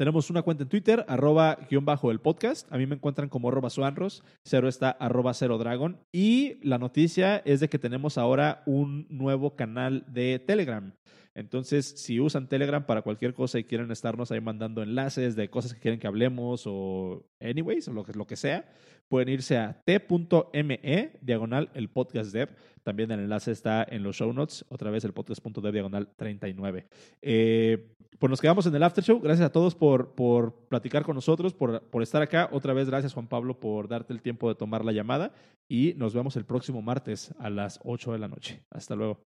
tenemos 0.02 0.32
una 0.32 0.42
cuenta 0.42 0.64
en 0.64 0.70
Twitter, 0.70 1.06
arroba 1.08 1.60
guion 1.70 1.86
bajo 1.86 2.10
el 2.10 2.18
podcast. 2.18 2.66
A 2.74 2.80
mí 2.80 2.88
me 2.88 2.96
encuentran 2.96 3.30
como 3.30 3.50
arroba 3.50 3.70
suanros, 3.70 4.24
cero 4.44 4.68
está 4.68 4.90
arroba 4.90 5.32
cero 5.36 5.60
dragon. 5.60 6.00
Y 6.12 6.58
la 6.68 6.80
noticia 6.80 7.38
es 7.46 7.60
de 7.60 7.70
que 7.70 7.78
tenemos 7.78 8.18
ahora 8.18 8.64
un 8.66 9.06
nuevo 9.12 9.56
canal 9.56 10.04
de 10.08 10.40
Telegram. 10.40 10.92
Entonces, 11.34 11.86
si 11.86 12.20
usan 12.20 12.50
Telegram 12.50 12.86
para 12.86 13.02
cualquier 13.02 13.34
cosa 13.34 13.58
y 13.58 13.64
quieren 13.64 13.90
estarnos 13.92 14.32
ahí 14.32 14.42
mandando 14.42 14.84
enlaces 14.84 15.36
de 15.36 15.50
cosas 15.50 15.74
que 15.74 15.80
quieren 15.80 16.00
que 16.00 16.08
hablemos 16.08 16.64
o 16.66 17.26
anyways, 17.40 17.88
o 17.88 17.94
lo 17.94 18.04
que, 18.04 18.14
lo 18.14 18.28
que 18.28 18.36
sea, 18.36 18.70
pueden 19.08 19.30
irse 19.30 19.58
a 19.58 19.82
t.me 19.86 21.20
diagonal 21.22 21.70
el 21.74 21.90
podcast 21.90 22.34
dev. 22.34 22.50
También 22.84 23.12
el 23.12 23.22
enlace 23.22 23.52
está 23.52 23.86
en 23.88 24.04
los 24.04 24.18
show 24.18 24.34
notes. 24.34 24.66
Otra 24.70 24.92
vez 24.92 25.06
el 25.06 25.14
podcast.dev 25.14 25.72
diagonal 25.72 26.10
39. 26.16 26.88
Eh, 27.22 27.96
pues 28.20 28.30
nos 28.30 28.42
quedamos 28.42 28.66
en 28.66 28.76
el 28.76 28.84
after 28.84 29.04
show. 29.04 29.20
Gracias 29.22 29.48
a 29.48 29.52
todos 29.52 29.76
por, 29.76 30.16
por 30.16 30.68
platicar 30.68 31.04
con 31.04 31.16
nosotros, 31.16 31.54
por, 31.54 31.82
por 31.90 32.04
estar 32.04 32.22
acá. 32.22 32.50
Otra 32.52 32.74
vez 32.74 32.90
gracias 32.90 33.14
Juan 33.14 33.28
Pablo 33.28 33.60
por 33.60 33.88
darte 33.88 34.14
el 34.14 34.22
tiempo 34.22 34.50
de 34.50 34.56
tomar 34.56 34.84
la 34.84 34.92
llamada. 34.92 35.34
Y 35.70 35.94
nos 35.96 36.14
vemos 36.14 36.36
el 36.36 36.46
próximo 36.46 36.82
martes 36.82 37.34
a 37.40 37.50
las 37.50 37.80
8 37.84 38.14
de 38.14 38.20
la 38.20 38.28
noche. 38.28 38.64
Hasta 38.70 38.96
luego. 38.96 39.24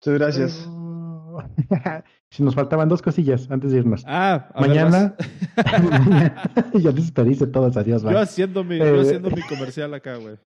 Muchas 0.00 0.14
gracias. 0.18 0.83
Si 2.30 2.42
nos 2.42 2.54
faltaban 2.54 2.88
dos 2.88 3.02
cosillas 3.02 3.50
antes 3.50 3.72
de 3.72 3.78
irnos. 3.78 4.04
Ah, 4.06 4.50
a 4.54 4.60
Mañana. 4.60 5.14
ya 6.74 6.92
despediste 6.92 7.46
todos, 7.46 7.76
adiós. 7.76 8.02
Yo 8.02 8.18
haciendo, 8.18 8.64
mi, 8.64 8.78
yo 8.78 9.00
haciendo 9.00 9.30
mi 9.30 9.42
comercial 9.42 9.94
acá, 9.94 10.16
güey. 10.16 10.36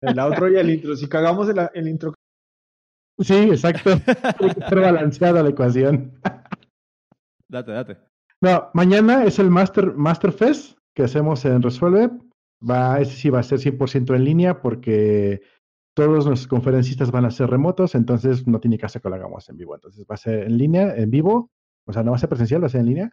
El 0.00 0.18
outro 0.18 0.50
y 0.50 0.56
el 0.56 0.70
intro. 0.70 0.96
Si 0.96 1.08
cagamos 1.08 1.48
el, 1.48 1.58
el 1.74 1.88
intro. 1.88 2.14
Sí, 3.18 3.34
exacto. 3.34 4.00
Pero 4.68 4.82
balanceada 4.82 5.42
la 5.42 5.50
ecuación. 5.50 6.18
date, 7.48 7.72
date. 7.72 7.98
No, 8.40 8.70
mañana 8.74 9.24
es 9.24 9.38
el 9.38 9.50
Master, 9.50 9.94
Master 9.94 10.32
Fest 10.32 10.76
que 10.94 11.04
hacemos 11.04 11.44
en 11.44 11.62
Resuelve. 11.62 12.10
Va, 12.68 13.00
ese 13.00 13.12
sí 13.12 13.30
va 13.30 13.40
a 13.40 13.44
ser 13.44 13.58
100% 13.58 14.14
en 14.14 14.24
línea 14.24 14.60
porque 14.60 15.42
todos 15.94 16.26
nuestros 16.26 16.48
conferencistas 16.48 17.10
van 17.10 17.24
a 17.24 17.30
ser 17.30 17.50
remotos, 17.50 17.94
entonces 17.94 18.46
no 18.46 18.60
tiene 18.60 18.78
caso 18.78 19.00
que 19.00 19.08
lo 19.08 19.14
hagamos 19.14 19.48
en 19.48 19.56
vivo. 19.56 19.74
Entonces 19.74 20.06
va 20.10 20.14
a 20.14 20.18
ser 20.18 20.44
en 20.44 20.56
línea, 20.56 20.94
en 20.96 21.10
vivo, 21.10 21.50
o 21.86 21.92
sea, 21.92 22.02
no 22.02 22.12
va 22.12 22.16
a 22.16 22.20
ser 22.20 22.28
presencial, 22.28 22.62
va 22.62 22.66
a 22.66 22.70
ser 22.70 22.80
en 22.80 22.86
línea. 22.86 23.10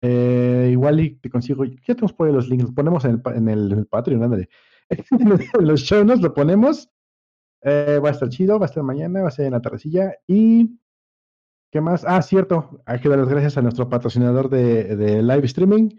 Eh, 0.00 0.68
igual 0.72 1.00
y 1.00 1.16
te 1.16 1.30
consigo, 1.30 1.64
ya 1.64 1.94
tenemos 1.94 2.12
por 2.12 2.28
ahí 2.28 2.32
los 2.32 2.48
links, 2.48 2.64
los 2.64 2.74
ponemos 2.74 3.04
en 3.04 3.22
el, 3.24 3.34
en 3.34 3.48
el, 3.48 3.86
Patreon, 3.86 4.22
ándale. 4.22 4.48
en 4.90 5.66
los 5.66 5.80
shows 5.80 6.06
nos 6.06 6.20
lo 6.20 6.34
ponemos. 6.34 6.88
Eh, 7.62 8.00
va 8.02 8.10
a 8.10 8.12
estar 8.12 8.28
chido, 8.28 8.58
va 8.58 8.66
a 8.66 8.68
estar 8.68 8.82
mañana, 8.82 9.22
va 9.22 9.28
a 9.28 9.32
ser 9.32 9.46
en 9.46 9.52
la 9.52 9.60
tardecilla. 9.60 10.14
Y, 10.26 10.78
¿qué 11.72 11.80
más? 11.80 12.04
Ah, 12.06 12.22
cierto, 12.22 12.80
hay 12.86 13.00
que 13.00 13.08
dar 13.08 13.18
las 13.18 13.28
gracias 13.28 13.58
a 13.58 13.62
nuestro 13.62 13.88
patrocinador 13.88 14.48
de, 14.48 14.96
de 14.96 15.22
live 15.22 15.46
streaming, 15.46 15.90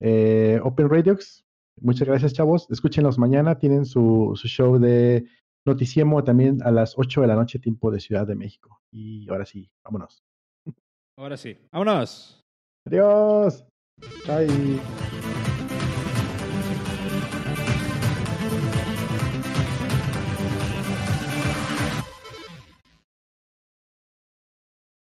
eh, 0.00 0.60
Open 0.62 0.88
Radiox. 0.88 1.44
Muchas 1.80 2.06
gracias, 2.06 2.34
chavos. 2.34 2.68
Escúchenlos 2.70 3.18
mañana, 3.18 3.58
tienen 3.58 3.84
su, 3.84 4.32
su 4.34 4.48
show 4.48 4.78
de 4.78 5.26
Noticiemo 5.66 6.22
también 6.24 6.62
a 6.62 6.70
las 6.70 6.98
8 6.98 7.22
de 7.22 7.26
la 7.26 7.34
noche, 7.34 7.58
tiempo 7.58 7.90
de 7.90 8.00
Ciudad 8.00 8.26
de 8.26 8.34
México. 8.34 8.80
Y 8.90 9.28
ahora 9.30 9.46
sí, 9.46 9.70
vámonos. 9.82 10.22
Ahora 11.16 11.36
sí, 11.36 11.56
vámonos. 11.72 12.42
Adiós. 12.86 13.64
Bye. 14.26 15.33